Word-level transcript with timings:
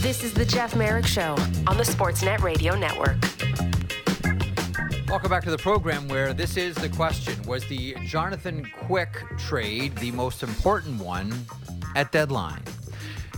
This 0.00 0.24
is 0.24 0.32
the 0.32 0.46
Jeff 0.46 0.74
Marek 0.74 1.06
Show 1.06 1.32
on 1.66 1.76
the 1.76 1.82
Sportsnet 1.82 2.40
Radio 2.40 2.74
Network. 2.74 3.18
Welcome 5.10 5.28
back 5.28 5.44
to 5.44 5.50
the 5.50 5.58
program 5.58 6.08
where 6.08 6.32
this 6.32 6.56
is 6.56 6.74
the 6.74 6.88
question 6.88 7.40
Was 7.42 7.66
the 7.66 7.94
Jonathan 8.06 8.66
Quick 8.86 9.22
trade 9.36 9.94
the 9.96 10.10
most 10.12 10.42
important 10.42 11.02
one 11.02 11.34
at 11.96 12.12
deadline? 12.12 12.62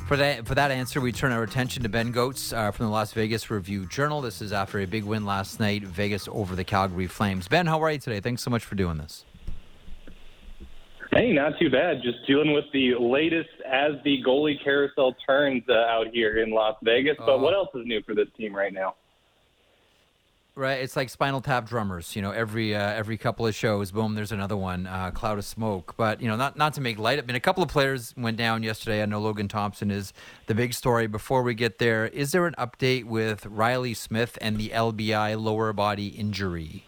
For 0.06 0.16
that, 0.16 0.46
for 0.46 0.54
that 0.54 0.70
answer, 0.70 1.00
we 1.00 1.10
turn 1.10 1.32
our 1.32 1.42
attention 1.42 1.82
to 1.82 1.88
Ben 1.88 2.12
Gotz 2.12 2.56
uh, 2.56 2.70
from 2.70 2.86
the 2.86 2.92
Las 2.92 3.12
Vegas 3.12 3.50
Review 3.50 3.84
Journal. 3.86 4.20
This 4.20 4.40
is 4.40 4.52
after 4.52 4.78
a 4.78 4.86
big 4.86 5.02
win 5.02 5.26
last 5.26 5.58
night, 5.58 5.82
Vegas 5.82 6.28
over 6.30 6.54
the 6.54 6.64
Calgary 6.64 7.08
Flames. 7.08 7.48
Ben, 7.48 7.66
how 7.66 7.82
are 7.82 7.90
you 7.90 7.98
today? 7.98 8.20
Thanks 8.20 8.40
so 8.40 8.50
much 8.50 8.64
for 8.64 8.76
doing 8.76 8.98
this. 8.98 9.24
Hey, 11.14 11.30
not 11.32 11.58
too 11.58 11.68
bad. 11.68 12.02
Just 12.02 12.26
dealing 12.26 12.54
with 12.54 12.64
the 12.72 12.94
latest 12.98 13.50
as 13.70 13.92
the 14.02 14.22
goalie 14.26 14.56
carousel 14.64 15.14
turns 15.26 15.62
uh, 15.68 15.74
out 15.74 16.06
here 16.10 16.42
in 16.42 16.50
Las 16.50 16.76
Vegas. 16.82 17.16
But 17.18 17.40
what 17.40 17.52
else 17.52 17.68
is 17.74 17.84
new 17.84 18.02
for 18.02 18.14
this 18.14 18.28
team 18.38 18.54
right 18.54 18.72
now? 18.72 18.94
Right, 20.54 20.80
it's 20.80 20.96
like 20.96 21.08
Spinal 21.08 21.40
Tap 21.40 21.66
drummers. 21.66 22.14
You 22.14 22.20
know, 22.20 22.30
every 22.30 22.74
uh, 22.74 22.80
every 22.80 23.16
couple 23.16 23.46
of 23.46 23.54
shows, 23.54 23.90
boom, 23.90 24.14
there's 24.14 24.32
another 24.32 24.56
one, 24.56 24.86
uh, 24.86 25.10
cloud 25.10 25.38
of 25.38 25.46
smoke. 25.46 25.94
But 25.96 26.20
you 26.20 26.28
know, 26.28 26.36
not 26.36 26.56
not 26.56 26.74
to 26.74 26.82
make 26.82 26.98
light. 26.98 27.18
I 27.18 27.22
mean, 27.22 27.36
a 27.36 27.40
couple 27.40 27.62
of 27.62 27.70
players 27.70 28.14
went 28.18 28.36
down 28.36 28.62
yesterday. 28.62 29.02
I 29.02 29.06
know 29.06 29.18
Logan 29.18 29.48
Thompson 29.48 29.90
is 29.90 30.12
the 30.46 30.54
big 30.54 30.74
story. 30.74 31.06
Before 31.06 31.42
we 31.42 31.54
get 31.54 31.78
there, 31.78 32.06
is 32.06 32.32
there 32.32 32.46
an 32.46 32.54
update 32.58 33.04
with 33.04 33.46
Reilly 33.46 33.94
Smith 33.94 34.36
and 34.42 34.58
the 34.58 34.70
LBI 34.70 35.42
lower 35.42 35.72
body 35.72 36.08
injury? 36.08 36.84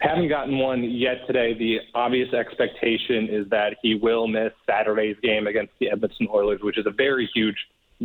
Haven't 0.00 0.28
gotten 0.28 0.58
one 0.58 0.84
yet 0.84 1.26
today. 1.26 1.54
The 1.54 1.78
obvious 1.94 2.32
expectation 2.32 3.28
is 3.30 3.48
that 3.50 3.76
he 3.82 3.94
will 3.94 4.26
miss 4.26 4.52
Saturday's 4.66 5.16
game 5.22 5.46
against 5.46 5.72
the 5.80 5.90
Edmonton 5.90 6.28
Oilers, 6.32 6.60
which 6.62 6.78
is 6.78 6.86
a 6.86 6.90
very 6.90 7.28
huge 7.34 7.56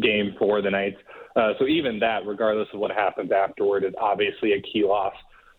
game 0.01 0.35
for 0.39 0.61
the 0.61 0.69
Knights. 0.69 0.97
Uh, 1.35 1.53
so 1.59 1.67
even 1.67 1.99
that, 1.99 2.25
regardless 2.25 2.67
of 2.73 2.79
what 2.79 2.91
happens 2.91 3.31
afterward, 3.31 3.83
is 3.83 3.93
obviously 3.99 4.53
a 4.53 4.61
key 4.61 4.83
loss 4.83 5.13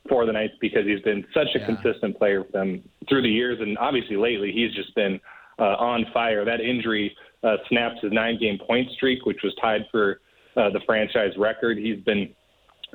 for 0.09 0.27
the 0.27 0.33
Knights 0.33 0.55
because 0.61 0.87
he's 0.87 1.01
been 1.01 1.25
such 1.33 1.49
a 1.55 1.59
yeah. 1.59 1.67
consistent 1.67 2.19
player 2.19 2.45
for 2.45 2.53
them 2.53 2.83
through 3.09 3.23
the 3.23 3.29
years, 3.29 3.59
and 3.61 3.79
obviously 3.79 4.17
lately 4.17 4.53
he's 4.53 4.75
just 4.75 4.95
been 4.95 5.21
uh, 5.59 5.77
on 5.79 6.07
fire. 6.13 6.45
That 6.45 6.61
injury 6.61 7.15
uh, 7.43 7.57
snaps 7.69 7.97
his 8.03 8.13
nine-game 8.13 8.59
point 8.67 8.91
streak, 8.93 9.25
which 9.27 9.41
was 9.45 9.55
tied 9.61 9.83
for 9.91 10.21
uh, 10.57 10.71
the 10.71 10.81
franchise 10.87 11.33
record. 11.39 11.79
He's 11.79 12.01
been 12.05 12.35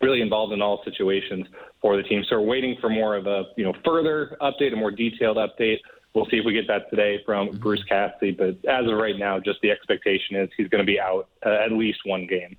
really 0.01 0.21
involved 0.21 0.53
in 0.53 0.61
all 0.61 0.81
situations 0.83 1.47
for 1.81 1.97
the 1.97 2.03
team. 2.03 2.23
So 2.29 2.39
we're 2.39 2.47
waiting 2.47 2.77
for 2.79 2.89
more 2.89 3.15
of 3.15 3.27
a 3.27 3.45
you 3.55 3.63
know 3.63 3.73
further 3.85 4.37
update, 4.41 4.73
a 4.73 4.75
more 4.75 4.91
detailed 4.91 5.37
update. 5.37 5.77
We'll 6.13 6.25
see 6.31 6.37
if 6.37 6.45
we 6.45 6.53
get 6.53 6.67
that 6.67 6.89
today 6.89 7.19
from 7.25 7.49
mm-hmm. 7.49 7.57
Bruce 7.57 7.83
Cassidy. 7.87 8.31
But 8.31 8.57
as 8.69 8.89
of 8.89 8.97
right 8.97 9.17
now, 9.17 9.39
just 9.39 9.59
the 9.61 9.71
expectation 9.71 10.35
is 10.35 10.49
he's 10.57 10.67
going 10.67 10.83
to 10.83 10.91
be 10.91 10.99
out 10.99 11.29
uh, 11.45 11.49
at 11.49 11.71
least 11.71 11.99
one 12.05 12.25
game. 12.25 12.57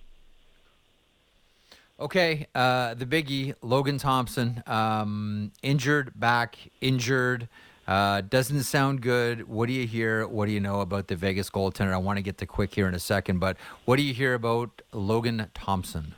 Okay, 2.00 2.47
uh, 2.55 2.95
the 2.95 3.06
biggie, 3.06 3.55
Logan 3.61 3.98
Thompson, 3.98 4.62
um, 4.69 5.50
injured 5.62 6.12
back, 6.14 6.56
injured. 6.80 7.48
Uh, 7.89 8.20
doesn't 8.20 8.62
sound 8.62 9.00
good. 9.00 9.48
What 9.48 9.67
do 9.67 9.73
you 9.73 9.86
hear? 9.86 10.28
What 10.28 10.47
do 10.47 10.52
you 10.52 10.61
know 10.61 10.80
about 10.80 11.08
the 11.08 11.17
Vegas 11.17 11.50
goaltender? 11.50 11.92
I 11.92 11.97
want 11.97 12.19
to 12.19 12.23
get 12.23 12.39
to 12.39 12.47
quick 12.47 12.75
here 12.75 12.86
in 12.86 12.95
a 12.95 13.00
second, 13.00 13.41
but 13.41 13.56
what 13.84 13.97
do 13.97 14.02
you 14.02 14.14
hear 14.14 14.34
about 14.34 14.83
Logan 14.92 15.50
Thompson? 15.55 16.14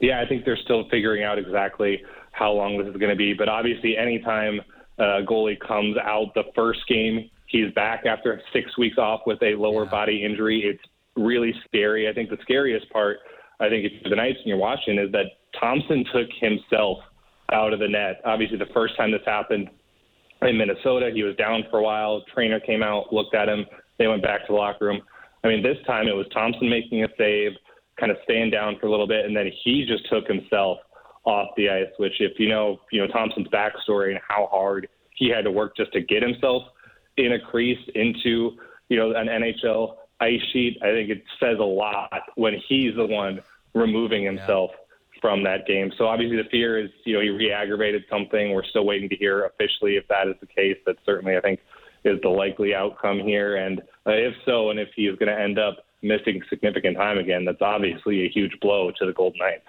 Yeah, 0.00 0.20
I 0.20 0.28
think 0.28 0.44
they're 0.44 0.58
still 0.64 0.88
figuring 0.90 1.24
out 1.24 1.38
exactly 1.38 2.02
how 2.32 2.52
long 2.52 2.78
this 2.78 2.86
is 2.86 2.96
going 2.96 3.10
to 3.10 3.16
be. 3.16 3.34
But 3.34 3.48
obviously, 3.48 3.96
anytime 3.96 4.60
a 4.98 5.22
goalie 5.22 5.58
comes 5.58 5.96
out 5.96 6.34
the 6.34 6.44
first 6.54 6.80
game, 6.88 7.30
he's 7.46 7.72
back 7.74 8.06
after 8.06 8.40
six 8.52 8.76
weeks 8.78 8.98
off 8.98 9.22
with 9.26 9.42
a 9.42 9.54
lower 9.54 9.84
yeah. 9.84 9.90
body 9.90 10.24
injury. 10.24 10.62
It's 10.64 10.82
really 11.16 11.52
scary. 11.66 12.08
I 12.08 12.12
think 12.12 12.30
the 12.30 12.38
scariest 12.42 12.88
part, 12.90 13.18
I 13.60 13.68
think, 13.68 13.84
if 13.84 13.92
you're 14.00 14.10
the 14.10 14.16
Knights 14.16 14.38
and 14.38 14.46
you're 14.46 14.56
watching, 14.56 14.98
is 14.98 15.10
that 15.12 15.26
Thompson 15.58 16.04
took 16.12 16.28
himself 16.40 16.98
out 17.52 17.72
of 17.72 17.80
the 17.80 17.88
net. 17.88 18.20
Obviously, 18.24 18.58
the 18.58 18.72
first 18.72 18.96
time 18.96 19.10
this 19.10 19.22
happened 19.26 19.68
in 20.42 20.56
Minnesota, 20.56 21.10
he 21.12 21.24
was 21.24 21.34
down 21.36 21.64
for 21.70 21.80
a 21.80 21.82
while. 21.82 22.22
Trainer 22.32 22.60
came 22.60 22.82
out, 22.82 23.12
looked 23.12 23.34
at 23.34 23.48
him. 23.48 23.66
They 23.98 24.06
went 24.06 24.22
back 24.22 24.42
to 24.42 24.52
the 24.52 24.54
locker 24.54 24.84
room. 24.84 25.00
I 25.42 25.48
mean, 25.48 25.62
this 25.62 25.78
time 25.86 26.06
it 26.06 26.14
was 26.14 26.26
Thompson 26.32 26.68
making 26.68 27.02
a 27.02 27.08
save 27.16 27.52
kind 27.98 28.12
of 28.12 28.18
staying 28.24 28.50
down 28.50 28.78
for 28.78 28.86
a 28.86 28.90
little 28.90 29.06
bit, 29.06 29.24
and 29.24 29.36
then 29.36 29.50
he 29.64 29.84
just 29.86 30.08
took 30.08 30.26
himself 30.26 30.78
off 31.24 31.48
the 31.56 31.68
ice. 31.68 31.90
Which, 31.98 32.20
if 32.20 32.38
you 32.38 32.48
know, 32.48 32.80
you 32.90 33.00
know 33.00 33.06
Thompson's 33.08 33.48
backstory 33.48 34.10
and 34.10 34.20
how 34.26 34.48
hard 34.50 34.88
he 35.14 35.28
had 35.28 35.44
to 35.44 35.50
work 35.50 35.76
just 35.76 35.92
to 35.92 36.00
get 36.00 36.22
himself 36.22 36.62
in 37.16 37.32
a 37.32 37.40
crease 37.40 37.84
into 37.94 38.56
you 38.88 38.96
know 38.96 39.14
an 39.14 39.26
NHL 39.26 39.96
ice 40.20 40.40
sheet, 40.52 40.78
I 40.82 40.92
think 40.92 41.10
it 41.10 41.22
says 41.40 41.58
a 41.58 41.64
lot 41.64 42.22
when 42.36 42.54
he's 42.68 42.94
the 42.96 43.06
one 43.06 43.40
removing 43.74 44.24
himself. 44.24 44.70
Yeah. 44.72 44.84
From 45.20 45.42
that 45.42 45.66
game. 45.66 45.90
So 45.98 46.06
obviously 46.06 46.36
the 46.36 46.48
fear 46.48 46.78
is, 46.78 46.90
you 47.04 47.14
know, 47.14 47.20
he 47.20 47.30
re 47.30 47.50
aggravated 47.50 48.04
something. 48.08 48.52
We're 48.52 48.62
still 48.62 48.86
waiting 48.86 49.08
to 49.08 49.16
hear 49.16 49.46
officially 49.46 49.96
if 49.96 50.06
that 50.06 50.28
is 50.28 50.36
the 50.38 50.46
case. 50.46 50.76
That 50.86 50.94
certainly, 51.04 51.36
I 51.36 51.40
think, 51.40 51.58
is 52.04 52.20
the 52.22 52.28
likely 52.28 52.72
outcome 52.72 53.18
here. 53.18 53.56
And 53.56 53.80
uh, 54.06 54.12
if 54.12 54.34
so, 54.46 54.70
and 54.70 54.78
if 54.78 54.90
he 54.94 55.06
is 55.06 55.18
going 55.18 55.34
to 55.34 55.40
end 55.40 55.58
up 55.58 55.87
missing 56.02 56.42
significant 56.48 56.96
time 56.96 57.18
again, 57.18 57.44
that's 57.44 57.62
obviously 57.62 58.24
a 58.24 58.28
huge 58.28 58.58
blow 58.60 58.90
to 58.98 59.06
the 59.06 59.12
Golden 59.12 59.38
Knights. 59.38 59.66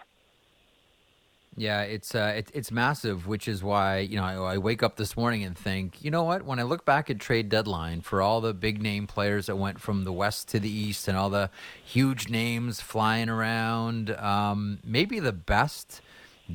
Yeah, 1.60 1.82
it's 1.82 2.16
uh, 2.16 2.36
it, 2.38 2.52
it's 2.54 2.72
massive, 2.72 3.28
which 3.28 3.46
is 3.48 3.62
why 3.62 4.00
you 4.00 4.16
know 4.16 4.24
I, 4.24 4.54
I, 4.54 4.58
wake 4.58 4.82
up 4.82 4.96
this 4.96 5.18
morning 5.18 5.44
and 5.44 5.58
think, 5.58 6.02
you 6.02 6.10
know 6.10 6.24
what? 6.24 6.46
When 6.46 6.58
I 6.58 6.64
look 6.64 6.86
back 6.86 7.10
at 7.10 7.20
trade 7.20 7.50
deadline 7.50 8.00
for 8.00 8.22
all 8.22 8.40
the 8.40 8.54
big 8.54 8.82
name 8.82 9.08
players 9.08 9.48
that 9.48 9.58
went 9.58 9.82
from 9.82 10.06
the 10.06 10.14
west 10.14 10.48
to 10.50 10.60
the 10.62 10.70
east 10.70 11.10
and 11.10 11.18
all 11.18 11.30
the 11.30 11.50
huge 11.84 12.30
names 12.30 12.80
flying 12.80 13.28
around, 13.28 14.12
um, 14.12 14.80
maybe 14.86 15.20
the 15.20 15.34
best 15.34 16.00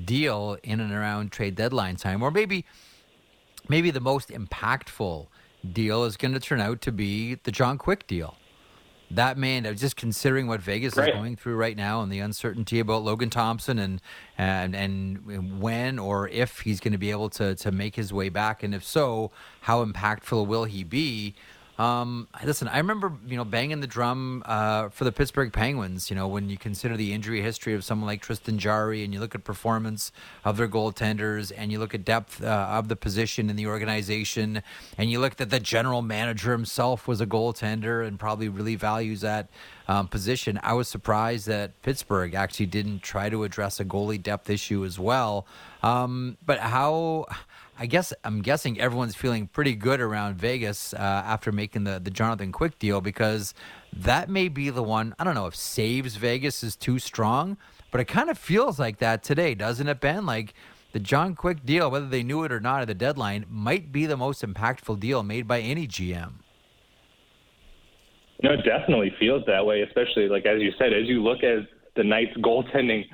deal 0.06 0.56
in 0.62 0.80
and 0.80 0.90
around 0.92 1.32
trade 1.32 1.54
deadline 1.54 1.96
time, 1.96 2.22
or 2.22 2.30
maybe 2.30 2.64
maybe 3.68 3.90
the 3.90 4.00
most 4.00 4.30
impactful 4.30 5.26
deal 5.70 6.04
is 6.04 6.16
going 6.16 6.32
to 6.32 6.40
turn 6.40 6.62
out 6.62 6.80
to 6.80 6.90
be 6.90 7.34
the 7.34 7.52
John 7.52 7.76
Quick 7.76 8.06
deal 8.06 8.38
that 9.16 9.38
man, 9.38 9.66
uh, 9.66 9.72
just 9.72 9.96
considering 9.96 10.46
what 10.46 10.60
Vegas 10.60 10.96
right. 10.96 11.08
is 11.08 11.14
going 11.14 11.36
through 11.36 11.56
right 11.56 11.76
now 11.76 12.02
and 12.02 12.10
the 12.10 12.20
uncertainty 12.20 12.80
about 12.80 13.02
Logan 13.02 13.30
Thompson 13.30 13.78
and 13.78 14.00
and 14.36 14.74
and 14.74 15.60
when 15.60 15.98
or 15.98 16.28
if 16.28 16.60
he's 16.60 16.80
going 16.80 16.92
to 16.92 16.98
be 16.98 17.10
able 17.10 17.30
to 17.30 17.54
to 17.54 17.72
make 17.72 17.96
his 17.96 18.12
way 18.12 18.28
back, 18.28 18.62
and 18.62 18.74
if 18.74 18.84
so, 18.84 19.30
how 19.62 19.84
impactful 19.84 20.46
will 20.46 20.64
he 20.64 20.84
be? 20.84 21.34
Um, 21.76 22.28
listen, 22.44 22.68
I 22.68 22.78
remember 22.78 23.12
you 23.26 23.36
know 23.36 23.44
banging 23.44 23.80
the 23.80 23.86
drum 23.86 24.42
uh, 24.46 24.90
for 24.90 25.04
the 25.04 25.10
Pittsburgh 25.10 25.52
Penguins. 25.52 26.08
You 26.08 26.16
know 26.16 26.28
when 26.28 26.48
you 26.48 26.56
consider 26.56 26.96
the 26.96 27.12
injury 27.12 27.42
history 27.42 27.74
of 27.74 27.84
someone 27.84 28.06
like 28.06 28.22
Tristan 28.22 28.58
Jarry, 28.58 29.02
and 29.02 29.12
you 29.12 29.18
look 29.18 29.34
at 29.34 29.42
performance 29.42 30.12
of 30.44 30.56
their 30.56 30.68
goaltenders, 30.68 31.50
and 31.56 31.72
you 31.72 31.78
look 31.80 31.94
at 31.94 32.04
depth 32.04 32.42
uh, 32.42 32.46
of 32.46 32.88
the 32.88 32.96
position 32.96 33.50
in 33.50 33.56
the 33.56 33.66
organization, 33.66 34.62
and 34.96 35.10
you 35.10 35.18
look 35.18 35.36
that 35.36 35.50
the 35.50 35.60
general 35.60 36.02
manager 36.02 36.52
himself 36.52 37.08
was 37.08 37.20
a 37.20 37.26
goaltender 37.26 38.06
and 38.06 38.20
probably 38.20 38.48
really 38.48 38.76
values 38.76 39.22
that 39.22 39.48
um, 39.88 40.06
position. 40.06 40.60
I 40.62 40.74
was 40.74 40.86
surprised 40.86 41.48
that 41.48 41.82
Pittsburgh 41.82 42.34
actually 42.34 42.66
didn't 42.66 43.02
try 43.02 43.28
to 43.28 43.42
address 43.42 43.80
a 43.80 43.84
goalie 43.84 44.22
depth 44.22 44.48
issue 44.48 44.84
as 44.84 44.98
well. 44.98 45.46
Um, 45.82 46.38
but 46.46 46.60
how? 46.60 47.26
I 47.76 47.86
guess 47.86 48.12
I'm 48.22 48.40
guessing 48.40 48.80
everyone's 48.80 49.16
feeling 49.16 49.48
pretty 49.48 49.74
good 49.74 50.00
around 50.00 50.36
Vegas 50.36 50.94
uh, 50.94 50.96
after 50.96 51.50
making 51.50 51.84
the 51.84 51.98
the 51.98 52.10
Jonathan 52.10 52.52
Quick 52.52 52.78
deal 52.78 53.00
because 53.00 53.52
that 53.92 54.28
may 54.28 54.48
be 54.48 54.70
the 54.70 54.82
one. 54.82 55.14
I 55.18 55.24
don't 55.24 55.34
know 55.34 55.46
if 55.46 55.56
saves 55.56 56.16
Vegas 56.16 56.62
is 56.62 56.76
too 56.76 56.98
strong, 56.98 57.56
but 57.90 58.00
it 58.00 58.04
kind 58.04 58.30
of 58.30 58.38
feels 58.38 58.78
like 58.78 58.98
that 58.98 59.24
today, 59.24 59.54
doesn't 59.54 59.88
it, 59.88 60.00
Ben? 60.00 60.24
Like 60.24 60.54
the 60.92 61.00
John 61.00 61.34
Quick 61.34 61.64
deal, 61.66 61.90
whether 61.90 62.08
they 62.08 62.22
knew 62.22 62.44
it 62.44 62.52
or 62.52 62.60
not 62.60 62.80
at 62.80 62.86
the 62.86 62.94
deadline, 62.94 63.44
might 63.48 63.90
be 63.90 64.06
the 64.06 64.16
most 64.16 64.42
impactful 64.42 65.00
deal 65.00 65.24
made 65.24 65.48
by 65.48 65.60
any 65.60 65.88
GM. 65.88 66.34
No, 68.42 68.52
it 68.52 68.64
definitely 68.64 69.12
feels 69.18 69.42
that 69.46 69.66
way, 69.66 69.82
especially 69.82 70.28
like 70.28 70.46
as 70.46 70.60
you 70.60 70.70
said, 70.78 70.92
as 70.92 71.08
you 71.08 71.22
look 71.22 71.42
at 71.42 71.66
the 71.96 72.04
Knights 72.04 72.36
goaltending 72.38 73.04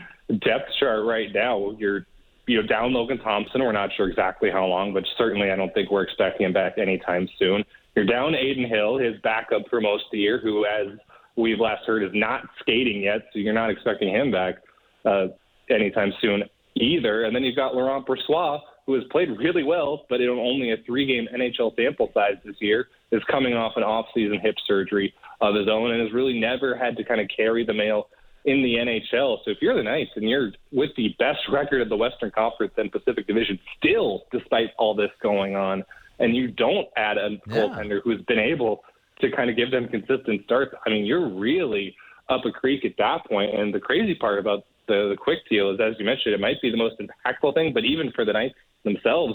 depth 0.45 0.71
chart 0.79 1.05
right 1.07 1.29
now, 1.33 1.75
you're 1.79 2.07
you 2.51 2.61
know, 2.61 2.67
down 2.67 2.93
Logan 2.93 3.19
Thompson. 3.19 3.61
We're 3.61 3.71
not 3.71 3.91
sure 3.97 4.09
exactly 4.09 4.51
how 4.51 4.67
long, 4.67 4.93
but 4.93 5.05
certainly 5.17 5.53
I 5.53 5.57
don't 5.57 5.73
think 5.73 5.89
we're 5.89 6.03
expecting 6.03 6.47
him 6.47 6.53
back 6.53 6.79
anytime 6.79 7.29
soon. 7.39 7.63
You're 7.95 8.07
down 8.07 8.35
Adin 8.35 8.69
Hill, 8.69 8.99
his 8.99 9.15
backup 9.23 9.63
for 9.71 9.81
most 9.81 10.07
of 10.07 10.11
the 10.11 10.19
year, 10.19 10.41
who, 10.43 10.67
as 10.67 10.99
we've 11.37 11.61
last 11.61 11.85
heard, 11.87 12.03
is 12.03 12.11
not 12.13 12.43
skating 12.59 13.03
yet, 13.03 13.21
so 13.33 13.39
you're 13.39 13.55
not 13.55 13.71
expecting 13.71 14.09
him 14.09 14.33
back 14.33 14.57
uh, 15.05 15.29
anytime 15.71 16.13
soon 16.21 16.43
either. 16.75 17.23
And 17.23 17.37
then 17.37 17.45
you've 17.45 17.55
got 17.55 17.77
Laurent 17.77 18.05
Brossoit, 18.05 18.63
who 18.85 18.95
has 18.95 19.05
played 19.13 19.29
really 19.39 19.63
well, 19.63 20.07
but 20.09 20.21
in 20.21 20.29
only 20.29 20.73
a 20.73 20.77
three-game 20.85 21.29
NHL 21.33 21.77
sample 21.77 22.11
size 22.13 22.35
this 22.45 22.57
year, 22.59 22.89
is 23.13 23.23
coming 23.31 23.55
off 23.55 23.75
an 23.77 23.85
off-season 23.85 24.41
hip 24.43 24.57
surgery 24.67 25.15
of 25.41 25.55
his 25.55 25.69
own 25.69 25.93
and 25.93 26.01
has 26.01 26.13
really 26.13 26.41
never 26.41 26.77
had 26.77 26.97
to 26.97 27.05
kind 27.05 27.21
of 27.21 27.29
carry 27.35 27.65
the 27.65 27.75
mail 27.75 28.09
in 28.45 28.63
the 28.63 28.75
NHL. 28.75 29.39
So 29.45 29.51
if 29.51 29.59
you're 29.61 29.77
the 29.77 29.83
Knights 29.83 30.11
and 30.17 30.29
you're 30.29 30.53
with 30.73 30.91
the 30.97 31.15
best 31.19 31.41
record 31.53 31.83
of 31.83 31.89
the 31.89 31.97
Western 31.97 32.31
Conference 32.31 32.73
and 32.77 32.91
Pacific 32.91 33.27
Division, 33.27 33.59
still, 33.79 34.23
despite 34.33 34.71
all 34.79 34.95
this 34.95 35.11
going 35.23 35.57
on, 35.57 35.85
and 36.19 36.37
you 36.37 36.51
don't 36.51 36.89
add 36.97 37.19
a 37.19 37.31
yeah. 37.31 37.55
goaltender 37.55 38.01
who's 38.03 38.21
been 38.23 38.39
able 38.39 38.83
to 39.21 39.31
kind 39.31 39.51
of 39.51 39.57
give 39.57 39.71
them 39.71 39.89
consistent 39.89 40.45
starts, 40.45 40.75
I 40.87 40.91
mean, 40.91 41.05
you're 41.05 41.29
really 41.29 41.95
up 42.29 42.45
a 42.45 42.51
creek 42.51 42.85
at 42.85 42.93
that 42.99 43.27
point. 43.27 43.55
And 43.59 43.75
the 43.75 43.81
crazy 43.81 44.15
part 44.15 44.39
about 44.39 44.65
the, 44.87 45.09
the 45.11 45.17
quick 45.17 45.39
deal 45.49 45.71
is, 45.71 45.81
as 45.81 45.95
you 45.99 46.05
mentioned, 46.05 46.35
it 46.35 46.41
might 46.41 46.61
be 46.63 46.71
the 46.71 46.77
most 46.77 46.97
impactful 46.99 47.55
thing, 47.55 47.73
but 47.75 47.85
even 47.85 48.13
for 48.13 48.25
the 48.25 48.33
Knights 48.33 48.55
themselves, 48.85 49.35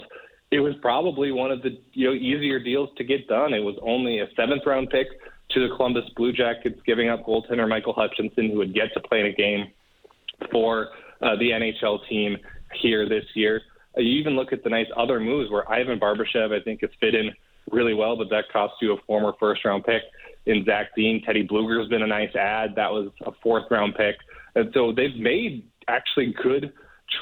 it 0.50 0.60
was 0.60 0.74
probably 0.80 1.32
one 1.32 1.50
of 1.50 1.62
the 1.62 1.78
you 1.92 2.06
know 2.06 2.14
easier 2.14 2.60
deals 2.60 2.88
to 2.96 3.04
get 3.04 3.26
done. 3.26 3.52
It 3.52 3.60
was 3.60 3.76
only 3.82 4.20
a 4.20 4.26
seventh 4.36 4.62
round 4.64 4.90
pick 4.90 5.08
to 5.50 5.68
the 5.68 5.74
Columbus 5.76 6.04
Blue 6.16 6.32
Jackets, 6.32 6.80
giving 6.86 7.08
up 7.08 7.24
goaltender 7.24 7.68
Michael 7.68 7.92
Hutchinson, 7.92 8.50
who 8.50 8.58
would 8.58 8.74
get 8.74 8.92
to 8.94 9.00
play 9.00 9.20
in 9.20 9.26
a 9.26 9.32
game 9.32 9.66
for 10.50 10.88
uh, 11.22 11.36
the 11.36 11.50
NHL 11.50 11.98
team 12.08 12.36
here 12.80 13.08
this 13.08 13.24
year. 13.34 13.62
Uh, 13.96 14.00
you 14.00 14.18
even 14.18 14.34
look 14.34 14.52
at 14.52 14.62
the 14.64 14.70
nice 14.70 14.86
other 14.96 15.20
moves 15.20 15.50
where 15.50 15.70
Ivan 15.70 15.98
Barbashev, 15.98 16.58
I 16.58 16.62
think, 16.62 16.80
has 16.80 16.90
fit 17.00 17.14
in 17.14 17.30
really 17.70 17.94
well, 17.94 18.16
but 18.16 18.28
that 18.30 18.44
cost 18.52 18.74
you 18.80 18.92
a 18.92 18.96
former 19.06 19.32
first 19.40 19.64
round 19.64 19.84
pick 19.84 20.02
in 20.46 20.64
Zach 20.64 20.94
Dean. 20.94 21.22
Teddy 21.24 21.46
Blueger's 21.46 21.88
been 21.88 22.02
a 22.02 22.06
nice 22.06 22.34
ad. 22.34 22.74
That 22.76 22.90
was 22.90 23.10
a 23.24 23.32
fourth 23.42 23.64
round 23.70 23.94
pick. 23.94 24.16
And 24.54 24.70
so 24.72 24.92
they've 24.92 25.16
made 25.16 25.64
actually 25.88 26.34
good 26.42 26.72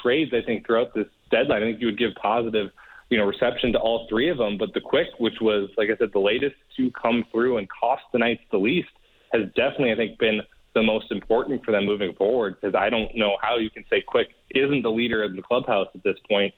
trades, 0.01 0.31
I 0.33 0.45
think, 0.45 0.65
throughout 0.65 0.93
this 0.93 1.07
deadline. 1.31 1.63
I 1.63 1.65
think 1.65 1.81
you 1.81 1.87
would 1.87 1.97
give 1.97 2.11
positive, 2.21 2.69
you 3.09 3.17
know, 3.17 3.25
reception 3.25 3.71
to 3.73 3.79
all 3.79 4.07
three 4.09 4.29
of 4.29 4.37
them. 4.37 4.57
But 4.57 4.73
the 4.73 4.81
quick, 4.81 5.07
which 5.17 5.39
was, 5.41 5.69
like 5.77 5.89
I 5.89 5.97
said, 5.97 6.09
the 6.13 6.19
latest 6.19 6.55
to 6.77 6.91
come 6.91 7.25
through 7.31 7.57
and 7.57 7.67
cost 7.69 8.03
the 8.11 8.19
Knights 8.19 8.43
the 8.51 8.57
least, 8.57 8.89
has 9.31 9.43
definitely, 9.55 9.91
I 9.91 9.95
think, 9.95 10.19
been 10.19 10.41
the 10.73 10.83
most 10.83 11.11
important 11.11 11.63
for 11.63 11.71
them 11.71 11.85
moving 11.85 12.13
forward. 12.15 12.57
Because 12.59 12.75
I 12.75 12.89
don't 12.89 13.15
know 13.15 13.37
how 13.41 13.57
you 13.57 13.69
can 13.69 13.85
say 13.89 14.01
Quick 14.05 14.29
isn't 14.51 14.81
the 14.81 14.91
leader 14.91 15.23
in 15.23 15.35
the 15.35 15.41
clubhouse 15.41 15.87
at 15.93 16.03
this 16.03 16.17
point 16.29 16.53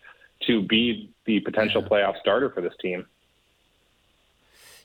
to 0.47 0.61
be 0.61 1.11
the 1.25 1.39
potential 1.41 1.81
playoff 1.81 2.19
starter 2.19 2.49
for 2.49 2.61
this 2.61 2.73
team. 2.81 3.05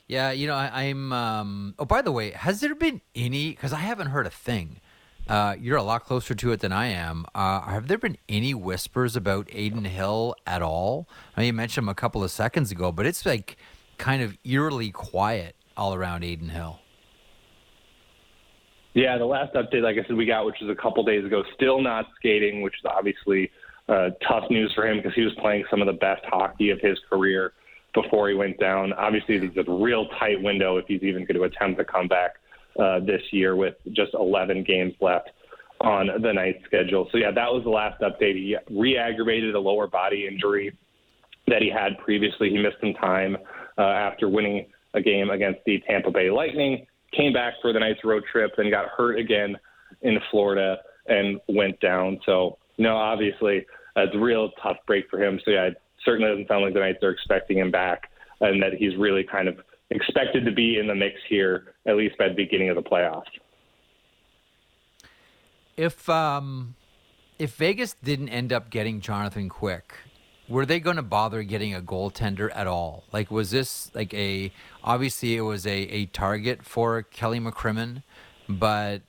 Yeah, 0.07 0.31
you 0.31 0.47
know, 0.47 0.55
I, 0.55 0.83
am 0.83 1.13
um, 1.13 1.75
oh, 1.79 1.85
by 1.85 2.01
the 2.01 2.11
way, 2.11 2.31
has 2.31 2.59
there 2.59 2.75
been 2.75 3.01
any? 3.15 3.51
Because 3.51 3.71
I 3.71 3.79
haven't 3.79 4.07
heard 4.07 4.27
a 4.27 4.29
thing. 4.29 4.81
Uh, 5.27 5.55
you're 5.59 5.77
a 5.77 5.83
lot 5.83 6.03
closer 6.03 6.35
to 6.35 6.51
it 6.51 6.59
than 6.59 6.73
I 6.73 6.87
am. 6.87 7.25
Uh, 7.33 7.61
have 7.61 7.87
there 7.87 7.97
been 7.97 8.17
any 8.27 8.53
whispers 8.53 9.15
about 9.15 9.47
Adin 9.49 9.85
Hill 9.85 10.35
at 10.45 10.61
all? 10.61 11.07
I 11.35 11.41
mean, 11.41 11.47
you 11.47 11.53
mentioned 11.53 11.85
him 11.85 11.89
a 11.89 11.95
couple 11.95 12.23
of 12.23 12.31
seconds 12.31 12.71
ago, 12.71 12.91
but 12.91 13.05
it's 13.05 13.25
like 13.25 13.57
kind 13.97 14.21
of 14.21 14.37
eerily 14.43 14.91
quiet 14.91 15.55
all 15.77 15.93
around 15.93 16.23
Adin 16.23 16.49
Hill. 16.49 16.79
Yeah, 18.93 19.17
the 19.17 19.25
last 19.25 19.53
update, 19.55 19.81
like 19.81 19.97
I 19.97 20.05
said, 20.05 20.15
we 20.15 20.25
got, 20.25 20.45
which 20.45 20.57
was 20.61 20.69
a 20.69 20.79
couple 20.79 21.03
days 21.03 21.25
ago, 21.25 21.43
still 21.55 21.81
not 21.81 22.05
skating, 22.15 22.61
which 22.61 22.75
is 22.75 22.85
obviously 22.85 23.49
uh, 23.89 24.09
tough 24.27 24.43
news 24.49 24.71
for 24.75 24.85
him 24.85 24.97
because 24.97 25.13
he 25.15 25.21
was 25.21 25.33
playing 25.39 25.63
some 25.71 25.81
of 25.81 25.87
the 25.87 25.93
best 25.93 26.23
hockey 26.25 26.69
of 26.69 26.79
his 26.79 26.99
career 27.09 27.53
before 27.93 28.29
he 28.29 28.35
went 28.35 28.59
down. 28.59 28.93
Obviously, 28.93 29.35
it's 29.35 29.57
a 29.57 29.71
real 29.71 30.07
tight 30.19 30.41
window 30.41 30.77
if 30.77 30.85
he's 30.87 31.01
even 31.01 31.25
going 31.25 31.35
to 31.35 31.43
attempt 31.43 31.79
to 31.79 31.85
come 31.85 32.07
back 32.07 32.35
uh, 32.79 32.99
this 32.99 33.21
year 33.31 33.55
with 33.55 33.75
just 33.91 34.13
11 34.13 34.63
games 34.63 34.93
left 35.01 35.29
on 35.81 36.09
the 36.21 36.31
night 36.31 36.61
schedule. 36.65 37.07
So, 37.11 37.17
yeah, 37.17 37.31
that 37.31 37.51
was 37.51 37.63
the 37.63 37.69
last 37.69 38.01
update. 38.01 38.35
He 38.35 38.55
re 38.69 38.97
aggravated 38.97 39.53
a 39.55 39.59
lower 39.59 39.87
body 39.87 40.27
injury 40.27 40.75
that 41.47 41.61
he 41.61 41.69
had 41.69 41.97
previously. 42.03 42.49
He 42.49 42.57
missed 42.57 42.77
some 42.79 42.93
time 42.93 43.37
uh, 43.77 43.81
after 43.81 44.29
winning 44.29 44.67
a 44.93 45.01
game 45.01 45.29
against 45.29 45.59
the 45.65 45.81
Tampa 45.87 46.11
Bay 46.11 46.29
Lightning, 46.29 46.85
came 47.15 47.33
back 47.33 47.53
for 47.61 47.73
the 47.73 47.79
Knights' 47.79 47.99
road 48.03 48.23
trip, 48.31 48.51
then 48.55 48.69
got 48.69 48.87
hurt 48.95 49.19
again 49.19 49.57
in 50.01 50.17
Florida 50.31 50.77
and 51.07 51.39
went 51.49 51.79
down. 51.79 52.19
So, 52.25 52.57
no, 52.77 52.95
obviously, 52.95 53.65
it's 53.95 54.15
a 54.15 54.19
real 54.19 54.51
tough 54.61 54.77
break 54.87 55.09
for 55.09 55.21
him. 55.21 55.39
So, 55.43 55.51
yeah, 55.51 55.63
it 55.65 55.81
certainly 56.05 56.31
doesn't 56.31 56.47
sound 56.47 56.63
like 56.63 56.73
the 56.73 56.79
Knights 56.79 57.03
are 57.03 57.11
expecting 57.11 57.57
him 57.57 57.71
back 57.71 58.09
and 58.41 58.61
that 58.61 58.73
he's 58.73 58.95
really 58.97 59.23
kind 59.23 59.47
of 59.47 59.57
expected 59.89 60.45
to 60.45 60.51
be 60.51 60.77
in 60.79 60.87
the 60.87 60.95
mix 60.95 61.19
here, 61.29 61.75
at 61.85 61.95
least 61.95 62.17
by 62.17 62.27
the 62.27 62.33
beginning 62.33 62.69
of 62.69 62.75
the 62.75 62.83
playoffs. 62.83 63.23
If 65.75 66.07
um, 66.09 66.75
if 67.39 67.55
Vegas 67.55 67.95
didn't 68.03 68.29
end 68.29 68.53
up 68.53 68.69
getting 68.69 69.01
Jonathan 69.01 69.49
Quick, 69.49 69.93
were 70.47 70.65
they 70.65 70.79
going 70.79 70.97
to 70.97 71.03
bother 71.03 71.43
getting 71.43 71.73
a 71.73 71.81
goaltender 71.81 72.49
at 72.53 72.67
all? 72.67 73.03
Like, 73.11 73.31
was 73.31 73.51
this 73.51 73.91
like 73.95 74.13
a 74.13 74.51
obviously 74.83 75.35
it 75.35 75.41
was 75.41 75.65
a, 75.65 75.71
a 75.71 76.05
target 76.07 76.63
for 76.63 77.01
Kelly 77.03 77.39
McCrimmon, 77.39 78.03
but 78.47 79.01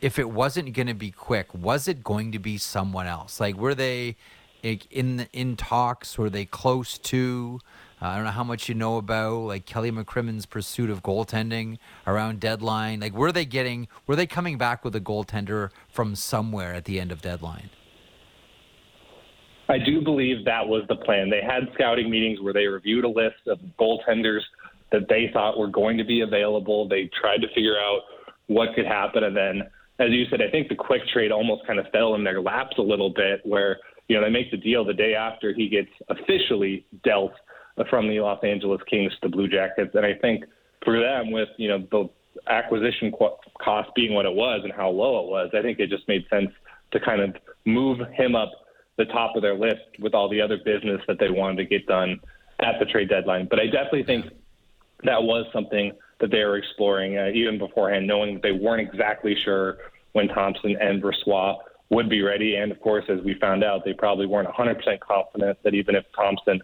if 0.00 0.18
it 0.18 0.30
wasn't 0.30 0.72
going 0.74 0.88
to 0.88 0.94
be 0.94 1.10
Quick, 1.10 1.54
was 1.54 1.88
it 1.88 2.04
going 2.04 2.32
to 2.32 2.38
be 2.38 2.58
someone 2.58 3.06
else? 3.06 3.40
Like, 3.40 3.56
were 3.56 3.74
they 3.74 4.16
in 4.62 5.26
in 5.32 5.56
talks? 5.56 6.18
Were 6.18 6.30
they 6.30 6.44
close 6.44 6.98
to? 6.98 7.60
Uh, 8.00 8.06
I 8.08 8.16
don't 8.16 8.24
know 8.24 8.30
how 8.30 8.44
much 8.44 8.68
you 8.68 8.74
know 8.74 8.98
about 8.98 9.38
like 9.38 9.64
Kelly 9.64 9.90
McCrimmon's 9.90 10.44
pursuit 10.44 10.90
of 10.90 11.02
goaltending 11.02 11.78
around 12.06 12.40
deadline. 12.40 13.00
Like, 13.00 13.14
were 13.14 13.32
they 13.32 13.46
getting? 13.46 13.88
Were 14.06 14.16
they 14.16 14.26
coming 14.26 14.58
back 14.58 14.84
with 14.84 14.94
a 14.94 15.00
goaltender 15.00 15.70
from 15.88 16.14
somewhere 16.14 16.74
at 16.74 16.84
the 16.84 17.00
end 17.00 17.10
of 17.10 17.22
deadline? 17.22 17.70
I 19.68 19.78
do 19.78 20.02
believe 20.02 20.44
that 20.44 20.68
was 20.68 20.84
the 20.88 20.96
plan. 20.96 21.30
They 21.30 21.40
had 21.40 21.64
scouting 21.74 22.10
meetings 22.10 22.40
where 22.40 22.52
they 22.52 22.66
reviewed 22.66 23.04
a 23.04 23.08
list 23.08 23.46
of 23.48 23.58
goaltenders 23.80 24.42
that 24.92 25.08
they 25.08 25.30
thought 25.32 25.58
were 25.58 25.66
going 25.66 25.96
to 25.98 26.04
be 26.04 26.20
available. 26.20 26.86
They 26.86 27.10
tried 27.20 27.38
to 27.38 27.48
figure 27.48 27.76
out 27.78 28.02
what 28.46 28.74
could 28.74 28.86
happen, 28.86 29.24
and 29.24 29.36
then, 29.36 29.62
as 29.98 30.10
you 30.10 30.26
said, 30.30 30.40
I 30.40 30.50
think 30.50 30.68
the 30.68 30.76
quick 30.76 31.02
trade 31.12 31.32
almost 31.32 31.66
kind 31.66 31.80
of 31.80 31.86
fell 31.92 32.14
in 32.14 32.22
their 32.22 32.40
laps 32.40 32.76
a 32.78 32.82
little 32.82 33.10
bit, 33.10 33.40
where 33.44 33.78
you 34.06 34.16
know 34.16 34.22
they 34.22 34.30
make 34.30 34.50
the 34.50 34.56
deal 34.58 34.84
the 34.84 34.92
day 34.92 35.14
after 35.14 35.52
he 35.54 35.68
gets 35.68 35.88
officially 36.10 36.86
dealt 37.02 37.32
from 37.90 38.08
the 38.08 38.20
Los 38.20 38.42
Angeles 38.42 38.80
Kings 38.88 39.12
to 39.12 39.18
the 39.22 39.28
Blue 39.28 39.48
Jackets. 39.48 39.94
And 39.94 40.06
I 40.06 40.14
think 40.14 40.44
for 40.84 40.98
them, 40.98 41.30
with 41.30 41.48
you 41.56 41.68
know 41.68 41.86
the 41.90 42.08
acquisition 42.50 43.12
cost 43.62 43.90
being 43.94 44.14
what 44.14 44.26
it 44.26 44.34
was 44.34 44.60
and 44.64 44.72
how 44.72 44.90
low 44.90 45.24
it 45.24 45.30
was, 45.30 45.50
I 45.56 45.62
think 45.62 45.78
it 45.78 45.90
just 45.90 46.06
made 46.08 46.24
sense 46.30 46.50
to 46.92 47.00
kind 47.00 47.20
of 47.20 47.36
move 47.64 47.98
him 48.12 48.34
up 48.34 48.50
the 48.96 49.04
top 49.06 49.36
of 49.36 49.42
their 49.42 49.54
list 49.54 49.82
with 49.98 50.14
all 50.14 50.28
the 50.28 50.40
other 50.40 50.58
business 50.64 51.00
that 51.06 51.18
they 51.18 51.28
wanted 51.28 51.56
to 51.56 51.64
get 51.64 51.86
done 51.86 52.20
at 52.60 52.78
the 52.78 52.86
trade 52.86 53.08
deadline. 53.08 53.46
But 53.48 53.60
I 53.60 53.66
definitely 53.66 54.04
think 54.04 54.26
that 55.04 55.22
was 55.22 55.46
something 55.52 55.92
that 56.20 56.30
they 56.30 56.44
were 56.44 56.56
exploring 56.56 57.18
uh, 57.18 57.28
even 57.34 57.58
beforehand, 57.58 58.06
knowing 58.06 58.34
that 58.34 58.42
they 58.42 58.52
weren't 58.52 58.88
exactly 58.88 59.36
sure 59.44 59.78
when 60.12 60.28
Thompson 60.28 60.76
and 60.80 61.02
Brossoit 61.02 61.58
would 61.90 62.08
be 62.08 62.22
ready. 62.22 62.56
And 62.56 62.72
of 62.72 62.80
course, 62.80 63.04
as 63.08 63.22
we 63.22 63.34
found 63.38 63.62
out, 63.62 63.84
they 63.84 63.92
probably 63.92 64.26
weren't 64.26 64.48
100% 64.48 65.00
confident 65.00 65.58
that 65.62 65.74
even 65.74 65.94
if 65.94 66.04
Thompson 66.14 66.60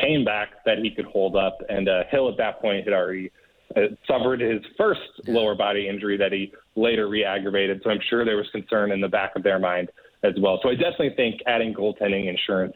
came 0.00 0.24
back 0.24 0.64
that 0.64 0.78
he 0.78 0.90
could 0.90 1.06
hold 1.06 1.36
up. 1.36 1.58
And 1.68 1.88
uh, 1.88 2.04
Hill 2.10 2.28
at 2.28 2.36
that 2.38 2.60
point 2.60 2.84
had 2.84 2.92
already 2.92 3.30
uh, 3.76 3.80
suffered 4.06 4.40
his 4.40 4.60
first 4.76 5.00
lower 5.26 5.54
body 5.54 5.88
injury 5.88 6.16
that 6.16 6.32
he 6.32 6.52
later 6.76 7.08
re-aggravated. 7.08 7.80
So 7.84 7.90
I'm 7.90 8.00
sure 8.08 8.24
there 8.24 8.36
was 8.36 8.48
concern 8.52 8.92
in 8.92 9.00
the 9.00 9.08
back 9.08 9.36
of 9.36 9.42
their 9.42 9.58
mind 9.58 9.90
as 10.22 10.34
well. 10.40 10.60
So 10.62 10.70
I 10.70 10.74
definitely 10.74 11.14
think 11.16 11.40
adding 11.46 11.74
goaltending 11.74 12.28
insurance 12.28 12.74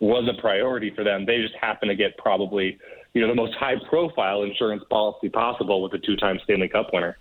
was 0.00 0.28
a 0.28 0.40
priority 0.40 0.92
for 0.94 1.04
them. 1.04 1.26
They 1.26 1.40
just 1.40 1.54
happened 1.60 1.90
to 1.90 1.96
get 1.96 2.16
probably 2.18 2.78
you 3.14 3.22
know 3.22 3.28
the 3.28 3.34
most 3.34 3.54
high-profile 3.54 4.42
insurance 4.42 4.84
policy 4.90 5.28
possible 5.28 5.82
with 5.82 5.92
a 5.94 5.98
two-time 5.98 6.38
Stanley 6.44 6.68
Cup 6.68 6.90
winner. 6.92 7.16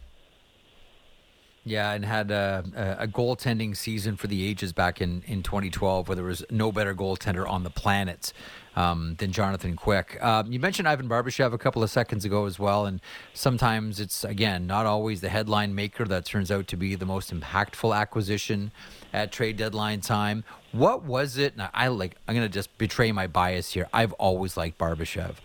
Yeah, 1.67 1.91
and 1.91 2.05
had 2.05 2.31
a, 2.31 2.97
a, 2.99 3.07
goaltending 3.07 3.75
season 3.75 4.15
for 4.15 4.27
the 4.27 4.47
ages 4.47 4.71
back 4.71 5.01
in, 5.01 5.21
in 5.27 5.43
2012 5.43 6.07
where 6.07 6.15
there 6.15 6.23
was 6.23 6.45
no 6.49 6.71
better 6.71 6.95
goaltender 6.95 7.45
on 7.45 7.63
the 7.63 7.69
planet 7.69 8.31
um, 8.77 9.15
than 9.17 9.33
Jonathan 9.33 9.75
Quick. 9.75 10.17
Uh, 10.21 10.43
you 10.47 10.59
mentioned 10.59 10.87
Ivan 10.87 11.09
Barbashev 11.09 11.51
a 11.51 11.57
couple 11.57 11.83
of 11.83 11.89
seconds 11.89 12.23
ago 12.23 12.45
as 12.45 12.57
well, 12.57 12.85
and 12.85 13.01
sometimes 13.33 13.99
it's, 13.99 14.23
again, 14.23 14.65
not 14.65 14.85
always 14.85 15.19
the 15.19 15.27
headline 15.27 15.75
maker 15.75 16.05
that 16.05 16.23
turns 16.23 16.51
out 16.51 16.67
to 16.67 16.77
be 16.77 16.95
the 16.95 17.05
most 17.05 17.33
impactful 17.33 17.93
acquisition 17.93 18.71
at 19.11 19.33
trade 19.33 19.57
deadline 19.57 19.99
time. 19.99 20.45
What 20.71 21.03
was 21.03 21.37
it? 21.37 21.53
I 21.73 21.89
like, 21.89 22.15
I'm 22.29 22.35
going 22.35 22.47
to 22.47 22.53
just 22.53 22.77
betray 22.77 23.11
my 23.11 23.27
bias 23.27 23.73
here. 23.73 23.89
I've 23.93 24.13
always 24.13 24.55
liked 24.55 24.77
Barbashev. 24.77 25.35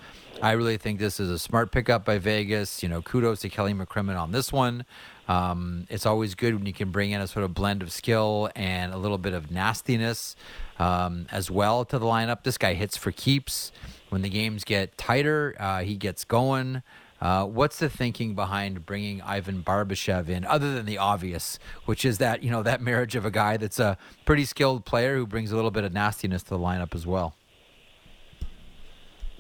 I 0.43 0.53
really 0.53 0.77
think 0.77 0.99
this 0.99 1.21
is 1.21 1.31
a 1.31 1.39
smart 1.39 1.71
pickup 1.71 2.05
by 2.05 2.19
Vegas. 2.19 2.83
You 2.83 2.89
know, 2.89 3.01
kudos 3.01 3.43
to 3.43 3.49
Kelly 3.49 3.75
McCrimmon 3.75 4.21
on 4.21 4.33
this 4.33 4.53
one. 4.53 4.85
Um, 5.29 5.87
it's 5.89 6.05
always 6.05 6.35
good 6.35 6.57
when 6.57 6.67
you 6.67 6.73
can 6.73 6.91
bring 6.91 7.13
in 7.13 7.21
a 7.21 7.29
sort 7.29 7.45
of 7.45 7.55
blend 7.55 7.81
of 7.81 7.93
skill 7.93 8.51
and 8.57 8.93
a 8.93 8.97
little 8.97 9.19
bit 9.19 9.35
of 9.35 9.53
nastiness 9.53 10.35
um, 10.81 11.27
as 11.31 11.49
well 11.49 11.85
to 11.85 11.97
the 11.97 12.05
lineup. 12.05 12.43
This 12.43 12.59
guy 12.59 12.75
hits 12.75 12.97
for 12.97 13.13
keeps. 13.13 13.71
When 14.09 14.23
the 14.23 14.29
games 14.29 14.65
get 14.65 14.99
tighter, 14.99 15.55
uh, 15.61 15.83
he 15.83 15.95
gets 15.95 16.25
going. 16.25 16.83
Uh, 17.21 17.45
what's 17.45 17.79
the 17.79 17.89
thinking 17.89 18.35
behind 18.35 18.85
bringing 18.85 19.23
Ivan 19.23 19.63
Barbashev 19.63 20.29
in, 20.29 20.45
other 20.45 20.75
than 20.75 20.87
the 20.87 20.99
obvious, 20.99 21.61
which 21.85 22.05
is 22.05 22.19
that 22.19 22.43
you 22.43 22.51
know 22.51 22.65
that 22.65 22.81
marriage 22.81 23.15
of 23.15 23.25
a 23.25 23.31
guy 23.31 23.57
that's 23.59 23.79
a 23.79 23.97
pretty 24.25 24.45
skilled 24.45 24.85
player 24.85 25.15
who 25.15 25.25
brings 25.25 25.53
a 25.53 25.55
little 25.55 25.71
bit 25.71 25.85
of 25.85 25.93
nastiness 25.93 26.43
to 26.43 26.51
the 26.51 26.59
lineup 26.59 26.97
as 26.97 27.07
well? 27.07 27.37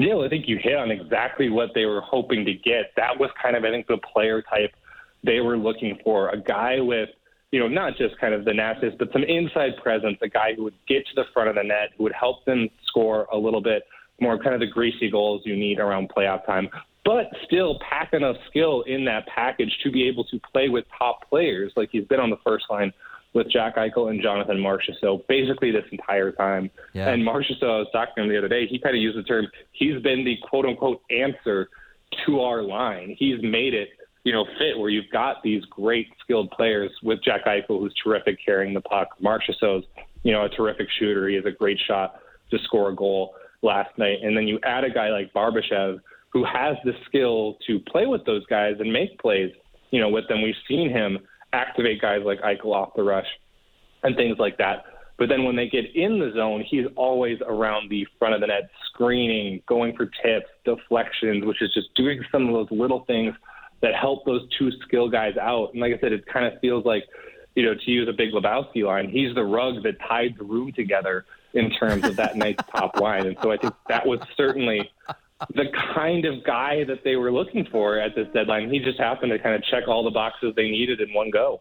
Yeah, 0.02 0.14
well, 0.14 0.24
I 0.24 0.28
think 0.28 0.48
you 0.48 0.58
hit 0.60 0.74
on 0.74 0.90
exactly 0.90 1.48
what 1.48 1.70
they 1.74 1.84
were 1.84 2.00
hoping 2.00 2.44
to 2.44 2.54
get. 2.54 2.92
That 2.96 3.20
was 3.20 3.30
kind 3.40 3.54
of, 3.54 3.64
I 3.64 3.70
think, 3.70 3.86
the 3.86 3.98
player 3.98 4.42
type 4.42 4.72
they 5.24 5.38
were 5.38 5.56
looking 5.56 5.96
for 6.02 6.30
a 6.30 6.40
guy 6.40 6.80
with, 6.80 7.08
you 7.52 7.60
know, 7.60 7.68
not 7.68 7.96
just 7.96 8.18
kind 8.18 8.34
of 8.34 8.44
the 8.44 8.52
nastiness, 8.52 8.96
but 8.98 9.12
some 9.12 9.22
inside 9.22 9.76
presence, 9.80 10.18
a 10.20 10.28
guy 10.28 10.54
who 10.56 10.64
would 10.64 10.74
get 10.88 11.06
to 11.06 11.14
the 11.14 11.24
front 11.32 11.48
of 11.48 11.54
the 11.54 11.62
net, 11.62 11.90
who 11.96 12.02
would 12.02 12.12
help 12.12 12.44
them 12.44 12.68
score 12.86 13.28
a 13.32 13.38
little 13.38 13.60
bit 13.62 13.84
more 14.20 14.36
kind 14.42 14.54
of 14.54 14.60
the 14.60 14.66
greasy 14.66 15.08
goals 15.08 15.42
you 15.44 15.54
need 15.54 15.78
around 15.78 16.10
playoff 16.10 16.44
time. 16.44 16.68
but 17.04 17.26
still 17.44 17.78
pack 17.88 18.12
enough 18.12 18.36
skill 18.48 18.82
in 18.82 19.04
that 19.04 19.26
package 19.26 19.76
to 19.82 19.90
be 19.90 20.08
able 20.08 20.24
to 20.24 20.40
play 20.52 20.68
with 20.68 20.84
top 20.98 21.28
players. 21.28 21.72
Like 21.76 21.90
he's 21.92 22.04
been 22.04 22.20
on 22.20 22.30
the 22.30 22.36
first 22.44 22.66
line 22.70 22.92
with 23.34 23.50
Jack 23.50 23.76
Eichel 23.76 24.10
and 24.10 24.22
Jonathan 24.22 24.58
Marchessault 24.58 25.26
basically 25.26 25.70
this 25.70 25.84
entire 25.90 26.32
time. 26.32 26.70
Yeah. 26.92 27.08
And 27.08 27.22
Marchessault, 27.22 27.62
I 27.62 27.78
was 27.78 27.88
talking 27.92 28.14
to 28.16 28.22
him 28.22 28.28
the 28.28 28.38
other 28.38 28.48
day, 28.48 28.66
he 28.66 28.78
kind 28.78 28.94
of 28.94 29.00
used 29.00 29.18
the 29.18 29.22
term, 29.22 29.46
he's 29.72 30.00
been 30.02 30.24
the 30.24 30.36
quote 30.48 30.66
unquote 30.66 31.00
answer 31.10 31.68
to 32.26 32.40
our 32.40 32.62
line. 32.62 33.16
He's 33.18 33.42
made 33.42 33.74
it, 33.74 33.88
you 34.24 34.32
know, 34.32 34.44
fit 34.58 34.78
where 34.78 34.90
you've 34.90 35.10
got 35.10 35.42
these 35.42 35.64
great 35.66 36.08
skilled 36.22 36.50
players 36.50 36.90
with 37.02 37.22
Jack 37.24 37.46
Eichel, 37.46 37.80
who's 37.80 37.94
terrific 38.02 38.38
carrying 38.44 38.74
the 38.74 38.82
puck. 38.82 39.08
Marchessault's, 39.22 39.86
you 40.22 40.32
know, 40.32 40.44
a 40.44 40.48
terrific 40.48 40.88
shooter. 40.98 41.28
He 41.28 41.34
has 41.36 41.44
a 41.46 41.50
great 41.50 41.78
shot 41.86 42.20
to 42.50 42.58
score 42.64 42.90
a 42.90 42.94
goal 42.94 43.34
last 43.62 43.96
night. 43.98 44.18
And 44.22 44.36
then 44.36 44.46
you 44.46 44.58
add 44.62 44.84
a 44.84 44.90
guy 44.90 45.08
like 45.08 45.32
Barbashev, 45.32 46.00
who 46.28 46.44
has 46.44 46.76
the 46.84 46.92
skill 47.06 47.56
to 47.66 47.80
play 47.80 48.06
with 48.06 48.24
those 48.24 48.44
guys 48.46 48.76
and 48.78 48.92
make 48.92 49.18
plays, 49.18 49.52
you 49.90 50.00
know, 50.00 50.08
with 50.08 50.28
them. 50.28 50.42
We've 50.42 50.54
seen 50.68 50.90
him 50.90 51.18
activate 51.52 52.00
guys 52.00 52.20
like 52.24 52.40
Eichel 52.40 52.74
off 52.74 52.94
the 52.94 53.02
rush 53.02 53.26
and 54.02 54.16
things 54.16 54.38
like 54.38 54.58
that. 54.58 54.84
But 55.18 55.28
then 55.28 55.44
when 55.44 55.54
they 55.54 55.68
get 55.68 55.94
in 55.94 56.18
the 56.18 56.32
zone, 56.34 56.64
he's 56.66 56.86
always 56.96 57.38
around 57.46 57.90
the 57.90 58.06
front 58.18 58.34
of 58.34 58.40
the 58.40 58.48
net, 58.48 58.70
screening, 58.86 59.62
going 59.66 59.94
for 59.96 60.06
tips, 60.06 60.48
deflections, 60.64 61.44
which 61.44 61.62
is 61.62 61.72
just 61.74 61.94
doing 61.94 62.24
some 62.32 62.48
of 62.48 62.54
those 62.54 62.76
little 62.76 63.04
things 63.04 63.34
that 63.82 63.94
help 63.94 64.24
those 64.24 64.42
two 64.58 64.70
skill 64.86 65.08
guys 65.08 65.36
out. 65.36 65.72
And 65.72 65.80
like 65.80 65.92
I 65.92 65.98
said, 66.00 66.12
it 66.12 66.26
kind 66.26 66.46
of 66.46 66.58
feels 66.60 66.84
like, 66.84 67.04
you 67.54 67.64
know, 67.64 67.74
to 67.74 67.90
use 67.90 68.08
a 68.08 68.12
big 68.12 68.32
Lebowski 68.32 68.84
line, 68.84 69.10
he's 69.10 69.34
the 69.34 69.44
rug 69.44 69.82
that 69.82 70.00
tied 70.00 70.36
the 70.38 70.44
room 70.44 70.72
together 70.72 71.26
in 71.52 71.70
terms 71.70 72.04
of 72.04 72.16
that 72.16 72.36
Knights' 72.36 72.64
top 72.74 72.98
line. 72.98 73.26
And 73.26 73.36
so 73.42 73.52
I 73.52 73.58
think 73.58 73.74
that 73.88 74.06
was 74.06 74.20
certainly 74.36 74.90
the 75.54 75.66
kind 75.94 76.24
of 76.24 76.44
guy 76.44 76.84
that 76.84 77.04
they 77.04 77.16
were 77.16 77.32
looking 77.32 77.66
for 77.70 77.98
at 77.98 78.14
this 78.14 78.28
deadline. 78.32 78.70
He 78.70 78.78
just 78.78 78.98
happened 78.98 79.32
to 79.32 79.38
kind 79.38 79.54
of 79.54 79.62
check 79.64 79.88
all 79.88 80.04
the 80.04 80.10
boxes 80.10 80.54
they 80.56 80.68
needed 80.70 81.00
in 81.00 81.12
one 81.12 81.30
go. 81.30 81.60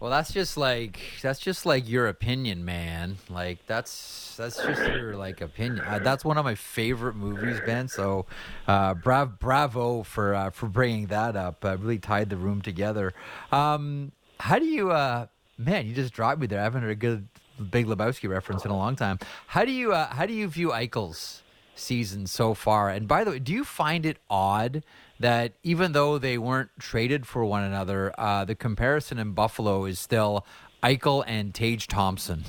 Well, 0.00 0.10
that's 0.10 0.32
just 0.32 0.56
like 0.56 1.00
that's 1.22 1.38
just 1.38 1.64
like 1.64 1.88
your 1.88 2.08
opinion, 2.08 2.64
man. 2.64 3.16
Like 3.30 3.64
that's 3.66 4.34
that's 4.36 4.56
just 4.56 4.82
your 4.82 5.16
like 5.16 5.40
opinion. 5.40 5.84
Uh, 5.84 5.98
that's 6.00 6.24
one 6.24 6.36
of 6.36 6.44
my 6.44 6.56
favorite 6.56 7.14
movies, 7.14 7.58
Ben. 7.64 7.88
So, 7.88 8.26
uh, 8.66 8.94
bravo, 8.94 9.32
bravo 9.38 10.02
for 10.02 10.34
uh, 10.34 10.50
for 10.50 10.66
bringing 10.66 11.06
that 11.06 11.36
up. 11.36 11.64
Uh, 11.64 11.78
really 11.78 11.98
tied 11.98 12.28
the 12.28 12.36
room 12.36 12.60
together. 12.60 13.14
Um, 13.52 14.12
how 14.40 14.58
do 14.58 14.66
you, 14.66 14.90
uh, 14.90 15.26
man? 15.56 15.86
You 15.86 15.94
just 15.94 16.12
dropped 16.12 16.40
me 16.40 16.48
there. 16.48 16.60
I 16.60 16.64
haven't 16.64 16.82
heard 16.82 16.90
a 16.90 16.96
good 16.96 17.28
Big 17.70 17.86
Lebowski 17.86 18.28
reference 18.28 18.64
in 18.64 18.70
a 18.70 18.76
long 18.76 18.96
time. 18.96 19.18
How 19.46 19.64
do 19.64 19.70
you 19.70 19.92
uh, 19.92 20.12
how 20.12 20.26
do 20.26 20.34
you 20.34 20.48
view 20.48 20.70
Eichel's 20.70 21.43
season 21.74 22.26
so 22.26 22.54
far. 22.54 22.90
And 22.90 23.06
by 23.08 23.24
the 23.24 23.32
way, 23.32 23.38
do 23.38 23.52
you 23.52 23.64
find 23.64 24.06
it 24.06 24.18
odd 24.28 24.82
that 25.18 25.54
even 25.62 25.92
though 25.92 26.18
they 26.18 26.38
weren't 26.38 26.70
traded 26.78 27.26
for 27.26 27.44
one 27.44 27.62
another, 27.62 28.12
uh, 28.18 28.44
the 28.44 28.54
comparison 28.54 29.18
in 29.18 29.32
Buffalo 29.32 29.84
is 29.84 29.98
still 29.98 30.44
Eichel 30.82 31.24
and 31.26 31.54
Tage 31.54 31.86
Thompson? 31.86 32.44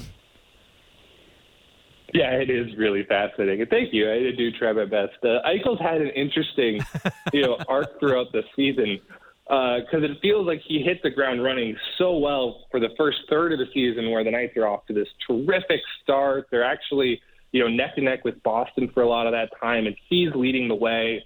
Yeah, 2.13 2.31
it 2.31 2.49
is 2.49 2.75
really 2.77 3.03
fascinating. 3.03 3.65
Thank 3.69 3.93
you. 3.93 4.09
I 4.09 4.31
do 4.37 4.51
try 4.51 4.71
my 4.71 4.85
best. 4.85 5.17
Uh, 5.21 5.39
Eichel's 5.45 5.81
had 5.81 6.01
an 6.01 6.09
interesting, 6.09 6.79
you 7.33 7.41
know, 7.41 7.57
arc 7.67 7.99
throughout 7.99 8.31
the 8.31 8.43
season 8.55 8.99
because 9.47 10.01
uh, 10.01 10.11
it 10.11 10.17
feels 10.21 10.47
like 10.47 10.59
he 10.65 10.81
hit 10.81 11.03
the 11.03 11.09
ground 11.09 11.43
running 11.43 11.75
so 11.97 12.17
well 12.17 12.65
for 12.71 12.79
the 12.79 12.89
first 12.97 13.17
third 13.29 13.53
of 13.53 13.59
the 13.59 13.67
season, 13.73 14.09
where 14.09 14.23
the 14.23 14.31
Knights 14.31 14.57
are 14.57 14.65
off 14.65 14.85
to 14.87 14.93
this 14.93 15.07
terrific 15.27 15.81
start. 16.01 16.47
They're 16.49 16.63
actually 16.63 17.21
you 17.55 17.61
know, 17.61 17.69
neck 17.69 17.91
and 17.95 18.03
neck 18.03 18.25
with 18.25 18.43
Boston 18.43 18.91
for 18.93 19.01
a 19.01 19.07
lot 19.07 19.27
of 19.27 19.31
that 19.31 19.49
time, 19.61 19.87
and 19.87 19.95
he's 20.09 20.27
leading 20.35 20.67
the 20.67 20.75
way. 20.75 21.23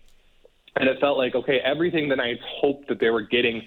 And 0.76 0.88
it 0.88 1.00
felt 1.02 1.18
like, 1.18 1.34
okay, 1.34 1.58
everything 1.66 2.08
the 2.08 2.16
Knights 2.16 2.44
hoped 2.62 2.88
that 2.90 3.00
they 3.00 3.10
were 3.10 3.24
getting 3.24 3.64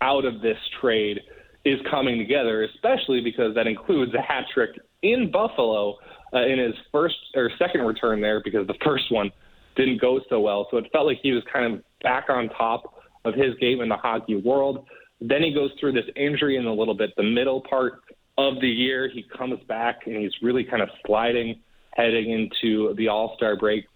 out 0.00 0.24
of 0.24 0.40
this 0.40 0.56
trade 0.80 1.18
is 1.64 1.80
coming 1.90 2.16
together, 2.16 2.62
especially 2.62 3.20
because 3.20 3.52
that 3.56 3.66
includes 3.66 4.14
a 4.14 4.22
hat 4.22 4.44
trick 4.54 4.78
in 5.02 5.28
Buffalo 5.32 5.96
uh, 6.32 6.46
in 6.46 6.60
his 6.60 6.74
first 6.92 7.16
or 7.34 7.50
second 7.58 7.80
return 7.80 8.20
there 8.20 8.40
because 8.44 8.64
the 8.68 8.78
first 8.84 9.10
one 9.10 9.32
didn't 9.74 10.00
go 10.00 10.20
so 10.30 10.38
well. 10.38 10.68
So 10.70 10.76
it 10.76 10.84
felt 10.92 11.06
like 11.06 11.18
he 11.20 11.32
was 11.32 11.42
kind 11.52 11.74
of 11.74 11.82
back 12.04 12.26
on 12.28 12.48
top 12.50 12.94
of 13.24 13.34
his 13.34 13.56
game 13.60 13.80
in 13.80 13.88
the 13.88 13.96
hockey 13.96 14.36
world. 14.36 14.86
Then 15.20 15.42
he 15.42 15.52
goes 15.52 15.72
through 15.80 15.94
this 15.94 16.06
injury 16.14 16.58
in 16.58 16.66
a 16.66 16.72
little 16.72 16.94
bit. 16.94 17.10
The 17.16 17.24
middle 17.24 17.60
part 17.68 18.02
of 18.38 18.60
the 18.60 18.68
year, 18.68 19.10
he 19.12 19.24
comes 19.36 19.58
back 19.66 20.06
and 20.06 20.14
he's 20.14 20.32
really 20.42 20.62
kind 20.62 20.80
of 20.80 20.88
sliding 21.04 21.60
heading 21.94 22.30
into 22.30 22.94
the 22.94 23.08
All 23.08 23.34
Star 23.36 23.56
break. 23.56 23.86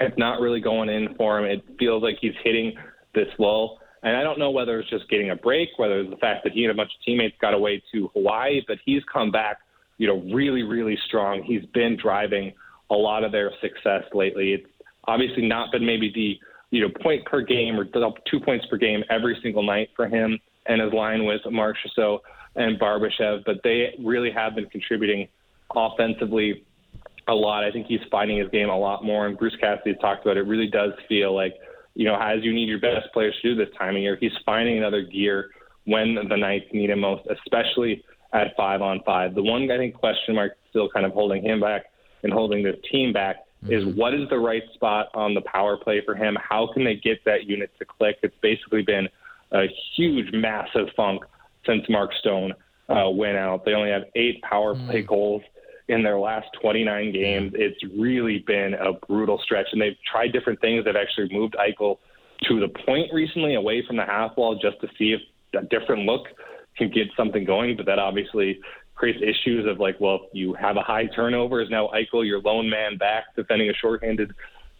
It's 0.00 0.16
not 0.18 0.40
really 0.40 0.60
going 0.60 0.88
in 0.88 1.14
for 1.14 1.38
him. 1.38 1.44
It 1.44 1.64
feels 1.78 2.02
like 2.02 2.18
he's 2.20 2.34
hitting 2.42 2.74
this 3.14 3.28
lull. 3.38 3.78
And 4.02 4.16
I 4.16 4.22
don't 4.22 4.38
know 4.38 4.50
whether 4.50 4.80
it's 4.80 4.90
just 4.90 5.08
getting 5.08 5.30
a 5.30 5.36
break, 5.36 5.68
whether 5.76 6.00
it's 6.00 6.10
the 6.10 6.16
fact 6.16 6.42
that 6.44 6.52
he 6.52 6.64
and 6.64 6.72
a 6.72 6.74
bunch 6.74 6.90
of 6.98 7.04
teammates 7.04 7.36
got 7.40 7.54
away 7.54 7.82
to 7.92 8.08
Hawaii, 8.14 8.60
but 8.66 8.78
he's 8.84 9.02
come 9.12 9.30
back, 9.30 9.58
you 9.98 10.08
know, 10.08 10.20
really, 10.34 10.64
really 10.64 10.98
strong. 11.06 11.42
He's 11.44 11.64
been 11.66 11.96
driving 11.96 12.52
a 12.90 12.94
lot 12.94 13.22
of 13.22 13.30
their 13.30 13.52
success 13.60 14.02
lately. 14.12 14.54
It's 14.54 14.66
obviously 15.06 15.46
not 15.46 15.70
been 15.70 15.86
maybe 15.86 16.10
the, 16.12 16.38
you 16.76 16.82
know, 16.82 16.92
point 17.00 17.24
per 17.26 17.42
game 17.42 17.78
or 17.78 17.84
two 18.28 18.40
points 18.40 18.66
per 18.66 18.76
game 18.76 19.04
every 19.08 19.38
single 19.40 19.62
night 19.62 19.90
for 19.94 20.08
him 20.08 20.38
and 20.66 20.80
his 20.80 20.92
line 20.92 21.24
with 21.24 21.40
Marchessault 21.46 22.20
and 22.56 22.78
Barbashev, 22.80 23.44
but 23.46 23.56
they 23.62 23.94
really 24.00 24.30
have 24.32 24.56
been 24.56 24.66
contributing 24.66 25.28
offensively 25.74 26.64
a 27.28 27.34
lot. 27.34 27.64
I 27.64 27.70
think 27.70 27.86
he's 27.86 28.00
finding 28.10 28.38
his 28.38 28.48
game 28.50 28.68
a 28.68 28.78
lot 28.78 29.04
more. 29.04 29.26
And 29.26 29.38
Bruce 29.38 29.56
Cassidy 29.60 29.90
has 29.92 30.00
talked 30.00 30.24
about 30.24 30.36
it. 30.36 30.46
Really 30.46 30.68
does 30.68 30.92
feel 31.08 31.34
like, 31.34 31.54
you 31.94 32.04
know, 32.04 32.16
as 32.20 32.42
you 32.42 32.52
need 32.52 32.68
your 32.68 32.80
best 32.80 33.12
players 33.12 33.34
to 33.42 33.54
do 33.54 33.64
this 33.64 33.72
time 33.78 33.96
of 33.96 34.02
year, 34.02 34.16
he's 34.20 34.32
finding 34.44 34.78
another 34.78 35.02
gear 35.02 35.50
when 35.84 36.14
the 36.28 36.36
Knights 36.36 36.66
need 36.72 36.90
him 36.90 37.00
most, 37.00 37.22
especially 37.30 38.04
at 38.32 38.56
five 38.56 38.82
on 38.82 39.00
five. 39.04 39.34
The 39.34 39.42
one 39.42 39.70
I 39.70 39.76
think 39.76 39.94
question 39.94 40.34
mark 40.34 40.52
still 40.70 40.88
kind 40.88 41.04
of 41.04 41.12
holding 41.12 41.42
him 41.42 41.60
back 41.60 41.86
and 42.22 42.32
holding 42.32 42.62
this 42.62 42.76
team 42.90 43.12
back 43.12 43.36
mm-hmm. 43.64 43.72
is 43.72 43.96
what 43.96 44.14
is 44.14 44.28
the 44.30 44.38
right 44.38 44.62
spot 44.74 45.08
on 45.14 45.34
the 45.34 45.42
power 45.42 45.76
play 45.76 46.02
for 46.04 46.14
him? 46.14 46.36
How 46.40 46.68
can 46.72 46.84
they 46.84 46.94
get 46.94 47.24
that 47.24 47.44
unit 47.46 47.70
to 47.78 47.84
click? 47.84 48.18
It's 48.22 48.34
basically 48.42 48.82
been 48.82 49.08
a 49.52 49.66
huge, 49.96 50.32
massive 50.32 50.88
funk 50.96 51.22
since 51.66 51.82
Mark 51.88 52.10
Stone 52.20 52.54
uh, 52.88 53.10
went 53.10 53.36
out. 53.36 53.64
They 53.64 53.74
only 53.74 53.90
have 53.90 54.04
eight 54.14 54.40
power 54.42 54.74
play 54.74 55.02
mm-hmm. 55.02 55.06
goals 55.06 55.42
in 55.88 56.02
their 56.02 56.18
last 56.18 56.46
29 56.60 57.12
games. 57.12 57.52
It's 57.54 57.78
really 57.98 58.44
been 58.46 58.74
a 58.74 58.92
brutal 59.06 59.40
stretch, 59.44 59.66
and 59.72 59.80
they've 59.80 59.96
tried 60.10 60.32
different 60.32 60.60
things. 60.60 60.84
They've 60.84 60.94
actually 60.96 61.28
moved 61.32 61.54
Eichel 61.54 61.98
to 62.48 62.60
the 62.60 62.68
point 62.86 63.12
recently, 63.12 63.54
away 63.54 63.84
from 63.86 63.96
the 63.96 64.04
half 64.04 64.36
wall, 64.36 64.58
just 64.60 64.80
to 64.80 64.88
see 64.98 65.14
if 65.14 65.20
a 65.60 65.64
different 65.66 66.02
look 66.02 66.26
can 66.76 66.90
get 66.90 67.08
something 67.16 67.44
going. 67.44 67.76
But 67.76 67.86
that 67.86 67.98
obviously 67.98 68.60
creates 68.94 69.18
issues 69.22 69.66
of 69.68 69.80
like, 69.80 70.00
well, 70.00 70.28
you 70.32 70.54
have 70.54 70.76
a 70.76 70.82
high 70.82 71.06
turnover. 71.06 71.60
Is 71.60 71.70
now 71.70 71.88
Eichel 71.94 72.26
your 72.26 72.40
lone 72.40 72.68
man 72.68 72.96
back 72.96 73.24
defending 73.36 73.68
a 73.70 73.74
shorthanded 73.74 74.32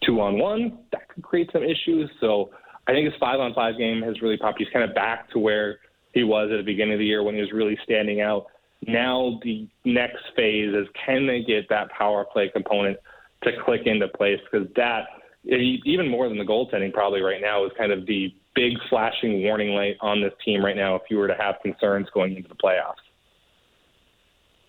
two 0.05 0.21
on 0.21 0.39
one? 0.39 0.79
That 0.93 1.09
could 1.09 1.23
create 1.23 1.51
some 1.53 1.63
issues. 1.63 2.11
So 2.21 2.51
I 2.87 2.93
think 2.93 3.07
his 3.07 3.19
five 3.21 3.41
on 3.41 3.55
five 3.55 3.79
game 3.79 4.03
has 4.03 4.21
really 4.23 4.37
popped. 4.37 4.59
He's 4.59 4.69
kind 4.73 4.89
of 4.89 4.95
back 4.95 5.31
to 5.31 5.39
where 5.39 5.79
he 6.13 6.25
was 6.25 6.51
at 6.53 6.57
the 6.57 6.63
beginning 6.63 6.95
of 6.95 6.99
the 6.99 7.07
year 7.07 7.23
when 7.23 7.35
he 7.35 7.41
was 7.41 7.53
really 7.53 7.79
standing 7.85 8.21
out. 8.21 8.47
Now 8.87 9.41
the 9.43 9.69
next 9.85 10.23
phase 10.35 10.75
is 10.75 10.89
can 11.07 11.27
they 11.27 11.43
get 11.43 11.69
that 11.69 11.91
power 11.91 12.25
play 12.25 12.49
component 12.49 12.99
to 13.45 13.53
click 13.65 13.83
into 13.87 14.09
place? 14.09 14.41
Because 14.51 14.69
that, 14.77 15.05
even 15.45 16.09
more 16.09 16.29
than 16.29 16.39
the 16.39 16.45
goaltending, 16.45 16.93
probably 16.93 17.21
right 17.21 17.41
now 17.41 17.65
is 17.65 17.73
kind 17.79 17.93
of 17.93 18.07
the 18.07 18.35
big 18.55 18.73
flashing 18.89 19.43
warning 19.43 19.71
light 19.71 19.97
on 20.01 20.21
this 20.21 20.33
team 20.45 20.65
right 20.65 20.77
now. 20.77 20.97
If 20.97 21.03
you 21.11 21.19
were 21.19 21.29
to 21.29 21.37
have 21.37 21.57
concerns 21.63 22.09
going 22.13 22.37
into 22.37 22.49
the 22.49 22.57
playoffs. 22.57 22.95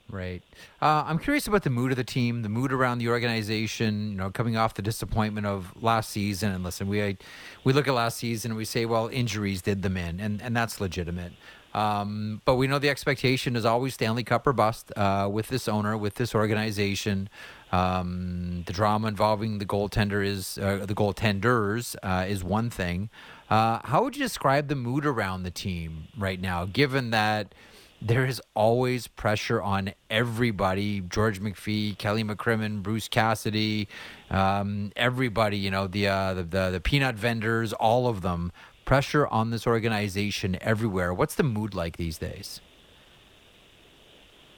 Right. 0.10 0.44
Uh, 0.80 1.04
I'm 1.08 1.18
curious 1.18 1.48
about 1.48 1.64
the 1.64 1.72
mood 1.72 1.90
of 1.90 1.98
the 1.98 2.04
team, 2.04 2.44
the 2.44 2.50
mood 2.50 2.72
around 2.72 3.00
the 3.00 3.10
organization. 3.10 4.12
You 4.12 4.18
know, 4.18 4.30
coming 4.30 4.56
off 4.56 4.76
the 4.76 4.84
disappointment 4.84 5.48
of 5.48 5.74
last 5.82 6.12
season. 6.12 6.52
And 6.52 6.64
listen, 6.64 6.88
we 6.88 7.18
we 7.64 7.74
look 7.74 7.88
at 7.88 7.96
last 7.96 8.20
season 8.20 8.52
and 8.52 8.58
we 8.58 8.66
say, 8.66 8.86
well, 8.86 9.08
injuries 9.08 9.64
did 9.64 9.82
them 9.82 9.98
in, 9.98 10.20
and 10.20 10.40
and 10.40 10.56
that's 10.56 10.80
legitimate. 10.80 11.34
Um, 11.74 12.42
but 12.46 12.56
we 12.56 12.68
know 12.68 12.80
the 12.80 12.90
expectation 12.90 13.56
is 13.56 13.66
always 13.66 13.96
Stanley 13.96 14.24
Cup 14.24 14.46
or 14.46 14.54
bust 14.54 14.92
uh, 14.96 15.28
with 15.32 15.48
this 15.48 15.68
owner, 15.68 15.98
with 15.98 16.16
this 16.16 16.36
organization. 16.36 17.30
Um, 17.72 18.64
the 18.68 18.74
drama 18.74 19.08
involving 19.08 19.58
the 19.58 19.66
goaltender 19.66 20.24
is 20.24 20.60
uh, 20.60 20.86
the 20.86 20.94
goaltenders 20.94 21.96
uh, 22.04 22.26
is 22.28 22.44
one 22.44 22.70
thing. 22.70 23.10
Uh, 23.50 23.80
how 23.84 24.04
would 24.04 24.16
you 24.16 24.24
describe 24.24 24.68
the 24.68 24.76
mood 24.76 25.06
around 25.06 25.44
the 25.44 25.52
team 25.52 26.08
right 26.18 26.40
now, 26.40 26.66
given 26.66 27.10
that 27.10 27.56
there 28.00 28.26
is 28.26 28.42
always 28.54 29.08
pressure 29.08 29.60
on 29.60 29.94
everybody? 30.12 31.02
George 31.02 31.42
McPhee, 31.42 31.98
Kelly 31.98 32.24
McCrimmon, 32.24 32.84
Bruce 32.84 33.08
Cassidy, 33.08 33.88
um, 34.30 34.92
everybody. 34.96 35.58
You 35.58 35.72
know 35.72 35.88
the, 35.88 36.08
uh, 36.08 36.34
the 36.36 36.44
the 36.44 36.70
the 36.72 36.80
peanut 36.80 37.16
vendors, 37.16 37.74
all 37.74 38.08
of 38.08 38.22
them 38.22 38.52
pressure 38.86 39.28
on 39.28 39.50
this 39.50 39.66
organization 39.66 40.58
everywhere. 40.62 41.14
What's 41.14 41.36
the 41.36 41.44
mood 41.44 41.74
like 41.74 41.98
these 41.98 42.18
days? 42.18 42.62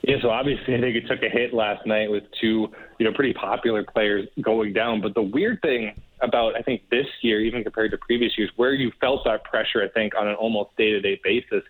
Yeah, 0.04 0.18
so 0.22 0.30
obviously 0.30 0.76
I 0.76 0.82
think 0.82 0.96
it 0.96 1.08
took 1.08 1.24
a 1.24 1.30
hit 1.30 1.52
last 1.52 1.88
night 1.88 2.12
with 2.12 2.24
two, 2.40 2.68
you 3.00 3.06
know, 3.06 3.12
pretty 3.12 3.34
popular 3.34 3.84
players 3.84 4.28
going 4.40 4.72
down. 4.72 5.02
But 5.02 5.16
the 5.16 5.24
weird 5.24 5.62
thing 5.64 6.00
about 6.22 6.56
I 6.56 6.62
think 6.62 6.84
this 6.92 7.08
year, 7.22 7.42
even 7.42 7.64
compared 7.64 7.90
to 7.92 7.98
previous 7.98 8.38
years, 8.38 8.52
where 8.56 8.74
you 8.74 8.92
felt 9.02 9.22
that 9.26 9.44
pressure, 9.46 9.82
I 9.84 9.88
think, 9.90 10.14
on 10.16 10.28
an 10.28 10.36
almost 10.36 10.76
day 10.78 10.92
to 10.92 11.02
day 11.02 11.20
basis, 11.24 11.64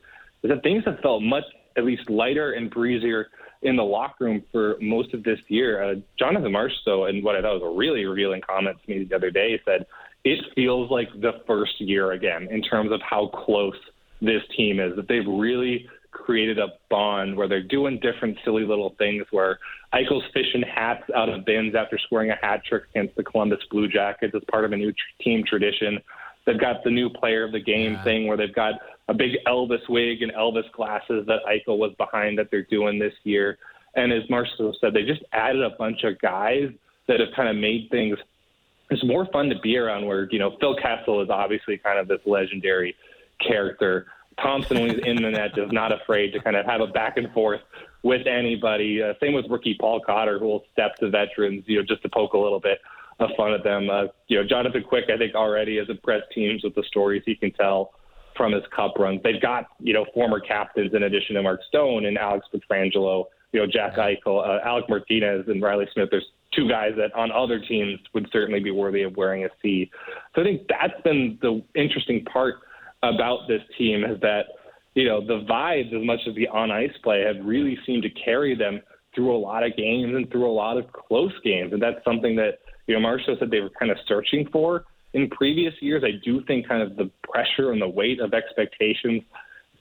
is 0.44 0.50
that 0.50 0.64
things 0.64 0.84
have 0.86 1.00
felt 1.00 1.24
much 1.24 1.46
at 1.78 1.86
least 1.86 2.10
lighter 2.10 2.52
and 2.52 2.70
breezier 2.70 3.28
in 3.62 3.78
the 3.78 3.84
locker 3.84 4.26
room 4.26 4.44
for 4.52 4.76
most 4.82 5.14
of 5.14 5.24
this 5.24 5.40
year. 5.48 5.82
Uh, 5.82 5.96
Jonathan 6.20 6.52
Marchessault, 6.52 7.10
and 7.10 7.24
what 7.24 7.36
I 7.36 7.42
thought 7.42 7.62
was 7.62 7.74
a 7.74 7.78
really 7.78 8.06
revealing 8.06 8.42
comment 8.42 8.78
to 8.84 8.90
me 8.90 9.06
the 9.06 9.16
other 9.16 9.32
day, 9.32 9.60
said 9.66 9.86
it 10.26 10.44
feels 10.56 10.90
like 10.90 11.08
the 11.22 11.34
first 11.48 11.80
year 11.80 12.12
again 12.12 12.48
in 12.50 12.62
terms 12.62 12.92
of 12.92 13.00
how 13.08 13.28
close 13.28 13.78
this 14.22 14.42
team 14.58 14.80
is. 14.80 14.96
That 14.96 15.08
they've 15.08 15.26
really 15.26 15.88
created 16.12 16.58
a 16.58 16.70
bond 16.90 17.38
where 17.38 17.48
they're 17.48 17.62
doing 17.62 18.00
different 18.02 18.38
silly 18.44 18.66
little 18.66 18.96
things 18.98 19.26
where 19.32 19.60
Eichel's 19.94 20.24
fishing 20.34 20.64
hats 20.64 21.04
out 21.16 21.30
of 21.30 21.46
bins 21.46 21.76
after 21.76 22.00
scoring 22.00 22.32
a 22.32 22.36
hat 22.42 22.62
trick 22.68 22.84
against 22.90 23.16
the 23.16 23.24
Columbus 23.24 23.60
Blue 23.70 23.88
Jackets 23.88 24.34
as 24.36 24.42
part 24.52 24.66
of 24.66 24.72
a 24.72 24.78
new 24.78 24.92
tr- 24.92 25.24
team 25.24 25.44
tradition. 25.48 26.00
They've 26.46 26.60
got 26.60 26.84
the 26.84 26.90
new 26.90 27.10
player 27.10 27.44
of 27.44 27.52
the 27.52 27.60
game 27.60 27.94
yeah. 27.94 28.04
thing 28.04 28.28
where 28.28 28.38
they've 28.38 28.54
got 28.54 28.74
a 29.08 29.14
big 29.14 29.32
Elvis 29.46 29.88
wig 29.90 30.24
and 30.24 30.32
Elvis 30.34 30.72
glasses 30.72 31.26
that 31.28 31.40
Eichel 31.48 31.78
was 31.78 31.94
behind 31.98 32.40
that 32.40 32.50
they're 32.50 32.64
doing 32.64 32.98
this 32.98 33.14
year. 33.24 33.60
And 33.96 34.12
as 34.12 34.28
Marcel 34.30 34.76
said, 34.82 34.94
they 34.94 35.04
just 35.04 35.22
added 35.32 35.62
a 35.62 35.72
bunch 35.78 36.04
of 36.04 36.20
guys 36.20 36.70
that 37.08 37.20
have 37.20 37.30
kind 37.36 37.50
of 37.50 37.56
made 37.56 37.90
things 37.92 38.18
it's 38.90 39.04
more 39.04 39.26
fun 39.32 39.50
to 39.50 39.60
be 39.60 39.78
around 39.78 40.06
where, 40.06 40.28
you 40.32 40.40
know, 40.40 40.56
Phil 40.60 40.76
Kessel 40.76 41.22
is 41.22 41.30
obviously 41.30 41.78
kind 41.78 42.00
of 42.00 42.08
this 42.08 42.20
legendary 42.26 42.96
character. 43.46 44.08
Thompson, 44.42 44.80
when 44.80 44.90
he's 44.90 45.00
in 45.06 45.16
the 45.16 45.32
net, 45.32 45.58
is 45.58 45.72
not 45.72 45.92
afraid 45.92 46.32
to 46.34 46.40
kind 46.40 46.56
of 46.56 46.66
have 46.66 46.82
a 46.82 46.88
back 46.88 47.18
and 47.18 47.32
forth 47.32 47.62
with 48.04 48.28
anybody. 48.28 49.02
Uh, 49.02 49.14
same 49.20 49.34
with 49.34 49.46
rookie 49.50 49.76
Paul 49.80 50.02
Cotter, 50.02 50.40
who 50.40 50.46
will 50.46 50.64
step 50.72 50.96
to 50.98 51.10
veterans, 51.10 51.64
you 51.68 51.78
know, 51.78 51.86
just 51.86 52.02
to 52.04 52.10
poke 52.10 52.34
a 52.34 52.38
little 52.38 52.60
bit 52.60 52.80
of 53.20 53.30
fun 53.38 53.54
at 53.54 53.64
them. 53.64 53.90
Uh, 53.90 54.04
you 54.28 54.38
know, 54.38 54.48
Jonathan 54.48 54.84
Quick, 54.84 55.06
I 55.14 55.18
think 55.18 55.36
already 55.36 55.78
has 55.78 55.90
impressed 55.90 56.32
teams 56.34 56.64
with 56.64 56.76
the 56.76 56.84
stories 56.84 57.24
he 57.26 57.36
can 57.36 57.52
tell 57.52 57.94
from 58.36 58.52
his 58.52 58.64
cup 58.76 58.96
runs. 59.00 59.22
They've 59.24 59.42
got, 59.42 59.68
you 59.80 59.94
know, 59.94 60.06
former 60.14 60.40
captains 60.40 60.94
in 60.94 61.04
addition 61.04 61.36
to 61.36 61.42
Mark 61.42 61.62
Stone 61.70 62.06
and 62.06 62.18
Alex 62.18 62.46
Pietrangelo, 62.54 63.26
you 63.54 63.62
know, 63.62 63.68
Jack 63.68 63.96
Eichel, 63.96 64.46
uh, 64.46 64.60
Alec 64.66 64.90
Martinez, 64.90 65.48
and 65.48 65.64
Reilly 65.64 65.88
Smith. 65.94 66.10
There's 66.12 66.28
two 66.56 66.68
guys 66.70 66.92
that 66.98 67.14
on 67.14 67.32
other 67.32 67.60
teams 67.60 68.00
would 68.14 68.28
certainly 68.32 68.60
be 68.60 68.72
worthy 68.72 69.04
of 69.04 69.16
wearing 69.18 69.46
a 69.46 69.50
C. 69.62 69.90
So 70.34 70.42
I 70.42 70.44
think 70.46 70.62
that's 70.68 71.00
been 71.04 71.38
the 71.42 71.64
interesting 71.76 72.24
part 72.26 72.56
about 73.04 73.48
this 73.48 73.62
team 73.78 74.04
is 74.04 74.20
that, 74.22 74.46
you 74.94 75.08
know, 75.08 75.22
the 75.26 75.46
vibes 75.50 75.94
as 75.94 76.06
much 76.06 76.20
as 76.28 76.36
the 76.36 76.48
on 76.48 76.72
ice 76.72 76.92
play 77.04 77.22
have 77.22 77.46
really 77.46 77.78
seemed 77.86 78.04
to 78.04 78.10
carry 78.10 78.56
them 78.56 78.82
through 79.14 79.36
a 79.36 79.38
lot 79.38 79.64
of 79.64 79.76
games 79.78 80.14
and 80.16 80.30
through 80.32 80.50
a 80.50 80.52
lot 80.52 80.78
of 80.78 80.92
close 80.92 81.34
games. 81.44 81.74
And 81.74 81.82
that's 81.82 82.04
something 82.04 82.36
that, 82.36 82.60
you 82.88 82.94
know, 82.94 83.00
Marshall 83.00 83.38
said 83.40 83.50
they 83.52 83.62
were 83.62 83.72
kind 83.80 83.92
of 83.92 83.98
searching 84.08 84.48
for 84.52 84.86
in 85.14 85.30
previous 85.30 85.74
years. 85.82 86.04
I 86.06 86.20
do 86.24 86.44
think 86.46 86.68
kind 86.68 86.82
of 86.82 86.98
the 86.98 87.10
pressure 87.24 87.72
and 87.72 87.82
the 87.82 87.88
weight 87.88 88.20
of 88.20 88.34
expectations 88.34 89.24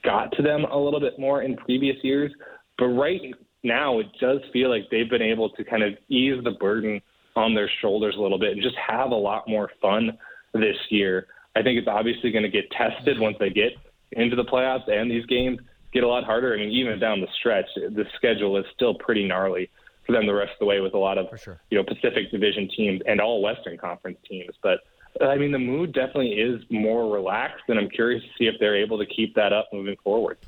got 0.04 0.30
to 0.32 0.42
them 0.42 0.64
a 0.64 0.78
little 0.78 1.00
bit 1.00 1.18
more 1.18 1.42
in 1.42 1.56
previous 1.56 1.96
years. 2.02 2.32
But 2.78 2.86
right 2.86 3.20
now, 3.64 3.98
it 3.98 4.06
does 4.20 4.40
feel 4.52 4.70
like 4.70 4.90
they've 4.90 5.08
been 5.08 5.22
able 5.22 5.50
to 5.50 5.64
kind 5.64 5.82
of 5.82 5.94
ease 6.08 6.42
the 6.44 6.52
burden 6.52 7.00
on 7.34 7.54
their 7.54 7.70
shoulders 7.80 8.14
a 8.16 8.20
little 8.20 8.38
bit 8.38 8.52
and 8.52 8.62
just 8.62 8.76
have 8.76 9.10
a 9.10 9.16
lot 9.16 9.48
more 9.48 9.70
fun 9.80 10.16
this 10.52 10.76
year. 10.90 11.26
I 11.56 11.62
think 11.62 11.78
it's 11.78 11.88
obviously 11.88 12.30
going 12.30 12.44
to 12.44 12.50
get 12.50 12.70
tested 12.70 13.18
once 13.18 13.36
they 13.40 13.50
get 13.50 13.72
into 14.12 14.36
the 14.36 14.44
playoffs 14.44 14.88
and 14.88 15.10
these 15.10 15.26
games 15.26 15.58
get 15.92 16.04
a 16.04 16.08
lot 16.08 16.24
harder. 16.24 16.54
I 16.54 16.58
mean, 16.58 16.70
even 16.70 16.98
down 16.98 17.20
the 17.20 17.28
stretch, 17.38 17.66
the 17.74 18.04
schedule 18.16 18.56
is 18.56 18.64
still 18.74 18.94
pretty 18.94 19.26
gnarly 19.26 19.70
for 20.06 20.12
them 20.12 20.26
the 20.26 20.34
rest 20.34 20.52
of 20.52 20.58
the 20.60 20.66
way 20.66 20.80
with 20.80 20.94
a 20.94 20.98
lot 20.98 21.16
of 21.16 21.26
sure. 21.40 21.58
you 21.70 21.78
know 21.78 21.84
Pacific 21.84 22.30
Division 22.30 22.68
teams 22.76 23.00
and 23.06 23.20
all 23.20 23.40
Western 23.40 23.78
Conference 23.78 24.18
teams. 24.28 24.54
But 24.62 24.80
I 25.22 25.36
mean, 25.36 25.52
the 25.52 25.58
mood 25.58 25.92
definitely 25.92 26.32
is 26.32 26.62
more 26.70 27.10
relaxed, 27.10 27.64
and 27.68 27.78
I'm 27.78 27.88
curious 27.88 28.22
to 28.22 28.28
see 28.36 28.46
if 28.46 28.56
they're 28.60 28.76
able 28.76 28.98
to 28.98 29.06
keep 29.06 29.34
that 29.36 29.52
up 29.52 29.68
moving 29.72 29.96
forward. 30.02 30.38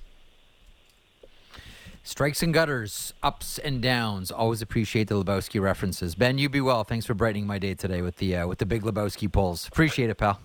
Strikes 2.07 2.41
and 2.41 2.55
gutters, 2.55 3.13
ups 3.21 3.59
and 3.59 3.83
downs. 3.83 4.31
Always 4.31 4.63
appreciate 4.63 5.09
the 5.09 5.25
Lebowski 5.25 5.61
references. 5.61 6.15
Ben, 6.15 6.39
you 6.39 6.49
be 6.49 6.61
well. 6.61 6.85
Thanks 6.85 7.05
for 7.05 7.15
brightening 7.15 7.49
my 7.49 7.59
day 7.59 7.75
today 7.75 8.01
with 8.01 8.19
the 8.19 8.37
uh, 8.37 8.47
with 8.47 8.59
the 8.59 8.65
big 8.65 8.83
Lebowski 8.83 9.31
polls. 9.31 9.67
Appreciate 9.67 10.09
it, 10.09 10.15
pal. 10.15 10.39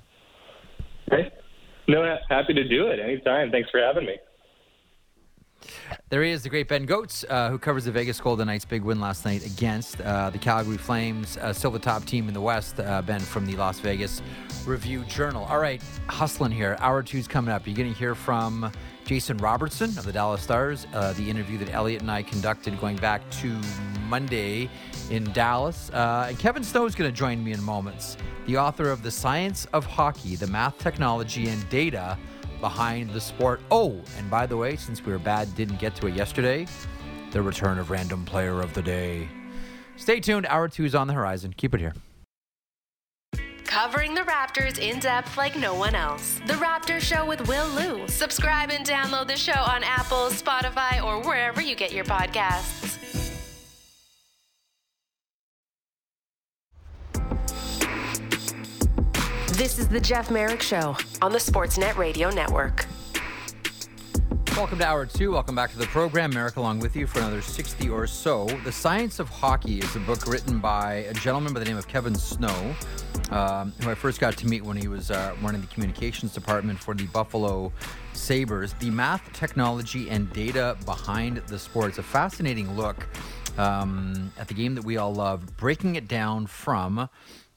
Hey, 1.12 1.32
no, 1.88 2.17
happy 2.30 2.56
to 2.56 2.67
do 2.67 2.88
it 2.88 3.00
anytime. 3.00 3.52
Thanks 3.52 3.69
for 3.69 3.80
having 3.80 4.08
me. 4.08 4.15
There 6.10 6.24
he 6.24 6.32
is, 6.32 6.41
the 6.41 6.50
great 6.50 6.67
Ben 6.67 6.88
Gotz, 6.88 7.24
uh, 7.30 7.52
who 7.52 7.60
covers 7.60 7.86
the 7.86 7.91
Vegas 7.91 8.19
Golden 8.19 8.47
Knights' 8.47 8.65
big 8.65 8.82
win 8.82 9.00
last 9.00 9.24
night 9.24 9.45
against 9.45 10.02
uh, 10.02 10.32
the 10.32 10.39
Calgary 10.39 10.78
Flames, 10.78 11.38
uh, 11.38 11.54
still 11.54 11.69
the 11.69 11.78
top 11.78 12.06
team 12.06 12.28
in 12.28 12.34
the 12.34 12.41
West. 12.41 12.80
Uh, 12.80 13.04
ben 13.04 13.19
from 13.19 13.45
the 13.45 13.56
Las 13.56 13.80
Vegas 13.82 14.24
Review 14.65 15.04
Journal. 15.06 15.45
All 15.45 15.60
right, 15.60 15.80
hustling 16.08 16.52
here. 16.52 16.76
Hour 16.80 17.04
two's 17.04 17.28
coming 17.28 17.54
up. 17.54 17.67
You're 17.67 17.76
going 17.76 17.93
to 17.93 18.00
hear 18.00 18.15
from 18.15 18.71
Jason 19.05 19.37
Robertson 19.37 19.89
of 19.97 20.05
the 20.05 20.11
Dallas 20.11 20.41
Stars, 20.41 20.87
uh, 20.93 21.13
the 21.13 21.29
interview 21.29 21.57
that 21.57 21.69
Elliotte 21.69 22.01
and 22.01 22.11
I 22.11 22.23
conducted 22.23 22.79
going 22.79 22.97
back 22.97 23.29
to 23.31 23.59
Monday 24.07 24.69
in 25.09 25.31
Dallas. 25.33 25.89
Uh, 25.91 26.27
and 26.29 26.39
Kevin 26.39 26.63
Snow 26.63 26.85
is 26.85 26.95
going 26.95 27.09
to 27.09 27.15
join 27.15 27.43
me 27.43 27.51
in 27.51 27.61
moments. 27.63 28.17
The 28.45 28.57
author 28.57 28.89
of 28.89 29.03
The 29.03 29.11
Science 29.11 29.65
of 29.73 29.85
Hockey, 29.85 30.35
the 30.35 30.47
math, 30.47 30.77
technology, 30.77 31.49
and 31.49 31.67
data 31.69 32.17
behind 32.59 33.09
the 33.09 33.21
sport. 33.21 33.59
Oh, 33.71 34.01
and 34.17 34.29
by 34.29 34.45
the 34.45 34.55
way, 34.55 34.75
since 34.75 35.05
we 35.05 35.11
were 35.11 35.19
bad, 35.19 35.53
didn't 35.55 35.79
get 35.79 35.95
to 35.95 36.07
it 36.07 36.13
yesterday, 36.13 36.67
the 37.31 37.41
return 37.41 37.79
of 37.79 37.89
Random 37.89 38.23
Player 38.25 38.61
of 38.61 38.73
the 38.73 38.81
Day. 38.81 39.27
Stay 39.97 40.19
tuned. 40.19 40.45
Hour 40.47 40.67
two 40.67 40.85
is 40.85 40.95
on 40.95 41.07
the 41.07 41.13
horizon. 41.13 41.53
Keep 41.57 41.75
it 41.75 41.79
here. 41.79 41.93
Covering 43.71 44.13
the 44.13 44.21
Raptors 44.23 44.79
in 44.79 44.99
depth 44.99 45.38
like 45.38 45.55
no 45.55 45.73
one 45.73 45.95
else. 45.95 46.41
The 46.45 46.55
Raptor 46.55 46.99
Show 46.99 47.25
with 47.25 47.47
Will 47.47 47.69
Lou. 47.69 48.05
Subscribe 48.10 48.69
and 48.69 48.86
download 48.86 49.29
the 49.29 49.38
show 49.38 49.53
on 49.53 49.81
Apple, 49.86 50.27
Spotify, 50.27 51.01
or 51.01 51.21
wherever 51.21 51.62
you 51.62 51.73
get 51.73 51.93
your 51.93 52.03
podcasts. 52.03 52.99
This 59.57 59.79
is 59.79 59.88
the 59.88 60.01
Jeff 60.01 60.29
Marek 60.29 60.62
Show 60.62 60.97
on 61.21 61.31
the 61.31 61.39
Sportsnet 61.39 61.95
Radio 61.95 62.29
Network. 62.29 62.86
Welcome 64.57 64.79
to 64.79 64.85
Hour 64.85 65.05
2. 65.05 65.31
Welcome 65.31 65.55
back 65.55 65.71
to 65.71 65.77
the 65.77 65.87
program. 65.87 66.33
Marek 66.33 66.57
along 66.57 66.79
with 66.79 66.95
you 66.95 67.07
for 67.07 67.19
another 67.19 67.41
60 67.41 67.89
or 67.89 68.05
so. 68.05 68.45
The 68.65 68.71
Science 68.71 69.19
of 69.19 69.29
Hockey 69.29 69.79
is 69.79 69.95
a 69.95 69.99
book 70.01 70.27
written 70.27 70.59
by 70.59 71.05
a 71.09 71.13
gentleman 71.13 71.53
by 71.53 71.61
the 71.61 71.65
name 71.65 71.77
of 71.77 71.87
Kevin 71.87 72.13
Snow, 72.13 72.75
um, 73.31 73.73
who 73.81 73.89
I 73.89 73.95
first 73.95 74.19
got 74.19 74.35
to 74.37 74.47
meet 74.47 74.63
when 74.63 74.75
he 74.75 74.89
was 74.89 75.09
uh, 75.09 75.35
running 75.41 75.61
the 75.61 75.67
communications 75.67 76.33
department 76.33 76.77
for 76.77 76.93
the 76.93 77.07
Buffalo 77.07 77.71
Sabres. 78.11 78.73
The 78.73 78.89
math, 78.89 79.31
technology, 79.31 80.09
and 80.09 80.31
data 80.33 80.77
behind 80.85 81.37
the 81.47 81.57
sport. 81.57 81.89
It's 81.89 81.97
a 81.97 82.03
fascinating 82.03 82.75
look 82.75 83.07
um, 83.57 84.31
at 84.37 84.49
the 84.49 84.53
game 84.53 84.75
that 84.75 84.83
we 84.83 84.97
all 84.97 85.13
love, 85.13 85.57
breaking 85.57 85.95
it 85.95 86.07
down 86.07 86.45
from 86.45 87.09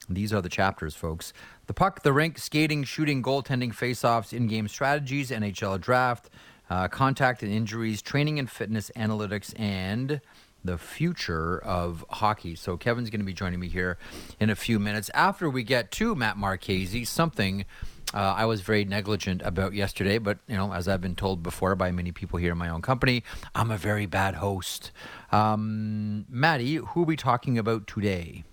these 0.07 0.31
are 0.33 0.41
the 0.41 0.49
chapters, 0.49 0.95
folks. 0.95 1.33
The 1.67 1.73
puck, 1.73 2.03
the 2.03 2.13
rink, 2.13 2.37
skating, 2.37 2.83
shooting, 2.83 3.23
goaltending, 3.23 3.73
faceoffs, 3.73 4.33
in 4.33 4.47
game 4.47 4.67
strategies, 4.67 5.31
NHL 5.31 5.81
draft, 5.81 6.29
uh, 6.69 6.87
contact 6.87 7.43
and 7.43 7.51
injuries, 7.51 8.01
training 8.01 8.39
and 8.39 8.49
fitness, 8.49 8.91
analytics, 8.95 9.53
and 9.59 10.21
the 10.63 10.77
future 10.77 11.59
of 11.59 12.03
hockey. 12.09 12.55
So 12.55 12.75
Kevin's 12.75 13.09
going 13.09 13.19
to 13.19 13.25
be 13.25 13.33
joining 13.33 13.59
me 13.59 13.67
here 13.67 13.97
in 14.39 14.49
a 14.49 14.55
few 14.55 14.79
minutes 14.79 15.11
after 15.13 15.49
we 15.49 15.63
get 15.63 15.91
to 15.91 16.15
Matt 16.15 16.37
Marchese, 16.37 17.05
something 17.05 17.65
uh, 18.13 18.33
I 18.37 18.45
was 18.45 18.61
very 18.61 18.85
negligent 18.85 19.41
about 19.43 19.73
yesterday, 19.73 20.19
but 20.19 20.37
you 20.47 20.55
know, 20.55 20.71
as 20.71 20.87
I've 20.87 21.01
been 21.01 21.15
told 21.15 21.43
before 21.43 21.75
by 21.75 21.91
many 21.91 22.11
people 22.11 22.39
here 22.39 22.53
in 22.53 22.57
my 22.57 22.69
own 22.69 22.81
company, 22.81 23.23
I'm 23.53 23.71
a 23.71 23.77
very 23.77 24.05
bad 24.05 24.35
host. 24.35 24.91
Um, 25.31 26.25
Maddie, 26.29 26.75
who 26.75 27.01
are 27.01 27.05
we 27.05 27.17
talking 27.17 27.57
about 27.57 27.87
today? 27.87 28.43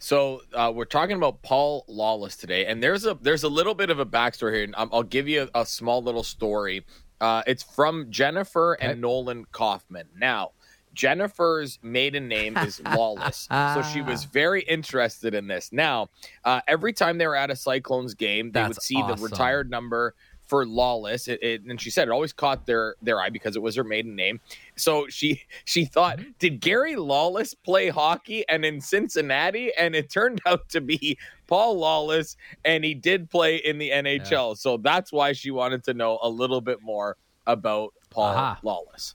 So 0.00 0.42
uh, 0.54 0.72
we're 0.74 0.84
talking 0.84 1.16
about 1.16 1.42
Paul 1.42 1.84
Lawless 1.86 2.36
today, 2.36 2.66
and 2.66 2.82
there's 2.82 3.04
a 3.04 3.18
there's 3.20 3.42
a 3.42 3.48
little 3.48 3.74
bit 3.74 3.90
of 3.90 3.98
a 3.98 4.06
backstory 4.06 4.54
here, 4.54 4.64
and 4.64 4.74
I'll 4.76 5.02
give 5.02 5.28
you 5.28 5.48
a, 5.54 5.62
a 5.62 5.66
small 5.66 6.02
little 6.02 6.22
story. 6.22 6.84
Uh, 7.20 7.42
it's 7.46 7.62
from 7.62 8.10
Jennifer 8.10 8.76
okay. 8.76 8.92
and 8.92 9.00
Nolan 9.00 9.44
Kaufman. 9.52 10.08
Now, 10.16 10.52
Jennifer's 10.94 11.78
maiden 11.82 12.26
name 12.26 12.56
is 12.56 12.80
Lawless, 12.96 13.46
so 13.50 13.82
she 13.92 14.02
was 14.02 14.24
very 14.24 14.62
interested 14.62 15.34
in 15.34 15.46
this. 15.46 15.70
Now, 15.72 16.08
uh, 16.44 16.60
every 16.66 16.92
time 16.92 17.18
they 17.18 17.26
were 17.26 17.36
at 17.36 17.50
a 17.50 17.56
Cyclones 17.56 18.14
game, 18.14 18.50
they 18.50 18.60
That's 18.60 18.68
would 18.76 18.82
see 18.82 18.96
awesome. 18.96 19.16
the 19.16 19.22
retired 19.22 19.70
number 19.70 20.14
for 20.48 20.66
Lawless. 20.66 21.28
It, 21.28 21.42
it, 21.42 21.62
and 21.64 21.80
she 21.80 21.90
said 21.90 22.08
it 22.08 22.10
always 22.10 22.32
caught 22.32 22.66
their 22.66 22.96
their 23.02 23.20
eye 23.20 23.30
because 23.30 23.54
it 23.54 23.62
was 23.62 23.76
her 23.76 23.84
maiden 23.84 24.16
name. 24.16 24.40
So 24.76 25.06
she 25.08 25.42
she 25.64 25.84
thought, 25.84 26.18
mm-hmm. 26.18 26.30
did 26.38 26.60
Gary 26.60 26.96
Lawless 26.96 27.54
play 27.54 27.88
hockey 27.88 28.48
and 28.48 28.64
in 28.64 28.80
Cincinnati? 28.80 29.72
And 29.78 29.94
it 29.94 30.10
turned 30.10 30.40
out 30.46 30.68
to 30.70 30.80
be 30.80 31.18
Paul 31.46 31.78
Lawless, 31.78 32.36
and 32.64 32.82
he 32.82 32.94
did 32.94 33.30
play 33.30 33.56
in 33.56 33.78
the 33.78 33.90
NHL. 33.90 34.50
Yeah. 34.50 34.54
So 34.54 34.78
that's 34.78 35.12
why 35.12 35.32
she 35.32 35.50
wanted 35.50 35.84
to 35.84 35.94
know 35.94 36.18
a 36.22 36.28
little 36.28 36.60
bit 36.60 36.82
more 36.82 37.16
about 37.46 37.94
Paul. 38.10 38.56
Lawless. 38.62 39.14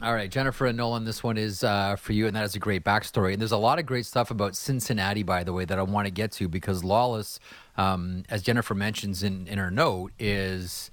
All 0.00 0.14
right, 0.14 0.30
Jennifer 0.30 0.66
and 0.66 0.76
Nolan, 0.76 1.04
this 1.04 1.24
one 1.24 1.36
is 1.36 1.64
uh, 1.64 1.96
for 1.96 2.12
you, 2.12 2.28
and 2.28 2.36
that 2.36 2.44
is 2.44 2.54
a 2.54 2.60
great 2.60 2.84
backstory. 2.84 3.32
And 3.32 3.40
there's 3.40 3.50
a 3.50 3.56
lot 3.56 3.80
of 3.80 3.86
great 3.86 4.06
stuff 4.06 4.30
about 4.30 4.54
Cincinnati, 4.54 5.24
by 5.24 5.42
the 5.42 5.52
way, 5.52 5.64
that 5.64 5.76
I 5.76 5.82
want 5.82 6.06
to 6.06 6.12
get 6.12 6.30
to 6.32 6.46
because 6.46 6.84
Lawless, 6.84 7.40
um, 7.78 8.24
as 8.28 8.42
Jennifer 8.42 8.74
mentions 8.74 9.22
in, 9.22 9.46
in 9.46 9.56
her 9.56 9.70
note, 9.70 10.12
is 10.18 10.90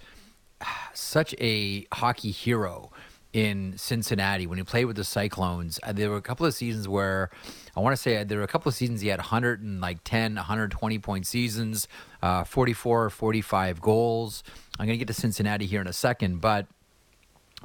such 0.94 1.36
a 1.40 1.86
hockey 1.92 2.32
hero 2.32 2.92
in 3.34 3.78
Cincinnati 3.78 4.48
when 4.48 4.58
he 4.58 4.64
played 4.64 4.86
with 4.86 4.96
the 4.96 5.04
Cyclones. 5.04 5.78
Uh, 5.84 5.92
there 5.92 6.10
were 6.10 6.16
a 6.16 6.22
couple 6.22 6.46
of 6.46 6.54
seasons 6.54 6.88
where 6.88 7.30
I 7.76 7.82
want 7.82 7.94
to 7.94 8.02
say 8.02 8.22
uh, 8.22 8.24
there 8.24 8.38
were 8.38 8.46
a 8.46 8.48
couple 8.48 8.70
of 8.70 8.76
seasons 8.76 9.02
he 9.02 9.10
had 9.10 9.20
110, 9.20 10.36
120 10.36 11.00
point 11.00 11.28
seasons, 11.28 11.90
uh, 12.22 12.46
44 12.46 13.04
or 13.04 13.10
45 13.10 13.82
goals. 13.82 14.42
I'm 14.80 14.86
going 14.86 14.98
to 14.98 15.06
get 15.06 15.14
to 15.14 15.20
Cincinnati 15.20 15.66
here 15.66 15.82
in 15.82 15.88
a 15.88 15.94
second, 15.94 16.40
but 16.40 16.68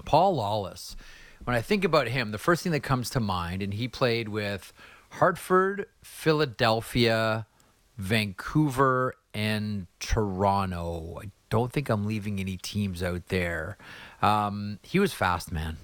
Paul 0.05 0.35
Lawless 0.35 0.97
when 1.45 1.57
I 1.57 1.63
think 1.63 1.85
about 1.85 2.09
him, 2.09 2.33
the 2.33 2.39
first 2.39 2.63
thing 2.63 2.73
that 2.73 2.83
comes 2.83 3.11
to 3.11 3.21
mind, 3.21 3.63
and 3.63 3.75
he 3.75 3.89
played 3.89 4.29
with 4.29 4.73
Hartford, 5.11 5.87
Philadelphia, 6.03 7.47
Vancouver, 8.01 9.15
and 9.35 9.87
Toronto. 10.01 11.19
I 11.23 11.31
don't 11.51 11.71
think 11.71 11.89
I'm 11.89 12.07
leaving 12.07 12.41
any 12.41 12.57
teams 12.57 13.03
out 13.03 13.27
there. 13.27 13.77
Um, 14.23 14.79
he 14.83 14.99
was 14.99 15.13
fast, 15.13 15.53
man. 15.53 15.77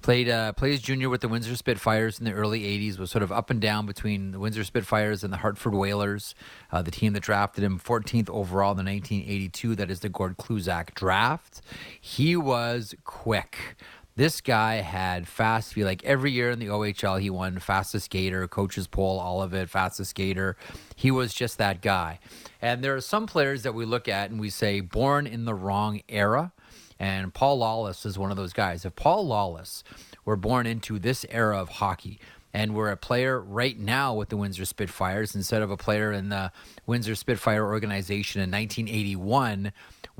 Played 0.00 0.28
uh, 0.28 0.52
played 0.54 0.74
as 0.74 0.80
junior 0.80 1.08
with 1.08 1.20
the 1.20 1.28
Windsor 1.28 1.54
Spitfires 1.54 2.18
in 2.18 2.24
the 2.24 2.32
early 2.32 2.62
'80s. 2.62 2.98
Was 2.98 3.12
sort 3.12 3.22
of 3.22 3.30
up 3.30 3.50
and 3.50 3.60
down 3.60 3.86
between 3.86 4.32
the 4.32 4.40
Windsor 4.40 4.64
Spitfires 4.64 5.22
and 5.22 5.32
the 5.32 5.36
Hartford 5.36 5.74
Whalers, 5.74 6.34
uh, 6.72 6.82
the 6.82 6.90
team 6.90 7.12
that 7.12 7.22
drafted 7.22 7.62
him 7.62 7.78
14th 7.78 8.28
overall 8.28 8.72
in 8.72 8.78
the 8.78 8.90
1982. 8.90 9.76
That 9.76 9.92
is 9.92 10.00
the 10.00 10.08
Gord 10.08 10.38
Kluzak 10.38 10.94
draft. 10.94 11.60
He 12.00 12.34
was 12.34 12.96
quick. 13.04 13.76
This 14.14 14.40
guy 14.42 14.76
had 14.76 15.26
fast 15.26 15.72
feet. 15.72 15.84
Like 15.84 16.04
every 16.04 16.30
year 16.30 16.50
in 16.50 16.58
the 16.58 16.66
OHL, 16.66 17.20
he 17.20 17.30
won 17.30 17.58
fastest 17.58 18.06
skater, 18.06 18.46
coaches 18.46 18.86
poll, 18.86 19.18
all 19.18 19.42
of 19.42 19.54
it, 19.54 19.70
fastest 19.70 20.10
skater. 20.10 20.56
He 20.96 21.10
was 21.10 21.32
just 21.32 21.58
that 21.58 21.80
guy. 21.80 22.18
And 22.60 22.84
there 22.84 22.94
are 22.94 23.00
some 23.00 23.26
players 23.26 23.62
that 23.62 23.74
we 23.74 23.84
look 23.84 24.08
at 24.08 24.30
and 24.30 24.38
we 24.38 24.50
say, 24.50 24.80
born 24.80 25.26
in 25.26 25.46
the 25.46 25.54
wrong 25.54 26.02
era. 26.08 26.52
And 26.98 27.32
Paul 27.32 27.58
Lawless 27.58 28.04
is 28.04 28.18
one 28.18 28.30
of 28.30 28.36
those 28.36 28.52
guys. 28.52 28.84
If 28.84 28.94
Paul 28.94 29.26
Lawless 29.26 29.82
were 30.24 30.36
born 30.36 30.66
into 30.66 30.98
this 30.98 31.24
era 31.30 31.58
of 31.58 31.68
hockey, 31.68 32.20
and 32.54 32.74
we're 32.74 32.90
a 32.90 32.96
player 32.96 33.40
right 33.40 33.78
now 33.78 34.14
with 34.14 34.28
the 34.28 34.36
Windsor 34.36 34.66
Spitfires 34.66 35.34
instead 35.34 35.62
of 35.62 35.70
a 35.70 35.76
player 35.76 36.12
in 36.12 36.28
the 36.28 36.52
Windsor 36.86 37.14
Spitfire 37.14 37.66
organization 37.66 38.42
in 38.42 38.50
1981, 38.50 39.72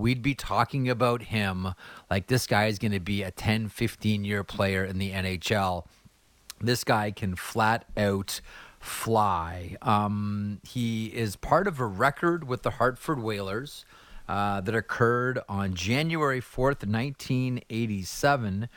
we'd 0.03 0.21
be 0.21 0.35
talking 0.35 0.91
about 0.91 1.23
him 1.23 1.75
like 2.11 2.27
this 2.27 2.47
guy 2.47 2.67
is 2.67 2.79
going 2.81 2.93
to 2.93 3.01
be 3.01 3.23
a 3.23 3.31
10, 3.31 3.69
15 3.69 4.25
year 4.25 4.43
player 4.43 4.85
in 4.85 4.99
the 4.99 5.13
NHL. 5.13 5.87
This 6.61 6.83
guy 6.83 7.13
can 7.13 7.37
flat 7.37 7.87
out 7.97 8.41
fly. 8.81 9.77
Um, 9.81 10.61
he 10.65 11.07
is 11.07 11.37
part 11.37 11.69
of 11.69 11.79
a 11.79 11.87
record 11.87 12.49
with 12.49 12.63
the 12.63 12.73
Hartford 12.73 13.23
Whalers. 13.23 13.85
Uh, 14.29 14.61
that 14.61 14.75
occurred 14.75 15.41
on 15.49 15.75
January 15.75 16.41
4th, 16.41 16.87
1987. 16.87 18.69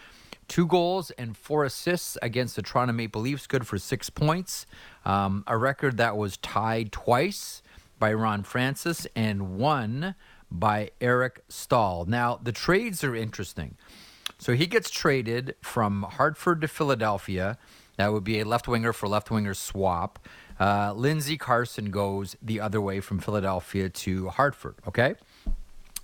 Two 0.47 0.65
goals 0.65 1.11
and 1.11 1.37
four 1.37 1.63
assists 1.63 2.17
against 2.21 2.55
the 2.55 2.61
Toronto 2.61 2.93
Maple 2.93 3.21
Leafs, 3.21 3.45
good 3.47 3.65
for 3.65 3.77
six 3.77 4.09
points. 4.09 4.65
Um, 5.05 5.43
a 5.47 5.55
record 5.55 5.97
that 5.97 6.17
was 6.17 6.37
tied 6.37 6.91
twice 6.91 7.61
by 7.99 8.11
Ron 8.11 8.43
Francis 8.43 9.07
and 9.15 9.57
won 9.57 10.15
by 10.51 10.91
Eric 11.01 11.43
Staal. 11.49 12.05
Now, 12.05 12.39
the 12.41 12.51
trades 12.51 13.03
are 13.03 13.15
interesting. 13.15 13.75
So 14.37 14.53
he 14.53 14.67
gets 14.67 14.89
traded 14.89 15.55
from 15.61 16.03
Hartford 16.03 16.61
to 16.61 16.67
Philadelphia. 16.67 17.57
That 17.97 18.11
would 18.11 18.23
be 18.23 18.39
a 18.39 18.45
left 18.45 18.67
winger 18.67 18.93
for 18.93 19.07
left 19.07 19.31
winger 19.31 19.53
swap. 19.53 20.19
Uh, 20.59 20.93
Lindsay 20.93 21.37
Carson 21.37 21.91
goes 21.91 22.35
the 22.41 22.59
other 22.59 22.81
way 22.81 22.99
from 22.99 23.19
Philadelphia 23.19 23.89
to 23.89 24.29
Hartford. 24.29 24.75
Okay. 24.87 25.15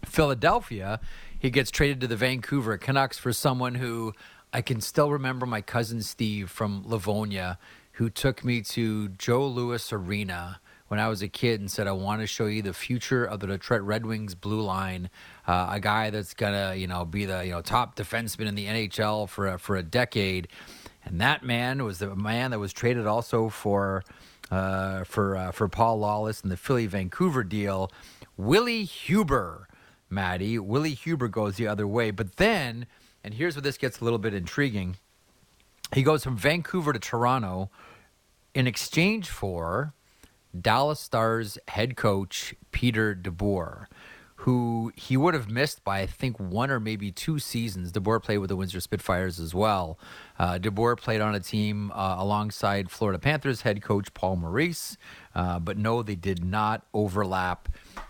Philadelphia, 0.05 0.99
he 1.37 1.49
gets 1.49 1.71
traded 1.71 2.01
to 2.01 2.07
the 2.07 2.15
Vancouver 2.15 2.77
Canucks 2.77 3.17
for 3.17 3.31
someone 3.33 3.75
who 3.75 4.13
I 4.53 4.61
can 4.61 4.81
still 4.81 5.11
remember 5.11 5.45
my 5.45 5.61
cousin 5.61 6.01
Steve 6.01 6.49
from 6.49 6.83
Livonia, 6.85 7.57
who 7.93 8.09
took 8.09 8.43
me 8.43 8.61
to 8.61 9.09
Joe 9.09 9.45
Louis 9.45 9.93
Arena 9.93 10.59
when 10.91 10.99
I 10.99 11.07
was 11.07 11.21
a 11.21 11.29
kid 11.29 11.61
and 11.61 11.71
said, 11.71 11.87
I 11.87 11.93
want 11.93 12.19
to 12.19 12.27
show 12.27 12.47
you 12.47 12.61
the 12.61 12.73
future 12.73 13.23
of 13.23 13.39
the 13.39 13.47
Detroit 13.47 13.79
Red 13.79 14.05
Wings 14.05 14.35
blue 14.35 14.59
line. 14.59 15.09
Uh, 15.47 15.69
a 15.71 15.79
guy 15.79 16.09
that's 16.09 16.33
going 16.33 16.51
to, 16.51 16.77
you 16.77 16.85
know, 16.85 17.05
be 17.05 17.23
the, 17.23 17.45
you 17.45 17.51
know, 17.51 17.61
top 17.61 17.95
defenseman 17.95 18.45
in 18.45 18.55
the 18.55 18.65
NHL 18.65 19.29
for 19.29 19.47
a, 19.47 19.57
for 19.57 19.77
a 19.77 19.83
decade. 19.83 20.49
And 21.05 21.21
that 21.21 21.45
man 21.45 21.85
was 21.85 21.99
the 21.99 22.13
man 22.13 22.51
that 22.51 22.59
was 22.59 22.73
traded 22.73 23.07
also 23.07 23.47
for 23.47 24.03
uh, 24.51 25.05
for 25.05 25.37
uh, 25.37 25.51
for 25.53 25.69
Paul 25.69 25.99
Lawless 25.99 26.41
and 26.41 26.51
the 26.51 26.57
Philly 26.57 26.87
Vancouver 26.87 27.45
deal. 27.45 27.89
Willie 28.35 28.83
Huber, 28.83 29.69
Maddie. 30.09 30.59
Willie 30.59 30.93
Huber 30.93 31.29
goes 31.29 31.55
the 31.55 31.67
other 31.67 31.87
way. 31.87 32.11
But 32.11 32.35
then, 32.35 32.85
and 33.23 33.35
here's 33.35 33.55
where 33.55 33.61
this 33.61 33.77
gets 33.77 34.01
a 34.01 34.03
little 34.03 34.19
bit 34.19 34.33
intriguing. 34.33 34.97
He 35.93 36.03
goes 36.03 36.25
from 36.25 36.35
Vancouver 36.35 36.91
to 36.91 36.99
Toronto 36.99 37.69
in 38.53 38.67
exchange 38.67 39.29
for 39.29 39.93
Dallas 40.59 40.99
Stars 40.99 41.57
head 41.67 41.95
coach 41.95 42.53
Peter 42.71 43.15
DeBoer, 43.15 43.85
who 44.37 44.91
he 44.95 45.15
would 45.15 45.33
have 45.33 45.49
missed 45.49 45.83
by 45.83 45.99
I 45.99 46.05
think 46.05 46.39
one 46.39 46.71
or 46.71 46.79
maybe 46.79 47.11
two 47.11 47.39
seasons. 47.39 47.91
DeBoer 47.91 48.21
played 48.21 48.39
with 48.39 48.49
the 48.49 48.55
Windsor 48.55 48.79
Spitfires 48.79 49.39
as 49.39 49.53
well. 49.53 49.97
Uh, 50.37 50.57
DeBoer 50.57 50.97
played 50.97 51.21
on 51.21 51.35
a 51.35 51.39
team 51.39 51.91
uh, 51.91 52.15
alongside 52.17 52.89
Florida 52.89 53.19
Panthers 53.19 53.61
head 53.61 53.81
coach 53.81 54.13
Paul 54.13 54.37
Maurice, 54.37 54.97
uh, 55.35 55.59
but 55.59 55.77
no, 55.77 56.01
they 56.01 56.15
did 56.15 56.43
not 56.43 56.85
overlap 56.93 57.69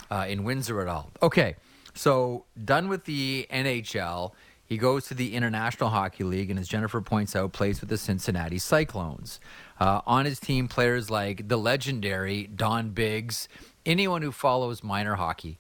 uh, 0.09 0.25
in 0.27 0.43
Windsor 0.43 0.81
at 0.81 0.87
all. 0.87 1.11
Okay, 1.21 1.55
so 1.93 2.45
done 2.63 2.87
with 2.87 3.05
the 3.05 3.47
NHL. 3.51 4.31
He 4.71 4.77
goes 4.77 5.05
to 5.07 5.13
the 5.13 5.35
International 5.35 5.89
Hockey 5.89 6.23
League, 6.23 6.49
and 6.49 6.57
as 6.57 6.65
Jennifer 6.65 7.01
points 7.01 7.35
out, 7.35 7.51
plays 7.51 7.81
with 7.81 7.89
the 7.89 7.97
Cincinnati 7.97 8.57
Cyclones. 8.57 9.41
Uh, 9.81 9.99
on 10.05 10.25
his 10.25 10.39
team, 10.39 10.67
players 10.67 11.09
like 11.09 11.47
the 11.47 11.57
legendary 11.57 12.43
Don 12.43 12.91
Biggs. 12.91 13.49
Anyone 13.83 14.21
who 14.21 14.31
follows 14.31 14.83
minor 14.83 15.15
hockey 15.15 15.57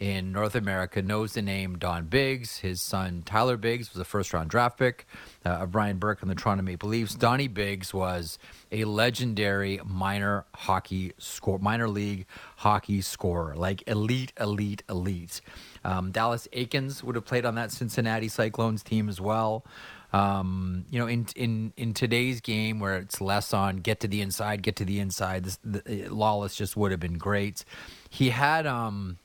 in 0.00 0.32
North 0.32 0.56
America 0.56 1.00
knows 1.02 1.34
the 1.34 1.42
name 1.42 1.78
Don 1.78 2.06
Biggs. 2.06 2.58
His 2.58 2.82
son 2.82 3.22
Tyler 3.24 3.56
Biggs 3.56 3.92
was 3.92 4.00
a 4.00 4.04
first 4.04 4.32
round 4.32 4.50
draft 4.50 4.76
pick 4.76 5.06
uh, 5.46 5.50
of 5.50 5.70
Brian 5.70 5.98
Burke 5.98 6.20
on 6.20 6.28
the 6.28 6.34
Toronto 6.34 6.64
Maple 6.64 6.88
Leafs. 6.88 7.14
Donnie 7.14 7.46
Biggs 7.46 7.94
was 7.94 8.40
a 8.72 8.84
legendary 8.86 9.78
minor 9.84 10.46
hockey 10.52 11.12
score, 11.18 11.60
minor 11.60 11.88
league 11.88 12.26
hockey 12.56 13.00
scorer, 13.00 13.54
like 13.54 13.84
elite, 13.86 14.32
elite, 14.40 14.82
elite. 14.88 15.42
Um, 15.84 16.10
Dallas 16.10 16.48
Eakins 16.52 17.04
would 17.04 17.14
have 17.14 17.24
played 17.24 17.44
on 17.44 17.54
that 17.54 17.70
Cincinnati 17.70 18.26
Cyclones 18.26 18.82
team 18.82 19.08
as 19.08 19.20
well. 19.20 19.64
Um, 20.12 20.86
you 20.90 20.98
know, 20.98 21.06
in 21.06 21.26
in 21.36 21.72
in 21.76 21.94
today's 21.94 22.40
game 22.40 22.80
where 22.80 22.96
it's 22.96 23.20
less 23.20 23.52
on 23.54 23.76
get 23.76 24.00
to 24.00 24.08
the 24.08 24.20
inside, 24.20 24.62
get 24.62 24.76
to 24.76 24.84
the 24.84 24.98
inside, 24.98 25.44
this, 25.44 25.58
the, 25.64 26.08
Lawless 26.08 26.56
just 26.56 26.76
would 26.76 26.90
have 26.90 27.00
been 27.00 27.18
great. 27.18 27.64
He 28.08 28.30
had 28.30 28.66
um, 28.66 29.18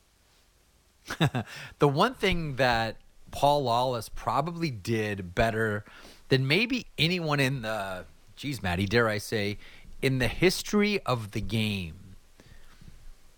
the 1.79 1.87
one 1.87 2.13
thing 2.13 2.57
that 2.57 2.97
Paul 3.31 3.63
Lawless 3.63 4.09
probably 4.09 4.71
did 4.71 5.35
better 5.35 5.83
than 6.29 6.47
maybe 6.47 6.87
anyone 6.97 7.39
in 7.39 7.63
the, 7.63 8.05
geez, 8.35 8.63
Maddie, 8.63 8.85
dare 8.85 9.07
I 9.07 9.17
say, 9.17 9.57
in 10.01 10.19
the 10.19 10.27
history 10.27 10.99
of 11.01 11.31
the 11.31 11.41
game 11.41 12.15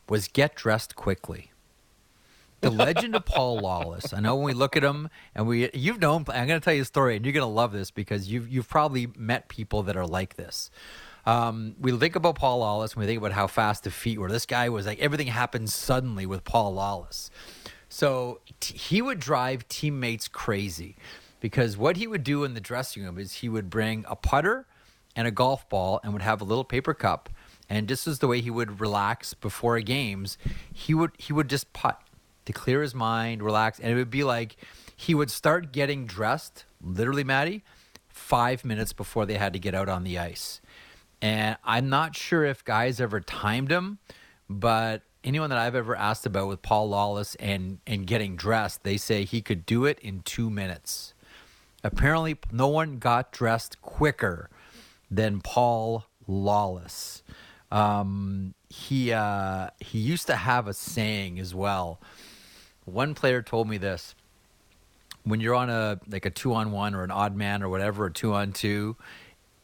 was 0.08 0.28
get 0.28 0.56
dressed 0.56 0.96
quickly 0.96 1.52
the 2.62 2.72
legend 2.72 3.16
of 3.16 3.26
Paul 3.26 3.60
Lawless. 3.60 4.14
I 4.14 4.20
know 4.20 4.36
when 4.36 4.46
we 4.46 4.54
look 4.54 4.76
at 4.76 4.84
him 4.84 5.10
and 5.36 5.48
we 5.48 5.70
you've 5.74 6.00
known 6.00 6.26
I'm 6.30 6.48
going 6.48 6.60
to 6.60 6.64
tell 6.64 6.74
you 6.74 6.82
a 6.82 6.86
story 6.86 7.16
and 7.16 7.26
you're 7.26 7.34
going 7.34 7.42
to 7.42 7.48
love 7.48 7.72
this 7.72 7.92
because 7.92 8.32
you've 8.32 8.50
you've 8.50 8.70
probably 8.70 9.08
met 9.16 9.48
people 9.48 9.84
that 9.84 9.96
are 9.96 10.06
like 10.06 10.36
this. 10.36 10.72
Um, 11.26 11.76
we 11.80 11.92
think 11.92 12.16
about 12.16 12.36
Paul 12.36 12.60
Lawless 12.60 12.94
and 12.94 13.02
we 13.02 13.06
think 13.06 13.18
about 13.18 13.34
how 13.34 13.48
fast 13.48 13.84
the 13.84 13.92
feet 13.92 14.18
were. 14.18 14.32
This 14.32 14.46
guy 14.46 14.70
was 14.70 14.86
like 14.86 15.00
everything 15.00 15.28
happened 15.28 15.70
suddenly 15.70 16.26
with 16.26 16.44
Paul 16.44 16.74
Lawless. 16.74 17.30
So 17.90 18.42
t- 18.60 18.78
he 18.78 19.02
would 19.02 19.20
drive 19.20 19.68
teammates 19.68 20.28
crazy 20.28 20.96
because 21.40 21.78
what 21.78 21.98
he 21.98 22.08
would 22.08 22.24
do 22.24 22.44
in 22.44 22.54
the 22.54 22.62
dressing 22.62 23.04
room 23.04 23.18
is 23.18 23.36
he 23.36 23.50
would 23.50 23.70
bring 23.70 24.06
a 24.08 24.16
putter 24.16 24.66
and 25.16 25.28
a 25.28 25.32
golf 25.32 25.68
ball 25.70 26.00
and 26.04 26.14
would 26.14 26.22
have 26.22 26.42
a 26.42 26.44
little 26.44 26.64
paper 26.64 26.94
cup 26.94 27.30
and 27.70 27.88
this 27.88 28.08
is 28.08 28.20
the 28.20 28.28
way 28.28 28.42
he 28.42 28.50
would 28.50 28.80
relax 28.80 29.34
before 29.34 29.80
games. 29.82 30.38
He 30.74 30.94
would 30.94 31.12
he 31.18 31.34
would 31.34 31.50
just 31.50 31.74
putt 31.74 32.02
to 32.48 32.54
clear 32.54 32.82
his 32.82 32.96
mind, 32.96 33.44
relax. 33.44 33.80
And 33.80 33.92
it 33.92 33.96
would 33.96 34.10
be 34.10 34.24
like 34.24 34.58
he 34.96 35.14
would 35.14 35.30
start 35.30 35.72
getting 35.72 36.06
dressed, 36.06 36.66
literally, 36.82 37.24
Maddie, 37.24 37.64
five 38.10 38.66
minutes 38.66 38.94
before 38.94 39.26
they 39.26 39.36
had 39.36 39.54
to 39.54 39.60
get 39.60 39.76
out 39.76 39.88
on 39.88 40.04
the 40.04 40.18
ice. 40.18 40.60
And 41.22 41.58
I'm 41.64 41.90
not 41.90 42.16
sure 42.16 42.44
if 42.44 42.66
guys 42.66 43.00
ever 43.00 43.20
timed 43.22 43.72
him, 43.72 44.00
but 44.50 45.04
anyone 45.24 45.50
that 45.50 45.60
I've 45.60 45.76
ever 45.76 45.96
asked 45.96 46.26
about 46.26 46.48
with 46.48 46.62
Paul 46.62 46.90
Lawless 46.90 47.36
and, 47.36 47.80
and 47.86 48.08
getting 48.08 48.36
dressed, 48.36 48.84
they 48.84 48.98
say 48.98 49.24
he 49.24 49.42
could 49.42 49.66
do 49.66 49.86
it 49.86 50.00
in 50.00 50.22
two 50.22 50.50
minutes. 50.50 51.14
Apparently, 51.84 52.38
no 52.52 52.68
one 52.68 52.98
got 52.98 53.32
dressed 53.32 53.82
quicker 53.82 54.50
than 55.10 55.42
Paul 55.42 56.06
Lawless. 56.28 57.24
Um, 57.72 58.54
he 58.70 59.12
uh, 59.12 59.70
he 59.80 60.00
used 60.00 60.28
to 60.28 60.36
have 60.36 60.68
a 60.68 60.74
saying 60.74 61.40
as 61.40 61.54
well. 61.54 62.00
One 62.88 63.14
player 63.14 63.42
told 63.42 63.68
me 63.68 63.78
this: 63.78 64.16
when 65.26 65.42
you're 65.42 65.56
on 65.56 65.70
a 65.70 66.00
like 66.10 66.26
a 66.26 66.30
two 66.30 66.54
on 66.54 66.72
one 66.72 66.96
or 66.96 67.04
an 67.04 67.12
odd 67.12 67.36
man 67.36 67.62
or 67.62 67.68
whatever, 67.70 68.06
a 68.06 68.12
two 68.12 68.34
on 68.34 68.54
two, 68.54 68.96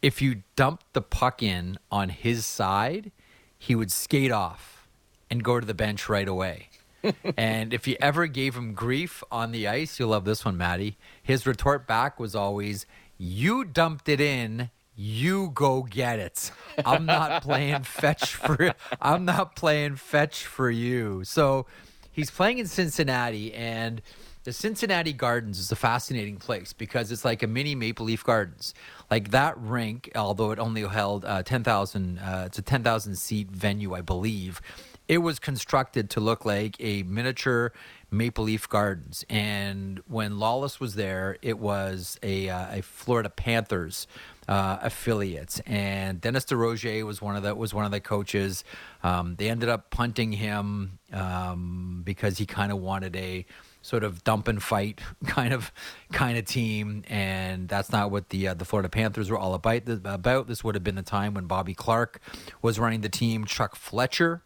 if 0.02 0.22
you 0.22 0.44
dump 0.58 0.84
the 0.92 1.02
puck 1.02 1.42
in 1.42 1.80
on 1.90 2.10
his 2.10 2.46
side, 2.46 3.12
he 3.58 3.76
would 3.76 3.92
skate 3.92 4.32
off 4.32 4.88
and 5.30 5.42
go 5.42 5.60
to 5.60 5.66
the 5.66 5.74
bench 5.74 6.10
right 6.10 6.28
away. 6.28 6.70
and 7.38 7.74
if 7.74 7.88
you 7.88 7.96
ever 8.02 8.28
gave 8.28 8.56
him 8.56 8.74
grief 8.74 9.24
on 9.32 9.52
the 9.54 9.68
ice, 9.68 10.00
you'll 10.00 10.10
love 10.10 10.26
this 10.26 10.44
one, 10.44 10.58
Maddie. 10.58 10.98
His 11.22 11.48
retort 11.48 11.88
back 11.88 12.20
was 12.20 12.36
always, 12.36 12.86
"You 13.18 13.64
dumped 13.64 14.10
it 14.10 14.20
in." 14.20 14.70
You 14.96 15.50
go 15.50 15.82
get 15.82 16.20
it. 16.20 16.52
I'm 16.86 17.08
not 17.08 17.42
playing 17.42 17.82
fetch 17.84 18.36
for 18.36 18.76
I'm 19.02 19.26
not 19.26 19.56
playing 19.56 19.96
fetch 19.96 20.46
for 20.46 20.70
you. 20.70 21.24
So 21.24 21.66
he's 22.13 22.32
playing 22.32 22.60
in 22.60 22.67
Cincinnati 22.67 23.54
and 23.54 24.02
the 24.43 24.54
Cincinnati 24.54 25.13
Gardens 25.13 25.58
is 25.58 25.71
a 25.71 25.76
fascinating 25.76 26.38
place 26.38 26.73
because 26.73 27.12
it's 27.12 27.23
like 27.23 27.43
a 27.43 27.47
mini 27.47 27.76
Maple 27.76 28.06
Leaf 28.06 28.23
Gardens. 28.26 28.73
Like 29.10 29.32
that 29.32 29.58
rink, 29.58 30.12
although 30.15 30.52
it 30.52 30.60
only 30.60 30.82
held 30.82 31.23
uh, 31.23 31.43
10,000, 31.43 32.19
uh, 32.19 32.43
it's 32.47 32.58
a 32.58 32.62
10,000 32.62 33.15
seat 33.15 33.49
venue, 33.49 33.93
I 33.93 34.02
believe. 34.02 34.62
It 35.08 35.19
was 35.19 35.39
constructed 35.39 36.10
to 36.12 36.19
look 36.19 36.45
like 36.45 36.76
a 36.80 37.04
miniature 37.04 37.71
Maple 38.12 38.45
Leaf 38.45 38.67
Gardens. 38.67 39.26
And 39.30 40.02
when 40.08 40.39
Lawless 40.39 40.80
was 40.80 40.95
there, 40.95 41.38
it 41.41 41.58
was 41.58 42.19
a, 42.21 42.49
uh, 42.49 42.78
a 42.78 42.82
Florida 42.82 43.30
Panthers 43.30 44.08
uh, 44.48 44.78
affiliate, 44.82 45.62
and 45.66 46.20
Dennis 46.20 46.46
DeRoger 46.46 47.04
was 47.06 47.22
one 47.22 47.36
of 47.36 47.44
the 47.44 47.56
was 47.56 47.74
one 47.74 47.86
of 47.86 47.92
the 47.92 48.00
coaches. 48.00 48.64
Um, 49.04 49.36
they 49.36 49.50
ended 49.50 49.70
up 49.70 49.90
punting 49.90 50.34
him 50.34 51.00
um, 51.12 52.02
because 52.04 52.38
he 52.38 52.46
kind 52.46 52.72
of 52.72 52.80
wanted 52.80 53.16
a 53.16 53.46
sort 53.82 54.04
of 54.04 54.24
dump 54.24 54.48
and 54.48 54.62
fight 54.62 55.02
kind 55.26 55.54
of 55.54 55.72
kind 56.12 56.38
of 56.38 56.46
team, 56.46 57.04
and 57.08 57.70
that's 57.70 57.92
not 57.92 58.12
what 58.12 58.30
the 58.30 58.50
uh, 58.50 58.54
the 58.54 58.66
Florida 58.66 58.90
Panthers 58.90 59.30
were 59.30 59.38
all 59.38 59.54
about. 59.54 59.84
About 59.88 60.48
this 60.48 60.64
would 60.64 60.76
have 60.76 60.84
been 60.84 60.96
the 60.96 61.04
time 61.04 61.34
when 61.34 61.46
Bobby 61.46 61.74
Clarke 61.74 62.20
was 62.62 62.80
running 62.80 63.02
the 63.02 63.10
team. 63.10 63.46
Chuck 63.46 63.76
Fletcher 63.76 64.42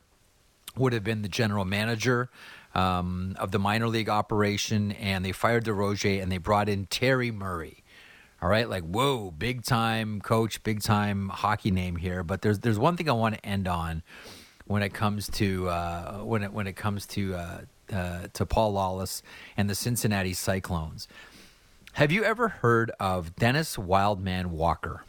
would 0.75 0.93
have 0.93 1.03
been 1.03 1.21
the 1.21 1.29
general 1.29 1.65
manager. 1.65 2.29
Um, 2.75 3.35
of 3.39 3.49
the 3.49 3.57
minor 3.57 3.87
league 3.87 4.09
operation, 4.09 4.91
and 4.91 5.25
they 5.25 5.31
fired 5.31 5.65
DeRoger 5.65 6.21
and 6.21 6.31
they 6.31 6.37
brought 6.37 6.69
in 6.69 6.85
Terry 6.85 7.31
Murray. 7.31 7.83
All 8.41 8.49
right, 8.49 8.69
like 8.69 8.83
whoa, 8.83 9.31
big 9.31 9.63
time 9.63 10.21
coach, 10.21 10.61
big 10.63 10.81
time 10.81 11.29
hockey 11.29 11.71
name 11.71 11.95
here. 11.95 12.23
But 12.23 12.41
there's 12.41 12.59
there's 12.59 12.77
one 12.77 12.95
thing 12.95 13.09
I 13.09 13.13
want 13.13 13.35
to 13.35 13.45
end 13.45 13.67
on 13.67 14.03
when 14.67 14.83
it 14.83 14.93
comes 14.93 15.29
to 15.31 15.69
uh, 15.69 16.17
when 16.19 16.43
it 16.43 16.53
when 16.53 16.67
it 16.67 16.75
comes 16.75 17.07
to 17.07 17.35
uh, 17.35 17.61
uh, 17.91 18.27
to 18.33 18.45
Paul 18.45 18.73
Lawless 18.73 19.23
and 19.55 19.69
the 19.69 19.75
Cincinnati 19.75 20.33
Cyclones. 20.33 21.07
Have 21.93 22.11
you 22.11 22.23
ever 22.23 22.49
heard 22.49 22.91
of 22.99 23.35
Dennis 23.35 23.75
Wildman 23.77 24.51
Walker? 24.51 25.03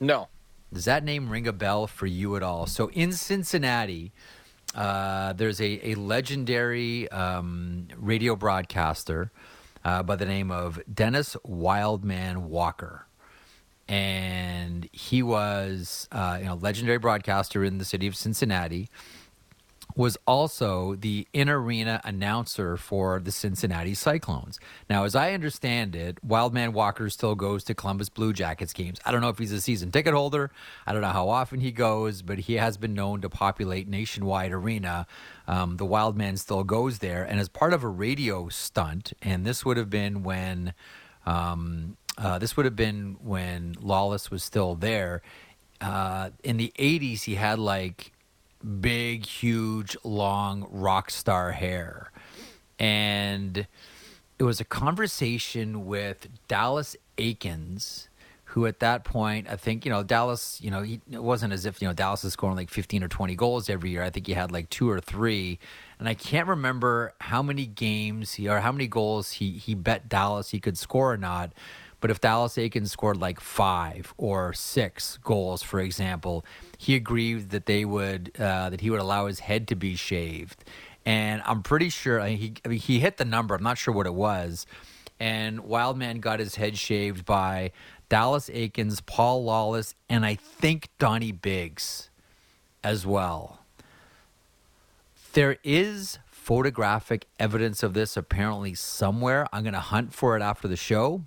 No. 0.00 0.28
Does 0.72 0.86
that 0.86 1.04
name 1.04 1.28
ring 1.28 1.46
a 1.46 1.52
bell 1.52 1.86
for 1.86 2.06
you 2.06 2.36
at 2.36 2.42
all? 2.42 2.66
So 2.66 2.90
in 2.90 3.12
Cincinnati, 3.12 4.12
uh, 4.74 5.34
there's 5.34 5.60
a, 5.60 5.90
a 5.90 5.94
legendary 5.94 7.10
um, 7.10 7.88
radio 7.96 8.34
broadcaster 8.34 9.30
uh, 9.88 10.02
by 10.02 10.16
the 10.16 10.26
name 10.26 10.50
of 10.50 10.78
Dennis 10.92 11.34
Wildman 11.44 12.50
Walker. 12.50 13.06
And 13.88 14.86
he 14.92 15.22
was, 15.22 16.06
uh, 16.12 16.36
you 16.40 16.44
know, 16.44 16.56
legendary 16.56 16.98
broadcaster 16.98 17.64
in 17.64 17.78
the 17.78 17.86
city 17.86 18.06
of 18.06 18.14
Cincinnati. 18.14 18.90
Was 19.96 20.16
also 20.26 20.94
the 20.94 21.26
in 21.32 21.48
arena 21.48 22.00
announcer 22.04 22.76
for 22.76 23.18
the 23.18 23.32
Cincinnati 23.32 23.94
Cyclones. 23.94 24.60
Now, 24.88 25.02
as 25.04 25.16
I 25.16 25.32
understand 25.32 25.96
it, 25.96 26.22
Wildman 26.22 26.72
Walker 26.72 27.08
still 27.10 27.34
goes 27.34 27.64
to 27.64 27.74
Columbus 27.74 28.08
Blue 28.08 28.32
Jackets 28.32 28.72
games. 28.72 29.00
I 29.04 29.10
don't 29.10 29.22
know 29.22 29.30
if 29.30 29.38
he's 29.38 29.50
a 29.50 29.60
season 29.60 29.90
ticket 29.90 30.14
holder. 30.14 30.52
I 30.86 30.92
don't 30.92 31.00
know 31.00 31.08
how 31.08 31.30
often 31.30 31.58
he 31.60 31.72
goes, 31.72 32.22
but 32.22 32.38
he 32.40 32.54
has 32.54 32.76
been 32.76 32.94
known 32.94 33.22
to 33.22 33.28
populate 33.28 33.88
nationwide 33.88 34.52
arena 34.52 35.06
um, 35.48 35.78
the 35.78 35.84
wild 35.86 36.16
man 36.16 36.36
still 36.36 36.62
goes 36.62 36.98
there. 36.98 37.24
And 37.24 37.40
as 37.40 37.48
part 37.48 37.72
of 37.72 37.82
a 37.82 37.88
radio 37.88 38.48
stunt, 38.50 39.14
and 39.22 39.44
this 39.46 39.64
would 39.64 39.78
have 39.78 39.88
been 39.90 40.22
when 40.22 40.74
um, 41.26 41.96
uh, 42.18 42.38
this 42.38 42.56
would 42.56 42.66
have 42.66 42.76
been 42.76 43.16
when 43.22 43.74
Lawless 43.80 44.30
was 44.30 44.44
still 44.44 44.74
there. 44.74 45.22
Uh, 45.80 46.30
in 46.44 46.58
the 46.58 46.72
80s, 46.78 47.22
he 47.22 47.36
had 47.36 47.58
like 47.58 48.12
big, 48.80 49.24
huge, 49.24 49.96
long 50.04 50.66
rock 50.70 51.10
star 51.10 51.52
hair. 51.52 52.12
And 52.78 53.66
it 54.38 54.44
was 54.44 54.60
a 54.60 54.64
conversation 54.64 55.86
with 55.86 56.28
Dallas 56.46 56.94
Eakins 57.16 58.07
who 58.58 58.66
at 58.66 58.80
that 58.80 59.04
point, 59.04 59.46
I 59.48 59.54
think, 59.54 59.84
you 59.84 59.92
know, 59.92 60.02
Dallas, 60.02 60.58
you 60.60 60.68
know, 60.72 60.82
it 60.82 61.22
wasn't 61.22 61.52
as 61.52 61.64
if, 61.64 61.80
you 61.80 61.86
know, 61.86 61.94
Dallas 61.94 62.24
is 62.24 62.32
scoring 62.32 62.56
like 62.56 62.70
15 62.70 63.04
or 63.04 63.08
20 63.08 63.36
goals 63.36 63.70
every 63.70 63.90
year. 63.90 64.02
I 64.02 64.10
think 64.10 64.26
he 64.26 64.32
had 64.32 64.50
like 64.50 64.68
two 64.68 64.90
or 64.90 65.00
three. 65.00 65.60
And 66.00 66.08
I 66.08 66.14
can't 66.14 66.48
remember 66.48 67.14
how 67.20 67.40
many 67.40 67.66
games 67.66 68.34
he, 68.34 68.48
or 68.48 68.58
how 68.58 68.72
many 68.72 68.88
goals 68.88 69.30
he, 69.32 69.52
he 69.52 69.76
bet 69.76 70.08
Dallas 70.08 70.50
he 70.50 70.58
could 70.58 70.76
score 70.76 71.12
or 71.12 71.16
not. 71.16 71.52
But 72.00 72.10
if 72.10 72.20
Dallas 72.20 72.54
Eakins 72.54 72.88
scored 72.88 73.16
like 73.16 73.38
five 73.38 74.12
or 74.16 74.52
six 74.54 75.20
goals, 75.22 75.62
for 75.62 75.78
example, 75.78 76.44
he 76.78 76.96
agreed 76.96 77.50
that 77.50 77.66
they 77.66 77.84
would, 77.84 78.32
uh, 78.40 78.70
that 78.70 78.80
he 78.80 78.90
would 78.90 79.00
allow 79.00 79.26
his 79.26 79.38
head 79.38 79.68
to 79.68 79.76
be 79.76 79.94
shaved. 79.94 80.64
And 81.06 81.42
I'm 81.46 81.62
pretty 81.62 81.90
sure 81.90 82.24
he, 82.26 82.54
I 82.64 82.68
mean, 82.68 82.80
he 82.80 82.98
hit 82.98 83.18
the 83.18 83.24
number. 83.24 83.54
I'm 83.54 83.62
not 83.62 83.78
sure 83.78 83.94
what 83.94 84.06
it 84.06 84.14
was. 84.14 84.66
And 85.20 85.60
Wildman 85.60 86.20
got 86.20 86.38
his 86.38 86.54
head 86.56 86.76
shaved 86.78 87.24
by 87.24 87.72
Dallas 88.08 88.48
Eakins, 88.48 89.04
Paul 89.04 89.44
Lawless, 89.44 89.94
and 90.08 90.24
I 90.24 90.34
think 90.34 90.88
Donnie 90.98 91.32
Biggs 91.32 92.10
as 92.82 93.06
well. 93.06 93.60
There 95.34 95.58
is 95.62 96.18
photographic 96.26 97.26
evidence 97.38 97.82
of 97.82 97.92
this 97.92 98.16
apparently 98.16 98.74
somewhere. 98.74 99.46
I'm 99.52 99.62
going 99.62 99.74
to 99.74 99.80
hunt 99.80 100.14
for 100.14 100.36
it 100.36 100.42
after 100.42 100.66
the 100.66 100.76
show. 100.76 101.22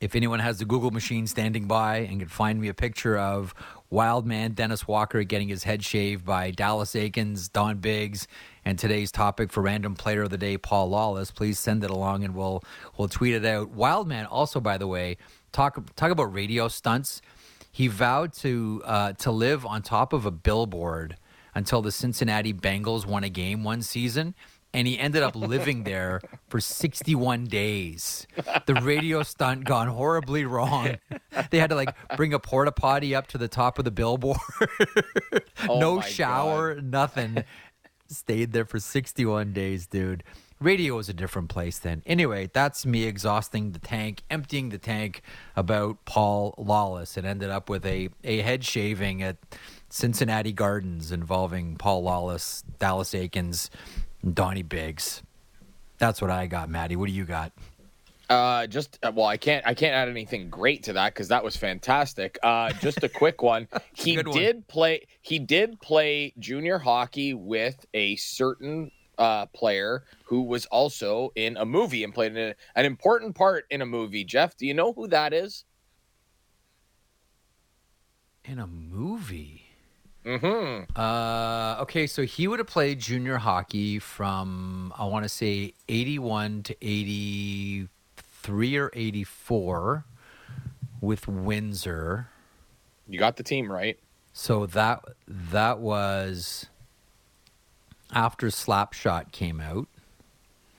If 0.00 0.14
anyone 0.14 0.38
has 0.38 0.58
the 0.58 0.64
Google 0.64 0.92
machine 0.92 1.26
standing 1.26 1.66
by 1.66 1.98
and 1.98 2.20
can 2.20 2.28
find 2.28 2.58
me 2.58 2.68
a 2.68 2.74
picture 2.74 3.18
of 3.18 3.52
Wild 3.90 4.24
Man 4.24 4.52
Dennis 4.52 4.88
Walker 4.88 5.24
getting 5.24 5.48
his 5.48 5.64
head 5.64 5.84
shaved 5.84 6.24
by 6.24 6.52
Dallas 6.52 6.92
Eakins, 6.92 7.52
Don 7.52 7.78
Biggs, 7.78 8.26
and 8.64 8.78
today's 8.78 9.12
topic 9.12 9.50
for 9.50 9.62
random 9.62 9.94
player 9.96 10.22
of 10.22 10.30
the 10.30 10.38
day, 10.38 10.56
Paul 10.56 10.88
Lawless, 10.88 11.30
please 11.30 11.58
send 11.58 11.84
it 11.84 11.90
along 11.90 12.24
and 12.24 12.34
we'll 12.34 12.62
we'll 12.96 13.08
tweet 13.08 13.34
it 13.34 13.44
out. 13.44 13.70
Wildman 13.70 14.24
also, 14.26 14.60
by 14.60 14.78
the 14.78 14.86
way, 14.86 15.18
talk 15.52 15.94
talk 15.96 16.10
about 16.10 16.32
radio 16.32 16.68
stunts. 16.68 17.20
He 17.72 17.88
vowed 17.88 18.32
to 18.34 18.82
uh, 18.84 19.12
to 19.14 19.30
live 19.30 19.64
on 19.64 19.82
top 19.82 20.12
of 20.12 20.26
a 20.26 20.30
billboard 20.30 21.16
until 21.54 21.82
the 21.82 21.92
Cincinnati 21.92 22.52
Bengals 22.52 23.06
won 23.06 23.24
a 23.24 23.28
game 23.28 23.64
one 23.64 23.82
season, 23.82 24.34
and 24.72 24.86
he 24.86 24.98
ended 24.98 25.22
up 25.22 25.34
living 25.34 25.84
there 25.84 26.20
for 26.48 26.60
61 26.60 27.44
days. 27.46 28.26
The 28.66 28.74
radio 28.74 29.22
stunt 29.22 29.64
gone 29.64 29.88
horribly 29.88 30.44
wrong. 30.44 30.98
They 31.50 31.58
had 31.58 31.70
to 31.70 31.76
like 31.76 31.94
bring 32.16 32.34
a 32.34 32.38
porta 32.38 32.72
potty 32.72 33.14
up 33.14 33.26
to 33.28 33.38
the 33.38 33.48
top 33.48 33.78
of 33.78 33.84
the 33.84 33.90
billboard. 33.90 34.38
Oh 35.68 35.78
no 35.78 36.00
shower, 36.00 36.80
nothing. 36.80 37.44
Stayed 38.08 38.52
there 38.52 38.64
for 38.64 38.78
61 38.80 39.52
days, 39.52 39.86
dude 39.86 40.24
radio 40.60 40.98
is 40.98 41.08
a 41.08 41.14
different 41.14 41.48
place 41.48 41.78
then. 41.78 42.02
Anyway, 42.06 42.50
that's 42.52 42.84
me 42.84 43.04
exhausting 43.04 43.72
the 43.72 43.78
tank, 43.78 44.22
emptying 44.30 44.68
the 44.68 44.78
tank 44.78 45.22
about 45.56 46.04
Paul 46.04 46.54
Lawless. 46.58 47.16
It 47.16 47.24
ended 47.24 47.50
up 47.50 47.68
with 47.68 47.84
a, 47.86 48.10
a 48.22 48.42
head 48.42 48.64
shaving 48.64 49.22
at 49.22 49.36
Cincinnati 49.88 50.52
Gardens 50.52 51.10
involving 51.12 51.76
Paul 51.76 52.02
Lawless, 52.02 52.62
Dallas 52.78 53.10
Eakins, 53.12 53.70
and 54.22 54.34
Donnie 54.34 54.62
Biggs. 54.62 55.22
That's 55.98 56.20
what 56.22 56.30
I 56.30 56.46
got, 56.46 56.68
Maddie. 56.68 56.96
What 56.96 57.06
do 57.06 57.12
you 57.12 57.24
got? 57.24 57.52
Uh, 58.28 58.64
just 58.68 58.98
uh, 59.02 59.10
well, 59.12 59.26
I 59.26 59.36
can't 59.36 59.66
I 59.66 59.74
can't 59.74 59.92
add 59.92 60.08
anything 60.08 60.50
great 60.50 60.84
to 60.84 60.92
that 60.92 61.12
because 61.12 61.26
that 61.28 61.42
was 61.42 61.56
fantastic. 61.56 62.38
Uh, 62.44 62.72
just 62.74 63.02
a 63.02 63.08
quick 63.08 63.42
one. 63.42 63.66
He 63.92 64.16
one. 64.16 64.30
did 64.30 64.68
play. 64.68 65.06
He 65.20 65.40
did 65.40 65.80
play 65.80 66.32
junior 66.38 66.78
hockey 66.78 67.34
with 67.34 67.84
a 67.92 68.14
certain 68.16 68.92
uh, 69.20 69.46
player 69.46 70.02
who 70.24 70.42
was 70.42 70.66
also 70.66 71.30
in 71.36 71.56
a 71.58 71.64
movie 71.64 72.02
and 72.02 72.12
played 72.12 72.36
an, 72.36 72.54
an 72.74 72.84
important 72.86 73.36
part 73.36 73.66
in 73.70 73.82
a 73.82 73.86
movie. 73.86 74.24
Jeff, 74.24 74.56
do 74.56 74.66
you 74.66 74.74
know 74.74 74.92
who 74.92 75.06
that 75.08 75.32
is? 75.32 75.64
In 78.44 78.58
a 78.58 78.66
movie. 78.66 79.66
Mm-hmm. 80.24 80.98
Uh, 80.98 81.76
okay, 81.82 82.06
so 82.06 82.22
he 82.22 82.48
would 82.48 82.58
have 82.58 82.68
played 82.68 82.98
junior 82.98 83.36
hockey 83.36 83.98
from 83.98 84.92
I 84.98 85.04
want 85.04 85.24
to 85.24 85.28
say 85.28 85.74
eighty 85.88 86.18
one 86.18 86.62
to 86.64 86.76
83 86.80 88.76
or 88.76 88.90
84 88.92 90.04
with 91.00 91.26
Windsor. 91.28 92.28
You 93.08 93.18
got 93.18 93.36
the 93.36 93.42
team 93.42 93.70
right. 93.70 93.98
So 94.32 94.66
that 94.66 95.04
that 95.26 95.78
was 95.78 96.69
after 98.12 98.48
Slapshot 98.48 99.32
came 99.32 99.60
out. 99.60 99.88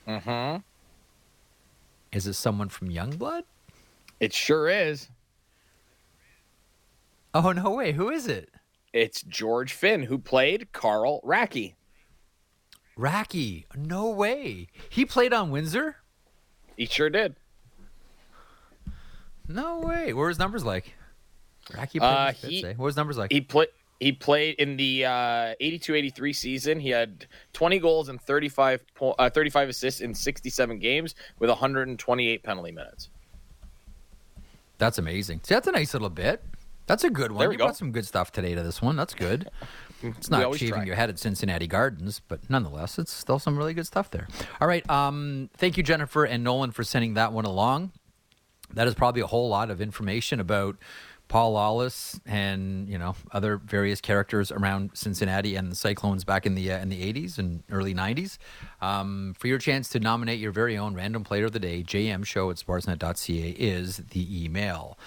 Mm-hmm. 0.07 0.61
Is 2.11 2.27
it 2.27 2.33
someone 2.33 2.69
from 2.69 2.89
Youngblood? 2.89 3.43
It 4.19 4.33
sure 4.33 4.67
is. 4.69 5.07
Oh 7.33 7.51
no 7.53 7.71
way! 7.71 7.93
Who 7.93 8.09
is 8.09 8.27
it? 8.27 8.49
It's 8.93 9.21
George 9.21 9.71
Finn 9.71 10.03
who 10.03 10.17
played 10.17 10.73
Carl 10.73 11.21
Racki. 11.23 11.75
Racki? 12.97 13.63
No 13.75 14.09
way! 14.09 14.67
He 14.89 15.05
played 15.05 15.31
on 15.33 15.49
Windsor. 15.49 15.95
He 16.75 16.85
sure 16.85 17.09
did. 17.09 17.35
No 19.47 19.79
way! 19.79 20.07
What 20.13 20.19
were 20.21 20.27
his 20.29 20.39
numbers 20.39 20.65
like? 20.65 20.93
Racki 21.69 21.99
played 21.99 22.03
Uh, 22.03 22.33
Spitz, 22.33 22.47
he- 22.53 22.65
eh? 22.65 22.69
What 22.75 22.79
was 22.85 22.91
his 22.93 22.97
numbers 22.97 23.17
like? 23.17 23.31
He 23.31 23.39
played. 23.41 23.69
He 24.01 24.11
played 24.11 24.55
in 24.55 24.77
the 24.77 25.05
uh, 25.05 25.53
82-83 25.61 26.35
season. 26.35 26.79
He 26.79 26.89
had 26.89 27.27
20 27.53 27.77
goals 27.77 28.09
and 28.09 28.19
35 28.19 28.83
po- 28.95 29.11
uh, 29.11 29.29
35 29.29 29.69
assists 29.69 30.01
in 30.01 30.15
67 30.15 30.79
games 30.79 31.13
with 31.37 31.51
128 31.51 32.41
penalty 32.41 32.71
minutes. 32.71 33.09
That's 34.79 34.97
amazing. 34.97 35.41
See, 35.43 35.53
that's 35.53 35.67
a 35.67 35.71
nice 35.71 35.93
little 35.93 36.09
bit. 36.09 36.43
That's 36.87 37.03
a 37.03 37.11
good 37.11 37.31
one. 37.31 37.41
There 37.41 37.49
we 37.49 37.53
you 37.55 37.59
go. 37.59 37.65
brought 37.65 37.77
some 37.77 37.91
good 37.91 38.07
stuff 38.07 38.31
today 38.31 38.55
to 38.55 38.63
this 38.63 38.81
one. 38.81 38.97
That's 38.97 39.13
good. 39.13 39.49
It's 40.03 40.31
not 40.31 40.55
shaving 40.57 40.73
try. 40.73 40.83
your 40.83 40.95
head 40.95 41.09
at 41.11 41.19
Cincinnati 41.19 41.67
Gardens, 41.67 42.21
but 42.27 42.49
nonetheless, 42.49 42.97
it's 42.97 43.13
still 43.13 43.37
some 43.37 43.55
really 43.55 43.75
good 43.75 43.85
stuff 43.85 44.09
there. 44.09 44.27
All 44.59 44.67
right. 44.67 44.83
Um, 44.89 45.51
thank 45.57 45.77
you, 45.77 45.83
Jennifer 45.83 46.25
and 46.25 46.43
Nolan, 46.43 46.71
for 46.71 46.83
sending 46.83 47.13
that 47.13 47.33
one 47.33 47.45
along. 47.45 47.91
That 48.73 48.87
is 48.87 48.95
probably 48.95 49.21
a 49.21 49.27
whole 49.27 49.47
lot 49.47 49.69
of 49.69 49.79
information 49.79 50.39
about 50.39 50.75
Paul 51.31 51.53
Lawless 51.53 52.19
and 52.25 52.89
you 52.89 52.97
know 52.97 53.15
other 53.31 53.55
various 53.55 54.01
characters 54.01 54.51
around 54.51 54.91
Cincinnati 54.93 55.55
and 55.55 55.71
the 55.71 55.77
Cyclones 55.77 56.25
back 56.25 56.45
in 56.45 56.55
the 56.55 56.73
uh, 56.73 56.79
in 56.79 56.89
the 56.89 57.13
80s 57.13 57.37
and 57.37 57.63
early 57.71 57.95
90s. 57.95 58.37
Um, 58.81 59.33
for 59.39 59.47
your 59.47 59.57
chance 59.57 59.87
to 59.89 60.01
nominate 60.01 60.41
your 60.41 60.51
very 60.51 60.77
own 60.77 60.93
random 60.93 61.23
player 61.23 61.45
of 61.45 61.53
the 61.53 61.59
day, 61.59 61.83
jm 61.83 62.25
show 62.25 62.51
at 62.51 62.57
sportsnet.ca 62.57 63.49
is 63.57 63.97
the 64.11 64.43
email. 64.43 64.99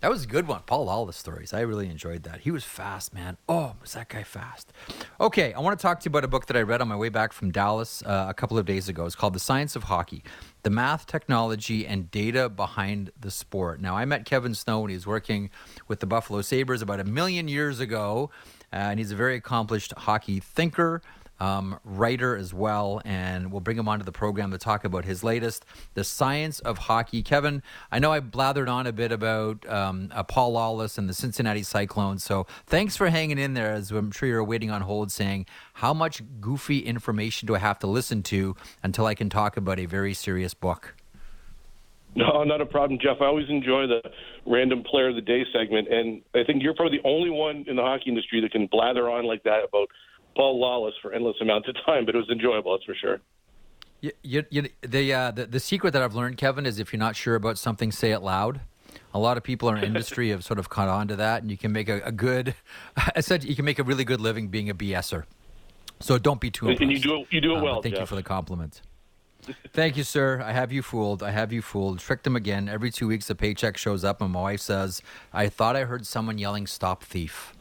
That 0.00 0.10
was 0.10 0.24
a 0.24 0.26
good 0.26 0.48
one. 0.48 0.62
Paul 0.66 0.86
Lawless 0.86 1.16
stories. 1.16 1.54
I 1.54 1.60
really 1.60 1.88
enjoyed 1.88 2.24
that. 2.24 2.40
He 2.40 2.50
was 2.50 2.64
fast, 2.64 3.14
man. 3.14 3.38
Oh, 3.48 3.76
was 3.80 3.94
that 3.94 4.08
guy 4.08 4.24
fast? 4.24 4.72
Okay, 5.20 5.54
I 5.54 5.60
want 5.60 5.78
to 5.78 5.82
talk 5.82 6.00
to 6.00 6.04
you 6.04 6.10
about 6.10 6.24
a 6.24 6.28
book 6.28 6.46
that 6.46 6.56
I 6.56 6.62
read 6.62 6.82
on 6.82 6.88
my 6.88 6.96
way 6.96 7.08
back 7.08 7.32
from 7.32 7.52
Dallas 7.52 8.02
uh, 8.02 8.26
a 8.28 8.34
couple 8.34 8.58
of 8.58 8.66
days 8.66 8.88
ago. 8.88 9.06
It's 9.06 9.14
called 9.14 9.34
The 9.34 9.40
Science 9.40 9.76
of 9.76 9.84
Hockey 9.84 10.22
The 10.64 10.70
Math, 10.70 11.06
Technology, 11.06 11.86
and 11.86 12.10
Data 12.10 12.48
Behind 12.48 13.10
the 13.20 13.30
Sport. 13.30 13.82
Now, 13.82 13.98
I 13.98 14.06
met 14.06 14.24
Kevin 14.24 14.54
Snow 14.54 14.80
when 14.80 14.88
he 14.88 14.96
was 14.96 15.06
working 15.06 15.50
with 15.88 16.00
the 16.00 16.06
Buffalo 16.06 16.40
Sabres 16.40 16.80
about 16.80 17.00
a 17.00 17.04
million 17.04 17.48
years 17.48 17.80
ago, 17.80 18.30
uh, 18.72 18.76
and 18.76 18.98
he's 18.98 19.12
a 19.12 19.14
very 19.14 19.36
accomplished 19.36 19.92
hockey 19.92 20.40
thinker 20.40 21.02
um, 21.40 21.78
writer 21.84 22.36
as 22.36 22.54
well, 22.54 23.02
and 23.04 23.50
we'll 23.50 23.60
bring 23.60 23.78
him 23.78 23.88
onto 23.88 24.04
the 24.04 24.12
program 24.12 24.50
to 24.50 24.58
talk 24.58 24.84
about 24.84 25.04
his 25.04 25.24
latest, 25.24 25.64
The 25.94 26.04
Science 26.04 26.60
of 26.60 26.78
Hockey. 26.78 27.22
Kevin, 27.22 27.62
I 27.90 27.98
know 27.98 28.12
I 28.12 28.20
blathered 28.20 28.68
on 28.68 28.86
a 28.86 28.92
bit 28.92 29.12
about 29.12 29.68
um, 29.68 30.10
uh, 30.12 30.22
Paul 30.22 30.52
Lawless 30.52 30.98
and 30.98 31.08
the 31.08 31.14
Cincinnati 31.14 31.62
Cyclones, 31.62 32.22
so 32.22 32.46
thanks 32.66 32.96
for 32.96 33.08
hanging 33.08 33.38
in 33.38 33.54
there, 33.54 33.72
as 33.72 33.90
I'm 33.90 34.10
sure 34.10 34.28
you're 34.28 34.44
waiting 34.44 34.70
on 34.70 34.82
hold 34.82 35.10
saying, 35.10 35.46
how 35.74 35.92
much 35.92 36.22
goofy 36.40 36.80
information 36.80 37.46
do 37.46 37.54
I 37.54 37.58
have 37.58 37.78
to 37.80 37.86
listen 37.86 38.22
to 38.24 38.56
until 38.82 39.06
I 39.06 39.14
can 39.14 39.28
talk 39.28 39.56
about 39.56 39.78
a 39.78 39.86
very 39.86 40.14
serious 40.14 40.54
book? 40.54 40.94
No, 42.16 42.44
not 42.44 42.60
a 42.60 42.66
problem, 42.66 43.00
Jeff. 43.02 43.16
I 43.20 43.26
always 43.26 43.48
enjoy 43.48 43.88
the 43.88 44.00
random 44.46 44.84
player 44.84 45.08
of 45.08 45.16
the 45.16 45.20
day 45.20 45.44
segment, 45.52 45.88
and 45.88 46.22
I 46.34 46.44
think 46.44 46.62
you're 46.62 46.74
probably 46.74 46.98
the 46.98 47.08
only 47.08 47.30
one 47.30 47.64
in 47.66 47.74
the 47.74 47.82
hockey 47.82 48.04
industry 48.06 48.40
that 48.40 48.52
can 48.52 48.68
blather 48.68 49.10
on 49.10 49.24
like 49.24 49.42
that 49.42 49.64
about 49.64 49.88
Paul 50.36 50.60
Lawless 50.60 50.94
for 51.00 51.12
endless 51.12 51.36
amounts 51.40 51.68
of 51.68 51.76
time. 51.84 52.04
But 52.06 52.14
it 52.14 52.18
was 52.18 52.30
enjoyable, 52.30 52.72
that's 52.72 52.84
for 52.84 52.94
sure. 52.94 53.20
You, 54.00 54.12
you, 54.22 54.44
you, 54.50 54.68
the, 54.82 55.12
uh, 55.14 55.30
the 55.30 55.46
the 55.46 55.60
secret 55.60 55.92
that 55.92 56.02
I've 56.02 56.14
learned, 56.14 56.36
Kevin, 56.36 56.66
is 56.66 56.78
if 56.78 56.92
you're 56.92 57.00
not 57.00 57.16
sure 57.16 57.34
about 57.34 57.58
something, 57.58 57.90
say 57.90 58.12
it 58.12 58.20
loud. 58.20 58.60
A 59.12 59.18
lot 59.18 59.36
of 59.36 59.42
people 59.42 59.68
in 59.68 59.76
our 59.76 59.84
industry 59.84 60.28
have 60.34 60.44
sort 60.44 60.58
of 60.58 60.68
caught 60.68 60.88
on 60.88 61.08
to 61.08 61.16
that, 61.16 61.42
and 61.42 61.50
you 61.50 61.56
can 61.56 61.72
make 61.72 61.88
a, 61.88 62.00
a 62.02 62.12
good, 62.12 62.54
I 63.16 63.20
said 63.20 63.44
you 63.44 63.56
can 63.56 63.64
make 63.64 63.78
a 63.78 63.82
really 63.82 64.04
good 64.04 64.20
living 64.20 64.48
being 64.48 64.68
a 64.68 64.74
BSer. 64.74 65.24
So 66.00 66.18
don't 66.18 66.40
be 66.40 66.50
too. 66.50 66.68
And 66.68 66.92
you 66.92 66.98
do 66.98 67.20
it, 67.20 67.26
you 67.30 67.40
do 67.40 67.54
it 67.54 67.58
Uh, 67.58 67.62
well, 67.62 67.82
thank 67.82 67.98
you 67.98 68.06
for 68.06 68.16
the 68.16 68.22
compliment. 68.22 68.82
Thank 69.72 69.96
you, 69.96 70.04
sir. 70.04 70.40
I 70.42 70.52
have 70.52 70.72
you 70.72 70.82
fooled. 70.82 71.22
I 71.22 71.30
have 71.30 71.52
you 71.52 71.60
fooled. 71.62 71.98
Tricked 71.98 72.26
him 72.26 72.34
again. 72.34 72.68
Every 72.68 72.90
two 72.90 73.06
weeks, 73.08 73.28
a 73.28 73.34
paycheck 73.34 73.76
shows 73.76 74.04
up, 74.04 74.20
and 74.22 74.32
my 74.32 74.40
wife 74.40 74.60
says, 74.60 75.02
"I 75.32 75.48
thought 75.48 75.76
I 75.76 75.84
heard 75.84 76.06
someone 76.06 76.38
yelling, 76.38 76.66
stop 76.66 77.02
thief.'" 77.02 77.54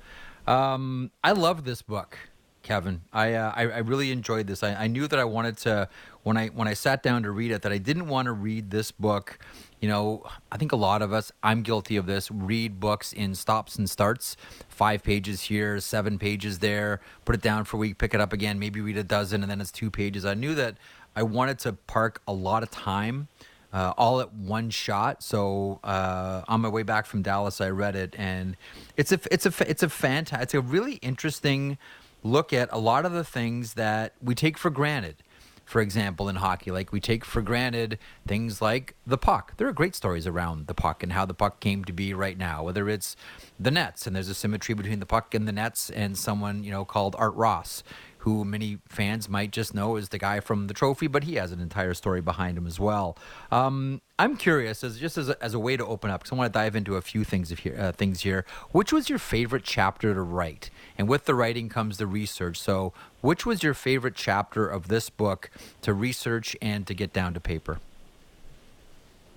Um, 0.48 1.12
I 1.24 1.32
love 1.32 1.64
this 1.64 1.82
book, 1.82 2.18
Kevin. 2.64 3.02
I, 3.12 3.34
uh, 3.34 3.54
I 3.56 3.62
I 3.64 3.78
really 3.80 4.12
enjoyed 4.12 4.48
this. 4.48 4.64
I, 4.64 4.74
I 4.74 4.88
knew 4.88 5.08
that 5.08 5.20
I 5.20 5.26
wanted 5.26 5.58
to 5.58 5.90
when 6.24 6.38
I 6.38 6.48
when 6.48 6.68
I 6.68 6.74
sat 6.74 7.04
down 7.04 7.24
to 7.24 7.32
read 7.32 7.52
it 7.52 7.62
that 7.62 7.72
I 7.72 7.78
didn't 7.78 8.08
want 8.08 8.26
to 8.26 8.32
read 8.32 8.72
this 8.72 8.90
book. 8.90 9.38
You 9.82 9.90
know, 9.90 10.26
I 10.50 10.56
think 10.56 10.72
a 10.72 10.78
lot 10.78 11.02
of 11.02 11.12
us, 11.12 11.30
I'm 11.44 11.62
guilty 11.62 11.98
of 11.98 12.06
this, 12.06 12.32
read 12.32 12.80
books 12.80 13.12
in 13.12 13.36
stops 13.36 13.76
and 13.76 13.90
starts, 13.90 14.38
five 14.70 15.04
pages 15.04 15.42
here, 15.42 15.82
seven 15.82 16.18
pages 16.18 16.60
there, 16.60 17.02
put 17.26 17.36
it 17.36 17.42
down 17.42 17.66
for 17.66 17.76
a 17.76 17.80
week, 17.82 17.98
pick 17.98 18.14
it 18.14 18.22
up 18.22 18.32
again, 18.32 18.58
maybe 18.60 18.80
read 18.80 18.96
a 18.98 19.04
dozen, 19.04 19.42
and 19.42 19.52
then 19.52 19.60
it's 19.60 19.74
two 19.74 19.92
pages. 19.92 20.24
I 20.24 20.36
knew 20.36 20.56
that 20.56 20.78
I 21.18 21.24
wanted 21.24 21.60
to 21.60 21.74
park 21.74 22.22
a 22.26 22.32
lot 22.32 22.64
of 22.64 22.72
time 22.72 23.28
uh, 23.74 23.94
all 23.98 24.22
at 24.22 24.32
one 24.34 24.70
shot. 24.70 25.24
So 25.24 25.80
uh, 25.84 26.44
on 26.48 26.62
my 26.62 26.70
way 26.70 26.84
back 26.84 27.06
from 27.06 27.22
Dallas, 27.24 27.60
I 27.60 27.70
read 27.70 27.96
it, 27.96 28.16
and 28.18 28.56
it's 28.96 29.12
a 29.12 29.20
it's 29.32 29.46
a 29.46 29.70
it's 29.70 29.84
a 29.84 29.90
fantastic, 29.90 30.44
it's 30.44 30.54
a 30.54 30.62
really 30.62 30.94
interesting 30.96 31.78
look 32.24 32.54
at 32.54 32.70
a 32.72 32.78
lot 32.78 33.06
of 33.06 33.12
the 33.12 33.24
things 33.24 33.74
that 33.74 34.14
we 34.22 34.34
take 34.34 34.58
for 34.58 34.70
granted. 34.70 35.18
For 35.66 35.80
example, 35.80 36.28
in 36.28 36.36
hockey, 36.38 36.72
like 36.72 36.92
we 36.92 37.00
take 37.00 37.24
for 37.24 37.42
granted 37.42 37.98
things 38.28 38.62
like 38.62 38.96
the 39.08 39.18
puck. 39.18 39.56
There 39.58 39.68
are 39.68 39.74
great 39.74 39.96
stories 39.96 40.28
around 40.28 40.68
the 40.68 40.74
puck 40.74 41.04
and 41.04 41.14
how 41.14 41.26
the 41.26 41.34
puck 41.34 41.62
came 41.62 41.86
to 41.86 41.94
be 41.94 42.14
right 42.14 42.38
now. 42.38 42.64
Whether 42.64 42.90
it's 42.90 43.16
the 43.58 43.72
nets, 43.72 44.06
and 44.06 44.16
there's 44.16 44.28
a 44.28 44.34
symmetry 44.34 44.76
between 44.76 45.00
the 45.00 45.06
puck 45.06 45.34
and 45.34 45.48
the 45.48 45.54
nets, 45.54 45.90
and 45.90 46.18
someone 46.18 46.64
you 46.66 46.72
know 46.72 46.84
called 46.84 47.16
Art 47.18 47.34
Ross, 47.36 47.82
who 48.24 48.46
many 48.46 48.78
fans 48.88 49.28
might 49.28 49.52
just 49.52 49.74
know 49.74 49.98
as 49.98 50.08
the 50.08 50.18
guy 50.18 50.40
from 50.40 50.68
the 50.68 50.74
trophy, 50.74 51.08
but 51.08 51.26
he 51.26 51.36
has 51.36 51.52
an 51.52 51.60
entire 51.60 51.94
story 51.94 52.22
behind 52.22 52.58
him 52.58 52.66
as 52.66 52.80
well. 52.80 53.18
Um, 53.52 54.00
I'm 54.18 54.38
curious, 54.38 54.82
as 54.82 54.98
just 54.98 55.18
as 55.18 55.28
a, 55.28 55.44
as 55.44 55.54
a 55.54 55.60
way 55.60 55.76
to 55.76 55.86
open 55.86 56.10
up, 56.10 56.22
because 56.22 56.32
I 56.32 56.36
want 56.36 56.54
to 56.54 56.58
dive 56.58 56.74
into 56.74 56.96
a 56.96 57.02
few 57.02 57.26
things 57.26 57.50
here. 57.50 57.76
Uh, 57.78 57.92
things 57.92 58.22
here. 58.22 58.46
Which 58.72 58.94
was 58.94 59.10
your 59.10 59.20
favorite 59.20 59.66
chapter 59.66 60.14
to 60.14 60.22
write? 60.22 60.70
And 60.98 61.10
with 61.10 61.26
the 61.26 61.36
writing 61.36 61.68
comes 61.68 61.98
the 61.98 62.08
research. 62.08 62.58
So, 62.62 62.94
which 63.20 63.46
was 63.46 63.62
your 63.62 63.74
favorite 63.74 64.16
chapter 64.16 64.70
of 64.70 64.88
this 64.88 65.10
book 65.10 65.50
to 65.82 65.94
research 65.94 66.56
and 66.62 66.88
to 66.88 66.94
get 66.94 67.12
down 67.12 67.34
to 67.34 67.42
paper? 67.42 67.80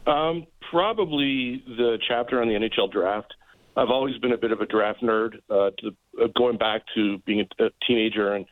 Um, 0.07 0.47
probably 0.71 1.65
the 1.67 1.99
chapter 2.07 2.41
on 2.41 2.47
the 2.47 2.55
NHL 2.55 2.93
draft. 2.93 3.35
I've 3.77 3.91
always 3.91 4.17
been 4.19 4.33
a 4.33 4.39
bit 4.39 4.53
of 4.53 4.61
a 4.61 4.67
draft 4.67 5.03
nerd, 5.03 5.41
uh, 5.51 5.71
to, 5.79 5.97
uh, 6.23 6.29
going 6.35 6.57
back 6.57 6.83
to 6.95 7.19
being 7.27 7.41
a, 7.41 7.65
a 7.65 7.71
teenager 7.87 8.33
and 8.33 8.47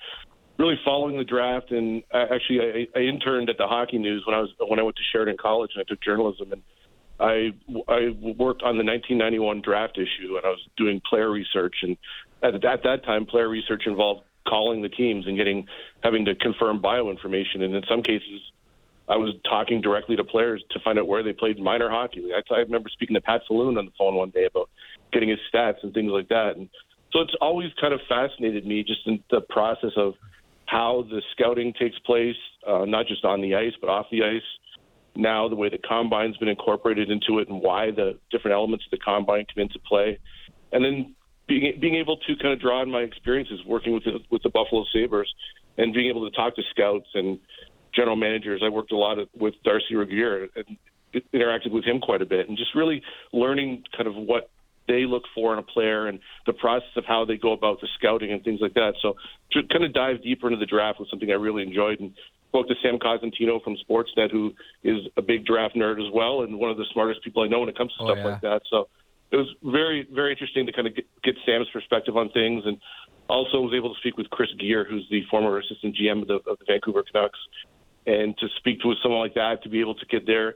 really 0.59 0.79
following 0.85 1.17
the 1.17 1.25
draft. 1.25 1.71
And 1.71 2.03
I, 2.13 2.23
actually, 2.35 2.61
I, 2.61 2.99
I 2.99 3.03
interned 3.03 3.51
at 3.51 3.59
the 3.59 3.67
Hockey 3.67 3.99
News 3.99 4.25
when 4.27 4.35
I 4.35 4.41
was 4.41 4.51
when 4.67 4.79
I 4.79 4.83
went 4.83 4.97
to 4.97 5.03
Sheridan 5.13 5.37
College 5.41 5.73
and 5.75 5.85
I 5.87 5.89
took 5.89 6.01
journalism. 6.03 6.53
And 6.53 6.63
I 7.21 7.53
I 7.89 8.11
worked 8.21 8.63
on 8.63 8.77
the 8.79 8.85
1991 8.85 9.63
draft 9.63 9.99
issue, 9.99 10.37
and 10.37 10.45
I 10.45 10.51
was 10.51 10.67
doing 10.77 11.01
player 11.09 11.31
research. 11.31 11.77
And 11.83 11.97
at, 12.43 12.65
at 12.65 12.83
that 12.85 13.05
time, 13.05 13.27
player 13.27 13.49
research 13.49 13.85
involved 13.87 14.23
calling 14.47 14.83
the 14.83 14.89
teams 14.89 15.27
and 15.27 15.37
getting 15.37 15.67
having 16.03 16.25
to 16.27 16.35
confirm 16.35 16.81
bio 16.81 17.11
information, 17.11 17.63
and 17.63 17.75
in 17.75 17.83
some 17.89 18.03
cases. 18.03 18.41
I 19.07 19.17
was 19.17 19.35
talking 19.47 19.83
directly 19.83 20.17
to 20.17 20.25
players 20.25 20.65
to 20.71 20.81
find 20.81 20.99
out 20.99 21.07
where 21.07 21.23
they 21.23 21.35
played 21.35 21.59
minor 21.59 21.91
hockey. 21.91 22.31
I, 22.35 22.55
I 22.55 22.61
remember 22.61 22.89
speaking 22.89 23.13
to 23.13 23.21
Pat 23.21 23.43
Falloon 23.47 23.77
on 23.77 23.85
the 23.85 23.93
phone 23.99 24.15
one 24.15 24.31
day 24.31 24.47
about 24.47 24.71
getting 25.13 25.29
his 25.29 25.39
stats 25.53 25.83
and 25.83 25.93
things 25.93 26.11
like 26.11 26.31
that. 26.31 26.57
And 26.57 26.71
so 27.13 27.21
it's 27.21 27.35
always 27.41 27.71
kind 27.79 27.93
of 27.93 28.01
fascinated 28.09 28.67
me 28.67 28.83
just 28.83 29.07
in 29.07 29.23
the 29.31 29.43
process 29.43 29.93
of 29.99 30.15
how 30.67 31.05
the 31.11 31.23
scouting 31.33 31.73
takes 31.79 31.99
place, 32.01 32.37
uh, 32.67 32.85
not 32.85 33.07
just 33.07 33.25
on 33.25 33.41
the 33.41 33.55
ice, 33.55 33.73
but 33.81 33.89
off 33.91 34.07
the 34.11 34.23
ice. 34.23 34.43
Now, 35.17 35.49
the 35.49 35.55
way 35.55 35.69
the 35.69 35.79
combine's 35.79 36.37
been 36.39 36.49
incorporated 36.49 37.11
into 37.11 37.39
it 37.39 37.49
and 37.49 37.61
why 37.61 37.91
the 37.91 38.19
different 38.31 38.55
elements 38.55 38.85
of 38.87 38.91
the 38.91 39.05
combine 39.05 39.47
come 39.55 39.63
into 39.63 39.79
play. 39.81 40.19
And 40.73 40.85
then 40.85 41.15
being, 41.47 41.79
being 41.81 41.95
able 41.95 42.17
to 42.17 42.37
kind 42.37 42.53
of 42.53 42.61
draw 42.61 42.81
on 42.81 42.91
my 42.91 43.01
experiences 43.01 43.61
working 43.67 43.93
with 43.93 44.05
the, 44.05 44.19
with 44.31 44.43
the 44.43 44.51
Buffalo 44.51 44.85
Sabres 44.93 45.33
and 45.79 45.93
being 45.93 46.09
able 46.09 46.29
to 46.29 46.35
talk 46.35 46.57
to 46.57 46.63
scouts 46.71 47.07
and 47.15 47.39
general 47.95 48.17
managers. 48.17 48.63
I 48.65 48.69
worked 48.69 48.93
a 48.93 48.97
lot 48.97 49.19
with 49.37 49.55
Darcy 49.65 49.95
Regier 49.95 50.49
and 50.57 50.77
interacted 51.33 51.71
with 51.71 51.85
him 51.85 52.01
quite 52.01 52.23
a 52.23 52.27
bit, 52.27 52.49
and 52.49 52.59
just 52.59 52.75
really 52.75 53.03
learning 53.33 53.85
kind 53.97 54.09
of 54.09 54.17
what 54.17 54.51
they 54.87 55.07
look 55.07 55.23
for 55.35 55.53
in 55.53 55.59
a 55.59 55.63
player 55.63 56.07
and 56.07 56.21
the 56.47 56.53
process 56.53 56.91
of 56.97 57.05
how 57.07 57.25
they 57.25 57.37
go 57.37 57.53
about 57.53 57.81
the 57.81 57.89
scouting 57.99 58.33
and 58.33 58.43
things 58.45 58.61
like 58.61 58.75
that. 58.75 58.95
So 59.01 59.17
to 59.53 59.63
kind 59.65 59.85
of 59.85 59.93
dive 59.93 60.23
deeper 60.23 60.49
into 60.49 60.59
the 60.59 60.67
draft 60.67 61.01
was 61.01 61.09
something 61.11 61.31
I 61.31 61.35
really 61.35 61.63
enjoyed, 61.63 62.01
and 62.01 62.13
spoke 62.49 62.69
to 62.69 62.75
Sam 62.83 62.99
Cosentino 62.99 63.63
from 63.63 63.77
Sportsnet, 63.89 64.31
who 64.31 64.53
is 64.85 65.01
a 65.17 65.23
big 65.23 65.45
draft 65.45 65.75
nerd 65.75 66.05
as 66.05 66.13
well, 66.13 66.43
and 66.43 66.59
one 66.59 66.71
of 66.71 66.77
the 66.77 66.87
smartest 66.93 67.23
people 67.25 67.43
I 67.43 67.49
know 67.49 67.61
when 67.61 67.69
it 67.69 67.77
comes 67.77 67.93
to 67.99 68.05
Oh, 68.05 68.07
stuff 68.07 68.19
yeah. 68.19 68.31
like 68.31 68.41
that. 68.43 68.63
So 68.71 68.89
it 69.33 69.37
was 69.37 69.49
very, 69.65 70.07
very 70.13 70.31
interesting 70.31 70.65
to 70.67 70.73
kind 70.73 70.87
of 70.87 70.95
get, 70.95 71.07
get 71.25 71.35
Sam's 71.45 71.69
perspective 71.73 72.17
on 72.17 72.31
things, 72.31 72.63
and 72.65 72.79
also 73.29 73.61
was 73.61 73.73
able 73.75 73.93
to 73.93 73.99
speak 73.99 74.17
with 74.17 74.31
Chris 74.31 74.51
Gear, 74.61 74.87
who's 74.89 75.07
the 75.11 75.23
former 75.31 75.59
assistant 75.59 75.97
GM 75.97 76.23
of 76.23 76.29
the, 76.29 76.35
of 76.49 76.59
the 76.59 76.65
Vancouver 76.69 77.03
Canucks, 77.11 77.39
and 78.07 78.37
to 78.39 78.47
speak 78.59 78.81
to 78.83 78.95
someone 79.03 79.21
like 79.21 79.35
that 79.35 79.63
to 79.63 79.69
be 79.69 79.81
able 79.81 79.95
to 79.95 80.07
get 80.07 80.27
their 80.27 80.55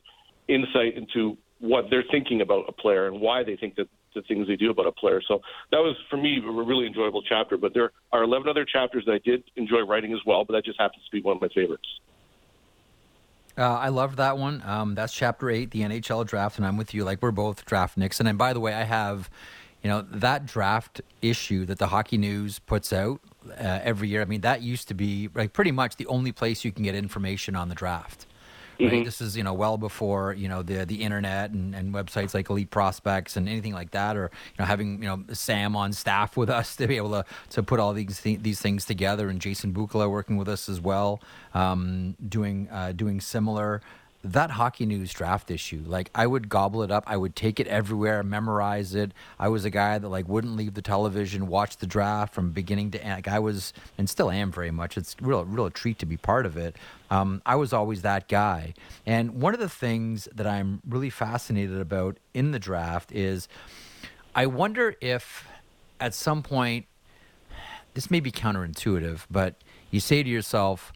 insight 0.48 0.96
into 0.96 1.36
what 1.60 1.86
they're 1.90 2.04
thinking 2.10 2.40
about 2.40 2.64
a 2.68 2.72
player 2.72 3.06
and 3.06 3.20
why 3.20 3.42
they 3.42 3.56
think 3.56 3.76
that 3.76 3.88
the 4.14 4.22
things 4.22 4.46
they 4.46 4.56
do 4.56 4.70
about 4.70 4.86
a 4.86 4.92
player. 4.92 5.20
So 5.26 5.40
that 5.70 5.78
was 5.78 5.96
for 6.10 6.16
me 6.16 6.42
a 6.44 6.50
really 6.50 6.86
enjoyable 6.86 7.22
chapter. 7.22 7.56
But 7.56 7.74
there 7.74 7.92
are 8.12 8.22
11 8.22 8.48
other 8.48 8.64
chapters 8.64 9.04
that 9.06 9.12
I 9.12 9.20
did 9.24 9.44
enjoy 9.56 9.80
writing 9.80 10.12
as 10.12 10.20
well, 10.26 10.44
but 10.44 10.54
that 10.54 10.64
just 10.64 10.80
happens 10.80 11.04
to 11.04 11.10
be 11.10 11.22
one 11.22 11.36
of 11.36 11.42
my 11.42 11.48
favorites. 11.48 11.88
Uh, 13.56 13.76
I 13.76 13.88
loved 13.88 14.18
that 14.18 14.38
one. 14.38 14.62
Um, 14.64 14.94
that's 14.94 15.12
chapter 15.12 15.50
eight, 15.50 15.72
the 15.72 15.80
NHL 15.80 16.24
draft, 16.24 16.58
and 16.58 16.66
I'm 16.66 16.76
with 16.76 16.94
you. 16.94 17.02
Like 17.02 17.20
we're 17.20 17.32
both 17.32 17.64
draft 17.64 17.96
Nixon. 17.96 18.28
And 18.28 18.38
by 18.38 18.52
the 18.52 18.60
way, 18.60 18.72
I 18.72 18.84
have, 18.84 19.28
you 19.82 19.90
know, 19.90 20.02
that 20.02 20.46
draft 20.46 21.00
issue 21.22 21.64
that 21.66 21.78
the 21.78 21.88
Hockey 21.88 22.18
News 22.18 22.60
puts 22.60 22.92
out 22.92 23.20
uh, 23.48 23.80
every 23.82 24.08
year. 24.08 24.22
I 24.22 24.26
mean, 24.26 24.42
that 24.42 24.62
used 24.62 24.86
to 24.88 24.94
be 24.94 25.28
like 25.34 25.52
pretty 25.52 25.72
much 25.72 25.96
the 25.96 26.06
only 26.06 26.30
place 26.30 26.64
you 26.64 26.70
can 26.70 26.84
get 26.84 26.94
information 26.94 27.56
on 27.56 27.68
the 27.68 27.74
draft. 27.74 28.26
Right? 28.80 29.04
This 29.04 29.20
is 29.20 29.36
you 29.36 29.42
know 29.42 29.54
well 29.54 29.76
before 29.76 30.34
you 30.34 30.48
know 30.48 30.62
the 30.62 30.84
the 30.84 31.02
internet 31.02 31.50
and, 31.50 31.74
and 31.74 31.92
websites 31.92 32.32
like 32.32 32.48
Elite 32.48 32.70
Prospects 32.70 33.36
and 33.36 33.48
anything 33.48 33.74
like 33.74 33.90
that, 33.90 34.16
or 34.16 34.30
you 34.32 34.58
know 34.58 34.64
having 34.64 35.02
you 35.02 35.08
know 35.08 35.24
Sam 35.32 35.74
on 35.74 35.92
staff 35.92 36.36
with 36.36 36.48
us 36.48 36.76
to 36.76 36.86
be 36.86 36.96
able 36.96 37.10
to 37.10 37.24
to 37.50 37.62
put 37.62 37.80
all 37.80 37.92
these 37.92 38.20
th- 38.20 38.40
these 38.40 38.60
things 38.60 38.84
together, 38.84 39.28
and 39.28 39.40
Jason 39.40 39.72
Bukala 39.72 40.08
working 40.08 40.36
with 40.36 40.48
us 40.48 40.68
as 40.68 40.80
well, 40.80 41.20
um, 41.54 42.16
doing 42.28 42.68
uh, 42.70 42.92
doing 42.92 43.20
similar. 43.20 43.82
That 44.24 44.50
hockey 44.50 44.84
news 44.84 45.12
draft 45.12 45.48
issue, 45.48 45.84
like 45.86 46.10
I 46.12 46.26
would 46.26 46.48
gobble 46.48 46.82
it 46.82 46.90
up. 46.90 47.04
I 47.06 47.16
would 47.16 47.36
take 47.36 47.60
it 47.60 47.68
everywhere, 47.68 48.24
memorize 48.24 48.92
it. 48.92 49.12
I 49.38 49.48
was 49.48 49.64
a 49.64 49.70
guy 49.70 49.96
that 49.96 50.08
like 50.08 50.28
wouldn't 50.28 50.56
leave 50.56 50.74
the 50.74 50.82
television, 50.82 51.46
watch 51.46 51.76
the 51.76 51.86
draft 51.86 52.34
from 52.34 52.50
beginning 52.50 52.90
to 52.90 53.02
end. 53.02 53.14
Like 53.14 53.28
I 53.28 53.38
was, 53.38 53.72
and 53.96 54.10
still 54.10 54.28
am 54.28 54.50
very 54.50 54.72
much. 54.72 54.96
It's 54.96 55.14
real, 55.20 55.44
real 55.44 55.70
treat 55.70 56.00
to 56.00 56.06
be 56.06 56.16
part 56.16 56.46
of 56.46 56.56
it. 56.56 56.74
Um, 57.12 57.42
I 57.46 57.54
was 57.54 57.72
always 57.72 58.02
that 58.02 58.26
guy. 58.26 58.74
And 59.06 59.40
one 59.40 59.54
of 59.54 59.60
the 59.60 59.68
things 59.68 60.28
that 60.34 60.48
I'm 60.48 60.82
really 60.86 61.10
fascinated 61.10 61.80
about 61.80 62.18
in 62.34 62.50
the 62.50 62.58
draft 62.58 63.12
is, 63.12 63.46
I 64.34 64.46
wonder 64.46 64.96
if 65.00 65.46
at 66.00 66.12
some 66.12 66.42
point 66.42 66.86
this 67.94 68.10
may 68.10 68.20
be 68.20 68.32
counterintuitive, 68.32 69.26
but 69.30 69.54
you 69.92 70.00
say 70.00 70.24
to 70.24 70.28
yourself, 70.28 70.92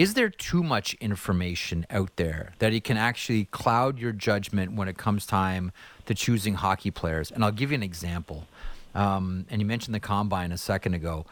is 0.00 0.14
there 0.14 0.30
too 0.30 0.62
much 0.62 0.94
information 0.94 1.84
out 1.90 2.16
there 2.16 2.54
that 2.58 2.72
it 2.72 2.84
can 2.84 2.96
actually 2.96 3.44
cloud 3.44 3.98
your 3.98 4.12
judgment 4.12 4.72
when 4.72 4.88
it 4.88 4.96
comes 4.96 5.26
time 5.26 5.72
to 6.06 6.14
choosing 6.14 6.54
hockey 6.54 6.90
players? 6.90 7.30
And 7.30 7.44
I'll 7.44 7.52
give 7.52 7.70
you 7.70 7.74
an 7.74 7.82
example. 7.82 8.46
Um, 8.94 9.44
and 9.50 9.60
you 9.60 9.66
mentioned 9.66 9.94
the 9.94 10.00
combine 10.00 10.52
a 10.52 10.56
second 10.56 10.94
ago. 10.94 11.26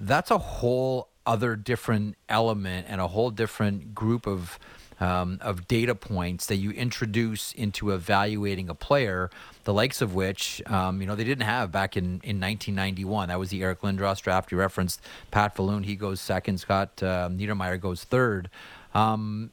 That's 0.00 0.32
a 0.32 0.38
whole 0.38 1.10
other 1.26 1.54
different 1.54 2.16
element 2.28 2.88
and 2.88 3.00
a 3.00 3.06
whole 3.06 3.30
different 3.30 3.94
group 3.94 4.26
of 4.26 4.58
um, 5.00 5.38
of 5.40 5.68
data 5.68 5.94
points 5.94 6.46
that 6.46 6.56
you 6.56 6.70
introduce 6.70 7.52
into 7.52 7.90
evaluating 7.90 8.68
a 8.68 8.74
player, 8.74 9.30
the 9.64 9.72
likes 9.72 10.02
of 10.02 10.14
which 10.14 10.62
um, 10.66 11.00
you 11.00 11.06
know 11.06 11.14
they 11.14 11.24
didn't 11.24 11.44
have 11.44 11.70
back 11.70 11.96
in, 11.96 12.04
in 12.24 12.40
1991. 12.40 13.28
That 13.28 13.38
was 13.38 13.50
the 13.50 13.62
Eric 13.62 13.82
Lindros 13.82 14.20
draft. 14.20 14.50
You 14.50 14.58
referenced 14.58 15.00
Pat 15.30 15.54
Falloon; 15.54 15.84
he 15.84 15.96
goes 15.96 16.20
second. 16.20 16.58
Scott 16.58 17.02
uh, 17.02 17.28
Niedermayer 17.28 17.80
goes 17.80 18.04
third. 18.04 18.50
Um, 18.94 19.50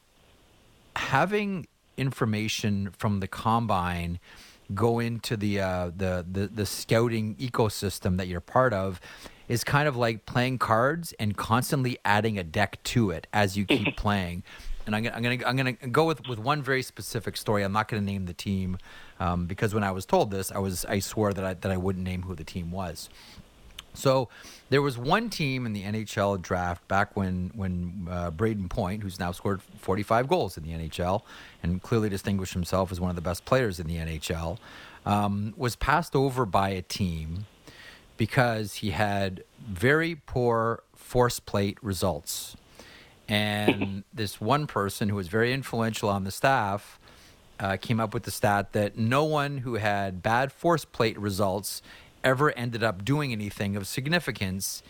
having 0.96 1.68
information 1.98 2.92
from 2.98 3.20
the 3.20 3.28
combine 3.28 4.20
go 4.74 5.00
into 5.00 5.38
the, 5.38 5.60
uh, 5.60 5.92
the 5.96 6.26
the 6.30 6.48
the 6.48 6.66
scouting 6.66 7.36
ecosystem 7.36 8.18
that 8.18 8.28
you're 8.28 8.42
part 8.42 8.74
of 8.74 9.00
is 9.48 9.64
kind 9.64 9.88
of 9.88 9.96
like 9.96 10.26
playing 10.26 10.58
cards 10.58 11.14
and 11.20 11.38
constantly 11.38 12.00
adding 12.04 12.40
a 12.40 12.44
deck 12.44 12.82
to 12.84 13.12
it 13.12 13.28
as 13.32 13.56
you 13.56 13.66
keep 13.66 13.96
playing. 13.98 14.44
And 14.86 14.96
I'm 14.96 15.04
gonna, 15.04 15.16
I'm 15.16 15.24
gonna 15.24 15.44
I'm 15.46 15.56
gonna 15.56 15.74
go 15.74 16.06
with, 16.06 16.28
with 16.28 16.40
one 16.40 16.62
very 16.62 16.84
specific 16.84 17.38
story. 17.38 17.64
I'm 17.64 17.72
not 17.72 17.88
gonna 17.88 18.02
name 18.02 18.26
the 18.26 18.34
team 18.34 18.78
um, 19.20 19.46
because 19.46 19.74
when 19.74 19.84
I 19.84 19.92
was 19.92 20.06
told 20.06 20.32
this, 20.32 20.52
I 20.52 20.60
was 20.60 20.86
I 20.86 21.00
swore 21.00 21.34
that 21.34 21.44
I 21.44 21.54
that 21.56 21.72
I 21.72 21.78
wouldn't 21.78 22.04
name 22.04 22.24
who 22.24 22.36
the 22.36 22.44
team 22.44 22.72
was. 22.72 23.10
So 23.96 24.30
there 24.70 24.82
was 24.82 24.98
one 24.98 25.30
team 25.30 25.66
in 25.66 25.74
the 25.74 25.84
NHL 25.84 26.42
draft 26.42 26.88
back 26.88 27.16
when 27.16 27.52
when 27.56 28.08
uh, 28.10 28.32
Brayden 28.32 28.70
Point, 28.70 29.04
who's 29.04 29.20
now 29.20 29.32
scored 29.32 29.62
45 29.62 30.28
goals 30.28 30.58
in 30.58 30.64
the 30.64 30.72
NHL 30.72 31.22
and 31.64 31.82
clearly 31.82 32.10
distinguished 32.10 32.54
himself 32.54 32.92
as 32.92 33.00
one 33.00 33.10
of 33.10 33.16
the 33.16 33.22
best 33.22 33.46
players 33.46 33.80
in 33.80 33.88
the 33.88 33.96
NHL, 33.96 34.58
um, 35.06 35.54
was 35.58 35.76
passed 35.76 36.16
over 36.16 36.46
by 36.46 36.70
a 36.70 36.82
team 36.82 37.46
because 38.18 38.76
he 38.76 38.92
had 38.92 39.44
very 39.68 40.16
poor 40.26 40.84
force 40.96 41.40
plate 41.40 41.78
results. 41.82 42.56
And 43.28 44.04
this 44.14 44.40
one 44.40 44.68
person 44.68 45.10
who 45.10 45.16
was 45.16 45.28
very 45.28 45.54
influential 45.54 46.10
on 46.10 46.24
the 46.24 46.32
staff 46.32 47.00
uh, 47.60 47.78
came 47.78 48.00
up 48.00 48.14
with 48.14 48.24
the 48.24 48.32
stat 48.32 48.74
that 48.74 48.98
no 48.98 49.24
one 49.24 49.60
who 49.60 49.76
had 49.76 50.22
bad 50.22 50.52
force 50.52 50.86
plate 50.86 51.18
results 51.18 51.82
ever 52.24 52.52
ended 52.52 52.84
up 52.84 53.06
doing 53.06 53.32
anything 53.32 53.76
of 53.76 53.88
significance 53.88 54.84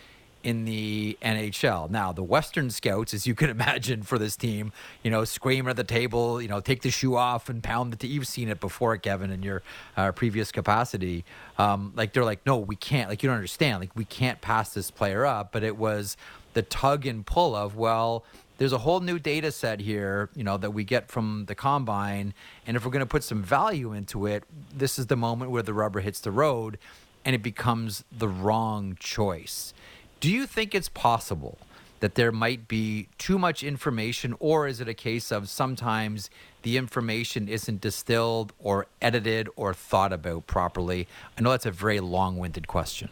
in 0.45 0.63
the 0.65 1.17
NHL. 1.23 1.89
Now, 1.89 2.13
the 2.13 2.23
Western 2.23 2.69
scouts, 2.69 3.13
as 3.15 3.25
you 3.25 3.33
can 3.33 3.49
imagine, 3.59 4.03
for 4.03 4.19
this 4.19 4.37
team, 4.37 4.71
you 5.03 5.09
know, 5.09 5.25
scream 5.25 5.67
at 5.67 5.75
the 5.75 5.83
table, 5.83 6.39
you 6.41 6.47
know, 6.47 6.59
take 6.61 6.83
the 6.83 6.91
shoe 6.91 7.15
off 7.15 7.49
and 7.49 7.63
pound 7.63 7.91
the. 7.91 7.97
T- 7.97 8.07
You've 8.07 8.27
seen 8.27 8.47
it 8.47 8.59
before, 8.59 8.95
Kevin, 8.97 9.31
in 9.31 9.41
your 9.41 9.63
uh, 9.97 10.11
previous 10.11 10.51
capacity. 10.51 11.25
Um, 11.57 11.93
like 11.95 12.13
they're 12.13 12.23
like, 12.23 12.45
no, 12.45 12.57
we 12.57 12.75
can't. 12.75 13.09
Like 13.09 13.23
you 13.23 13.27
don't 13.27 13.35
understand. 13.35 13.79
Like 13.81 13.95
we 13.95 14.05
can't 14.05 14.39
pass 14.39 14.73
this 14.73 14.91
player 14.91 15.25
up. 15.25 15.51
But 15.51 15.63
it 15.63 15.77
was 15.77 16.15
the 16.55 16.63
tug 16.63 17.05
and 17.05 17.23
pull 17.23 17.55
of 17.55 17.75
well. 17.75 18.25
There's 18.57 18.73
a 18.73 18.79
whole 18.79 19.01
new 19.01 19.19
data 19.19 19.51
set 19.51 19.81
here, 19.81 20.29
you 20.33 20.43
know, 20.43 20.57
that 20.57 20.71
we 20.71 20.83
get 20.83 21.09
from 21.09 21.45
the 21.45 21.55
combine, 21.55 22.33
and 22.65 22.75
if 22.75 22.83
we're 22.83 22.91
going 22.91 23.01
to 23.01 23.05
put 23.05 23.23
some 23.23 23.43
value 23.43 23.93
into 23.93 24.25
it, 24.25 24.45
this 24.73 24.97
is 24.97 25.07
the 25.07 25.17
moment 25.17 25.51
where 25.51 25.61
the 25.61 25.73
rubber 25.73 25.99
hits 25.99 26.21
the 26.21 26.31
road, 26.31 26.79
and 27.25 27.35
it 27.35 27.43
becomes 27.43 28.05
the 28.11 28.29
wrong 28.29 28.97
choice. 28.99 29.73
Do 30.21 30.31
you 30.31 30.47
think 30.47 30.73
it's 30.73 30.89
possible 30.89 31.57
that 31.99 32.15
there 32.15 32.31
might 32.31 32.67
be 32.67 33.09
too 33.17 33.37
much 33.37 33.61
information, 33.61 34.35
or 34.39 34.67
is 34.67 34.79
it 34.79 34.87
a 34.87 34.93
case 34.93 35.31
of 35.31 35.49
sometimes 35.49 36.29
the 36.61 36.77
information 36.77 37.49
isn't 37.49 37.81
distilled 37.81 38.53
or 38.57 38.87
edited 39.01 39.49
or 39.57 39.73
thought 39.73 40.13
about 40.13 40.47
properly? 40.47 41.07
I 41.37 41.41
know 41.41 41.51
that's 41.51 41.65
a 41.65 41.71
very 41.71 41.99
long 41.99 42.37
winded 42.37 42.67
question. 42.67 43.09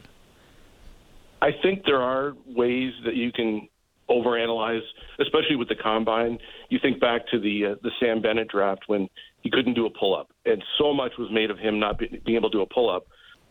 I 1.43 1.49
think 1.61 1.83
there 1.85 2.01
are 2.01 2.33
ways 2.45 2.93
that 3.03 3.15
you 3.15 3.33
can 3.33 3.67
overanalyze, 4.09 4.81
especially 5.19 5.57
with 5.57 5.67
the 5.67 5.75
combine. 5.75 6.37
You 6.69 6.79
think 6.81 7.01
back 7.01 7.27
to 7.31 7.39
the 7.39 7.65
uh, 7.71 7.75
the 7.83 7.91
Sam 7.99 8.21
Bennett 8.21 8.47
draft 8.47 8.83
when 8.87 9.09
he 9.41 9.51
couldn't 9.51 9.73
do 9.73 9.85
a 9.85 9.89
pull 9.89 10.15
up, 10.15 10.29
and 10.45 10.63
so 10.77 10.93
much 10.93 11.11
was 11.19 11.29
made 11.31 11.51
of 11.51 11.59
him 11.59 11.79
not 11.79 11.99
be, 11.99 12.07
being 12.25 12.37
able 12.37 12.49
to 12.49 12.57
do 12.59 12.61
a 12.61 12.65
pull 12.65 12.89
up. 12.89 13.07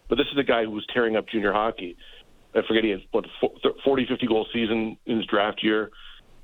But 0.08 0.16
this 0.16 0.26
is 0.32 0.38
a 0.38 0.42
guy 0.42 0.64
who 0.64 0.70
was 0.70 0.86
tearing 0.92 1.16
up 1.16 1.28
junior 1.28 1.52
hockey. 1.52 1.96
I 2.54 2.60
forget 2.66 2.82
he 2.82 2.90
had 2.90 3.00
what 3.10 3.26
40, 3.84 4.06
50 4.06 4.26
goal 4.26 4.46
season 4.54 4.96
in 5.04 5.18
his 5.18 5.26
draft 5.26 5.62
year, 5.62 5.90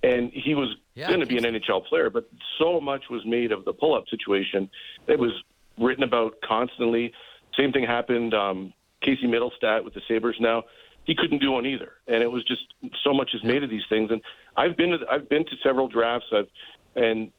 and 0.02 0.30
he 0.32 0.54
was 0.54 0.68
Yeah, 0.94 1.08
going 1.08 1.20
to 1.20 1.26
be 1.26 1.38
an 1.38 1.44
NHL 1.44 1.86
player. 1.86 2.10
But 2.10 2.28
so 2.58 2.78
much 2.78 3.04
was 3.10 3.22
made 3.24 3.52
of 3.52 3.64
the 3.64 3.72
pull 3.72 3.94
up 3.94 4.04
situation. 4.10 4.68
It 5.06 5.18
was 5.18 5.32
written 5.78 6.04
about 6.04 6.34
constantly. 6.46 7.12
Same 7.58 7.72
thing 7.72 7.84
happened. 7.84 8.34
Um, 8.34 8.74
Casey 9.02 9.26
Mittelstadt 9.26 9.84
with 9.84 9.94
the 9.94 10.02
Sabres 10.08 10.36
now. 10.40 10.64
He 11.08 11.14
couldn't 11.14 11.38
do 11.38 11.52
one 11.52 11.64
either, 11.64 11.92
and 12.06 12.22
it 12.22 12.30
was 12.30 12.44
just 12.44 12.60
so 13.02 13.14
much 13.14 13.30
is 13.32 13.42
made 13.42 13.64
of 13.64 13.70
these 13.70 13.86
things. 13.88 14.10
And 14.10 14.20
I've 14.58 14.76
been 14.76 14.90
to 14.90 14.98
I've 15.10 15.26
been 15.26 15.42
to 15.46 15.52
several 15.62 15.88
drafts. 15.88 16.26
I've 16.30 16.48
and 16.94 17.32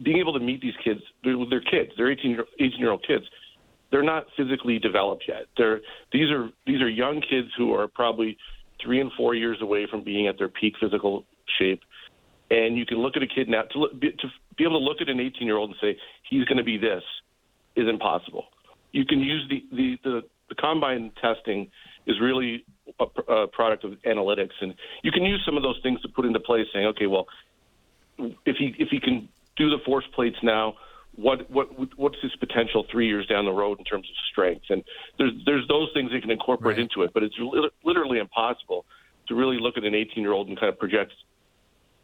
being 0.00 0.18
able 0.18 0.32
to 0.34 0.38
meet 0.38 0.60
these 0.60 0.76
kids, 0.84 1.00
they're, 1.24 1.34
they're 1.50 1.60
kids. 1.60 1.90
They're 1.96 2.12
18 2.12 2.30
year, 2.30 2.44
18 2.60 2.78
year 2.78 2.92
old 2.92 3.04
kids. 3.04 3.24
They're 3.90 4.04
not 4.04 4.26
physically 4.36 4.78
developed 4.78 5.24
yet. 5.26 5.46
They're 5.56 5.80
these 6.12 6.30
are 6.30 6.50
these 6.64 6.80
are 6.80 6.88
young 6.88 7.20
kids 7.20 7.48
who 7.58 7.74
are 7.74 7.88
probably 7.88 8.38
three 8.80 9.00
and 9.00 9.10
four 9.16 9.34
years 9.34 9.58
away 9.60 9.88
from 9.90 10.04
being 10.04 10.28
at 10.28 10.38
their 10.38 10.48
peak 10.48 10.74
physical 10.80 11.24
shape. 11.58 11.80
And 12.52 12.78
you 12.78 12.86
can 12.86 12.98
look 12.98 13.16
at 13.16 13.22
a 13.24 13.26
kid 13.26 13.48
now 13.48 13.62
to 13.62 13.78
look, 13.80 13.98
be, 13.98 14.12
to 14.12 14.28
be 14.56 14.62
able 14.62 14.78
to 14.78 14.84
look 14.84 14.98
at 15.00 15.08
an 15.08 15.18
18 15.18 15.44
year 15.44 15.56
old 15.56 15.70
and 15.70 15.78
say 15.80 15.98
he's 16.30 16.44
going 16.44 16.58
to 16.58 16.64
be 16.64 16.78
this 16.78 17.02
is 17.74 17.88
impossible. 17.88 18.44
You 18.92 19.04
can 19.04 19.18
use 19.18 19.44
the 19.50 19.64
the 19.74 19.98
the, 20.04 20.22
the 20.50 20.54
combine 20.54 21.10
testing 21.20 21.68
is 22.08 22.20
really 22.20 22.64
a, 22.98 23.32
a 23.32 23.46
product 23.46 23.84
of 23.84 23.92
analytics, 24.06 24.56
and 24.60 24.74
you 25.02 25.12
can 25.12 25.22
use 25.22 25.42
some 25.44 25.56
of 25.56 25.62
those 25.62 25.78
things 25.82 26.00
to 26.00 26.08
put 26.08 26.24
into 26.24 26.40
place, 26.40 26.66
saying, 26.72 26.86
okay, 26.86 27.06
well, 27.06 27.26
if 28.44 28.56
he 28.56 28.74
if 28.78 28.88
he 28.90 28.98
can 28.98 29.28
do 29.56 29.70
the 29.70 29.78
force 29.84 30.06
plates 30.14 30.38
now, 30.42 30.74
what 31.14 31.48
what 31.50 31.68
what's 31.96 32.16
his 32.22 32.34
potential 32.36 32.84
three 32.90 33.06
years 33.06 33.26
down 33.26 33.44
the 33.44 33.52
road 33.52 33.78
in 33.78 33.84
terms 33.84 34.08
of 34.08 34.16
strength? 34.32 34.64
And 34.70 34.82
there's 35.18 35.32
there's 35.46 35.68
those 35.68 35.90
things 35.94 36.10
you 36.12 36.20
can 36.20 36.30
incorporate 36.30 36.78
Right. 36.78 36.82
into 36.82 37.02
it, 37.02 37.12
but 37.12 37.22
it's 37.22 37.36
li- 37.38 37.70
literally 37.84 38.18
impossible 38.18 38.86
to 39.28 39.34
really 39.34 39.58
look 39.60 39.76
at 39.76 39.84
an 39.84 39.94
18 39.94 40.22
year 40.22 40.32
old 40.32 40.48
and 40.48 40.58
kind 40.58 40.72
of 40.72 40.78
project 40.78 41.12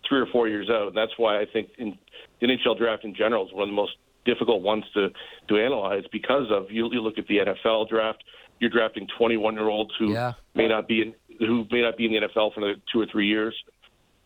three 0.07 0.21
or 0.21 0.27
four 0.27 0.49
years 0.49 0.69
out. 0.69 0.89
And 0.89 0.97
that's 0.97 1.13
why 1.17 1.41
I 1.41 1.47
think 1.51 1.71
in 1.79 1.99
the 2.41 2.47
NHL 2.47 2.77
draft 2.77 3.05
in 3.05 3.15
general 3.15 3.47
is 3.47 3.53
one 3.55 3.63
of 3.63 3.69
the 3.69 3.75
most 3.75 3.97
difficult 4.25 4.63
ones 4.63 4.85
to 4.95 5.11
to 5.49 5.57
analyze 5.57 6.05
because 6.13 6.51
of 6.51 6.71
you, 6.71 6.91
you 6.93 7.01
look 7.01 7.19
at 7.19 7.27
the 7.27 7.39
NFL 7.39 7.89
draft, 7.89 8.23
you're 8.61 8.71
drafting 8.71 9.07
21 9.19 9.55
year 9.55 9.69
olds 9.69 9.91
who 9.99 10.13
yeah. 10.13 10.33
may 10.55 10.69
not 10.69 10.89
be 10.89 11.03
in 11.03 11.15
who 11.39 11.67
may 11.71 11.83
not 11.83 11.97
be 11.97 12.07
in 12.07 12.13
the 12.13 12.29
NFL 12.29 12.55
for 12.55 12.61
another 12.61 12.77
two 12.93 13.01
or 13.01 13.07
three 13.11 13.27
years, 13.27 13.55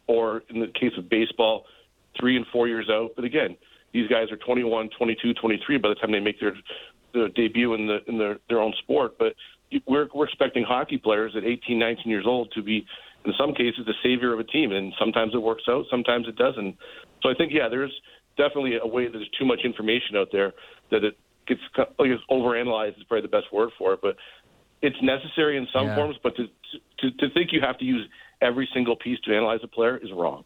or 0.06 0.42
in 0.50 0.60
the 0.60 0.66
case 0.66 0.92
of 0.98 1.08
baseball, 1.08 1.64
three 2.18 2.36
and 2.36 2.46
four 2.52 2.68
years 2.68 2.88
out. 2.90 3.10
But 3.16 3.24
again, 3.24 3.56
these 3.92 4.08
guys 4.08 4.30
are 4.30 4.36
21, 4.36 4.90
22, 4.98 5.34
23 5.34 5.78
by 5.78 5.88
the 5.88 5.94
time 5.94 6.12
they 6.12 6.20
make 6.20 6.38
their, 6.40 6.54
their 7.14 7.28
debut 7.28 7.74
in 7.74 7.86
the 7.86 7.98
in 8.06 8.18
their 8.18 8.38
their 8.48 8.60
own 8.60 8.74
sport. 8.82 9.18
But 9.18 9.34
we're 9.86 10.08
we're 10.14 10.26
expecting 10.26 10.64
hockey 10.64 10.98
players 10.98 11.32
at 11.36 11.44
18, 11.44 11.78
19 11.78 12.10
years 12.10 12.24
old 12.26 12.52
to 12.54 12.62
be 12.62 12.86
in 13.24 13.32
some 13.38 13.54
cases 13.54 13.80
the 13.86 13.94
savior 14.02 14.32
of 14.32 14.40
a 14.40 14.44
team, 14.44 14.72
and 14.72 14.92
sometimes 14.98 15.34
it 15.34 15.42
works 15.42 15.64
out, 15.68 15.84
sometimes 15.90 16.28
it 16.28 16.36
doesn't. 16.36 16.76
So 17.22 17.30
I 17.30 17.34
think 17.34 17.52
yeah, 17.52 17.68
there's 17.68 17.92
definitely 18.36 18.78
a 18.80 18.86
way 18.86 19.06
that 19.06 19.12
there's 19.12 19.30
too 19.38 19.44
much 19.44 19.60
information 19.64 20.16
out 20.16 20.28
there 20.32 20.52
that 20.90 21.04
it 21.04 21.18
gets 21.48 21.60
it's 22.00 22.22
overanalyzed 22.30 22.96
is 22.98 23.04
probably 23.04 23.22
the 23.22 23.28
best 23.28 23.52
word 23.52 23.70
for 23.78 23.94
it, 23.94 24.00
but 24.02 24.16
it's 24.82 24.96
necessary 25.02 25.56
in 25.56 25.66
some 25.72 25.86
Yeah. 25.86 25.94
forms. 25.96 26.16
But 26.22 26.36
to, 26.36 26.46
to 26.98 27.10
to 27.10 27.30
think 27.34 27.52
you 27.52 27.60
have 27.60 27.78
to 27.78 27.84
use 27.84 28.08
every 28.40 28.68
single 28.72 28.94
piece 28.96 29.18
to 29.24 29.34
analyze 29.34 29.60
a 29.64 29.68
player 29.68 29.96
is 29.96 30.12
wrong. 30.12 30.44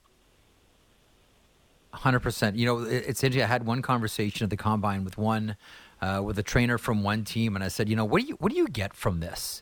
Hundred 1.92 2.20
percent. 2.20 2.56
You 2.56 2.64
know, 2.64 2.78
it- 2.80 3.04
it's 3.06 3.22
interesting. 3.22 3.42
I 3.44 3.48
had 3.48 3.66
one 3.66 3.82
conversation 3.82 4.44
at 4.44 4.50
the 4.50 4.56
combine 4.56 5.04
with 5.04 5.18
one, 5.18 5.56
uh, 6.00 6.22
with 6.24 6.38
a 6.38 6.42
trainer 6.42 6.78
from 6.78 7.02
one 7.02 7.22
team, 7.24 7.54
and 7.54 7.62
I 7.62 7.68
said, 7.68 7.86
you 7.88 7.96
know, 7.96 8.04
what 8.06 8.22
do 8.22 8.28
you 8.28 8.34
what 8.36 8.50
do 8.50 8.56
you 8.56 8.66
get 8.68 8.94
from 8.94 9.20
this? 9.20 9.60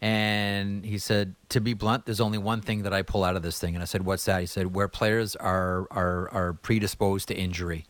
And 0.00 0.84
he 0.84 0.98
said, 0.98 1.34
to 1.50 1.60
be 1.60 1.72
blunt, 1.74 2.04
there's 2.06 2.20
only 2.20 2.36
one 2.38 2.60
thing 2.60 2.82
that 2.82 2.92
I 2.92 3.00
pull 3.02 3.24
out 3.24 3.34
of 3.34 3.42
this 3.42 3.58
thing. 3.58 3.74
And 3.74 3.82
I 3.82 3.86
said, 3.86 4.04
what's 4.04 4.26
that? 4.26 4.40
He 4.40 4.46
said, 4.46 4.74
where 4.74 4.88
players 4.88 5.36
are 5.36 5.86
are 5.90 6.30
are 6.32 6.52
predisposed 6.54 7.28
to 7.28 7.34
injury. 7.36 7.84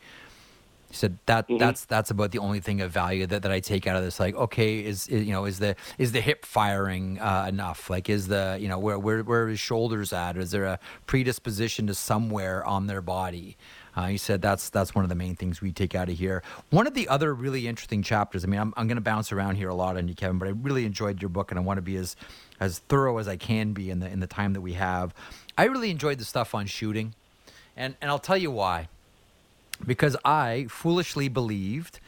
He 0.89 0.95
said 0.95 1.19
that 1.27 1.47
that's 1.59 1.85
that's 1.85 2.11
about 2.11 2.31
the 2.31 2.39
only 2.39 2.61
thing 2.61 2.81
of 2.81 2.93
value 2.93 3.27
that, 3.27 3.43
that 3.43 3.51
I 3.51 3.61
take 3.61 3.87
out 3.87 3.97
of 3.97 4.05
this. 4.05 4.21
Like, 4.21 4.37
okay, 4.37 4.85
is, 4.85 5.09
is 5.09 5.27
you 5.27 5.33
know 5.33 5.45
is 5.45 5.59
the 5.59 5.75
is 5.99 6.13
the 6.13 6.21
hip 6.21 6.45
firing 6.45 7.19
uh, 7.19 7.47
enough? 7.49 7.91
Like, 7.91 8.09
is 8.09 8.29
the 8.29 8.57
you 8.61 8.69
know 8.69 8.79
where 8.79 8.99
where 8.99 9.23
where 9.23 9.45
are 9.45 9.49
his 9.49 9.61
shoulders 9.61 10.13
at? 10.13 10.37
Is 10.37 10.53
there 10.53 10.65
a 10.65 10.79
predisposition 11.07 11.89
to 11.89 11.95
somewhere 11.95 12.65
on 12.65 12.87
their 12.87 13.03
body? 13.03 13.57
Uh, 13.97 14.07
he 14.09 14.17
said 14.17 14.43
that's 14.43 14.69
that's 14.69 14.95
one 14.95 15.05
of 15.05 15.09
the 15.09 15.15
main 15.15 15.35
things 15.35 15.61
we 15.61 15.73
take 15.73 15.95
out 15.95 16.09
of 16.09 16.17
here. 16.17 16.43
One 16.71 16.87
of 16.87 16.95
the 16.95 17.09
other 17.09 17.35
really 17.35 17.67
interesting 17.67 18.03
chapters. 18.03 18.45
I 18.45 18.47
mean, 18.47 18.61
I'm 18.61 18.73
I'm 18.77 18.87
going 18.87 18.97
to 18.97 19.03
bounce 19.03 19.33
around 19.33 19.57
here 19.57 19.71
a 19.71 19.75
lot 19.75 19.97
on 19.97 20.07
you, 20.07 20.15
Kevin, 20.15 20.39
but 20.39 20.47
I 20.47 20.53
really 20.53 20.85
enjoyed 20.85 21.21
your 21.21 21.31
book, 21.31 21.51
and 21.51 21.59
I 21.59 21.63
want 21.63 21.79
to 21.79 21.83
be 21.83 21.97
as 21.97 22.15
as 22.61 22.79
thorough 22.81 23.19
as 23.19 23.27
I 23.27 23.37
can 23.37 23.73
be 23.73 23.91
in 23.91 23.99
the 23.99 24.09
in 24.09 24.21
the 24.21 24.27
time 24.27 24.53
that 24.53 24.61
we 24.61 24.75
have. 24.75 25.15
I 25.59 25.65
really 25.65 25.91
enjoyed 25.91 26.19
the 26.19 26.25
stuff 26.25 26.55
on 26.55 26.67
shooting, 26.67 27.15
and 27.77 27.97
and 28.01 28.11
I'll 28.11 28.19
tell 28.19 28.37
you 28.37 28.51
why 28.51 28.89
because 29.85 30.17
I 30.25 30.67
foolishly 30.69 31.29
believed, 31.29 32.01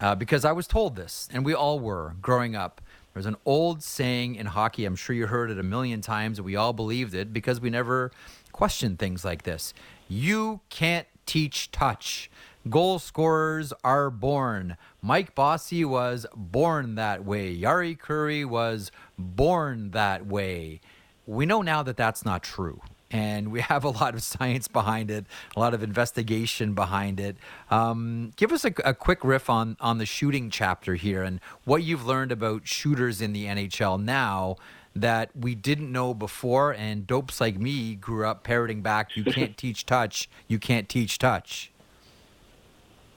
uh, 0.00 0.14
because 0.14 0.44
I 0.44 0.52
was 0.52 0.66
told 0.66 0.96
this, 0.96 1.28
and 1.32 1.44
we 1.44 1.54
all 1.54 1.78
were 1.78 2.14
growing 2.20 2.54
up. 2.54 2.80
There's 3.14 3.26
an 3.26 3.36
old 3.46 3.82
saying 3.82 4.34
in 4.34 4.46
hockey, 4.46 4.84
I'm 4.84 4.96
sure 4.96 5.16
you 5.16 5.26
heard 5.26 5.50
it 5.50 5.58
a 5.58 5.62
million 5.62 6.02
times, 6.02 6.38
and 6.38 6.44
we 6.44 6.54
all 6.54 6.74
believed 6.74 7.14
it 7.14 7.32
because 7.32 7.60
we 7.60 7.70
never 7.70 8.12
questioned 8.52 8.98
things 8.98 9.24
like 9.24 9.44
this. 9.44 9.72
You 10.08 10.60
can't 10.68 11.06
teach 11.24 11.70
touch. 11.70 12.30
Goal 12.68 12.98
scorers 12.98 13.72
are 13.84 14.10
born. 14.10 14.76
Mike 15.00 15.34
Bossy 15.34 15.84
was 15.84 16.26
born 16.34 16.96
that 16.96 17.24
way. 17.24 17.56
Jari 17.56 17.96
Kurri 17.96 18.44
was 18.44 18.90
born 19.18 19.92
that 19.92 20.26
way. 20.26 20.80
We 21.26 21.46
know 21.46 21.62
now 21.62 21.82
that 21.82 21.96
that's 21.96 22.24
not 22.24 22.42
true 22.42 22.82
and 23.10 23.52
we 23.52 23.60
have 23.60 23.84
a 23.84 23.90
lot 23.90 24.14
of 24.14 24.22
science 24.22 24.68
behind 24.68 25.10
it, 25.10 25.26
a 25.54 25.60
lot 25.60 25.74
of 25.74 25.82
investigation 25.82 26.74
behind 26.74 27.20
it. 27.20 27.36
Um, 27.70 28.32
give 28.36 28.52
us 28.52 28.64
a, 28.64 28.72
a 28.84 28.94
quick 28.94 29.24
riff 29.24 29.48
on 29.48 29.76
on 29.80 29.98
the 29.98 30.06
shooting 30.06 30.50
chapter 30.50 30.94
here 30.94 31.22
and 31.22 31.40
what 31.64 31.82
you've 31.82 32.06
learned 32.06 32.32
about 32.32 32.66
shooters 32.66 33.20
in 33.20 33.32
the 33.32 33.46
NHL 33.46 34.02
now 34.02 34.56
that 34.94 35.30
we 35.36 35.54
didn't 35.54 35.92
know 35.92 36.14
before. 36.14 36.72
And 36.72 37.06
dopes 37.06 37.40
like 37.40 37.58
me 37.58 37.94
grew 37.94 38.26
up 38.26 38.44
parroting 38.44 38.82
back, 38.82 39.16
"You 39.16 39.24
can't 39.24 39.56
teach 39.64 39.86
touch. 39.86 40.28
You 40.48 40.58
can't 40.58 40.88
teach 40.88 41.18
touch." 41.18 41.70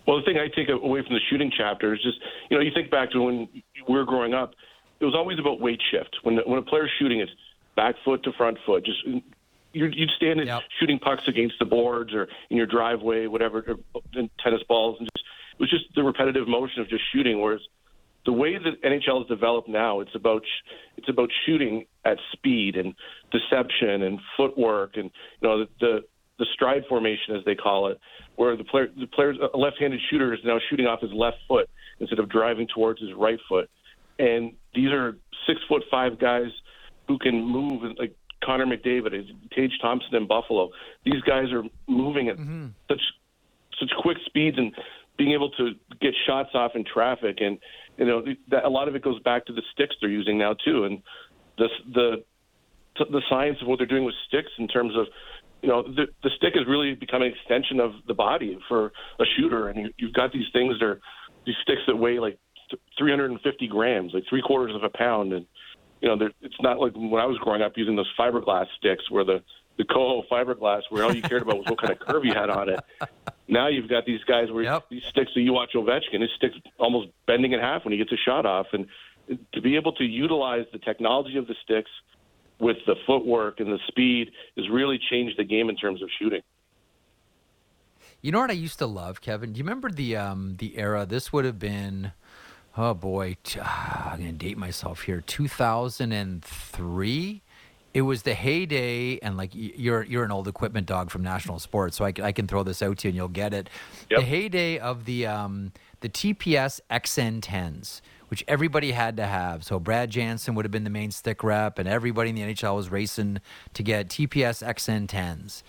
Well, 0.06 0.18
the 0.18 0.24
thing 0.24 0.38
I 0.40 0.48
take 0.48 0.70
away 0.70 1.04
from 1.04 1.14
the 1.14 1.20
shooting 1.30 1.52
chapter 1.56 1.94
is 1.94 2.02
just, 2.02 2.18
you 2.50 2.58
know, 2.58 2.64
you 2.64 2.72
think 2.74 2.90
back 2.90 3.12
to 3.12 3.22
when 3.22 3.48
we 3.88 3.94
were 3.94 4.06
growing 4.06 4.34
up, 4.34 4.56
it 5.00 5.06
was 5.06 5.14
always 5.14 5.38
about 5.38 5.62
weight 5.62 5.80
shift. 5.92 6.18
When 6.24 6.38
when 6.46 6.58
a 6.58 6.64
player's 6.64 6.92
shooting, 7.00 7.20
it's 7.20 7.32
back 7.76 7.96
foot 8.04 8.24
to 8.24 8.32
front 8.34 8.58
foot. 8.66 8.86
Just 8.86 9.06
you'd, 9.74 9.96
you'd 9.96 10.10
stand 10.16 10.40
and 10.40 10.48
Yep. 10.48 10.64
shooting 10.80 11.00
pucks 11.00 11.24
against 11.28 11.56
the 11.60 11.66
boards 11.66 12.14
or 12.14 12.28
in 12.50 12.58
your 12.58 12.66
driveway, 12.68 13.28
whatever, 13.28 13.78
or 13.94 14.02
tennis 14.44 14.62
balls, 14.68 14.98
and 15.00 15.08
just 15.16 15.26
it 15.54 15.60
was 15.60 15.70
just 15.70 15.86
the 15.96 16.04
repetitive 16.04 16.48
motion 16.48 16.82
of 16.82 16.90
just 16.90 17.04
shooting. 17.14 17.42
Whereas 17.42 17.62
the 18.26 18.34
way 18.34 18.58
that 18.58 18.82
NHL 18.84 19.22
is 19.24 19.28
developed 19.28 19.68
now, 19.70 20.00
it's 20.00 20.16
about 20.16 20.42
sh- 20.44 20.70
it's 20.98 21.10
about 21.10 21.30
shooting 21.46 21.86
at 22.06 22.18
speed 22.34 22.76
and 22.76 22.94
deception 23.32 24.04
and 24.04 24.20
footwork 24.38 24.96
and 24.96 25.12
you 25.42 25.48
know 25.48 25.60
the 25.60 25.68
the, 25.80 26.00
the 26.40 26.46
stride 26.54 26.84
formation 26.88 27.36
as 27.36 27.44
they 27.46 27.56
call 27.56 27.88
it, 27.88 28.00
where 28.36 28.56
the 28.56 28.64
player 28.64 28.88
the 28.98 29.08
players 29.08 29.38
a 29.54 29.58
left-handed 29.58 30.00
shooter 30.10 30.34
is 30.34 30.40
now 30.44 30.60
shooting 30.70 30.86
off 30.86 31.02
his 31.02 31.12
left 31.14 31.38
foot 31.48 31.70
instead 32.00 32.20
of 32.20 32.30
driving 32.30 32.68
towards 32.74 33.02
his 33.02 33.10
right 33.18 33.40
foot, 33.48 33.70
and 34.18 34.54
these 34.74 34.90
are 34.92 35.18
six 35.46 35.60
foot 35.68 35.84
five 35.92 36.20
guys 36.20 36.52
who 37.08 37.18
can 37.18 37.44
move 37.44 37.84
and, 37.84 37.98
like 37.98 38.16
Connor 38.44 38.66
McDavid, 38.66 39.12
Tage 39.56 39.78
Thompson 39.82 40.16
in 40.16 40.28
Buffalo. 40.28 40.70
These 41.06 41.22
guys 41.22 41.52
are 41.52 41.64
moving 41.88 42.30
at 42.30 42.38
mm-hmm. 42.38 42.68
such 42.90 43.02
such 43.80 43.90
quick 44.02 44.18
speeds 44.26 44.58
and 44.58 44.74
being 45.18 45.32
able 45.32 45.50
to 45.52 45.72
get 46.02 46.14
shots 46.26 46.50
off 46.54 46.72
in 46.76 46.84
traffic. 46.84 47.38
And 47.40 47.60
you 47.98 48.06
know 48.06 48.24
that 48.50 48.64
a 48.64 48.70
lot 48.70 48.88
of 48.88 48.96
it 48.96 49.04
goes 49.04 49.22
back 49.22 49.46
to 49.48 49.54
the 49.54 49.62
sticks 49.74 49.96
they're 50.00 50.10
using 50.10 50.38
now 50.38 50.56
too. 50.66 50.86
And 50.86 51.02
the 51.58 51.68
the 51.94 52.16
the 52.98 53.22
science 53.30 53.58
of 53.62 53.68
what 53.68 53.78
they're 53.78 53.88
doing 53.88 54.06
with 54.06 54.16
sticks 54.28 54.52
in 54.58 54.68
terms 54.68 54.94
of 54.96 55.08
you 55.62 55.70
know 55.70 55.84
the 55.84 56.08
the 56.24 56.30
stick 56.38 56.54
is 56.56 56.64
really 56.68 56.96
becoming 56.96 57.28
an 57.32 57.38
extension 57.38 57.80
of 57.80 57.92
the 58.08 58.14
body 58.14 58.58
for 58.68 58.92
a 59.20 59.26
shooter. 59.38 59.70
And 59.70 59.80
you, 59.80 59.90
you've 59.98 60.14
got 60.14 60.32
these 60.32 60.48
things 60.54 60.76
that 60.80 60.86
are 60.86 61.00
these 61.46 61.56
sticks 61.62 61.82
that 61.88 61.96
weigh 61.96 62.20
like 62.20 62.38
350 62.98 63.68
grams 63.68 64.14
like 64.14 64.24
three 64.30 64.42
quarters 64.42 64.76
of 64.76 64.84
a 64.84 64.90
pound. 64.90 65.34
And 65.34 65.46
you 66.02 66.08
know 66.08 66.16
they're- 66.18 66.34
it's 66.42 66.60
not 66.62 66.80
like 66.80 66.94
when 66.96 67.22
I 67.22 67.26
was 67.26 67.38
growing 67.40 67.62
up 67.62 67.74
using 67.78 67.96
those 67.96 68.12
fiberglass 68.18 68.68
sticks 68.78 69.10
where 69.10 69.24
the 69.24 69.44
the 69.78 69.86
Koho 69.86 70.28
fiberglass 70.28 70.82
where 70.90 71.04
all 71.06 71.14
you 71.16 71.22
cared 71.22 71.42
about 71.44 71.58
was 71.58 71.66
what 71.68 71.80
kind 71.80 71.94
of 71.94 72.00
curve 72.00 72.26
you 72.26 72.34
had 72.34 72.50
on 72.50 72.68
it. 72.68 72.80
Now 73.48 73.68
you've 73.70 73.88
got 73.88 74.06
these 74.06 74.22
guys 74.26 74.52
where 74.52 74.64
Yep. 74.64 74.90
these 74.90 75.04
sticks 75.06 75.32
that 75.34 75.40
you 75.42 75.54
watch 75.54 75.72
Ovechkin, 75.74 76.20
his 76.22 76.32
sticks 76.36 76.56
almost 76.78 77.08
bending 77.28 77.54
in 77.54 77.62
half 77.62 77.86
when 77.86 77.94
he 77.94 77.98
gets 77.98 78.12
a 78.12 78.18
shot 78.18 78.46
off, 78.46 78.68
and 78.74 78.88
to 79.54 79.62
be 79.62 79.78
able 79.78 79.94
to 79.94 80.04
utilize 80.04 80.66
the 80.74 80.80
technology 80.80 81.38
of 81.38 81.48
the 81.48 81.56
sticks 81.64 81.90
with 82.60 82.76
the 82.88 82.96
footwork 83.08 83.62
and 83.62 83.72
the 83.72 83.80
speed 83.88 84.32
has 84.58 84.68
really 84.70 85.00
changed 85.10 85.38
the 85.38 85.46
game 85.46 85.70
in 85.70 85.78
terms 85.78 86.02
of 86.02 86.10
shooting. 86.20 86.42
You 88.22 88.34
know 88.34 88.40
what 88.40 88.50
I 88.50 88.54
used 88.54 88.80
to 88.80 88.86
love, 88.86 89.22
Kevin? 89.22 89.54
Do 89.54 89.60
you 89.60 89.64
remember 89.64 89.90
the 89.90 90.18
um, 90.18 90.56
the 90.58 90.78
era? 90.78 91.06
This 91.06 91.32
would 91.32 91.46
have 91.46 91.58
been, 91.58 92.12
oh 92.80 92.94
boy, 92.94 93.36
ah, 93.60 94.12
I'm 94.14 94.20
gonna 94.20 94.32
date 94.32 94.58
myself 94.58 95.02
here. 95.02 95.20
2003. 95.22 97.42
It 97.92 98.04
was 98.04 98.22
the 98.22 98.36
heyday, 98.36 99.18
and 99.20 99.36
like 99.36 99.50
you're 99.54 100.04
you're 100.04 100.24
an 100.24 100.32
old 100.32 100.48
equipment 100.48 100.88
dog 100.88 101.10
from 101.10 101.24
National 101.24 101.60
Sports, 101.60 101.98
so 101.98 102.06
I, 102.06 102.14
can- 102.14 102.24
I 102.24 102.32
can 102.32 102.48
throw 102.48 102.64
this 102.64 102.82
out 102.82 103.00
to 103.00 103.08
you 103.08 103.10
and 103.10 103.18
you'll 103.18 103.28
get 103.28 103.54
it. 103.54 103.70
Yep. 104.10 104.22
The 104.22 104.26
heyday 104.26 104.78
of 104.78 105.04
the 105.06 105.26
um, 105.26 105.74
the 106.00 106.08
TPS 106.08 106.80
XN10s, 106.90 108.00
which 108.30 108.46
everybody 108.48 108.92
had 108.92 109.18
to 109.18 109.26
have. 109.26 109.66
So 109.66 109.78
Brad 109.80 110.12
Jansen 110.12 110.54
would 110.56 110.64
have 110.66 110.72
been 110.72 110.84
the 110.86 110.90
main 110.92 111.12
stick 111.12 111.44
rep, 111.44 111.78
and 111.80 111.90
everybody 111.90 112.30
in 112.30 112.36
the 112.36 112.44
NHL 112.44 112.76
was 112.76 112.90
racing 112.90 113.42
to 113.74 113.84
get 113.84 114.08
TPS 114.08 114.66
XN10s 114.66 115.64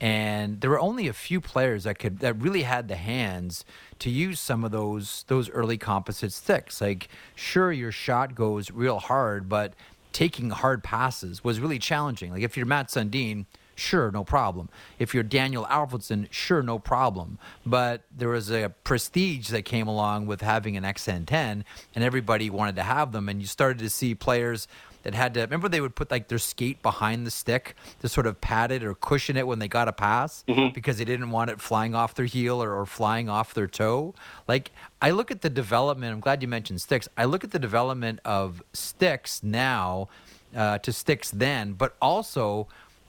and 0.00 0.60
there 0.60 0.70
were 0.70 0.80
only 0.80 1.08
a 1.08 1.12
few 1.12 1.40
players 1.40 1.84
that 1.84 1.98
could 1.98 2.18
that 2.18 2.34
really 2.34 2.62
had 2.62 2.88
the 2.88 2.96
hands 2.96 3.64
to 3.98 4.10
use 4.10 4.40
some 4.40 4.64
of 4.64 4.70
those 4.70 5.24
those 5.28 5.50
early 5.50 5.78
composite 5.78 6.32
sticks. 6.32 6.80
Like, 6.80 7.08
sure, 7.34 7.72
your 7.72 7.92
shot 7.92 8.34
goes 8.34 8.70
real 8.70 8.98
hard, 8.98 9.48
but 9.48 9.74
taking 10.12 10.50
hard 10.50 10.82
passes 10.82 11.44
was 11.44 11.60
really 11.60 11.78
challenging. 11.78 12.32
Like, 12.32 12.42
if 12.42 12.56
you're 12.56 12.66
Mats 12.66 12.94
Sundin, 12.94 13.46
sure, 13.74 14.10
no 14.10 14.24
problem. 14.24 14.68
If 14.98 15.14
you're 15.14 15.22
Daniel 15.22 15.66
Alfredsson, 15.66 16.26
sure, 16.30 16.62
no 16.62 16.78
problem. 16.78 17.38
But 17.64 18.02
there 18.14 18.30
was 18.30 18.50
a 18.50 18.72
prestige 18.84 19.48
that 19.48 19.62
came 19.62 19.86
along 19.86 20.26
with 20.26 20.40
having 20.40 20.76
an 20.76 20.84
XN10, 20.84 21.64
and 21.94 22.04
everybody 22.04 22.50
wanted 22.50 22.76
to 22.76 22.82
have 22.82 23.12
them, 23.12 23.28
and 23.28 23.40
you 23.40 23.46
started 23.46 23.78
to 23.80 23.90
see 23.90 24.14
players 24.14 24.66
that 25.06 25.14
had 25.14 25.34
to 25.34 25.40
remember 25.40 25.68
they 25.68 25.80
would 25.80 25.94
put 25.94 26.10
like 26.10 26.26
their 26.26 26.36
skate 26.36 26.82
behind 26.82 27.24
the 27.24 27.30
stick 27.30 27.76
to 28.00 28.08
sort 28.08 28.26
of 28.26 28.40
pad 28.40 28.72
it 28.72 28.82
or 28.82 28.92
cushion 28.92 29.36
it 29.36 29.46
when 29.46 29.60
they 29.60 29.68
got 29.68 29.86
a 29.86 29.92
pass 29.92 30.42
because 30.74 30.98
they 30.98 31.04
didn't 31.04 31.30
want 31.30 31.48
it 31.48 31.60
flying 31.60 31.94
off 31.94 32.12
their 32.12 32.26
heel 32.26 32.60
or, 32.60 32.74
or 32.74 32.84
flying 32.86 33.28
off 33.28 33.54
their 33.54 33.68
toe. 33.68 34.16
Like 34.48 34.72
I 35.00 35.12
look 35.12 35.30
at 35.30 35.42
the 35.42 35.48
development. 35.48 36.12
I'm 36.12 36.18
glad 36.18 36.42
you 36.42 36.48
mentioned 36.48 36.80
sticks. 36.80 37.08
I 37.16 37.24
look 37.24 37.44
at 37.44 37.52
the 37.52 37.60
development 37.60 38.18
of 38.24 38.64
sticks 38.72 39.44
now 39.44 40.08
uh, 40.56 40.78
to 40.78 40.92
sticks 40.92 41.30
then, 41.30 41.74
but 41.74 41.94
also 42.02 42.66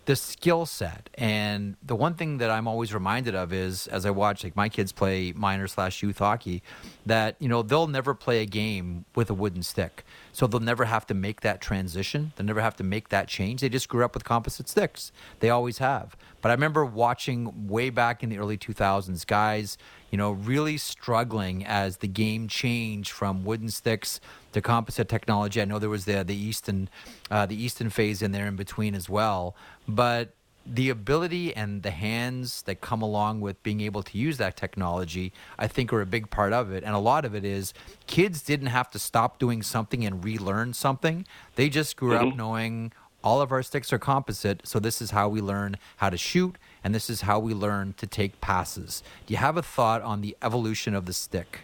the 0.08 0.16
skill 0.16 0.66
set. 0.66 1.10
And 1.16 1.76
the 1.84 1.96
one 1.96 2.16
thing 2.16 2.38
that 2.38 2.50
I'm 2.50 2.66
always 2.66 2.94
reminded 2.94 3.36
of 3.36 3.52
is 3.52 3.88
as 3.88 4.06
I 4.06 4.10
watch 4.10 4.42
like 4.42 4.56
my 4.56 4.70
kids 4.70 4.94
play 4.94 5.34
minor 5.34 5.68
slash 5.68 6.02
youth 6.02 6.20
hockey, 6.20 6.64
that 7.06 7.36
you 7.40 7.50
know 7.50 7.62
they'll 7.62 7.88
never 7.88 8.14
play 8.16 8.42
a 8.42 8.46
game 8.46 9.04
with 9.16 9.30
a 9.30 9.34
wooden 9.34 9.64
stick, 9.64 10.06
so 10.32 10.48
they'll 10.48 10.62
never 10.62 10.86
have 10.86 11.06
to 11.08 11.14
make 11.14 11.42
that 11.42 11.60
transition. 11.60 12.32
They'll 12.36 12.46
never 12.46 12.62
have 12.62 12.78
to 12.78 12.86
make 12.86 13.10
that 13.10 13.28
change. 13.28 13.60
They 13.60 13.68
just 13.68 13.90
grew 13.90 14.06
up 14.06 14.14
with 14.14 14.24
composite 14.24 14.70
sticks. 14.70 15.12
They 15.42 15.50
always 15.50 15.80
have. 15.80 16.16
But 16.42 16.50
I 16.50 16.54
remember 16.54 16.86
watching 16.86 17.68
way 17.68 17.90
back 17.90 18.24
in 18.24 18.30
the 18.30 18.38
early 18.38 18.58
2000s, 18.58 19.28
guys, 19.28 19.78
you 20.12 20.18
know, 20.18 20.32
really 20.32 20.78
struggling 20.78 21.66
as 21.66 21.98
the 21.98 22.08
game 22.08 22.48
changed 22.48 23.12
from 23.12 23.44
wooden 23.44 23.70
sticks 23.70 24.20
to 24.54 24.62
composite 24.62 25.10
technology. 25.10 25.62
I 25.62 25.66
know 25.66 25.80
there 25.80 25.90
was 25.90 26.06
the 26.06 26.24
the 26.24 26.36
Easton, 26.36 26.90
uh, 27.30 27.46
the 27.46 27.62
Easton 27.62 27.90
phase 27.90 28.22
in 28.22 28.32
there 28.32 28.48
in 28.48 28.56
between 28.56 28.96
as 28.96 29.10
well, 29.10 29.56
but 29.88 30.34
the 30.70 30.90
ability 30.90 31.56
and 31.56 31.82
the 31.82 31.92
hands 31.92 32.64
that 32.64 32.82
come 32.82 33.02
along 33.02 33.40
with 33.40 33.62
being 33.64 33.80
able 33.80 34.04
to 34.04 34.18
use 34.18 34.38
that 34.38 34.58
technology, 34.58 35.32
I 35.58 35.68
think, 35.68 35.94
are 35.94 36.02
a 36.02 36.06
big 36.06 36.30
part 36.30 36.52
of 36.52 36.74
it. 36.74 36.84
And 36.84 36.94
a 36.94 37.00
lot 37.00 37.24
of 37.24 37.34
it 37.34 37.46
is 37.46 37.74
kids 38.06 38.42
didn't 38.42 38.68
have 38.68 38.92
to 38.92 39.00
stop 39.00 39.40
doing 39.40 39.64
something 39.64 40.06
and 40.06 40.24
relearn 40.24 40.74
something. 40.74 41.26
They 41.56 41.70
just 41.70 41.96
grew 41.96 42.18
mm-hmm. 42.18 42.30
up 42.30 42.36
knowing 42.36 42.92
all 43.24 43.42
of 43.42 43.52
our 43.52 43.64
sticks 43.64 43.92
are 43.92 44.00
composite, 44.00 44.62
so 44.66 44.80
this 44.80 45.02
is 45.02 45.12
how 45.12 45.28
we 45.28 45.42
learn 45.42 45.78
how 45.98 46.10
to 46.10 46.18
shoot, 46.18 46.58
and 46.84 46.94
this 46.94 47.10
is 47.10 47.22
how 47.22 47.40
we 47.40 47.54
learn 47.54 47.94
to 47.98 48.08
take 48.08 48.40
passes. 48.42 49.04
Do 49.26 49.34
you 49.34 49.38
have 49.38 49.58
a 49.58 49.62
thought 49.62 50.02
on 50.02 50.22
the 50.22 50.36
evolution 50.42 50.94
of 50.94 51.06
the 51.06 51.14
stick? 51.14 51.62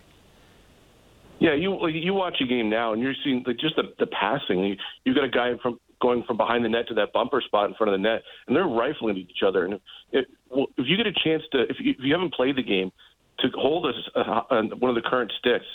Yeah, 1.40 1.54
you 1.56 1.88
you 1.88 2.14
watch 2.14 2.38
a 2.42 2.46
game 2.46 2.70
now, 2.70 2.94
and 2.94 3.02
you're 3.02 3.16
seeing 3.24 3.44
like, 3.46 3.58
just 3.58 3.76
the, 3.76 3.94
the 4.00 4.08
passing. 4.08 4.64
You, 4.64 4.76
you've 5.04 5.16
got 5.16 5.26
a 5.26 5.30
guy 5.30 5.54
from 5.62 5.80
going 6.02 6.24
from 6.24 6.38
behind 6.38 6.64
the 6.64 6.70
net 6.70 6.88
to 6.90 6.94
that 6.94 7.12
bumper 7.14 7.42
spot 7.42 7.70
in 7.70 7.76
front 7.76 7.94
of 7.94 8.00
the 8.00 8.04
net, 8.04 8.22
and 8.48 8.56
they're 8.56 8.68
rifling 8.68 9.18
each 9.18 9.42
other. 9.46 9.66
And 9.66 9.80
if, 10.12 10.26
well, 10.50 10.68
if 10.78 10.86
you 10.88 10.96
get 10.96 11.08
a 11.08 11.14
chance 11.14 11.44
to, 11.52 11.62
if 11.64 11.78
you, 11.80 11.92
if 11.92 11.98
you 12.00 12.14
haven't 12.14 12.34
played 12.34 12.56
the 12.56 12.64
game, 12.64 12.92
to 13.40 13.50
hold 13.56 13.88
a, 13.88 14.20
uh, 14.20 14.62
one 14.80 14.90
of 14.90 14.96
the 14.96 15.10
current 15.10 15.32
sticks, 15.40 15.66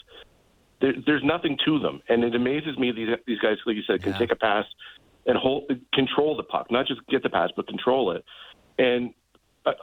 there, 0.81 0.95
there's 1.07 1.25
nothing 1.25 1.59
to 1.65 1.79
them, 1.79 2.01
and 2.09 2.25
it 2.25 2.35
amazes 2.35 2.79
me 2.79 2.93
these 2.93 3.09
these 3.27 3.39
guys, 3.41 3.57
like 3.67 3.77
you 3.77 3.83
said, 3.87 4.03
can 4.03 4.13
yeah. 4.13 4.19
take 4.19 4.33
a 4.33 4.37
pass 4.37 4.65
and 5.27 5.37
hold 5.37 5.71
control 5.93 6.37
the 6.37 6.43
puck, 6.43 6.71
not 6.71 6.87
just 6.87 7.01
get 7.09 7.23
the 7.23 7.31
pass, 7.31 7.51
but 7.57 7.67
control 7.67 8.13
it. 8.13 8.25
And 8.79 9.13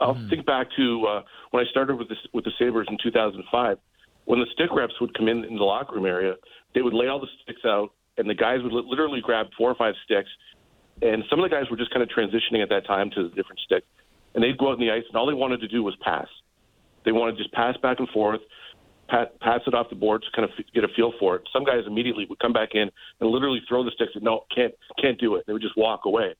I'll 0.00 0.14
mm. 0.14 0.30
think 0.30 0.46
back 0.46 0.68
to 0.76 1.06
uh, 1.06 1.22
when 1.50 1.64
I 1.64 1.70
started 1.70 1.96
with 1.96 2.08
the 2.08 2.16
with 2.32 2.44
the 2.44 2.52
Sabres 2.58 2.86
in 2.90 2.98
2005 3.02 3.78
when 4.26 4.40
the 4.40 4.46
stick 4.52 4.70
reps 4.72 5.00
would 5.00 5.16
come 5.16 5.28
in 5.28 5.44
in 5.44 5.56
the 5.56 5.64
locker 5.64 5.94
room 5.94 6.04
area, 6.04 6.34
they 6.74 6.82
would 6.82 6.92
lay 6.92 7.06
all 7.06 7.18
the 7.18 7.28
sticks 7.42 7.62
out, 7.64 7.90
and 8.18 8.28
the 8.28 8.34
guys 8.34 8.58
would 8.62 8.72
literally 8.72 9.20
grab 9.22 9.46
four 9.56 9.70
or 9.70 9.74
five 9.74 9.94
sticks. 10.04 10.28
And 11.00 11.22
some 11.30 11.38
of 11.38 11.48
the 11.48 11.54
guys 11.54 11.70
were 11.70 11.76
just 11.76 11.90
kind 11.92 12.02
of 12.02 12.08
transitioning 12.08 12.62
at 12.62 12.68
that 12.68 12.86
time 12.86 13.10
to 13.14 13.28
the 13.28 13.34
different 13.34 13.60
stick, 13.64 13.84
and 14.34 14.42
they'd 14.42 14.58
go 14.58 14.68
out 14.68 14.74
on 14.74 14.80
the 14.80 14.90
ice, 14.90 15.04
and 15.08 15.16
all 15.16 15.26
they 15.26 15.34
wanted 15.34 15.60
to 15.60 15.68
do 15.68 15.82
was 15.82 15.94
pass. 16.02 16.26
They 17.04 17.12
wanted 17.12 17.36
to 17.36 17.38
just 17.38 17.52
pass 17.54 17.76
back 17.76 18.00
and 18.00 18.08
forth, 18.08 18.40
pass, 19.08 19.28
pass 19.40 19.60
it 19.66 19.74
off 19.74 19.88
the 19.90 19.96
board 19.96 20.22
to 20.22 20.28
kind 20.34 20.48
of 20.48 20.66
get 20.74 20.82
a 20.82 20.88
feel 20.96 21.12
for 21.20 21.36
it. 21.36 21.42
Some 21.52 21.64
guys 21.64 21.84
immediately 21.86 22.26
would 22.28 22.40
come 22.40 22.52
back 22.52 22.70
in 22.74 22.90
and 23.20 23.30
literally 23.30 23.60
throw 23.68 23.84
the 23.84 23.92
sticks 23.94 24.12
and 24.16 24.24
no, 24.24 24.44
can't 24.54 24.74
can't 25.00 25.20
do 25.20 25.36
it. 25.36 25.44
They 25.46 25.52
would 25.52 25.62
just 25.62 25.76
walk 25.76 26.04
away 26.04 26.34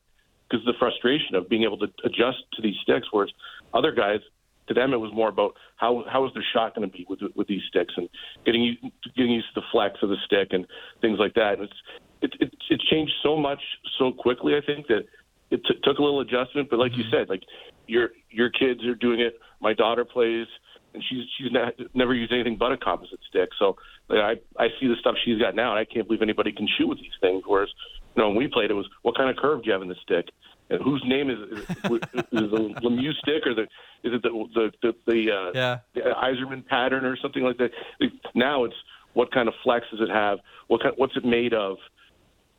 because 0.49 0.65
the 0.65 0.73
frustration 0.79 1.35
of 1.35 1.49
being 1.49 1.63
able 1.63 1.77
to 1.77 1.87
adjust 2.03 2.39
to 2.53 2.61
these 2.61 2.75
sticks. 2.83 3.07
Whereas 3.11 3.31
other 3.73 3.91
guys 3.91 4.19
to 4.67 4.73
them 4.73 4.93
it 4.93 4.97
was 4.97 5.11
more 5.13 5.29
about 5.29 5.53
how 5.77 6.03
how 6.11 6.25
is 6.25 6.33
their 6.33 6.45
shot 6.53 6.75
going 6.75 6.89
to 6.89 6.95
be 6.95 7.05
with 7.09 7.19
with 7.35 7.47
these 7.47 7.61
sticks 7.69 7.93
and 7.97 8.09
getting 8.45 8.77
getting 9.15 9.31
used 9.31 9.47
to 9.53 9.61
the 9.61 9.65
flex 9.71 9.95
of 10.01 10.09
the 10.09 10.17
stick 10.25 10.49
and 10.51 10.65
things 11.01 11.19
like 11.19 11.33
that. 11.35 11.53
And 11.59 11.63
it's 11.63 11.73
it, 12.21 12.33
it 12.39 12.53
it 12.69 12.81
changed 12.89 13.13
so 13.23 13.37
much 13.37 13.61
so 13.97 14.11
quickly. 14.11 14.55
I 14.55 14.61
think 14.65 14.87
that 14.87 15.05
it 15.49 15.61
t- 15.65 15.79
took 15.83 15.97
a 15.99 16.03
little 16.03 16.21
adjustment. 16.21 16.69
But 16.69 16.79
like 16.79 16.95
you 16.95 17.03
mm-hmm. 17.03 17.13
said, 17.13 17.29
like 17.29 17.43
your 17.87 18.09
your 18.29 18.49
kids 18.49 18.83
are 18.85 18.95
doing 18.95 19.21
it. 19.21 19.39
My 19.61 19.73
daughter 19.73 20.05
plays. 20.05 20.47
And 20.93 21.03
she's 21.09 21.25
she's 21.37 21.51
not, 21.51 21.73
never 21.93 22.13
used 22.13 22.31
anything 22.31 22.55
but 22.57 22.71
a 22.71 22.77
composite 22.77 23.19
stick, 23.29 23.49
so 23.59 23.75
like, 24.09 24.19
I 24.19 24.63
I 24.63 24.67
see 24.79 24.87
the 24.87 24.95
stuff 24.99 25.15
she's 25.23 25.37
got 25.37 25.53
now, 25.53 25.71
and 25.71 25.79
I 25.79 25.85
can't 25.85 26.07
believe 26.07 26.21
anybody 26.21 26.51
can 26.51 26.67
shoot 26.77 26.87
with 26.87 26.97
these 26.97 27.11
things. 27.19 27.43
Whereas, 27.45 27.69
you 28.17 28.23
know, 28.23 28.29
when 28.29 28.37
we 28.37 28.47
played, 28.47 28.71
it 28.71 28.73
was 28.73 28.89
what 29.03 29.15
kind 29.15 29.29
of 29.29 29.37
curve 29.37 29.63
do 29.63 29.67
you 29.67 29.73
have 29.73 29.81
in 29.81 29.87
the 29.87 29.95
stick? 30.01 30.25
and 30.69 30.81
whose 30.81 31.03
name 31.05 31.29
is 31.29 31.37
is, 31.51 31.59
is 31.83 32.51
the 32.51 32.73
Lemieux 32.83 33.13
stick 33.19 33.45
or 33.45 33.53
the 33.53 33.63
is 34.03 34.13
it 34.13 34.23
the 34.23 34.47
the 34.53 34.71
the, 34.81 34.93
the, 35.05 35.31
uh, 35.31 35.51
yeah. 35.53 35.77
the 35.93 36.01
Yzerman 36.01 36.65
pattern 36.65 37.05
or 37.05 37.17
something 37.17 37.43
like 37.43 37.57
that? 37.57 37.71
Now 38.35 38.63
it's 38.63 38.75
what 39.13 39.31
kind 39.31 39.47
of 39.47 39.53
flex 39.63 39.85
does 39.91 40.01
it 40.01 40.11
have? 40.11 40.39
What 40.67 40.81
kind, 40.81 40.93
what's 40.97 41.15
it 41.15 41.25
made 41.25 41.53
of? 41.53 41.77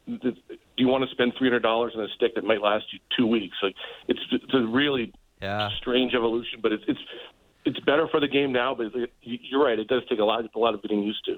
Do 0.07 0.33
you 0.77 0.89
want 0.89 1.05
to 1.05 1.11
spend 1.11 1.35
three 1.39 1.49
hundred 1.49 1.63
dollars 1.63 1.93
on 1.97 2.03
a 2.03 2.09
stick 2.17 2.35
that 2.35 2.45
might 2.45 2.63
last 2.63 2.87
you 2.93 2.99
two 3.17 3.27
weeks? 3.27 3.57
Like 3.63 3.75
it's 4.09 4.21
it's 4.33 4.55
a 4.55 4.67
really 4.67 5.13
yeah. 5.41 5.69
strange 5.81 6.15
evolution, 6.15 6.61
but 6.63 6.73
it's 6.73 6.85
it's 6.89 7.01
it's 7.65 7.81
better 7.81 8.09
for 8.09 8.21
the 8.21 8.29
game 8.29 8.53
now. 8.53 8.75
But 8.75 8.87
you're 9.21 9.63
right; 9.63 9.79
it 9.79 9.89
does 9.89 10.03
take 10.09 10.19
a 10.19 10.25
lot 10.25 10.45
a 10.55 10.59
lot 10.59 10.75
of 10.75 10.83
getting 10.83 11.03
used 11.03 11.25
to. 11.27 11.37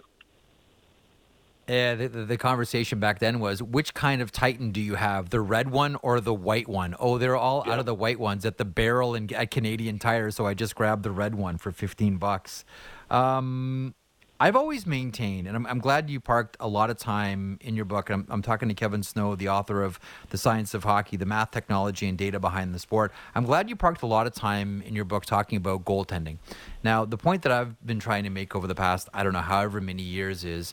Yeah, 1.70 1.94
the, 1.94 2.08
the, 2.08 2.36
conversation 2.36 2.98
back 2.98 3.20
then 3.20 3.38
was 3.38 3.62
which 3.62 3.94
kind 3.94 4.20
of 4.20 4.32
Titan 4.32 4.72
do 4.72 4.80
you 4.80 4.96
have, 4.96 5.30
the 5.30 5.40
red 5.40 5.70
one 5.70 5.96
or 6.02 6.20
the 6.20 6.34
white 6.34 6.66
one? 6.66 6.96
Oh, 6.98 7.16
they're 7.16 7.36
all 7.36 7.62
yeah. 7.64 7.74
out 7.74 7.78
of 7.78 7.86
the 7.86 7.94
white 7.94 8.18
ones 8.18 8.44
at 8.44 8.58
the 8.58 8.64
barrel 8.64 9.14
and 9.14 9.32
at 9.32 9.52
Canadian 9.52 10.00
Tire, 10.00 10.32
so 10.32 10.46
I 10.46 10.54
just 10.54 10.74
grabbed 10.74 11.04
the 11.04 11.12
red 11.12 11.36
one 11.36 11.58
for 11.58 11.70
fifteen 11.70 12.16
bucks. 12.16 12.64
Um, 13.08 13.94
I've 14.42 14.56
always 14.56 14.86
maintained, 14.86 15.46
and 15.46 15.54
I'm, 15.54 15.66
I'm, 15.66 15.80
glad 15.80 16.08
you 16.08 16.18
parked 16.18 16.56
a 16.60 16.66
lot 16.66 16.88
of 16.88 16.96
time 16.96 17.58
in 17.60 17.76
your 17.76 17.84
book. 17.84 18.08
I'm, 18.08 18.26
I'm, 18.30 18.40
talking 18.40 18.68
to 18.68 18.74
Kevin 18.74 19.02
Snow, 19.02 19.34
the 19.34 19.50
author 19.50 19.82
of 19.82 20.00
The 20.30 20.38
Science 20.38 20.72
of 20.72 20.82
Hockey, 20.82 21.18
the 21.18 21.26
math, 21.26 21.50
technology, 21.50 22.08
and 22.08 22.16
data 22.16 22.40
behind 22.40 22.74
the 22.74 22.78
sport. 22.78 23.12
I'm 23.34 23.44
glad 23.44 23.68
you 23.68 23.76
parked 23.76 24.00
a 24.00 24.06
lot 24.06 24.26
of 24.26 24.32
time 24.32 24.82
in 24.86 24.96
your 24.96 25.04
book 25.04 25.26
talking 25.26 25.58
about 25.58 25.84
goaltending. 25.84 26.38
Now, 26.82 27.04
the 27.04 27.18
point 27.18 27.42
that 27.42 27.52
I've 27.52 27.84
been 27.84 28.00
trying 28.00 28.24
to 28.24 28.30
make 28.30 28.56
over 28.56 28.66
the 28.66 28.74
past, 28.74 29.10
I 29.12 29.22
don't 29.24 29.34
know, 29.34 29.40
however 29.40 29.78
many 29.78 30.02
years 30.02 30.42
is 30.42 30.72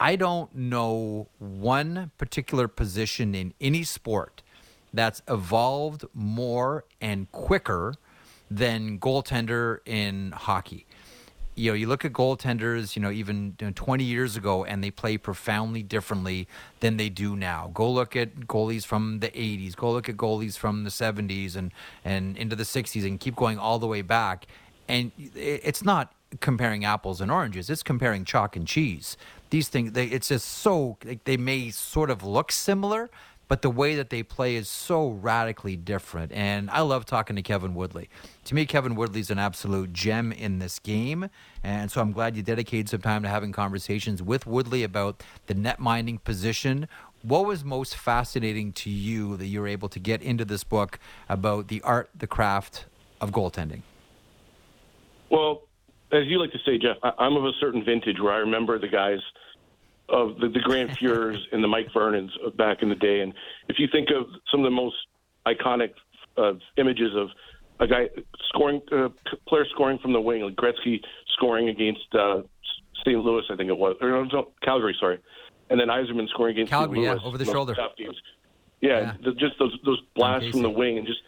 I 0.00 0.16
don't 0.16 0.54
know 0.54 1.28
one 1.38 2.10
particular 2.18 2.68
position 2.68 3.34
in 3.34 3.54
any 3.60 3.84
sport 3.84 4.42
that's 4.92 5.22
evolved 5.28 6.04
more 6.14 6.84
and 7.00 7.30
quicker 7.32 7.94
than 8.50 8.98
goaltender 8.98 9.78
in 9.84 10.32
hockey. 10.32 10.86
You 11.56 11.70
know, 11.70 11.74
you 11.74 11.86
look 11.86 12.04
at 12.04 12.12
goaltenders, 12.12 12.96
you 12.96 13.02
know, 13.02 13.10
even 13.10 13.54
20 13.74 14.02
years 14.02 14.36
ago, 14.36 14.64
and 14.64 14.82
they 14.82 14.90
play 14.90 15.16
profoundly 15.16 15.84
differently 15.84 16.48
than 16.80 16.96
they 16.96 17.08
do 17.08 17.36
now. 17.36 17.70
Go 17.72 17.90
look 17.90 18.16
at 18.16 18.34
goalies 18.40 18.84
from 18.84 19.20
the 19.20 19.28
80s. 19.28 19.76
Go 19.76 19.92
look 19.92 20.08
at 20.08 20.16
goalies 20.16 20.58
from 20.58 20.82
the 20.82 20.90
70s 20.90 21.54
and, 21.54 21.70
and 22.04 22.36
into 22.36 22.56
the 22.56 22.64
60s 22.64 23.06
and 23.06 23.20
keep 23.20 23.36
going 23.36 23.58
all 23.58 23.78
the 23.78 23.86
way 23.86 24.02
back. 24.02 24.46
And 24.88 25.12
it's 25.16 25.84
not 25.84 26.12
comparing 26.40 26.84
apples 26.84 27.20
and 27.20 27.30
oranges. 27.30 27.70
It's 27.70 27.82
comparing 27.82 28.24
chalk 28.24 28.56
and 28.56 28.66
cheese. 28.66 29.16
These 29.50 29.68
things, 29.68 29.92
they, 29.92 30.06
it's 30.06 30.28
just 30.28 30.46
so 30.46 30.98
they 31.24 31.36
may 31.36 31.70
sort 31.70 32.10
of 32.10 32.24
look 32.24 32.50
similar, 32.50 33.10
but 33.46 33.62
the 33.62 33.70
way 33.70 33.94
that 33.94 34.10
they 34.10 34.22
play 34.22 34.56
is 34.56 34.68
so 34.68 35.08
radically 35.08 35.76
different. 35.76 36.32
And 36.32 36.70
I 36.70 36.80
love 36.80 37.04
talking 37.04 37.36
to 37.36 37.42
Kevin 37.42 37.74
Woodley. 37.74 38.08
To 38.46 38.54
me, 38.54 38.66
Kevin 38.66 38.94
Woodley's 38.94 39.30
an 39.30 39.38
absolute 39.38 39.92
gem 39.92 40.32
in 40.32 40.58
this 40.58 40.78
game. 40.78 41.28
And 41.62 41.90
so 41.90 42.00
I'm 42.00 42.12
glad 42.12 42.36
you 42.36 42.42
dedicated 42.42 42.88
some 42.88 43.02
time 43.02 43.22
to 43.22 43.28
having 43.28 43.52
conversations 43.52 44.22
with 44.22 44.46
Woodley 44.46 44.82
about 44.82 45.22
the 45.46 45.54
net 45.54 45.78
minding 45.78 46.18
position. 46.18 46.88
What 47.22 47.46
was 47.46 47.64
most 47.64 47.96
fascinating 47.96 48.72
to 48.72 48.90
you 48.90 49.36
that 49.36 49.46
you 49.46 49.60
were 49.60 49.68
able 49.68 49.88
to 49.90 49.98
get 49.98 50.22
into 50.22 50.44
this 50.44 50.64
book 50.64 50.98
about 51.28 51.68
the 51.68 51.80
art, 51.82 52.10
the 52.16 52.26
craft 52.26 52.86
of 53.20 53.30
goaltending? 53.30 53.82
Well, 55.30 55.62
as 56.14 56.26
you 56.26 56.38
like 56.38 56.52
to 56.52 56.58
say, 56.64 56.78
Jeff, 56.78 56.96
I, 57.02 57.26
am 57.26 57.36
of 57.36 57.44
a 57.44 57.52
certain 57.60 57.84
vintage 57.84 58.20
where 58.20 58.32
I 58.32 58.38
remember 58.38 58.78
the 58.78 58.88
guys 58.88 59.18
of 60.08 60.38
the, 60.38 60.48
the 60.48 60.60
Grant 60.60 60.90
Fuhrs 60.98 61.38
and 61.52 61.62
the 61.62 61.68
Mike 61.68 61.88
Vernons 61.94 62.30
back 62.56 62.82
in 62.82 62.88
the 62.88 62.94
day. 62.94 63.20
And 63.20 63.32
if 63.68 63.78
you 63.78 63.88
think 63.90 64.08
of 64.10 64.26
some 64.50 64.60
of 64.60 64.64
the 64.64 64.70
most 64.70 64.96
iconic 65.46 65.90
uh, 66.36 66.52
images 66.76 67.10
of 67.16 67.28
a 67.80 67.86
guy 67.86 68.08
scoring, 68.48 68.80
uh, 68.92 69.08
player 69.48 69.66
scoring 69.74 69.98
from 69.98 70.12
the 70.12 70.20
wing, 70.20 70.42
like 70.42 70.54
Gretzky 70.54 71.00
scoring 71.36 71.68
against 71.68 72.06
uh, 72.14 72.42
St. 73.04 73.18
Louis, 73.18 73.42
I 73.50 73.56
think 73.56 73.68
it 73.68 73.76
was, 73.76 73.96
or 74.00 74.24
no, 74.26 74.52
Calgary, 74.62 74.96
sorry, 75.00 75.18
and 75.70 75.80
then 75.80 75.88
Yzerman 75.88 76.28
scoring 76.28 76.54
against 76.54 76.70
Calgary, 76.70 76.98
St. 76.98 77.08
Louis, 77.08 77.20
yeah, 77.20 77.26
over 77.26 77.38
the 77.38 77.44
shoulder. 77.44 77.74
Yeah, 78.80 79.00
yeah. 79.00 79.12
The, 79.24 79.32
just 79.32 79.58
those 79.58 79.76
those 79.84 80.00
blasts 80.14 80.50
from 80.50 80.62
the 80.62 80.70
wing 80.70 80.98
and 80.98 81.06
just 81.06 81.20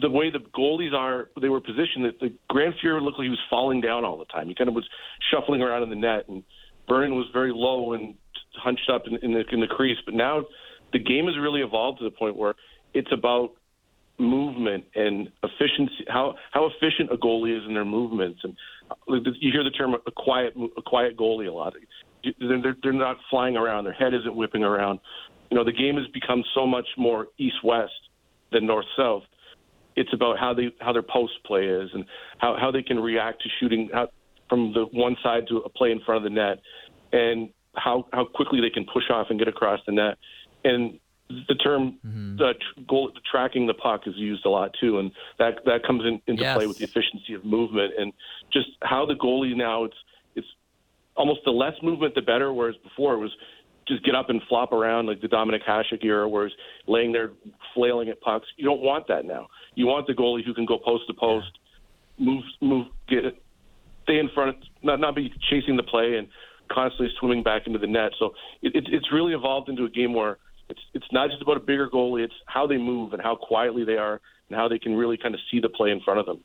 the 0.00 0.10
way 0.10 0.30
the 0.30 0.38
goalies 0.56 0.92
are, 0.92 1.28
they 1.40 1.48
were 1.48 1.60
positioned 1.60 2.04
that 2.04 2.20
the 2.20 2.32
Grant 2.48 2.76
Fuhr 2.82 3.00
looked 3.02 3.18
like 3.18 3.24
he 3.24 3.30
was 3.30 3.38
falling 3.48 3.80
down 3.80 4.04
all 4.04 4.18
the 4.18 4.24
time. 4.26 4.48
He 4.48 4.54
kind 4.54 4.68
of 4.68 4.74
was 4.74 4.88
shuffling 5.30 5.62
around 5.62 5.82
in 5.82 5.90
the 5.90 5.96
net, 5.96 6.28
and 6.28 6.42
Vernon 6.88 7.14
was 7.14 7.26
very 7.32 7.52
low 7.54 7.92
and 7.92 8.14
hunched 8.56 8.90
up 8.92 9.02
in, 9.06 9.16
in, 9.22 9.32
the, 9.32 9.44
in 9.52 9.60
the 9.60 9.66
crease. 9.66 9.98
But 10.04 10.14
now 10.14 10.44
the 10.92 10.98
game 10.98 11.26
has 11.26 11.36
really 11.38 11.60
evolved 11.60 11.98
to 11.98 12.04
the 12.04 12.10
point 12.10 12.36
where 12.36 12.54
it's 12.94 13.10
about 13.12 13.50
movement 14.18 14.84
and 14.94 15.28
efficiency. 15.42 16.04
How 16.08 16.34
how 16.52 16.66
efficient 16.66 17.10
a 17.12 17.16
goalie 17.16 17.56
is 17.56 17.64
in 17.66 17.74
their 17.74 17.84
movements, 17.84 18.40
and 18.44 18.54
you 19.08 19.50
hear 19.52 19.64
the 19.64 19.70
term 19.70 19.94
a 19.94 20.10
quiet 20.10 20.54
a 20.76 20.82
quiet 20.82 21.16
goalie 21.16 21.48
a 21.48 21.52
lot. 21.52 21.74
They're, 22.38 22.76
they're 22.82 22.92
not 22.92 23.16
flying 23.30 23.56
around. 23.56 23.84
Their 23.84 23.94
head 23.94 24.12
isn't 24.12 24.34
whipping 24.36 24.62
around. 24.62 25.00
You 25.50 25.56
know, 25.56 25.64
the 25.64 25.72
game 25.72 25.96
has 25.96 26.06
become 26.08 26.44
so 26.54 26.66
much 26.66 26.86
more 26.98 27.28
east 27.38 27.56
west 27.64 27.92
than 28.52 28.66
north 28.66 28.86
south. 28.96 29.22
It's 30.00 30.12
about 30.12 30.38
how 30.38 30.54
they 30.54 30.66
how 30.80 30.92
their 30.92 31.08
post 31.16 31.34
play 31.44 31.64
is 31.66 31.90
and 31.92 32.04
how 32.38 32.56
how 32.62 32.70
they 32.70 32.82
can 32.82 32.98
react 32.98 33.42
to 33.42 33.48
shooting 33.58 33.90
how, 33.92 34.08
from 34.48 34.72
the 34.72 34.84
one 35.06 35.16
side 35.22 35.44
to 35.48 35.58
a 35.58 35.68
play 35.68 35.90
in 35.92 36.00
front 36.00 36.18
of 36.18 36.24
the 36.24 36.34
net, 36.42 36.56
and 37.12 37.50
how 37.84 38.06
how 38.12 38.24
quickly 38.24 38.60
they 38.60 38.70
can 38.70 38.86
push 38.96 39.08
off 39.10 39.26
and 39.30 39.38
get 39.38 39.48
across 39.48 39.80
the 39.86 39.92
net. 39.92 40.16
And 40.64 40.98
the 41.48 41.54
term 41.54 41.98
mm-hmm. 42.04 42.36
the 42.36 42.54
goal 42.88 43.12
tracking 43.30 43.66
the 43.66 43.74
puck 43.74 44.02
is 44.06 44.14
used 44.16 44.44
a 44.44 44.48
lot 44.48 44.74
too, 44.80 44.98
and 44.98 45.12
that 45.38 45.64
that 45.64 45.84
comes 45.86 46.02
in, 46.04 46.20
into 46.26 46.42
yes. 46.42 46.56
play 46.56 46.66
with 46.66 46.78
the 46.78 46.84
efficiency 46.84 47.34
of 47.34 47.44
movement 47.44 47.92
and 47.98 48.12
just 48.52 48.68
how 48.82 49.06
the 49.06 49.14
goalie 49.14 49.56
now 49.56 49.84
it's 49.84 49.96
it's 50.34 50.48
almost 51.16 51.40
the 51.44 51.52
less 51.52 51.74
movement 51.82 52.14
the 52.14 52.22
better. 52.22 52.52
Whereas 52.52 52.76
before 52.82 53.14
it 53.14 53.18
was 53.18 53.32
just 53.90 54.04
get 54.04 54.14
up 54.14 54.30
and 54.30 54.40
flop 54.48 54.72
around 54.72 55.06
like 55.06 55.20
the 55.20 55.28
Dominik 55.28 55.62
Hasek 55.68 56.02
era, 56.02 56.28
where 56.28 56.48
he's 56.48 56.56
laying 56.86 57.12
there 57.12 57.30
flailing 57.74 58.08
at 58.08 58.20
pucks. 58.20 58.46
You 58.56 58.64
don't 58.64 58.80
want 58.80 59.08
that 59.08 59.24
now. 59.24 59.48
You 59.74 59.86
want 59.86 60.06
the 60.06 60.14
goalie 60.14 60.44
who 60.44 60.54
can 60.54 60.64
go 60.64 60.78
post 60.78 61.04
to 61.08 61.14
post, 61.14 61.58
move 62.18 62.44
move 62.60 62.86
get 63.08 63.24
stay 64.04 64.18
in 64.18 64.30
front, 64.34 64.56
not 64.82 65.00
not 65.00 65.14
be 65.14 65.32
chasing 65.50 65.76
the 65.76 65.82
play 65.82 66.16
and 66.16 66.28
constantly 66.70 67.08
swimming 67.18 67.42
back 67.42 67.66
into 67.66 67.78
the 67.78 67.86
net. 67.86 68.12
So 68.18 68.32
it, 68.62 68.74
it, 68.74 68.84
it's 68.88 69.12
really 69.12 69.34
evolved 69.34 69.68
into 69.68 69.84
a 69.84 69.90
game 69.90 70.14
where 70.14 70.38
it's 70.68 70.80
it's 70.94 71.06
not 71.12 71.30
just 71.30 71.42
about 71.42 71.56
a 71.56 71.60
bigger 71.60 71.88
goalie; 71.88 72.24
it's 72.24 72.34
how 72.46 72.66
they 72.66 72.78
move 72.78 73.12
and 73.12 73.22
how 73.22 73.36
quietly 73.36 73.84
they 73.84 73.96
are, 73.96 74.20
and 74.48 74.56
how 74.56 74.68
they 74.68 74.78
can 74.78 74.94
really 74.94 75.16
kind 75.16 75.34
of 75.34 75.40
see 75.50 75.60
the 75.60 75.68
play 75.68 75.90
in 75.90 76.00
front 76.00 76.20
of 76.20 76.26
them. 76.26 76.40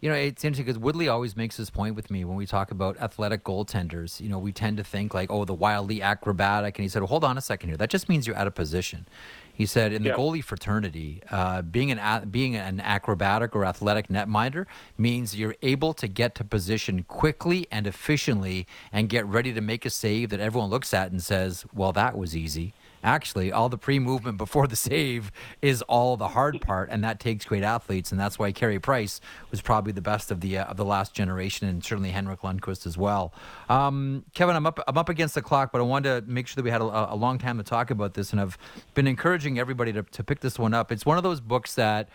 You 0.00 0.08
know, 0.08 0.14
it's 0.14 0.44
interesting 0.44 0.66
because 0.66 0.78
Woodley 0.78 1.08
always 1.08 1.36
makes 1.36 1.56
this 1.56 1.70
point 1.70 1.96
with 1.96 2.08
me 2.08 2.24
when 2.24 2.36
we 2.36 2.46
talk 2.46 2.70
about 2.70 2.96
athletic 2.98 3.42
goaltenders. 3.42 4.20
You 4.20 4.28
know, 4.28 4.38
we 4.38 4.52
tend 4.52 4.76
to 4.76 4.84
think 4.84 5.12
like, 5.12 5.28
oh, 5.28 5.44
the 5.44 5.54
wildly 5.54 6.00
acrobatic. 6.00 6.78
And 6.78 6.84
he 6.84 6.88
said, 6.88 7.02
well, 7.02 7.08
hold 7.08 7.24
on 7.24 7.36
a 7.36 7.40
second 7.40 7.70
here. 7.70 7.76
That 7.76 7.90
just 7.90 8.08
means 8.08 8.24
you're 8.24 8.36
out 8.36 8.46
of 8.46 8.54
position. 8.54 9.08
He 9.52 9.66
said, 9.66 9.92
in 9.92 10.04
the 10.04 10.10
yeah. 10.10 10.14
goalie 10.14 10.44
fraternity, 10.44 11.20
uh, 11.32 11.62
being 11.62 11.90
an 11.90 12.28
being 12.28 12.54
an 12.54 12.78
acrobatic 12.78 13.56
or 13.56 13.64
athletic 13.64 14.06
netminder 14.06 14.66
means 14.96 15.36
you're 15.36 15.56
able 15.62 15.92
to 15.94 16.06
get 16.06 16.36
to 16.36 16.44
position 16.44 17.02
quickly 17.02 17.66
and 17.72 17.84
efficiently 17.84 18.68
and 18.92 19.08
get 19.08 19.26
ready 19.26 19.52
to 19.52 19.60
make 19.60 19.84
a 19.84 19.90
save 19.90 20.30
that 20.30 20.38
everyone 20.38 20.70
looks 20.70 20.94
at 20.94 21.10
and 21.10 21.20
says, 21.20 21.66
"Well, 21.74 21.92
that 21.94 22.16
was 22.16 22.36
easy." 22.36 22.72
Actually 23.02 23.52
all 23.52 23.68
the 23.68 23.78
pre-movement 23.78 24.38
before 24.38 24.66
the 24.66 24.76
save 24.76 25.30
is 25.62 25.82
all 25.82 26.16
the 26.16 26.28
hard 26.28 26.60
part 26.60 26.88
and 26.90 27.02
that 27.04 27.20
takes 27.20 27.44
great 27.44 27.62
athletes 27.62 28.10
and 28.10 28.20
that's 28.20 28.38
why 28.38 28.52
Carey 28.52 28.78
Price 28.78 29.20
was 29.50 29.60
probably 29.60 29.92
the 29.92 30.00
best 30.00 30.30
of 30.30 30.40
the 30.40 30.58
uh, 30.58 30.64
of 30.64 30.76
the 30.76 30.84
last 30.84 31.14
generation 31.14 31.68
and 31.68 31.84
certainly 31.84 32.10
Henrik 32.10 32.40
Lundqvist 32.40 32.86
as 32.86 32.96
well. 32.98 33.32
Um, 33.68 34.24
Kevin 34.34 34.56
I'm 34.56 34.66
up 34.66 34.80
I'm 34.86 34.98
up 34.98 35.08
against 35.08 35.34
the 35.34 35.42
clock 35.42 35.72
but 35.72 35.80
I 35.80 35.84
wanted 35.84 36.26
to 36.26 36.30
make 36.30 36.46
sure 36.46 36.56
that 36.56 36.64
we 36.64 36.70
had 36.70 36.80
a, 36.80 37.12
a 37.12 37.16
long 37.16 37.38
time 37.38 37.58
to 37.58 37.64
talk 37.64 37.90
about 37.90 38.14
this 38.14 38.32
and 38.32 38.40
I've 38.40 38.58
been 38.94 39.06
encouraging 39.06 39.58
everybody 39.58 39.92
to, 39.92 40.02
to 40.02 40.24
pick 40.24 40.40
this 40.40 40.58
one 40.58 40.74
up. 40.74 40.92
It's 40.92 41.06
one 41.06 41.16
of 41.16 41.22
those 41.22 41.40
books 41.40 41.74
that 41.74 42.08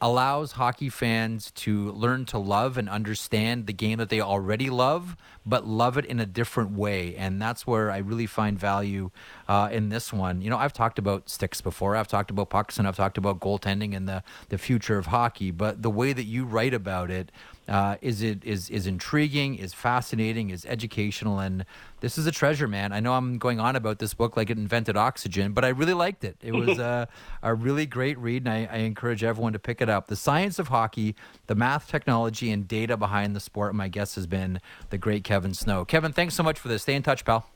allows 0.00 0.52
hockey 0.52 0.88
fans 0.88 1.50
to 1.50 1.90
learn 1.92 2.24
to 2.24 2.38
love 2.38 2.78
and 2.78 2.88
understand 2.88 3.66
the 3.66 3.72
game 3.72 3.98
that 3.98 4.08
they 4.08 4.20
already 4.20 4.70
love, 4.70 5.16
but 5.44 5.66
love 5.66 5.98
it 5.98 6.06
in 6.06 6.18
a 6.18 6.26
different 6.26 6.72
way. 6.72 7.14
And 7.16 7.40
that's 7.40 7.66
where 7.66 7.90
I 7.90 7.98
really 7.98 8.26
find 8.26 8.58
value 8.58 9.10
uh, 9.46 9.68
in 9.70 9.90
this 9.90 10.12
one. 10.12 10.40
You 10.40 10.48
know, 10.48 10.56
I've 10.56 10.72
talked 10.72 10.98
about 10.98 11.28
sticks 11.28 11.60
before, 11.60 11.96
I've 11.96 12.08
talked 12.08 12.30
about 12.30 12.48
pucks, 12.48 12.78
and 12.78 12.88
I've 12.88 12.96
talked 12.96 13.18
about 13.18 13.40
goaltending 13.40 13.94
and 13.94 14.08
the, 14.08 14.22
the 14.48 14.58
future 14.58 14.96
of 14.96 15.06
hockey, 15.06 15.50
but 15.50 15.82
the 15.82 15.90
way 15.90 16.12
that 16.12 16.24
you 16.24 16.44
write 16.44 16.72
about 16.72 17.10
it, 17.10 17.30
uh, 17.70 17.96
is 18.02 18.20
it 18.20 18.44
is 18.44 18.68
is 18.68 18.88
intriguing, 18.88 19.54
is 19.54 19.72
fascinating, 19.72 20.50
is 20.50 20.66
educational, 20.66 21.38
and 21.38 21.64
this 22.00 22.18
is 22.18 22.26
a 22.26 22.32
treasure, 22.32 22.66
man. 22.66 22.92
I 22.92 22.98
know 22.98 23.14
I'm 23.14 23.38
going 23.38 23.60
on 23.60 23.76
about 23.76 24.00
this 24.00 24.12
book 24.12 24.36
like 24.36 24.50
it 24.50 24.58
invented 24.58 24.96
oxygen, 24.96 25.52
but 25.52 25.64
I 25.64 25.68
really 25.68 25.94
liked 25.94 26.24
it. 26.24 26.36
It 26.42 26.52
was 26.52 26.78
a, 26.80 27.08
a 27.44 27.54
really 27.54 27.86
great 27.86 28.18
read, 28.18 28.44
and 28.44 28.52
I, 28.52 28.68
I, 28.70 28.78
encourage 28.78 29.22
everyone 29.22 29.52
to 29.52 29.60
pick 29.60 29.80
it 29.80 29.88
up. 29.88 30.08
The 30.08 30.16
science 30.16 30.58
of 30.58 30.68
hockey, 30.68 31.14
the 31.46 31.54
math, 31.54 31.86
technology, 31.88 32.50
and 32.50 32.66
data 32.66 32.96
behind 32.96 33.36
the 33.36 33.40
sport. 33.40 33.72
My 33.74 33.86
guest 33.86 34.16
has 34.16 34.26
been 34.26 34.60
the 34.90 34.98
great 34.98 35.22
Kevin 35.22 35.54
Snow. 35.54 35.84
Kevin, 35.84 36.12
thanks 36.12 36.34
so 36.34 36.42
much 36.42 36.58
for 36.58 36.66
this. 36.66 36.82
Stay 36.82 36.96
in 36.96 37.04
touch, 37.04 37.24
pal. 37.24 37.46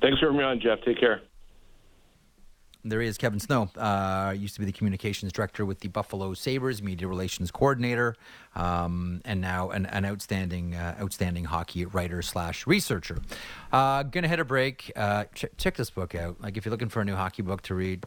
Thanks 0.00 0.20
for 0.20 0.26
having 0.26 0.38
me 0.38 0.44
on, 0.44 0.60
Jeff. 0.60 0.78
Take 0.84 1.00
care. 1.00 1.20
There 2.82 3.02
is 3.02 3.18
Kevin 3.18 3.40
Snow. 3.40 3.68
Uh, 3.76 4.34
used 4.36 4.54
to 4.54 4.60
be 4.60 4.66
the 4.66 4.72
communications 4.72 5.32
director 5.32 5.66
with 5.66 5.80
the 5.80 5.88
Buffalo 5.88 6.32
Sabres, 6.32 6.82
media 6.82 7.06
relations 7.06 7.50
coordinator, 7.50 8.16
um, 8.56 9.20
and 9.26 9.40
now 9.40 9.70
an, 9.70 9.84
an 9.86 10.06
outstanding, 10.06 10.74
uh, 10.74 10.96
outstanding 11.00 11.44
hockey 11.44 11.84
writer 11.84 12.22
slash 12.22 12.66
researcher. 12.66 13.18
Uh, 13.70 14.02
gonna 14.04 14.28
hit 14.28 14.40
a 14.40 14.44
break. 14.44 14.90
Uh, 14.96 15.24
ch- 15.34 15.46
check 15.58 15.76
this 15.76 15.90
book 15.90 16.14
out. 16.14 16.40
Like 16.40 16.56
if 16.56 16.64
you're 16.64 16.70
looking 16.70 16.88
for 16.88 17.02
a 17.02 17.04
new 17.04 17.16
hockey 17.16 17.42
book 17.42 17.60
to 17.62 17.74
read, 17.74 18.06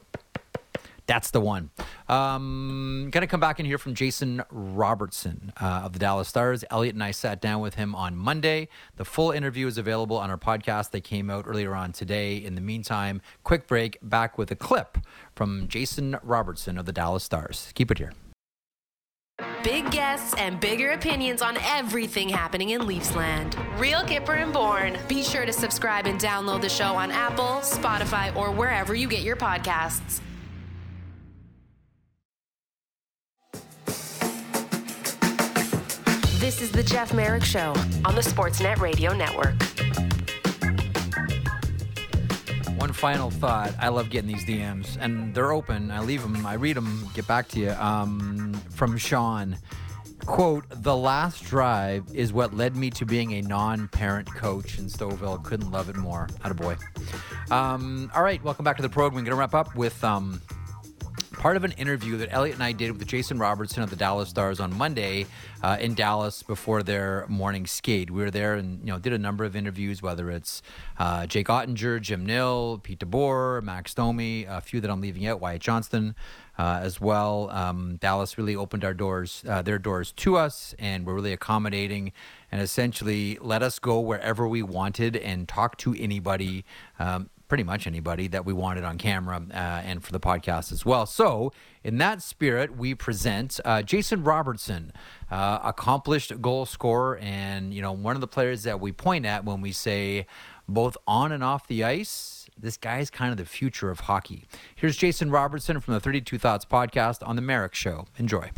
that's 1.05 1.31
the 1.31 1.41
one. 1.41 1.69
Um, 2.07 3.09
going 3.11 3.21
to 3.21 3.27
come 3.27 3.39
back 3.39 3.59
and 3.59 3.67
hear 3.67 3.77
from 3.77 3.93
Jason 3.93 4.43
Robertson 4.49 5.53
uh, 5.61 5.81
of 5.83 5.93
the 5.93 5.99
Dallas 5.99 6.27
Stars. 6.27 6.63
Elliotte 6.69 6.93
and 6.93 7.03
I 7.03 7.11
sat 7.11 7.41
down 7.41 7.61
with 7.61 7.75
him 7.75 7.95
on 7.95 8.15
Monday. 8.15 8.69
The 8.95 9.05
full 9.05 9.31
interview 9.31 9.67
is 9.67 9.77
available 9.77 10.17
on 10.17 10.29
our 10.29 10.37
podcast. 10.37 10.91
They 10.91 11.01
came 11.01 11.29
out 11.29 11.45
earlier 11.47 11.75
on 11.75 11.91
today. 11.91 12.37
In 12.37 12.55
the 12.55 12.61
meantime, 12.61 13.21
quick 13.43 13.67
break, 13.67 13.97
back 14.01 14.37
with 14.37 14.51
a 14.51 14.55
clip 14.55 14.97
from 15.35 15.67
Jason 15.67 16.17
Robertson 16.23 16.77
of 16.77 16.85
the 16.85 16.93
Dallas 16.93 17.23
Stars. 17.23 17.71
Keep 17.75 17.91
it 17.91 17.97
here. 17.97 18.13
Big 19.63 19.89
guests 19.91 20.35
and 20.37 20.59
bigger 20.59 20.91
opinions 20.91 21.41
on 21.41 21.57
everything 21.63 22.29
happening 22.29 22.71
in 22.71 22.81
Leafsland. 22.81 23.55
Real 23.79 24.01
Kyper 24.01 24.41
and 24.41 24.53
Bourne. 24.53 24.97
Be 25.07 25.23
sure 25.23 25.45
to 25.45 25.53
subscribe 25.53 26.05
and 26.05 26.19
download 26.19 26.61
the 26.61 26.69
show 26.69 26.95
on 26.95 27.11
Apple, 27.11 27.61
Spotify, 27.61 28.35
or 28.35 28.51
wherever 28.51 28.93
you 28.93 29.07
get 29.07 29.21
your 29.21 29.35
podcasts. 29.35 30.21
This 36.43 36.61
is 36.61 36.71
the 36.73 36.83
Jeff 36.83 37.13
Marek 37.13 37.45
Show 37.45 37.69
on 38.03 38.15
the 38.15 38.21
Sportsnet 38.21 38.79
Radio 38.79 39.13
Network. 39.13 39.53
One 42.77 42.91
final 42.91 43.31
thought. 43.31 43.73
I 43.79 43.87
love 43.87 44.09
getting 44.09 44.27
these 44.27 44.43
DMs, 44.43 44.97
and 44.99 45.33
they're 45.33 45.53
open. 45.53 45.89
I 45.89 46.01
leave 46.01 46.21
them, 46.21 46.45
I 46.45 46.55
read 46.55 46.75
them, 46.75 47.07
get 47.13 47.25
back 47.27 47.47
to 47.47 47.61
you. 47.61 47.71
Um, 47.71 48.51
from 48.71 48.97
Sean 48.97 49.55
quote 50.25 50.63
the 50.69 50.95
last 50.95 51.43
drive 51.43 52.05
is 52.13 52.31
what 52.31 52.53
led 52.53 52.75
me 52.75 52.89
to 52.89 53.05
being 53.05 53.33
a 53.33 53.41
non-parent 53.41 54.33
coach 54.33 54.79
in 54.79 54.85
Stouffville 54.85 55.43
couldn't 55.43 55.69
love 55.69 55.89
it 55.89 55.97
more 55.97 56.29
Out 56.45 56.51
of 56.51 56.57
boy. 56.57 56.77
Um, 57.51 58.09
all 58.15 58.23
right 58.23 58.41
welcome 58.41 58.63
back 58.63 58.77
to 58.77 58.81
the 58.81 58.89
program 58.89 59.21
we're 59.21 59.29
gonna 59.29 59.39
wrap 59.39 59.53
up 59.53 59.75
with 59.75 60.01
um, 60.01 60.41
part 61.43 61.57
of 61.57 61.65
an 61.65 61.73
interview 61.73 62.15
that 62.15 62.31
Elliotte 62.31 62.53
and 62.53 62.63
I 62.63 62.71
did 62.71 62.97
with 62.97 63.05
Jason 63.05 63.37
Robertson 63.37 63.83
of 63.83 63.89
the 63.89 63.97
Dallas 63.97 64.29
Stars 64.29 64.61
on 64.61 64.73
Monday 64.77 65.25
uh, 65.61 65.75
in 65.77 65.93
Dallas 65.93 66.41
before 66.41 66.83
their 66.83 67.25
morning 67.27 67.67
skate. 67.67 68.09
We 68.09 68.21
were 68.21 68.31
there 68.31 68.53
and 68.53 68.79
you 68.79 68.93
know 68.93 68.97
did 68.97 69.11
a 69.11 69.17
number 69.17 69.43
of 69.43 69.53
interviews, 69.53 70.01
whether 70.01 70.31
it's 70.31 70.61
uh, 70.97 71.27
Jake 71.27 71.47
Oettinger, 71.47 71.99
Jim 71.99 72.25
Nill, 72.25 72.79
Pete 72.81 72.99
DeBoer, 72.99 73.61
Max 73.61 73.93
Domi, 73.93 74.45
a 74.45 74.61
few 74.61 74.79
that 74.79 74.89
I'm 74.89 75.01
leaving 75.01 75.27
out, 75.27 75.41
Wyatt 75.41 75.61
Johnston. 75.61 76.15
Uh, 76.55 76.81
as 76.83 77.01
well. 77.01 77.49
Um, 77.49 77.95
Dallas 77.95 78.37
really 78.37 78.55
opened 78.55 78.85
our 78.85 78.93
doors, 78.93 79.43
uh, 79.49 79.63
their 79.63 79.79
doors 79.79 80.11
to 80.17 80.37
us, 80.37 80.75
and 80.77 81.03
were 81.03 81.15
really 81.15 81.33
accommodating 81.33 82.11
and 82.51 82.61
essentially 82.61 83.39
let 83.41 83.63
us 83.63 83.79
go 83.79 83.99
wherever 83.99 84.47
we 84.47 84.61
wanted 84.61 85.15
and 85.17 85.47
talk 85.47 85.79
to 85.79 85.95
anybody. 85.97 86.63
Um, 86.99 87.31
pretty 87.47 87.63
much 87.63 87.85
anybody 87.85 88.27
that 88.27 88.45
we 88.45 88.53
wanted 88.53 88.83
on 88.83 88.97
camera 88.97 89.41
uh, 89.51 89.53
and 89.53 90.03
for 90.03 90.11
the 90.11 90.19
podcast 90.19 90.71
as 90.71 90.85
well. 90.85 91.05
So, 91.05 91.51
in 91.83 91.97
that 91.97 92.21
spirit, 92.21 92.75
we 92.77 92.95
present 92.95 93.59
uh, 93.65 93.81
Jason 93.81 94.23
Robertson, 94.23 94.91
uh, 95.29 95.59
accomplished 95.63 96.41
goal 96.41 96.65
scorer, 96.65 97.17
and 97.17 97.73
you 97.73 97.81
know 97.81 97.91
one 97.91 98.15
of 98.15 98.21
the 98.21 98.27
players 98.27 98.63
that 98.63 98.79
we 98.79 98.91
point 98.91 99.25
at 99.25 99.45
when 99.45 99.61
we 99.61 99.71
say 99.71 100.25
both 100.67 100.97
on 101.07 101.31
and 101.31 101.43
off 101.43 101.67
the 101.67 101.83
ice. 101.83 102.49
This 102.57 102.77
guy 102.77 102.99
is 102.99 103.09
kind 103.09 103.31
of 103.31 103.37
the 103.37 103.45
future 103.45 103.89
of 103.89 104.01
hockey. 104.01 104.45
Here's 104.75 104.95
Jason 104.95 105.31
Robertson 105.31 105.79
from 105.79 105.95
the 105.95 105.99
32 105.99 106.37
Thoughts 106.37 106.65
podcast 106.65 107.27
on 107.27 107.35
the 107.35 107.41
Marek 107.41 107.73
Show. 107.73 108.05
Enjoy. 108.17 108.51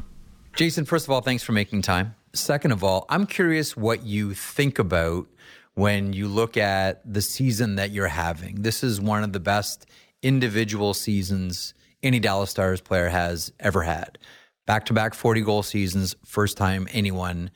Jason, 0.55 0.85
first 0.85 1.05
of 1.05 1.11
all, 1.11 1.21
thanks 1.21 1.43
for 1.43 1.51
making 1.53 1.81
time. 1.81 2.15
Second 2.33 2.71
of 2.71 2.83
all, 2.83 3.05
I'm 3.09 3.25
curious 3.25 3.75
what 3.75 4.03
you 4.03 4.33
think 4.33 4.77
about 4.79 5.27
when 5.75 6.13
you 6.13 6.27
look 6.27 6.57
at 6.57 7.01
the 7.05 7.21
season 7.21 7.75
that 7.75 7.91
you're 7.91 8.07
having. 8.07 8.61
This 8.61 8.83
is 8.83 8.99
one 8.99 9.23
of 9.23 9.33
the 9.33 9.39
best 9.39 9.85
individual 10.23 10.93
seasons 10.93 11.73
any 12.01 12.19
Dallas 12.19 12.49
Stars 12.49 12.81
player 12.81 13.09
has 13.09 13.51
ever 13.59 13.83
had. 13.83 14.17
Back 14.65 14.85
to 14.85 14.93
back 14.93 15.13
40 15.13 15.41
goal 15.41 15.63
seasons, 15.63 16.15
first 16.25 16.57
time 16.57 16.87
anyone 16.91 17.51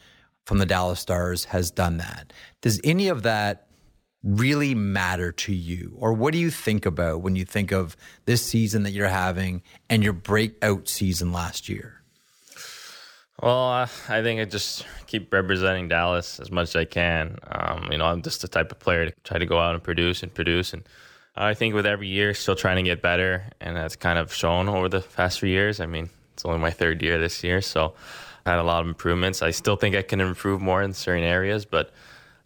from 0.46 0.58
the 0.58 0.66
Dallas 0.66 1.00
Stars 1.00 1.46
has 1.46 1.72
done 1.72 1.98
that. 1.98 2.34
Does 2.62 2.80
any 2.84 3.08
of 3.08 3.24
that 3.24 3.68
really 4.24 4.76
matter 4.76 5.32
to 5.32 5.54
you? 5.54 5.96
Or 5.98 6.14
what 6.14 6.34
do 6.34 6.40
you 6.40 6.52
think 6.52 6.86
about 6.86 7.22
when 7.22 7.36
you 7.36 7.46
think 7.46 7.72
of 7.72 7.96
this 8.26 8.46
season 8.46 8.84
that 8.84 8.92
you're 8.92 9.08
having 9.08 9.64
and 9.90 10.04
your 10.04 10.14
breakout 10.14 10.90
season 10.90 11.32
last 11.32 11.70
year? 11.70 11.99
Well, 13.42 13.70
uh, 13.70 13.88
I 14.10 14.22
think 14.22 14.42
I 14.42 14.46
just 14.46 14.86
keep 15.08 15.32
representing 15.32 15.88
Dallas 15.88 16.42
as 16.42 16.52
much 16.52 16.70
as 16.70 16.76
I 16.76 16.86
can. 16.86 17.38
Um, 17.50 17.88
you 17.90 17.98
know, 17.98 18.06
I'm 18.06 18.22
just 18.22 18.42
the 18.42 18.50
type 18.50 18.72
of 18.72 18.80
player 18.80 19.10
to 19.10 19.16
try 19.24 19.38
to 19.38 19.46
go 19.46 19.58
out 19.60 19.76
and 19.76 19.84
produce 19.84 20.24
and 20.24 20.34
produce. 20.34 20.74
And 20.74 20.84
I 21.38 21.54
think 21.54 21.74
with 21.74 21.86
every 21.86 22.10
year, 22.10 22.34
still 22.34 22.56
trying 22.56 22.76
to 22.78 22.84
get 22.84 23.02
better, 23.02 23.46
and 23.62 23.78
that's 23.78 23.96
kind 23.96 24.20
of 24.20 24.34
shown 24.34 24.68
over 24.68 24.90
the 24.90 25.00
past 25.00 25.40
few 25.40 25.48
years. 25.48 25.80
I 25.80 25.86
mean, 25.86 26.10
it's 26.34 26.44
only 26.44 26.60
my 26.60 26.72
third 26.72 27.02
year 27.02 27.18
this 27.18 27.42
year, 27.42 27.62
so 27.62 27.94
I 28.46 28.50
had 28.50 28.60
a 28.60 28.64
lot 28.64 28.82
of 28.82 28.88
improvements. 28.88 29.42
I 29.42 29.52
still 29.52 29.78
think 29.78 29.96
I 29.96 30.02
can 30.02 30.20
improve 30.20 30.60
more 30.60 30.82
in 30.82 30.92
certain 30.92 31.24
areas, 31.24 31.64
but 31.64 31.94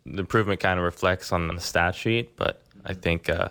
the 0.06 0.20
improvement 0.20 0.60
kind 0.60 0.78
of 0.78 0.86
reflects 0.86 1.32
on 1.32 1.48
the 1.48 1.60
stat 1.60 1.96
sheet. 1.96 2.36
But 2.36 2.62
I 2.86 2.94
think, 2.94 3.30
uh, 3.30 3.50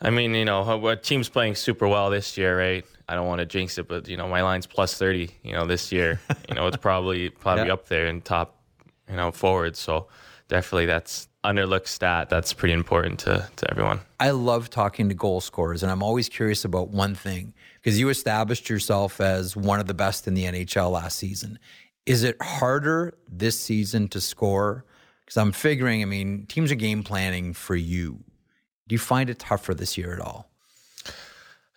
I 0.00 0.10
mean, 0.10 0.34
you 0.34 0.44
know, 0.44 0.76
what 0.76 1.02
team's 1.02 1.28
playing 1.28 1.54
super 1.54 1.88
well 1.88 2.10
this 2.10 2.36
year, 2.36 2.58
right? 2.58 2.84
I 3.08 3.14
don't 3.14 3.26
want 3.26 3.38
to 3.38 3.46
jinx 3.46 3.78
it, 3.78 3.88
but 3.88 4.08
you 4.08 4.16
know, 4.16 4.28
my 4.28 4.42
line's 4.42 4.66
plus 4.66 4.98
thirty. 4.98 5.30
You 5.42 5.52
know, 5.52 5.66
this 5.66 5.90
year, 5.92 6.20
you 6.48 6.54
know, 6.54 6.66
it's 6.66 6.76
probably 6.76 7.30
probably 7.44 7.66
Yeah. 7.66 7.72
up 7.74 7.86
there 7.88 8.06
in 8.06 8.20
top, 8.20 8.60
you 9.08 9.16
know, 9.16 9.32
forward. 9.32 9.76
So 9.76 10.08
definitely 10.48 10.86
that's 10.86 11.28
underlooked 11.44 11.86
stat. 11.86 12.28
That's 12.28 12.52
pretty 12.52 12.74
important 12.74 13.20
to 13.20 13.48
to 13.56 13.70
everyone. 13.70 14.00
I 14.20 14.30
love 14.30 14.68
talking 14.70 15.08
to 15.08 15.14
goal 15.14 15.40
scorers, 15.40 15.82
and 15.82 15.90
I'm 15.92 16.02
always 16.02 16.28
curious 16.28 16.64
about 16.64 16.88
one 16.90 17.14
thing 17.14 17.54
because 17.82 17.98
you 17.98 18.08
established 18.10 18.68
yourself 18.68 19.20
as 19.20 19.56
one 19.56 19.80
of 19.80 19.86
the 19.86 19.94
best 19.94 20.26
in 20.28 20.34
the 20.34 20.44
NHL 20.44 20.90
last 20.90 21.16
season. 21.16 21.58
Is 22.04 22.22
it 22.22 22.36
harder 22.42 23.14
this 23.28 23.58
season 23.58 24.08
to 24.08 24.20
score? 24.20 24.84
Because 25.24 25.38
I'm 25.38 25.50
figuring, 25.52 26.02
I 26.02 26.04
mean, 26.04 26.46
teams 26.46 26.70
are 26.70 26.76
game 26.76 27.02
planning 27.02 27.52
for 27.52 27.74
you. 27.74 28.20
Do 28.88 28.94
you 28.94 28.98
find 28.98 29.28
it 29.30 29.38
tougher 29.38 29.74
this 29.74 29.98
year 29.98 30.12
at 30.12 30.20
all? 30.20 30.48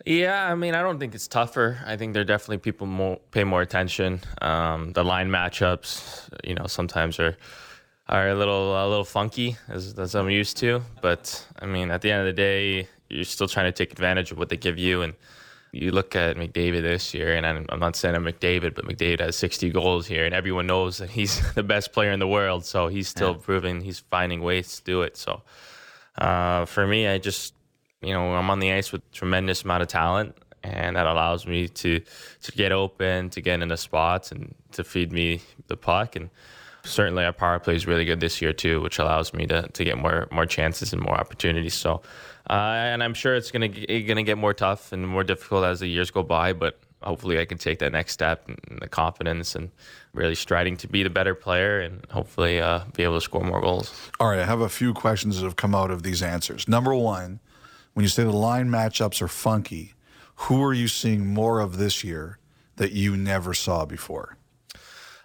Yeah, 0.06 0.50
I 0.50 0.56
mean, 0.56 0.76
I 0.76 0.82
don't 0.82 1.00
think 1.00 1.14
it's 1.14 1.28
tougher. 1.28 1.80
I 1.86 1.98
think 1.98 2.14
there 2.14 2.22
are 2.22 2.26
definitely 2.26 2.60
people 2.60 2.88
more, 2.88 3.18
pay 3.32 3.44
more 3.44 3.62
attention. 3.62 4.22
Um, 4.42 4.94
the 4.94 5.04
line 5.04 5.30
matchups, 5.30 6.30
you 6.44 6.56
know, 6.56 6.68
sometimes 6.68 7.20
are 7.20 7.36
are 8.08 8.30
a 8.30 8.36
little 8.36 8.74
a 8.74 8.88
little 8.88 9.06
funky 9.06 9.56
as, 9.68 9.94
as 10.00 10.16
I'm 10.16 10.30
used 10.30 10.58
to. 10.58 10.82
But 11.02 11.46
I 11.60 11.66
mean, 11.66 11.92
at 11.92 12.02
the 12.02 12.12
end 12.12 12.22
of 12.22 12.26
the 12.28 12.34
day, 12.42 12.88
you're 13.10 13.24
still 13.24 13.48
trying 13.48 13.66
to 13.66 13.72
take 13.72 13.92
advantage 13.92 14.32
of 14.32 14.38
what 14.38 14.50
they 14.50 14.58
give 14.58 14.78
you. 14.78 15.02
And 15.02 15.14
you 15.72 15.92
look 15.92 16.16
at 16.16 16.38
McDavid 16.38 16.82
this 16.82 17.14
year, 17.14 17.36
and 17.36 17.46
I'm, 17.46 17.66
I'm 17.70 17.80
not 17.80 17.96
saying 17.96 18.16
I'm 18.16 18.26
McDavid, 18.26 18.74
but 18.74 18.86
McDavid 18.86 19.20
has 19.20 19.36
60 19.36 19.70
goals 19.70 20.08
here, 20.08 20.26
and 20.26 20.34
everyone 20.34 20.66
knows 20.66 20.98
that 20.98 21.12
he's 21.12 21.54
the 21.54 21.64
best 21.64 21.92
player 21.92 22.12
in 22.12 22.20
the 22.20 22.28
world. 22.28 22.66
So 22.66 22.88
he's 22.88 23.08
still 23.08 23.36
proving 23.36 23.82
he's 23.82 24.00
finding 24.00 24.42
ways 24.42 24.78
to 24.78 24.84
do 24.84 25.02
it. 25.02 25.18
So 25.18 25.42
uh, 26.18 26.66
for 26.66 26.86
me, 26.86 27.08
I 27.08 27.18
just 27.18 27.54
you 28.02 28.14
know 28.14 28.34
I'm 28.34 28.50
on 28.50 28.60
the 28.60 28.72
ice 28.72 28.92
with 28.92 29.10
tremendous 29.12 29.64
amount 29.64 29.82
of 29.84 29.88
talent, 29.88 30.36
and 30.64 30.96
that 30.96 31.08
allows 31.08 31.46
me 31.48 31.68
to 31.68 32.00
to 32.42 32.52
get 32.52 32.72
open, 32.72 33.30
to 33.32 33.42
get 33.42 33.62
into 33.62 33.78
spots, 33.78 34.32
and 34.32 34.54
to 34.74 34.84
feed 34.84 35.12
me 35.12 35.42
the 35.68 35.78
puck. 35.78 36.16
And 36.16 36.30
certainly 36.84 37.26
our 37.26 37.34
power 37.34 37.60
play 37.60 37.76
is 37.76 37.88
really 37.88 38.06
good 38.06 38.20
this 38.20 38.42
year 38.42 38.54
too, 38.54 38.82
which 38.82 39.00
allows 39.00 39.34
me 39.34 39.46
to 39.48 39.68
to 39.68 39.84
get 39.84 39.98
more 39.98 40.28
more 40.32 40.46
chances 40.46 40.94
and 40.94 41.02
more 41.02 41.16
opportunities. 41.16 41.74
So, 41.74 42.02
uh, 42.50 42.54
and 42.54 43.04
I'm 43.04 43.14
sure 43.14 43.36
it's 43.36 43.52
gonna 43.52 43.70
gonna 43.70 44.24
get 44.24 44.38
more 44.38 44.54
tough 44.54 44.92
and 44.92 45.08
more 45.08 45.24
difficult 45.24 45.66
as 45.66 45.80
the 45.80 45.88
years 45.88 46.12
go 46.12 46.24
by, 46.24 46.54
but. 46.54 46.80
Hopefully, 47.02 47.40
I 47.40 47.46
can 47.46 47.58
take 47.58 47.80
that 47.80 47.94
next 47.94 48.12
step 48.12 48.46
and 48.50 48.80
the 48.82 48.90
confidence 48.90 49.56
and 49.56 49.72
really 50.14 50.36
striding 50.36 50.78
to 50.78 50.88
be 50.88 51.04
the 51.04 51.10
better 51.10 51.36
player 51.36 51.80
and 51.80 52.06
hopefully 52.10 52.60
uh, 52.60 52.82
be 52.96 53.04
able 53.04 53.16
to 53.16 53.22
score 53.22 53.44
more 53.44 53.62
goals. 53.62 53.94
All 54.20 54.30
right, 54.30 54.40
I 54.40 54.46
have 54.46 54.62
a 54.62 54.70
few 54.70 54.94
questions 54.94 55.38
that 55.38 55.44
have 55.44 55.56
come 55.56 55.76
out 55.76 55.92
of 55.92 56.04
these 56.04 56.22
answers. 56.24 56.68
Number 56.68 56.96
one, 56.96 57.40
when 57.94 58.04
you 58.04 58.10
say 58.10 58.24
the 58.24 58.32
line 58.32 58.70
matchups 58.70 59.22
are 59.22 59.28
funky, 59.28 59.94
who 60.36 60.64
are 60.64 60.74
you 60.74 60.88
seeing 60.88 61.28
more 61.28 61.60
of 61.60 61.78
this 61.78 62.04
year 62.04 62.40
that 62.78 62.92
you 62.92 63.16
never 63.18 63.54
saw 63.54 63.86
before? 63.86 64.38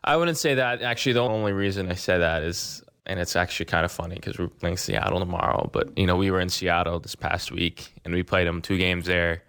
I 0.03 0.17
wouldn't 0.17 0.37
say 0.37 0.55
that. 0.55 0.83
Actually, 0.83 1.15
the 1.15 1.23
only 1.23 1.53
reason 1.53 1.91
I 1.91 1.95
say 1.95 2.19
that 2.19 2.43
is, 2.43 2.83
and 3.07 3.19
it's 3.21 3.37
actually 3.37 3.67
kind 3.67 3.85
of 3.85 3.93
funny 3.93 4.17
because 4.17 4.39
we're 4.39 4.49
playing 4.49 4.77
Seattle 4.77 5.19
tomorrow. 5.19 5.71
But 5.73 5.97
you 5.97 6.07
know, 6.07 6.17
we 6.17 6.31
were 6.31 6.41
in 6.41 6.49
Seattle 6.51 6.99
this 7.01 7.15
past 7.15 7.51
week, 7.53 7.93
and 8.05 8.13
we 8.13 8.23
played 8.23 8.47
them 8.47 8.61
two 8.61 8.77
games 8.77 9.07
there. 9.07 9.43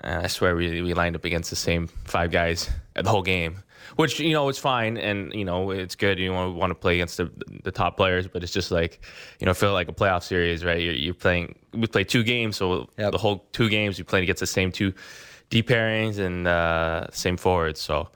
And 0.00 0.22
I 0.22 0.26
swear 0.28 0.56
we 0.56 0.82
we 0.82 0.94
lined 0.94 1.14
up 1.14 1.24
against 1.24 1.50
the 1.50 1.56
same 1.56 1.86
five 2.04 2.30
guys 2.32 2.70
at 2.96 3.04
the 3.04 3.10
whole 3.10 3.22
game, 3.22 3.62
which 4.00 4.18
you 4.20 4.32
know 4.32 4.48
it's 4.48 4.58
fine, 4.58 4.96
and 4.96 5.32
you 5.32 5.44
know 5.44 5.70
it's 5.70 5.94
good. 5.94 6.18
You 6.18 6.32
want 6.32 6.56
want 6.56 6.70
to 6.70 6.74
play 6.74 6.94
against 6.94 7.16
the 7.18 7.30
the 7.64 7.70
top 7.70 7.96
players, 7.96 8.26
but 8.26 8.42
it's 8.42 8.52
just 8.52 8.70
like 8.70 9.04
you 9.38 9.46
know 9.46 9.54
feel 9.54 9.72
like 9.72 9.88
a 9.88 9.92
playoff 9.92 10.22
series, 10.22 10.64
right? 10.64 10.80
You're, 10.80 10.94
you're 10.94 11.14
playing. 11.14 11.54
We 11.72 11.86
play 11.86 12.04
two 12.04 12.22
games, 12.22 12.56
so 12.56 12.88
Yep. 12.98 13.12
the 13.12 13.18
whole 13.18 13.46
two 13.52 13.68
games 13.68 13.98
we 13.98 14.04
played 14.04 14.22
against 14.22 14.40
the 14.40 14.46
same 14.46 14.72
two 14.72 14.92
D 15.50 15.62
pairings 15.62 16.18
and 16.18 16.46
uh, 16.48 17.06
same 17.12 17.36
forwards. 17.36 17.80
So. 17.80 18.08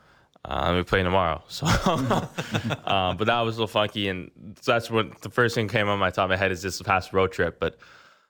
Uh, 0.46 0.74
we 0.76 0.82
play 0.82 1.02
tomorrow, 1.02 1.42
so 1.48 1.64
uh, 2.84 3.14
but 3.14 3.24
that 3.26 3.40
was 3.40 3.56
a 3.56 3.60
little 3.60 3.66
funky, 3.66 4.08
and 4.08 4.30
so 4.60 4.72
that's 4.72 4.90
what 4.90 5.20
the 5.22 5.30
first 5.30 5.54
thing 5.54 5.68
came 5.68 5.88
on 5.88 5.98
my 5.98 6.10
top 6.10 6.24
of 6.24 6.30
my 6.30 6.36
head 6.36 6.52
is 6.52 6.60
this 6.60 6.82
past 6.82 7.14
road 7.14 7.32
trip. 7.32 7.58
But 7.58 7.78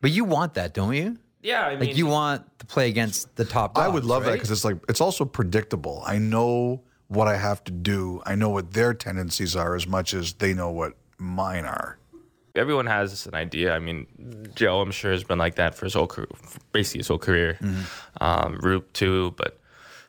But 0.01 0.13
you 0.13 0.25
want 0.25 0.55
that, 0.55 0.75
don't 0.75 0.95
you? 0.95 1.19
yeah, 1.43 1.67
I 1.67 1.71
mean, 1.77 1.89
Like 1.89 1.97
you 1.97 2.07
want 2.07 2.43
to 2.61 2.67
play 2.67 2.89
against 2.89 3.35
the 3.35 3.45
top. 3.45 3.77
I 3.77 3.89
would 3.89 4.05
love 4.05 4.25
that 4.27 4.35
because 4.35 4.53
it's 4.53 4.65
like 4.65 4.77
it's 4.89 5.01
also 5.01 5.25
predictable. 5.25 6.05
I 6.07 6.19
know 6.19 6.85
what 7.15 7.29
I 7.29 7.37
have 7.37 7.63
to 7.65 7.73
do. 7.73 8.21
I 8.27 8.35
know 8.35 8.51
what 8.51 8.73
their 8.73 8.93
tendencies 8.95 9.57
are 9.57 9.75
as 9.75 9.87
much 9.87 10.13
as 10.15 10.35
they 10.35 10.53
know 10.55 10.71
what 10.71 10.95
mine 11.19 11.65
are. 11.65 11.99
everyone 12.57 12.87
has 12.87 13.27
an 13.27 13.35
idea. 13.35 13.75
I 13.75 13.79
mean, 13.81 14.07
Joe, 14.55 14.81
I'm 14.81 14.91
sure 14.93 15.11
has 15.13 15.25
been 15.25 15.39
like 15.39 15.57
that 15.57 15.75
for 15.75 15.87
his 15.87 15.95
whole 15.95 16.07
career, 16.07 16.29
basically 16.73 17.01
his 17.01 17.09
whole 17.09 17.19
career. 17.19 17.59
Um, 18.21 18.59
Roope 18.63 18.93
too, 18.93 19.33
but 19.37 19.59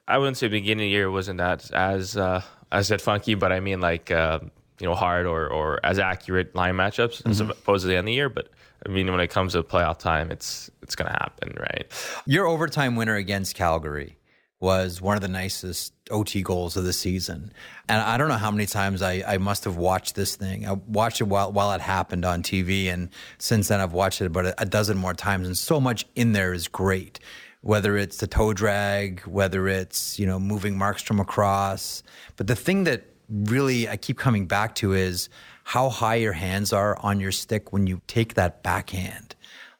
I 0.07 0.17
wouldn't 0.19 0.37
say 0.37 0.47
beginning 0.47 0.85
of 0.85 0.87
the 0.87 0.89
year 0.89 1.09
wasn't 1.09 1.37
that 1.39 1.71
as 1.71 2.15
uh, 2.17 2.41
as 2.71 2.89
that 2.89 3.01
funky, 3.01 3.33
but 3.35 3.51
I 3.51 3.59
mean 3.61 3.81
like 3.81 4.11
uh, 4.11 4.39
you 4.79 4.87
know 4.87 4.93
hard 4.93 5.25
or 5.25 5.47
or 5.47 5.79
as 5.83 5.97
accurate 5.97 6.53
line 6.55 6.75
matchups 6.75 7.27
as 7.27 7.39
opposed 7.41 7.83
to 7.83 7.87
the 7.87 7.95
end 7.95 8.05
of 8.05 8.05
the 8.07 8.13
year. 8.13 8.29
But 8.29 8.49
I 8.85 8.89
mean, 8.89 9.09
when 9.11 9.19
it 9.21 9.29
comes 9.29 9.53
to 9.53 9.63
playoff 9.63 9.97
time, 9.97 10.29
it's 10.31 10.69
it's 10.83 10.95
gonna 10.95 11.17
happen, 11.19 11.55
right? 11.59 11.85
Your 12.27 12.45
overtime 12.45 12.95
winner 12.95 13.15
against 13.15 13.55
Calgary 13.55 14.17
was 14.59 15.01
one 15.01 15.15
of 15.17 15.21
the 15.21 15.27
nicest 15.27 15.93
OT 16.11 16.41
goals 16.41 16.77
of 16.77 16.85
the 16.85 16.93
season. 16.93 17.51
And 17.89 18.01
I 18.01 18.17
don't 18.17 18.29
know 18.29 18.35
how 18.35 18.51
many 18.51 18.65
times 18.65 19.01
I, 19.01 19.23
I 19.27 19.37
must 19.37 19.65
have 19.65 19.75
watched 19.75 20.15
this 20.15 20.35
thing. 20.35 20.67
I 20.67 20.73
watched 20.73 21.19
it 21.19 21.25
while, 21.25 21.51
while 21.51 21.73
it 21.73 21.81
happened 21.81 22.23
on 22.23 22.41
TV. 22.41 22.87
And 22.87 23.09
since 23.37 23.67
then, 23.67 23.81
I've 23.81 23.93
watched 23.93 24.21
it 24.21 24.27
about 24.27 24.53
a, 24.57 24.65
dozen 24.65 24.97
more 24.97 25.13
times. 25.13 25.47
And 25.47 25.57
so 25.57 25.79
much 25.81 26.05
in 26.15 26.31
there 26.31 26.53
is 26.53 26.67
great. 26.67 27.19
Whether 27.61 27.97
it's 27.97 28.17
the 28.17 28.27
toe 28.27 28.53
drag, 28.53 29.21
whether 29.21 29.67
it's, 29.67 30.19
you 30.19 30.25
know, 30.25 30.39
moving 30.39 30.75
Markstrom 30.75 31.19
across. 31.19 32.03
But 32.37 32.47
the 32.47 32.55
thing 32.55 32.85
that 32.85 33.05
really 33.29 33.89
I 33.89 33.97
keep 33.97 34.17
coming 34.17 34.45
back 34.45 34.75
to 34.75 34.93
is 34.93 35.29
how 35.63 35.89
high 35.89 36.15
your 36.15 36.33
hands 36.33 36.71
are 36.71 36.97
on 36.99 37.19
your 37.19 37.31
stick 37.31 37.73
when 37.73 37.87
you 37.87 38.01
take 38.07 38.35
that 38.35 38.61
backhand. 38.61 39.34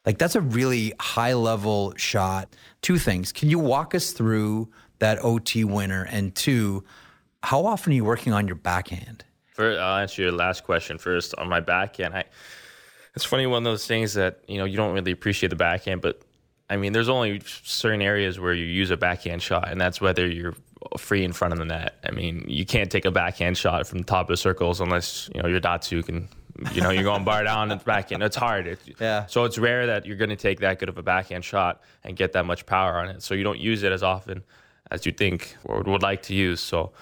Like 0.06 0.18
that's 0.18 0.36
a 0.36 0.40
really 0.40 0.94
high 1.00 1.34
level 1.34 1.92
shot. 1.96 2.48
Two 2.80 2.96
things. 2.96 3.32
Can 3.32 3.50
you 3.50 3.58
walk 3.58 3.94
us 3.94 4.12
through 4.12 4.68
that 5.00 5.18
OT 5.22 5.64
winner? 5.64 6.04
And 6.04 6.34
two, 6.34 6.84
how 7.42 7.66
often 7.66 7.92
are 7.92 7.96
you 7.96 8.04
working 8.04 8.32
on 8.32 8.46
your 8.46 8.56
backhand? 8.56 9.24
First, 9.52 9.80
I'll 9.80 9.98
answer 9.98 10.22
your 10.22 10.32
last 10.32 10.64
question 10.64 10.98
first 10.98 11.34
on 11.36 11.48
my 11.48 11.60
backhand. 11.60 12.14
I, 12.14 12.24
it's 13.14 13.24
funny 13.24 13.46
one 13.46 13.58
of 13.58 13.64
those 13.64 13.86
things 13.86 14.14
that 14.14 14.40
you 14.46 14.58
know 14.58 14.64
you 14.64 14.76
don't 14.76 14.94
really 14.94 15.12
appreciate 15.12 15.48
the 15.48 15.56
backhand, 15.56 16.02
but 16.02 16.20
I 16.68 16.76
mean, 16.76 16.92
there's 16.92 17.08
only 17.08 17.40
certain 17.44 18.02
areas 18.02 18.38
where 18.38 18.52
you 18.52 18.66
use 18.66 18.90
a 18.90 18.96
backhand 18.96 19.42
shot, 19.42 19.70
and 19.70 19.80
that's 19.80 20.00
whether 20.00 20.26
you're 20.26 20.54
free 20.98 21.24
in 21.24 21.32
front 21.32 21.52
of 21.52 21.58
the 21.58 21.64
net. 21.64 21.94
I 22.04 22.10
mean, 22.10 22.44
you 22.48 22.66
can't 22.66 22.90
take 22.90 23.04
a 23.04 23.10
backhand 23.10 23.56
shot 23.56 23.86
from 23.86 23.98
the 23.98 24.04
top 24.04 24.26
of 24.26 24.28
the 24.28 24.36
circles 24.36 24.80
unless 24.80 25.30
you 25.34 25.42
know 25.42 25.48
your 25.48 25.60
Datsyuk 25.60 26.08
and 26.08 26.28
you 26.72 26.80
know 26.80 26.90
you're 26.90 27.02
going 27.02 27.24
bar 27.24 27.44
down 27.44 27.70
and 27.70 27.84
backhand. 27.84 28.22
It's 28.22 28.36
hard. 28.36 28.78
Yeah. 29.00 29.26
So 29.26 29.44
it's 29.44 29.58
rare 29.58 29.86
that 29.86 30.06
you're 30.06 30.16
going 30.16 30.30
to 30.30 30.36
take 30.36 30.60
that 30.60 30.78
good 30.78 30.88
of 30.88 30.98
a 30.98 31.02
backhand 31.02 31.44
shot 31.44 31.82
and 32.04 32.16
get 32.16 32.32
that 32.32 32.44
much 32.46 32.66
power 32.66 32.98
on 32.98 33.08
it. 33.08 33.22
So 33.22 33.34
you 33.34 33.44
don't 33.44 33.58
use 33.60 33.82
it 33.82 33.92
as 33.92 34.02
often 34.02 34.42
as 34.90 35.04
you 35.06 35.12
think 35.12 35.56
or 35.64 35.82
would 35.82 36.02
like 36.02 36.22
to 36.22 36.34
use. 36.34 36.60
So, 36.60 36.92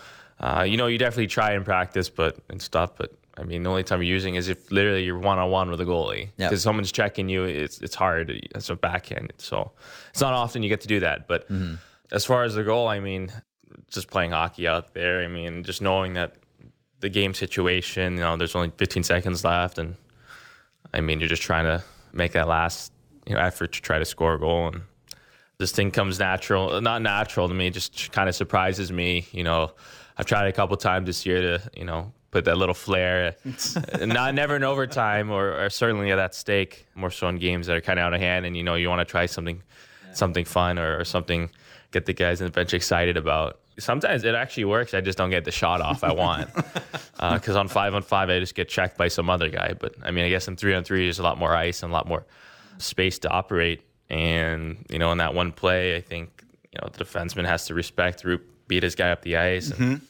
uh, 0.41 0.65
you 0.67 0.77
know, 0.77 0.87
you 0.87 0.99
definitely 0.99 1.27
try 1.29 1.53
and 1.53 1.65
practice, 1.65 2.09
but 2.09 2.39
and 2.49 2.61
stuff. 2.61 2.97
But 2.97 3.13
I 3.37 3.43
mean, 3.45 3.63
the 3.65 3.71
only 3.71 3.83
time 3.83 4.01
you're 4.03 4.13
using 4.15 4.37
is 4.37 4.49
if 4.49 4.71
literally 4.73 5.05
you're 5.05 5.19
one 5.19 5.39
on 5.39 5.51
one 5.51 5.71
with 5.71 5.81
a 5.81 5.85
goalie 5.85 6.31
Yeah. 6.37 6.49
because 6.49 6.63
someone's 6.63 6.93
checking 6.93 7.29
you. 7.29 7.45
It's 7.45 7.79
it's 7.81 7.95
hard 7.95 8.49
as 8.55 8.71
a 8.71 8.77
backhand. 8.77 9.33
So 9.39 9.73
it's 10.11 10.21
not 10.21 10.33
often 10.33 10.63
you 10.63 10.69
get 10.69 10.81
to 10.83 10.89
do 10.89 11.01
that. 11.01 11.29
But 11.29 11.47
as 12.13 12.25
far 12.25 12.45
as 12.45 12.55
the 12.55 12.65
goal, 12.65 12.89
I 12.89 13.01
mean, 13.01 13.31
just 13.91 14.09
playing 14.09 14.31
hockey 14.33 14.67
out 14.69 14.95
there. 14.95 15.23
I 15.23 15.29
mean, 15.29 15.63
just 15.65 15.83
knowing 15.83 16.15
that 16.15 16.37
the 17.05 17.11
game 17.11 17.35
situation. 17.35 18.15
You 18.15 18.21
know, 18.21 18.37
there's 18.37 18.57
only 18.57 18.73
15 18.77 19.03
seconds 19.03 19.45
left, 19.45 19.79
and 19.79 19.95
I 20.93 21.01
mean, 21.01 21.21
you're 21.21 21.29
just 21.29 21.43
trying 21.43 21.65
to 21.65 21.85
make 22.13 22.33
that 22.33 22.49
last 22.49 22.93
you 23.27 23.35
know 23.35 23.41
effort 23.41 23.73
to 23.73 23.81
try 23.81 23.99
to 23.99 24.05
score 24.05 24.35
a 24.35 24.39
goal 24.39 24.69
and 24.69 24.83
this 25.59 25.73
thing 25.73 25.91
comes 25.91 26.19
natural 26.19 26.81
not 26.81 27.03
natural 27.03 27.49
to 27.49 27.55
me 27.55 27.69
it 27.69 27.75
just 27.75 28.13
kind 28.13 28.29
of 28.29 28.35
surprises 28.35 28.93
me 28.93 29.27
you 29.33 29.43
know 29.43 29.73
i've 30.19 30.27
tried 30.27 30.47
a 30.47 30.53
couple 30.53 30.77
times 30.77 31.07
this 31.07 31.25
year 31.25 31.41
to 31.41 31.71
you 31.77 31.85
know 31.85 32.13
put 32.31 32.45
that 32.45 32.59
little 32.59 32.75
flair 32.75 33.37
not 34.01 34.35
never 34.35 34.57
in 34.57 34.65
overtime 34.65 35.31
or, 35.31 35.65
or 35.65 35.71
certainly 35.71 36.11
at 36.11 36.17
that 36.17 36.35
stake 36.35 36.87
more 36.95 37.11
so 37.11 37.29
in 37.29 37.39
games 37.39 37.67
that 37.67 37.77
are 37.77 37.81
kind 37.81 37.99
of 37.99 38.05
out 38.05 38.15
of 38.15 38.21
hand 38.21 38.45
and 38.45 38.57
you 38.57 38.63
know 38.63 38.75
you 38.75 38.89
want 38.89 39.01
to 39.01 39.11
try 39.11 39.27
something 39.27 39.63
something 40.13 40.45
fun 40.45 40.79
or, 40.79 40.99
or 40.99 41.05
something 41.05 41.51
get 41.93 42.07
the 42.07 42.13
guys 42.13 42.41
on 42.41 42.47
the 42.47 42.53
bench 42.53 42.75
excited 42.75 43.17
about 43.17 43.61
sometimes 43.79 44.25
it 44.25 44.35
actually 44.35 44.65
works. 44.67 44.95
I 44.95 45.01
just 45.01 45.19
don't 45.19 45.31
get 45.31 45.45
the 45.45 45.51
shot 45.51 45.81
off 45.81 46.05
i 46.05 46.13
want. 46.13 46.51
Uh, 47.17 47.35
because 47.35 47.55
on 47.55 47.69
five 47.69 47.95
on 47.95 48.03
five 48.03 48.29
i 48.29 48.41
just 48.41 48.57
get 48.57 48.69
checked 48.69 48.99
by 48.99 49.07
some 49.07 49.31
other 49.31 49.49
guy. 49.49 49.73
But 49.79 49.95
i 50.03 50.11
mean 50.11 50.25
i 50.25 50.29
guess 50.29 50.49
in 50.49 50.57
three 50.57 50.75
on 50.75 50.83
three 50.83 51.05
there's 51.05 51.21
a 51.21 51.23
lot 51.23 51.39
more 51.39 51.55
ice 51.55 51.83
and 51.83 51.91
a 51.91 51.95
lot 51.95 52.09
more 52.09 52.27
space 52.79 53.19
to 53.21 53.31
operate. 53.31 53.83
And 54.11 54.85
you 54.91 54.99
know, 54.99 55.13
in 55.13 55.19
that 55.19 55.35
one 55.35 55.53
play, 55.53 55.97
I 55.97 56.01
think 56.01 56.45
you 56.73 56.79
know 56.83 56.89
the 56.93 57.05
defenseman 57.05 57.47
has 57.47 57.67
to 57.67 57.75
respect 57.75 58.25
Roope 58.25 58.43
beat 58.67 58.83
his 58.83 58.95
guy 58.95 59.11
up 59.11 59.23
the 59.23 59.37
ice 59.37 59.71
and 59.71 59.79
mm-hmm. 59.79 60.05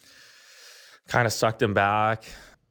kind 1.08 1.26
of 1.26 1.32
sucked 1.32 1.60
him 1.60 1.74
back. 1.74 2.24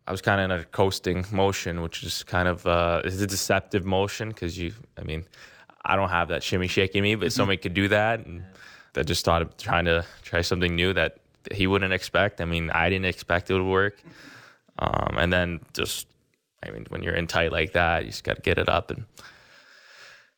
I 0.07 0.11
was 0.11 0.21
kind 0.21 0.41
of 0.41 0.51
in 0.51 0.59
a 0.59 0.65
coasting 0.65 1.25
motion, 1.31 1.81
which 1.81 2.03
is 2.03 2.23
kind 2.23 2.47
of 2.47 2.65
uh, 2.67 3.01
is 3.05 3.21
a 3.21 3.27
deceptive 3.27 3.85
motion 3.85 4.29
because 4.29 4.57
you, 4.57 4.73
I 4.97 5.03
mean, 5.03 5.25
I 5.85 5.95
don't 5.95 6.09
have 6.09 6.27
that 6.29 6.43
shimmy 6.43 6.67
shake 6.67 6.95
in 6.95 7.03
me, 7.03 7.15
but 7.15 7.27
mm-hmm. 7.27 7.31
somebody 7.31 7.57
could 7.57 7.73
do 7.73 7.87
that, 7.87 8.25
and 8.25 8.43
I 8.95 9.03
just 9.03 9.27
of 9.27 9.57
trying 9.57 9.85
to 9.85 10.05
try 10.23 10.41
something 10.41 10.75
new 10.75 10.93
that 10.93 11.17
he 11.51 11.67
wouldn't 11.67 11.93
expect. 11.93 12.41
I 12.41 12.45
mean, 12.45 12.69
I 12.69 12.89
didn't 12.89 13.05
expect 13.05 13.49
it 13.49 13.53
would 13.53 13.63
work, 13.63 14.01
um, 14.79 15.17
and 15.17 15.31
then 15.31 15.59
just, 15.73 16.07
I 16.65 16.71
mean, 16.71 16.85
when 16.89 17.03
you're 17.03 17.15
in 17.15 17.27
tight 17.27 17.51
like 17.51 17.73
that, 17.73 18.05
you 18.05 18.11
just 18.11 18.23
got 18.23 18.35
to 18.37 18.41
get 18.41 18.57
it 18.57 18.69
up, 18.69 18.91
and 18.91 19.05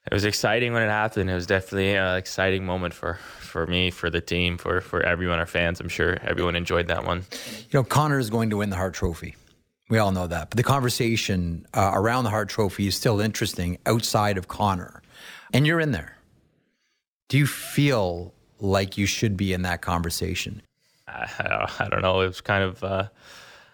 it 0.06 0.14
was 0.14 0.26
exciting 0.26 0.74
when 0.74 0.84
it 0.84 0.90
happened. 0.90 1.30
It 1.30 1.36
was 1.36 1.48
definitely 1.48 1.96
an 1.96 2.18
exciting 2.18 2.66
moment 2.66 2.94
for 2.94 3.16
for 3.40 3.66
me, 3.66 3.92
for 3.92 4.10
the 4.10 4.22
team, 4.22 4.58
for 4.58 4.82
for 4.82 5.02
everyone, 5.02 5.40
our 5.40 5.46
fans. 5.46 5.80
I'm 5.80 5.90
sure 5.90 6.18
everyone 6.22 6.56
enjoyed 6.56 6.88
that 6.88 7.06
one. 7.06 7.26
You 7.70 7.80
know, 7.80 7.84
Connor 7.84 8.20
is 8.20 8.30
going 8.30 8.52
to 8.52 8.58
win 8.58 8.70
the 8.70 8.76
Hart 8.76 8.94
Trophy. 8.94 9.36
We 9.90 9.98
all 10.00 10.12
know 10.12 10.28
that. 10.28 10.50
But 10.50 10.58
the 10.58 10.64
conversation 10.64 11.68
uh, 11.74 11.92
around 11.94 12.24
the 12.24 12.32
Hart 12.32 12.50
Trophy 12.50 12.88
is 12.88 12.96
still 12.96 13.20
interesting 13.20 13.78
outside 13.86 14.38
of 14.38 14.48
Connor. 14.48 15.02
And 15.54 15.68
you're 15.68 15.80
in 15.80 15.92
there. 15.92 16.18
Do 17.30 17.38
you 17.38 17.48
feel 17.48 18.34
like 18.60 18.98
you 18.98 19.06
should 19.06 19.36
be 19.38 19.54
in 19.54 19.62
that 19.64 19.82
conversation? 19.82 20.62
I, 21.08 21.88
don't 21.90 22.02
know. 22.02 22.22
It 22.22 22.28
was 22.28 22.42
kind 22.42 22.64
of, 22.64 22.84
uh, 22.84 23.08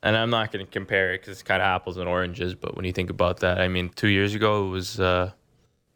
and 0.04 0.18
I'm 0.18 0.30
not 0.30 0.52
going 0.52 0.66
to 0.66 0.72
compare 0.72 1.14
it 1.14 1.22
because 1.22 1.34
it's 1.34 1.44
kind 1.44 1.62
of 1.62 1.66
apples 1.66 1.98
and 1.98 2.08
oranges. 2.08 2.56
But 2.56 2.76
when 2.76 2.86
you 2.86 2.92
think 2.92 3.10
about 3.10 3.40
that, 3.40 3.60
I 3.60 3.68
mean, 3.68 3.90
two 3.90 4.08
years 4.10 4.34
ago 4.36 4.66
it 4.68 4.70
was 4.70 5.00
uh, 5.00 5.32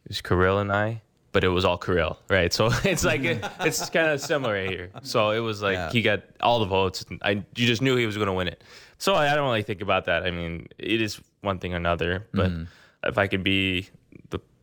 it 0.04 0.08
was 0.10 0.20
Kirill 0.20 0.58
and 0.58 0.72
I, 0.72 1.02
but 1.32 1.44
it 1.44 1.48
was 1.48 1.64
all 1.64 1.76
Kirill, 1.78 2.18
right? 2.30 2.52
So 2.52 2.70
it's 2.84 3.04
like 3.04 3.20
it's 3.60 3.90
kind 3.90 4.08
of 4.08 4.20
similar 4.20 4.64
here. 4.64 4.90
So 5.02 5.30
it 5.30 5.40
was 5.40 5.62
like 5.62 5.74
Yeah. 5.74 5.90
he 5.90 6.02
got 6.02 6.22
all 6.40 6.60
the 6.60 6.66
votes. 6.66 7.04
And 7.10 7.20
I 7.22 7.30
you 7.30 7.66
just 7.66 7.82
knew 7.82 7.96
he 7.96 8.06
was 8.06 8.16
going 8.16 8.28
to 8.28 8.32
win 8.32 8.48
it. 8.48 8.62
So 8.98 9.14
I, 9.14 9.30
I 9.32 9.34
don't 9.34 9.44
really 9.46 9.62
think 9.62 9.82
about 9.82 10.06
that. 10.06 10.24
I 10.24 10.30
mean, 10.30 10.68
it 10.78 11.02
is 11.02 11.20
one 11.42 11.58
thing 11.58 11.74
or 11.74 11.76
another. 11.76 12.26
But 12.32 12.50
if 13.04 13.18
I 13.18 13.26
could 13.26 13.44
be 13.44 13.88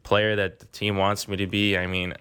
player 0.04 0.36
that 0.36 0.60
the 0.60 0.66
team 0.68 0.97
wants 0.97 1.28
me 1.28 1.38
to 1.38 1.47
be, 1.47 1.78
I 1.78 1.88
mean, 1.88 2.14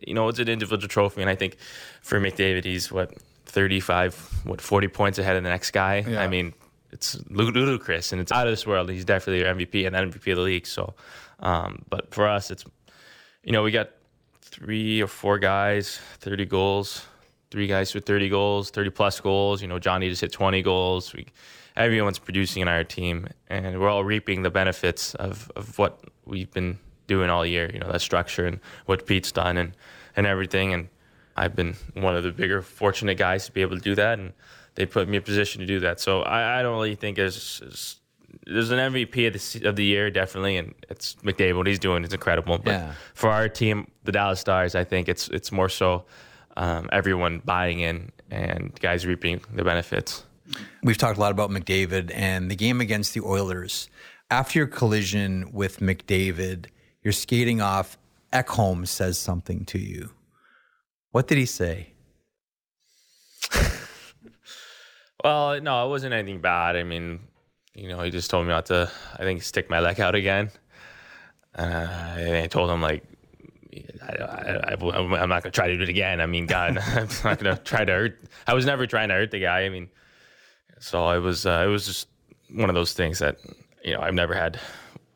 you 0.00 0.14
know, 0.14 0.28
it's 0.28 0.38
an 0.38 0.48
individual 0.48 0.88
trophy, 0.88 1.20
and 1.20 1.30
I 1.30 1.34
think 1.34 1.56
for 2.02 2.20
McDavid, 2.20 2.64
he's 2.64 2.90
what 2.90 3.14
35, 3.46 4.42
what 4.44 4.60
40 4.60 4.88
points 4.88 5.18
ahead 5.18 5.36
of 5.36 5.42
the 5.42 5.50
next 5.50 5.70
guy. 5.70 6.04
Yeah. 6.06 6.22
I 6.22 6.28
mean, 6.28 6.52
it's 6.92 7.18
lu- 7.28 7.50
ludicrous, 7.50 8.12
and 8.12 8.20
it's 8.20 8.32
out 8.32 8.46
of 8.46 8.52
this 8.52 8.66
world. 8.66 8.90
He's 8.90 9.04
definitely 9.04 9.46
our 9.46 9.54
MVP 9.54 9.86
and 9.86 9.94
MVP 9.94 10.32
of 10.32 10.36
the 10.36 10.42
league. 10.42 10.66
So, 10.66 10.94
um, 11.40 11.84
but 11.88 12.12
for 12.12 12.26
us, 12.26 12.50
it's 12.50 12.64
you 13.46 13.52
know, 13.52 13.62
we 13.62 13.70
got 13.70 13.90
three 14.42 15.00
or 15.00 15.06
four 15.06 15.38
guys, 15.38 16.00
30 16.18 16.46
goals, 16.46 17.06
three 17.50 17.68
guys 17.68 17.94
with 17.94 18.04
30 18.04 18.28
goals, 18.28 18.70
30 18.70 18.90
plus 18.90 19.20
goals. 19.20 19.62
You 19.62 19.68
know, 19.68 19.78
Johnny 19.78 20.08
just 20.08 20.20
hit 20.20 20.32
20 20.32 20.62
goals. 20.62 21.14
We, 21.14 21.26
everyone's 21.76 22.18
producing 22.18 22.62
in 22.62 22.68
our 22.68 22.82
team, 22.82 23.28
and 23.48 23.78
we're 23.80 23.88
all 23.88 24.04
reaping 24.04 24.42
the 24.42 24.50
benefits 24.50 25.14
of, 25.14 25.50
of 25.54 25.78
what 25.78 26.00
we've 26.24 26.50
been 26.50 26.78
doing 27.06 27.30
all 27.30 27.44
year. 27.46 27.70
You 27.72 27.78
know, 27.80 27.90
that 27.92 28.00
structure 28.00 28.46
and 28.46 28.60
what 28.86 29.06
Pete's 29.06 29.32
done 29.32 29.56
and, 29.56 29.72
and 30.16 30.26
everything. 30.26 30.72
And 30.72 30.88
I've 31.36 31.54
been 31.54 31.74
one 31.94 32.16
of 32.16 32.22
the 32.24 32.32
bigger, 32.32 32.62
fortunate 32.62 33.16
guys 33.18 33.46
to 33.46 33.52
be 33.52 33.60
able 33.62 33.76
to 33.76 33.82
do 33.82 33.94
that, 33.94 34.18
and 34.18 34.32
they 34.74 34.86
put 34.86 35.08
me 35.08 35.16
in 35.16 35.22
a 35.22 35.24
position 35.26 35.60
to 35.60 35.66
do 35.66 35.80
that. 35.80 36.00
So 36.00 36.22
I, 36.22 36.60
I 36.60 36.62
don't 36.62 36.74
really 36.74 36.94
think 36.94 37.16
there's, 37.16 37.60
there's 37.60 38.00
there's 38.46 38.70
an 38.70 38.78
MVP 38.78 39.26
of 39.26 39.32
the, 39.62 39.68
of 39.68 39.76
the 39.76 39.84
year, 39.84 40.10
definitely, 40.10 40.56
and 40.56 40.74
it's 40.90 41.14
McDavid. 41.16 41.56
What 41.56 41.66
he's 41.66 41.78
doing 41.78 42.04
is 42.04 42.12
incredible. 42.12 42.58
But 42.58 42.70
Yeah. 42.72 42.92
for 43.14 43.30
our 43.30 43.48
team, 43.48 43.90
the 44.04 44.12
Dallas 44.12 44.40
Stars, 44.40 44.74
I 44.74 44.84
think 44.84 45.08
it's 45.08 45.28
it's 45.28 45.50
more 45.50 45.68
so 45.68 46.04
um, 46.56 46.88
everyone 46.92 47.40
buying 47.44 47.80
in 47.80 48.12
and 48.30 48.78
guys 48.80 49.04
reaping 49.06 49.40
the 49.52 49.64
benefits. 49.64 50.24
We've 50.82 50.96
talked 50.98 51.16
a 51.18 51.20
lot 51.20 51.32
about 51.32 51.50
McDavid 51.50 52.12
and 52.14 52.50
the 52.50 52.54
game 52.56 52.80
against 52.80 53.14
the 53.14 53.20
Oilers. 53.22 53.88
After 54.30 54.58
your 54.60 54.68
collision 54.68 55.50
with 55.52 55.80
McDavid, 55.80 56.66
you're 57.06 57.12
skating 57.12 57.60
off. 57.60 57.96
Ekholm 58.32 58.84
says 58.84 59.16
something 59.16 59.64
to 59.66 59.78
you. 59.78 60.10
What 61.12 61.28
did 61.28 61.38
he 61.38 61.46
say? 61.46 61.92
Well, 65.24 65.60
no, 65.60 65.84
it 65.84 65.88
wasn't 65.88 66.14
anything 66.14 66.40
bad. 66.40 66.76
I 66.76 66.84
mean, 66.84 67.18
you 67.74 67.88
know, 67.88 68.00
he 68.02 68.10
just 68.10 68.30
told 68.30 68.46
me 68.46 68.50
not 68.50 68.66
to. 68.66 68.88
I 69.14 69.22
think 69.22 69.42
stick 69.42 69.68
my 69.68 69.80
leg 69.80 69.98
out 69.98 70.14
again. 70.14 70.50
Uh, 71.56 71.62
and 71.62 72.36
I 72.36 72.46
told 72.46 72.70
him 72.70 72.80
like, 72.80 73.02
I, 74.02 74.76
I'm 74.78 75.28
not 75.28 75.42
gonna 75.42 75.50
try 75.50 75.68
to 75.68 75.76
do 75.76 75.82
it 75.82 75.88
again. 75.88 76.20
I 76.20 76.26
mean, 76.26 76.46
God, 76.46 76.78
I'm 76.86 77.08
not 77.24 77.38
gonna 77.38 77.56
try 77.56 77.84
to 77.84 77.92
hurt. 77.92 78.22
I 78.46 78.54
was 78.54 78.66
never 78.66 78.86
trying 78.86 79.08
to 79.08 79.14
hurt 79.14 79.32
the 79.32 79.40
guy. 79.40 79.62
I 79.62 79.68
mean, 79.68 79.88
so 80.78 81.08
it 81.10 81.20
was. 81.20 81.44
Uh, 81.44 81.64
it 81.66 81.70
was 81.70 81.86
just 81.86 82.08
one 82.52 82.68
of 82.68 82.76
those 82.76 82.92
things 82.92 83.18
that 83.18 83.38
you 83.82 83.94
know 83.94 84.00
I've 84.00 84.14
never 84.14 84.34
had. 84.34 84.60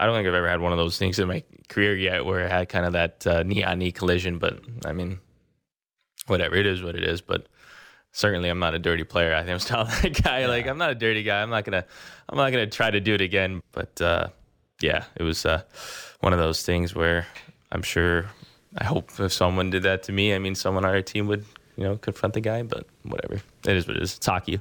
I 0.00 0.06
don't 0.06 0.14
think 0.14 0.26
I've 0.26 0.34
ever 0.34 0.48
had 0.48 0.60
one 0.60 0.72
of 0.72 0.78
those 0.78 0.96
things 0.96 1.18
in 1.18 1.28
my 1.28 1.44
career 1.68 1.94
yet 1.94 2.24
where 2.24 2.46
I 2.46 2.48
had 2.48 2.70
kind 2.70 2.86
of 2.86 2.94
that 2.94 3.26
uh, 3.26 3.42
knee 3.42 3.62
on 3.62 3.78
knee 3.78 3.92
collision. 3.92 4.38
But 4.38 4.60
I 4.86 4.92
mean, 4.92 5.20
whatever 6.26 6.56
it 6.56 6.64
is, 6.64 6.82
what 6.82 6.96
it 6.96 7.04
is. 7.04 7.20
But 7.20 7.48
certainly 8.10 8.48
I'm 8.48 8.58
not 8.58 8.74
a 8.74 8.78
dirty 8.78 9.04
player. 9.04 9.34
I 9.34 9.40
think 9.40 9.50
I'm 9.50 9.58
still 9.58 9.84
that 10.02 10.22
guy. 10.22 10.46
Like 10.46 10.66
I'm 10.66 10.78
not 10.78 10.90
a 10.90 10.94
dirty 10.94 11.22
guy. 11.22 11.42
I'm 11.42 11.50
not 11.50 11.66
gonna 11.66 11.84
I'm 12.30 12.38
not 12.38 12.50
gonna 12.50 12.66
try 12.66 12.90
to 12.90 12.98
do 12.98 13.12
it 13.12 13.20
again. 13.20 13.62
But 13.72 14.00
uh, 14.00 14.28
yeah, 14.80 15.04
it 15.16 15.22
was 15.22 15.44
uh, 15.44 15.64
one 16.20 16.32
of 16.32 16.38
those 16.38 16.62
things 16.62 16.94
where 16.94 17.26
I'm 17.70 17.82
sure 17.82 18.24
I 18.78 18.84
hope 18.84 19.10
if 19.20 19.34
someone 19.34 19.68
did 19.68 19.82
that 19.82 20.02
to 20.04 20.12
me, 20.12 20.34
I 20.34 20.38
mean 20.38 20.54
someone 20.54 20.86
on 20.86 20.94
our 20.94 21.02
team 21.02 21.26
would, 21.26 21.44
you 21.76 21.84
know, 21.84 21.98
confront 21.98 22.32
the 22.32 22.40
guy, 22.40 22.62
but 22.62 22.86
whatever. 23.02 23.34
It 23.66 23.76
is 23.76 23.86
what 23.86 23.96
it 23.98 24.02
is. 24.02 24.16
It's 24.16 24.24
hockey. 24.24 24.60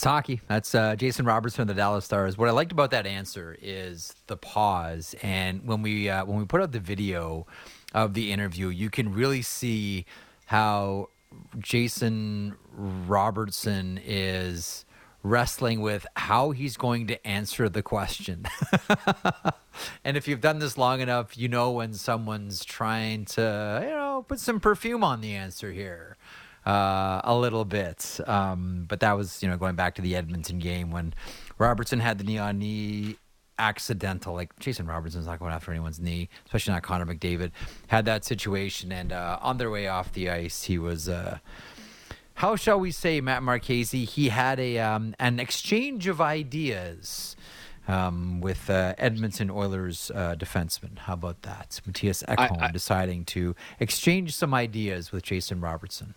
It's 0.00 0.06
hockey. 0.06 0.40
That's 0.48 0.74
uh, 0.74 0.96
Jason 0.96 1.26
Robertson 1.26 1.60
of 1.60 1.68
the 1.68 1.74
Dallas 1.74 2.06
Stars. 2.06 2.38
What 2.38 2.48
I 2.48 2.52
liked 2.52 2.72
about 2.72 2.90
that 2.92 3.06
answer 3.06 3.54
is 3.60 4.14
the 4.28 4.36
pause, 4.38 5.14
and 5.20 5.66
when 5.66 5.82
we 5.82 6.08
uh, 6.08 6.24
when 6.24 6.38
we 6.38 6.46
put 6.46 6.62
out 6.62 6.72
the 6.72 6.80
video 6.80 7.46
of 7.92 8.14
the 8.14 8.32
interview, 8.32 8.68
you 8.68 8.88
can 8.88 9.12
really 9.12 9.42
see 9.42 10.06
how 10.46 11.10
Jason 11.58 12.56
Robertson 12.72 14.00
is 14.02 14.86
wrestling 15.22 15.82
with 15.82 16.06
how 16.16 16.52
he's 16.52 16.78
going 16.78 17.06
to 17.08 17.26
answer 17.26 17.68
the 17.68 17.82
question. 17.82 18.46
and 20.02 20.16
if 20.16 20.26
you've 20.26 20.40
done 20.40 20.60
this 20.60 20.78
long 20.78 21.02
enough, 21.02 21.36
you 21.36 21.46
know 21.46 21.72
when 21.72 21.92
someone's 21.92 22.64
trying 22.64 23.26
to, 23.26 23.80
you 23.82 23.90
know, 23.90 24.24
put 24.26 24.40
some 24.40 24.60
perfume 24.60 25.04
on 25.04 25.20
the 25.20 25.34
answer 25.34 25.72
here 25.72 26.16
uh, 26.66 27.20
a 27.24 27.34
little 27.34 27.64
bit. 27.64 28.20
Um, 28.26 28.84
but 28.88 29.00
that 29.00 29.16
was, 29.16 29.42
you 29.42 29.48
know, 29.48 29.56
going 29.56 29.76
back 29.76 29.94
to 29.96 30.02
the 30.02 30.16
Edmonton 30.16 30.58
game 30.58 30.90
when 30.90 31.14
Robertson 31.58 32.00
had 32.00 32.18
the 32.18 32.24
knee 32.24 32.38
on 32.38 32.58
knee 32.58 33.16
accidental. 33.58 34.34
Like 34.34 34.58
Jason 34.58 34.86
Robertson's 34.86 35.26
not 35.26 35.38
going 35.38 35.52
after 35.52 35.70
anyone's 35.70 36.00
knee, 36.00 36.28
especially 36.46 36.72
not 36.72 36.82
Connor 36.82 37.06
McDavid. 37.06 37.52
Had 37.88 38.04
that 38.06 38.24
situation, 38.24 38.90
and 38.90 39.12
uh, 39.12 39.38
on 39.40 39.58
their 39.58 39.70
way 39.70 39.86
off 39.86 40.12
the 40.12 40.30
ice, 40.30 40.64
he 40.64 40.78
was. 40.78 41.08
Uh, 41.08 41.38
how 42.34 42.56
shall 42.56 42.80
we 42.80 42.90
say, 42.90 43.20
Matt 43.20 43.42
Marchese? 43.42 44.06
He 44.06 44.30
had 44.30 44.58
a 44.58 44.78
um, 44.78 45.14
an 45.18 45.38
exchange 45.38 46.06
of 46.06 46.20
ideas 46.22 47.36
um, 47.86 48.40
with 48.40 48.70
uh, 48.70 48.94
Edmonton 48.96 49.50
Oilers 49.50 50.10
uh, 50.14 50.36
defenseman. 50.38 50.98
How 51.00 51.14
about 51.14 51.42
that? 51.42 51.80
Mattias 51.86 52.24
Ekholm 52.24 52.62
I- 52.62 52.70
deciding 52.70 53.24
to 53.26 53.54
exchange 53.78 54.34
some 54.34 54.54
ideas 54.54 55.12
with 55.12 55.22
Jason 55.24 55.60
Robertson. 55.60 56.14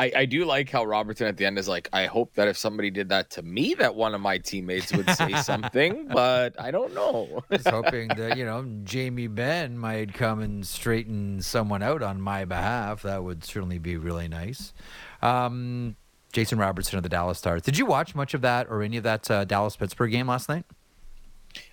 I, 0.00 0.12
I 0.16 0.24
do 0.24 0.46
like 0.46 0.70
how 0.70 0.84
Robertson 0.84 1.26
at 1.26 1.36
the 1.36 1.44
end 1.44 1.58
is 1.58 1.68
like, 1.68 1.90
I 1.92 2.06
hope 2.06 2.32
that 2.34 2.48
if 2.48 2.56
somebody 2.56 2.90
did 2.90 3.10
that 3.10 3.28
to 3.32 3.42
me, 3.42 3.74
that 3.74 3.94
one 3.94 4.14
of 4.14 4.22
my 4.22 4.38
teammates 4.38 4.92
would 4.94 5.10
say 5.10 5.34
something, 5.42 6.08
but 6.08 6.58
I 6.58 6.70
don't 6.70 6.94
know. 6.94 7.44
I 7.50 7.56
was 7.56 7.66
hoping 7.66 8.08
that 8.08 8.38
you 8.38 8.46
know 8.46 8.64
Jamie 8.82 9.26
Benn 9.26 9.76
might 9.76 10.14
come 10.14 10.40
and 10.40 10.66
straighten 10.66 11.42
someone 11.42 11.82
out 11.82 12.02
on 12.02 12.18
my 12.18 12.46
behalf. 12.46 13.02
That 13.02 13.22
would 13.24 13.44
certainly 13.44 13.78
be 13.78 13.98
really 13.98 14.26
nice. 14.26 14.72
Um, 15.20 15.96
Jason 16.32 16.58
Robertson 16.58 16.96
of 16.96 17.02
the 17.02 17.10
Dallas 17.10 17.36
Stars. 17.36 17.60
Did 17.60 17.76
you 17.76 17.84
watch 17.84 18.14
much 18.14 18.32
of 18.32 18.40
that 18.40 18.68
or 18.70 18.82
any 18.82 18.96
of 18.96 19.02
that 19.02 19.30
uh, 19.30 19.44
Dallas 19.44 19.76
Pittsburgh 19.76 20.12
game 20.12 20.28
last 20.28 20.48
night? 20.48 20.64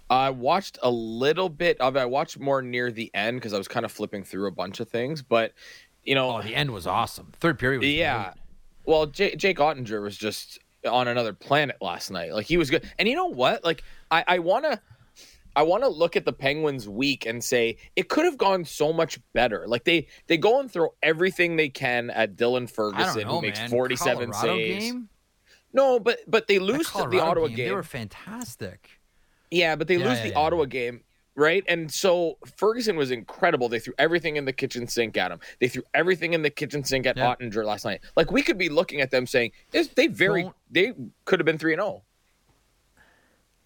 I 0.10 0.30
watched 0.30 0.80
a 0.82 0.90
little 0.90 1.50
bit 1.50 1.80
of 1.82 1.96
it. 1.96 2.00
I 2.00 2.06
watched 2.06 2.40
more 2.40 2.62
near 2.62 2.92
the 2.92 3.12
end 3.14 3.38
because 3.38 3.54
I 3.54 3.58
was 3.58 3.68
kind 3.68 3.86
of 3.86 3.92
flipping 3.92 4.24
through 4.24 4.48
a 4.48 4.52
bunch 4.52 4.80
of 4.80 4.90
things, 4.90 5.22
but 5.22 5.54
you 6.08 6.16
know, 6.16 6.38
Oh, 6.38 6.42
the 6.42 6.56
end 6.56 6.72
was 6.72 6.88
awesome. 6.88 7.32
Third 7.40 7.60
period 7.60 7.82
was 7.82 7.90
yeah. 7.90 8.24
great. 8.24 8.34
Well, 8.86 9.06
J- 9.06 9.36
Jake 9.36 9.58
Oettinger 9.58 10.02
was 10.02 10.18
just 10.18 10.58
on 10.90 11.08
another 11.08 11.34
planet 11.34 11.76
last 11.82 12.10
night. 12.10 12.34
Like 12.34 12.46
he 12.48 12.58
was 12.58 12.70
good. 12.70 12.90
And 12.98 13.08
you 13.08 13.16
know 13.16 13.26
what? 13.26 13.64
Like 13.66 13.84
I, 14.10 14.24
I 14.28 14.40
wanna 14.40 14.82
I 15.56 15.64
wanna 15.64 15.90
look 15.90 16.16
at 16.16 16.24
the 16.24 16.32
Penguins 16.34 16.88
week 16.88 17.26
and 17.26 17.44
say 17.44 17.78
it 17.98 18.08
could 18.10 18.24
have 18.26 18.38
gone 18.38 18.64
so 18.64 18.94
much 18.94 19.20
better. 19.34 19.68
Like 19.68 19.84
they 19.84 20.08
they 20.28 20.38
go 20.38 20.60
and 20.62 20.72
throw 20.72 20.94
everything 21.04 21.58
they 21.58 21.68
can 21.70 22.10
at 22.12 22.36
Dylan 22.38 22.70
Ferguson, 22.70 23.24
know, 23.28 23.36
who 23.36 23.42
makes 23.42 23.60
forty 23.64 23.96
seven 23.98 24.32
saves. 24.34 24.86
Game? 24.86 25.10
No, 25.74 26.00
but 26.00 26.20
but 26.28 26.48
they 26.48 26.60
lose 26.60 26.90
the 26.92 27.20
Ottawa 27.20 27.48
game, 27.48 27.56
game. 27.58 27.66
They 27.68 27.74
were 27.76 27.84
fantastic. 27.84 28.90
Yeah, 29.52 29.76
but 29.76 29.88
they 29.88 29.98
Yeah, 29.98 30.08
lose 30.08 30.18
yeah, 30.20 30.24
the 30.24 30.30
yeah, 30.30 30.40
Ottawa 30.40 30.66
game. 30.66 31.02
Right? 31.38 31.64
And 31.70 31.90
so 31.92 32.38
Ferguson 32.58 32.98
was 32.98 33.12
incredible. 33.12 33.70
They 33.70 33.80
threw 33.80 33.94
everything 34.00 34.36
in 34.36 34.46
the 34.46 34.52
kitchen 34.52 34.88
sink 34.88 35.16
at 35.18 35.32
him. 35.32 35.40
They 35.60 35.68
threw 35.68 35.84
everything 35.94 36.34
in 36.34 36.42
the 36.42 36.50
kitchen 36.50 36.84
sink 36.84 37.06
at 37.06 37.16
yeah. 37.16 37.36
Oettinger 37.36 37.64
last 37.64 37.86
night. 37.86 38.02
Like 38.16 38.32
we 38.32 38.42
could 38.42 38.58
be 38.58 38.70
looking 38.70 39.02
at 39.02 39.12
them 39.12 39.28
saying, 39.28 39.52
they 39.72 40.08
very 40.08 40.44
Don't... 40.44 40.56
they 40.72 40.94
could 41.26 41.40
have 41.40 41.46
been 41.46 41.60
three 41.60 41.74
and 41.74 41.82
zero. 41.82 41.90
Oh. 41.90 42.02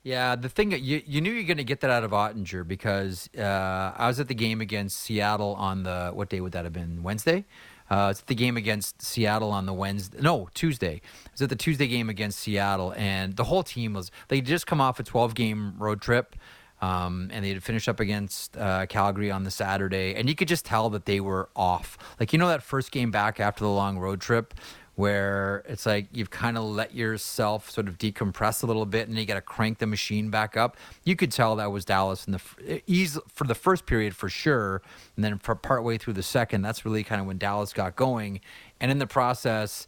Yeah, 0.03 0.35
the 0.35 0.49
thing 0.49 0.71
you 0.71 1.01
you 1.05 1.21
knew 1.21 1.31
you're 1.31 1.43
going 1.43 1.57
to 1.57 1.63
get 1.63 1.81
that 1.81 1.91
out 1.91 2.03
of 2.03 2.11
Oettinger 2.11 2.67
because 2.67 3.29
uh, 3.37 3.93
I 3.95 4.07
was 4.07 4.19
at 4.19 4.27
the 4.27 4.35
game 4.35 4.59
against 4.59 4.99
Seattle 4.99 5.53
on 5.55 5.83
the 5.83 6.09
what 6.11 6.29
day 6.29 6.41
would 6.41 6.53
that 6.53 6.63
have 6.63 6.73
been 6.73 7.03
Wednesday? 7.03 7.45
Uh, 7.87 8.07
it's 8.09 8.21
the 8.21 8.33
game 8.33 8.57
against 8.57 9.01
Seattle 9.01 9.51
on 9.51 9.65
the 9.65 9.73
Wednesday. 9.73 10.17
No, 10.21 10.49
Tuesday. 10.53 10.95
It 10.95 11.31
was 11.33 11.41
at 11.41 11.49
the 11.49 11.55
Tuesday 11.55 11.87
game 11.87 12.09
against 12.09 12.39
Seattle, 12.39 12.93
and 12.95 13.35
the 13.35 13.43
whole 13.43 13.63
team 13.63 13.93
was. 13.93 14.09
They 14.29 14.41
just 14.41 14.65
come 14.65 14.81
off 14.81 14.99
a 14.99 15.03
12 15.03 15.35
game 15.35 15.75
road 15.77 16.01
trip, 16.01 16.35
um, 16.81 17.29
and 17.31 17.45
they'd 17.45 17.63
finish 17.63 17.87
up 17.87 17.99
against 17.99 18.57
uh, 18.57 18.85
Calgary 18.87 19.31
on 19.31 19.43
the 19.43 19.51
Saturday, 19.51 20.15
and 20.15 20.27
you 20.27 20.35
could 20.35 20.47
just 20.47 20.65
tell 20.65 20.89
that 20.89 21.05
they 21.05 21.19
were 21.19 21.49
off. 21.55 21.97
Like 22.19 22.33
you 22.33 22.39
know 22.39 22.47
that 22.47 22.63
first 22.63 22.91
game 22.91 23.11
back 23.11 23.39
after 23.39 23.63
the 23.63 23.69
long 23.69 23.99
road 23.99 24.19
trip, 24.19 24.53
where 24.95 25.63
it's 25.67 25.85
like 25.85 26.07
you've 26.11 26.29
kind 26.29 26.57
of 26.57 26.63
let 26.63 26.93
yourself 26.93 27.69
sort 27.69 27.87
of 27.87 27.97
decompress 27.97 28.61
a 28.61 28.65
little 28.65 28.85
bit 28.85 29.07
and 29.07 29.17
you 29.17 29.25
got 29.25 29.35
to 29.35 29.41
crank 29.41 29.79
the 29.79 29.87
machine 29.87 30.29
back 30.29 30.57
up. 30.57 30.75
You 31.03 31.15
could 31.15 31.31
tell 31.31 31.55
that 31.55 31.71
was 31.71 31.85
Dallas 31.85 32.25
in 32.25 32.33
the 32.33 32.81
ease 32.85 33.17
for 33.27 33.45
the 33.45 33.55
first 33.55 33.85
period 33.85 34.15
for 34.15 34.29
sure, 34.29 34.81
and 35.15 35.23
then 35.23 35.37
for 35.37 35.55
partway 35.55 35.97
through 35.97 36.13
the 36.13 36.23
second, 36.23 36.61
that's 36.61 36.85
really 36.85 37.03
kind 37.03 37.21
of 37.21 37.27
when 37.27 37.37
Dallas 37.37 37.73
got 37.73 37.95
going. 37.95 38.41
And 38.79 38.91
in 38.91 38.99
the 38.99 39.07
process, 39.07 39.87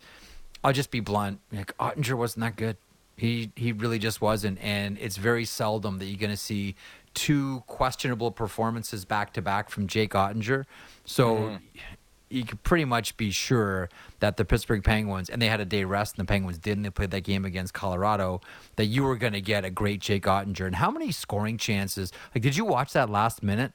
I'll 0.63 0.73
just 0.73 0.91
be 0.91 0.99
blunt, 0.99 1.39
like 1.51 1.75
Oettinger 1.77 2.17
wasn't 2.17 2.41
that 2.41 2.55
good. 2.55 2.77
He 3.15 3.51
he 3.55 3.71
really 3.71 3.99
just 3.99 4.21
wasn't, 4.21 4.59
and 4.61 4.97
it's 4.99 5.17
very 5.17 5.45
seldom 5.45 5.99
that 5.99 6.05
you're 6.05 6.19
going 6.19 6.29
to 6.31 6.37
see 6.37 6.75
two 7.13 7.63
questionable 7.67 8.31
performances 8.31 9.05
back 9.05 9.33
to 9.33 9.41
back 9.41 9.69
from 9.69 9.87
Jake 9.87 10.11
Oettinger. 10.11 10.65
So. 11.05 11.35
Mm 11.35 11.59
you 12.33 12.43
could 12.43 12.63
pretty 12.63 12.83
much 12.83 13.15
be 13.15 13.29
sure 13.29 13.89
that 14.19 14.37
the 14.37 14.43
Pittsburgh 14.43 14.83
Penguins, 14.83 15.29
and 15.29 15.39
they 15.39 15.47
had 15.47 15.59
a 15.59 15.65
day 15.65 15.83
rest, 15.83 16.17
and 16.17 16.27
the 16.27 16.29
Penguins 16.29 16.57
didn't. 16.57 16.81
They 16.81 16.89
played 16.89 17.11
that 17.11 17.23
game 17.23 17.45
against 17.45 17.75
Colorado. 17.75 18.41
That 18.75 18.85
you 18.85 19.03
were 19.03 19.15
going 19.15 19.33
to 19.33 19.41
get 19.41 19.63
a 19.63 19.69
great 19.69 20.01
Jake 20.01 20.23
Oettinger. 20.23 20.65
And 20.65 20.75
how 20.75 20.89
many 20.89 21.11
scoring 21.11 21.57
chances? 21.57 22.11
Like, 22.33 22.41
did 22.41 22.57
you 22.57 22.65
watch 22.65 22.93
that 22.93 23.09
last 23.09 23.43
minute? 23.43 23.73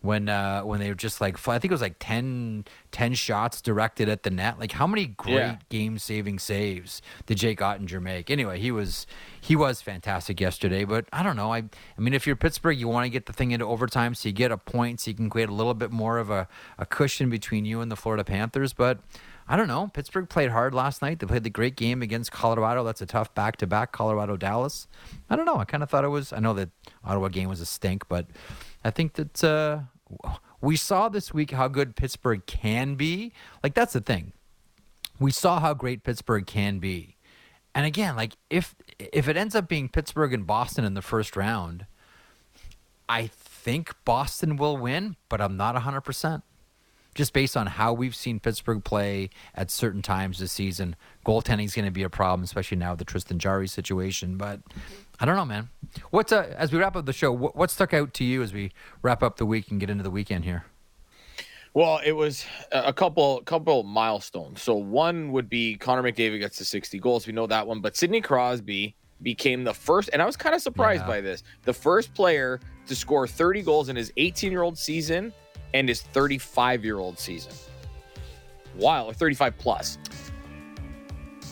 When 0.00 0.28
uh, 0.28 0.62
when 0.62 0.80
they 0.80 0.88
were 0.88 0.94
just 0.94 1.20
like 1.20 1.36
I 1.48 1.58
think 1.58 1.70
it 1.70 1.74
was 1.74 1.80
like 1.80 1.96
10, 1.98 2.64
10 2.92 3.14
shots 3.14 3.60
directed 3.60 4.08
at 4.08 4.22
the 4.22 4.30
net. 4.30 4.58
Like 4.58 4.72
how 4.72 4.86
many 4.86 5.06
great 5.06 5.34
yeah. 5.34 5.56
game 5.68 5.98
saving 5.98 6.38
saves 6.38 7.02
did 7.26 7.38
Jake 7.38 7.60
Oettinger 7.60 8.00
make? 8.00 8.30
Anyway, 8.30 8.58
he 8.60 8.70
was 8.70 9.06
he 9.40 9.56
was 9.56 9.82
fantastic 9.82 10.40
yesterday. 10.40 10.84
But 10.84 11.06
I 11.12 11.22
don't 11.22 11.36
know. 11.36 11.52
I 11.52 11.58
I 11.58 12.00
mean, 12.00 12.14
if 12.14 12.26
you're 12.26 12.36
Pittsburgh, 12.36 12.78
you 12.78 12.88
want 12.88 13.04
to 13.04 13.10
get 13.10 13.26
the 13.26 13.32
thing 13.32 13.50
into 13.50 13.66
overtime 13.66 14.14
so 14.14 14.28
you 14.28 14.32
get 14.32 14.52
a 14.52 14.58
point, 14.58 15.00
so 15.00 15.10
you 15.10 15.16
can 15.16 15.28
create 15.30 15.48
a 15.48 15.54
little 15.54 15.74
bit 15.74 15.90
more 15.90 16.18
of 16.18 16.30
a, 16.30 16.48
a 16.78 16.86
cushion 16.86 17.28
between 17.30 17.64
you 17.64 17.80
and 17.80 17.90
the 17.90 17.96
Florida 17.96 18.24
Panthers. 18.24 18.72
But 18.72 19.00
I 19.48 19.56
don't 19.56 19.68
know. 19.68 19.88
Pittsburgh 19.92 20.28
played 20.28 20.50
hard 20.50 20.74
last 20.74 21.02
night. 21.02 21.20
They 21.20 21.26
played 21.26 21.44
the 21.44 21.50
great 21.50 21.76
game 21.76 22.02
against 22.02 22.32
Colorado. 22.32 22.82
That's 22.82 23.00
a 23.00 23.06
tough 23.06 23.32
back 23.34 23.56
to 23.58 23.66
back 23.66 23.92
Colorado 23.92 24.36
Dallas. 24.36 24.88
I 25.30 25.36
don't 25.36 25.46
know. 25.46 25.58
I 25.58 25.64
kind 25.64 25.84
of 25.84 25.90
thought 25.90 26.04
it 26.04 26.08
was. 26.08 26.32
I 26.32 26.40
know 26.40 26.52
that 26.54 26.70
Ottawa 27.04 27.28
game 27.28 27.48
was 27.48 27.60
a 27.60 27.66
stink, 27.66 28.08
but 28.08 28.26
I 28.86 28.90
think 28.90 29.14
that 29.14 29.42
uh, 29.42 29.80
we 30.60 30.76
saw 30.76 31.08
this 31.08 31.34
week 31.34 31.50
how 31.50 31.68
good 31.68 31.96
Pittsburgh 31.96 32.46
can 32.46 32.94
be. 32.94 33.32
Like 33.62 33.74
that's 33.74 33.92
the 33.94 34.00
thing. 34.00 34.32
We 35.18 35.30
saw 35.30 35.60
how 35.60 35.74
great 35.74 36.04
Pittsburgh 36.04 36.46
can 36.46 36.78
be. 36.78 37.16
And 37.74 37.84
again, 37.84 38.16
like 38.16 38.34
if 38.48 38.74
if 38.98 39.28
it 39.28 39.36
ends 39.36 39.54
up 39.54 39.68
being 39.68 39.88
Pittsburgh 39.88 40.32
and 40.32 40.46
Boston 40.46 40.84
in 40.84 40.94
the 40.94 41.02
first 41.02 41.36
round, 41.36 41.86
I 43.08 43.26
think 43.26 43.94
Boston 44.04 44.56
will 44.56 44.76
win, 44.76 45.16
but 45.28 45.40
I'm 45.40 45.56
not 45.56 45.74
100% 45.74 46.42
just 47.16 47.32
based 47.32 47.56
on 47.56 47.66
how 47.66 47.92
we've 47.92 48.14
seen 48.14 48.38
Pittsburgh 48.38 48.84
play 48.84 49.30
at 49.54 49.70
certain 49.70 50.02
times 50.02 50.38
this 50.38 50.52
season, 50.52 50.94
goaltending 51.24 51.64
is 51.64 51.74
going 51.74 51.86
to 51.86 51.90
be 51.90 52.02
a 52.02 52.10
problem, 52.10 52.44
especially 52.44 52.76
now 52.76 52.90
with 52.90 52.98
the 52.98 53.04
Tristan 53.04 53.38
Jarry 53.38 53.66
situation. 53.66 54.36
But 54.36 54.60
I 55.18 55.24
don't 55.24 55.34
know, 55.34 55.46
man. 55.46 55.70
What's 56.10 56.30
uh, 56.30 56.54
as 56.56 56.72
we 56.72 56.78
wrap 56.78 56.94
up 56.94 57.06
the 57.06 57.12
show? 57.12 57.32
What, 57.32 57.56
what 57.56 57.70
stuck 57.70 57.94
out 57.94 58.14
to 58.14 58.24
you 58.24 58.42
as 58.42 58.52
we 58.52 58.70
wrap 59.02 59.22
up 59.22 59.38
the 59.38 59.46
week 59.46 59.70
and 59.70 59.80
get 59.80 59.90
into 59.90 60.04
the 60.04 60.10
weekend 60.10 60.44
here? 60.44 60.66
Well, 61.72 62.00
it 62.04 62.12
was 62.12 62.44
a 62.70 62.92
couple 62.92 63.40
couple 63.42 63.82
milestones. 63.82 64.62
So 64.62 64.74
one 64.74 65.32
would 65.32 65.48
be 65.48 65.76
Connor 65.76 66.02
McDavid 66.02 66.38
gets 66.38 66.58
to 66.58 66.64
60 66.64 66.98
goals. 67.00 67.26
We 67.26 67.32
know 67.32 67.46
that 67.46 67.66
one, 67.66 67.80
but 67.80 67.96
Sidney 67.96 68.20
Crosby 68.20 68.94
became 69.22 69.64
the 69.64 69.74
first, 69.74 70.10
and 70.12 70.20
I 70.20 70.26
was 70.26 70.36
kind 70.36 70.54
of 70.54 70.60
surprised 70.60 71.02
yeah. 71.02 71.06
by 71.08 71.20
this, 71.22 71.42
the 71.64 71.72
first 71.72 72.12
player 72.14 72.60
to 72.86 72.94
score 72.94 73.26
30 73.26 73.62
goals 73.62 73.88
in 73.88 73.96
his 73.96 74.12
18 74.16 74.52
year 74.52 74.62
old 74.62 74.78
season 74.78 75.32
and 75.76 75.88
his 75.88 76.02
35 76.02 76.84
year 76.84 76.98
old 76.98 77.18
season. 77.18 77.52
Wow, 78.76 79.12
35 79.12 79.56
plus. 79.58 79.98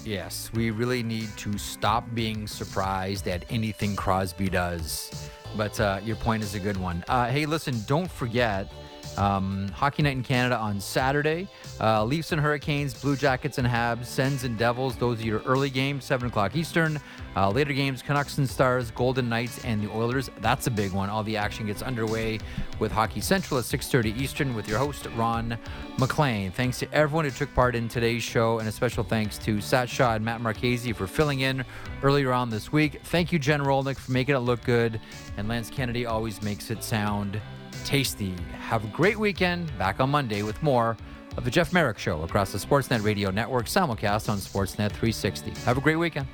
Yes, 0.05 0.51
we 0.53 0.71
really 0.71 1.03
need 1.03 1.35
to 1.39 1.57
stop 1.57 2.05
being 2.15 2.47
surprised 2.47 3.27
at 3.27 3.45
anything 3.51 3.97
Crosby 3.97 4.51
does. 4.51 5.31
But 5.57 5.81
uh, 5.81 6.01
your 6.05 6.17
point 6.17 6.43
is 6.43 6.55
a 6.55 6.59
good 6.59 6.77
one. 6.77 7.05
Uh, 7.09 7.29
hey, 7.29 7.47
listen, 7.47 7.83
don't 7.87 8.11
forget 8.11 8.71
um, 9.17 9.69
Hockey 9.69 10.03
Night 10.03 10.17
in 10.17 10.23
Canada 10.23 10.57
on 10.57 10.81
Saturday. 10.81 11.49
Uh, 11.81 12.05
Leafs 12.05 12.33
and 12.33 12.41
Hurricanes, 12.41 12.95
Blue 12.95 13.17
Jackets 13.17 13.59
and 13.59 13.67
Habs, 13.67 14.07
Sens 14.07 14.45
and 14.45 14.57
Devils. 14.59 14.97
Those 14.97 15.21
are 15.23 15.27
your 15.27 15.41
early 15.41 15.71
games, 15.71 16.05
7 16.05 16.29
o'clock 16.29 16.57
Eastern. 16.57 17.01
Uh, 17.37 17.51
later 17.51 17.73
games, 17.73 18.03
Canucks 18.03 18.39
and 18.39 18.49
Stars, 18.49 18.91
Golden 18.93 19.29
Knights, 19.29 19.65
and 19.65 19.83
the 19.83 19.91
Oilers. 19.91 20.31
That's 20.41 20.67
a 20.67 20.71
big 20.71 20.93
one. 20.93 21.11
All 21.11 21.25
the 21.25 21.37
action 21.37 21.67
gets 21.67 21.83
underway 21.83 22.39
with 22.79 22.93
Hockey 22.93 23.21
Central 23.21 23.59
at 23.59 23.65
6.30 23.65 24.17
Eastern 24.17 24.55
with 24.55 24.69
your 24.69 24.79
host, 24.79 25.07
Ron 25.17 25.59
MacLean. 25.99 26.53
Thanks 26.53 26.79
to 26.81 26.93
everyone 26.93 27.25
who 27.25 27.31
took 27.31 27.53
part 27.55 27.75
in 27.75 27.89
today's 27.89 28.23
show, 28.23 28.59
and 28.61 28.69
a 28.69 28.73
special 28.73 29.03
thanks 29.03 29.39
to 29.39 29.61
Sat 29.61 29.89
and 30.01 30.25
Matt 30.25 30.41
Marchese 30.41 30.93
for 30.93 31.07
filling 31.07 31.41
in 31.41 31.65
earlier 32.03 32.33
on 32.33 32.51
this 32.51 32.73
week. 32.73 33.01
Thank 33.05 33.33
you, 33.33 33.39
Jen 33.39 33.61
Rolnick, 33.61 33.99
for 33.99 34.13
making 34.13 34.35
it 34.35 34.41
look 34.41 34.63
good, 34.65 35.01
and 35.37 35.49
Lance 35.49 35.71
Kennedy 35.71 36.07
always 36.07 36.43
makes 36.43 36.71
it 36.71 36.83
sound 36.85 37.41
tasty. 37.85 38.35
Have 38.59 38.85
a 38.85 38.89
great 38.89 39.19
weekend. 39.19 39.77
Back 39.79 40.01
on 40.01 40.11
Monday 40.11 40.43
with 40.43 40.61
more 40.63 40.97
of 41.37 41.45
the 41.45 41.51
Jeff 41.51 41.73
Marek 41.73 41.99
Show 41.99 42.23
across 42.23 42.53
the 42.53 42.59
Sportsnet 42.59 43.05
Radio 43.05 43.31
Network, 43.31 43.67
simulcast 43.67 44.29
on 44.29 44.39
Sportsnet 44.39 44.91
360. 44.91 45.51
Have 45.65 45.79
a 45.79 45.81
great 45.81 45.97
weekend. 45.97 46.27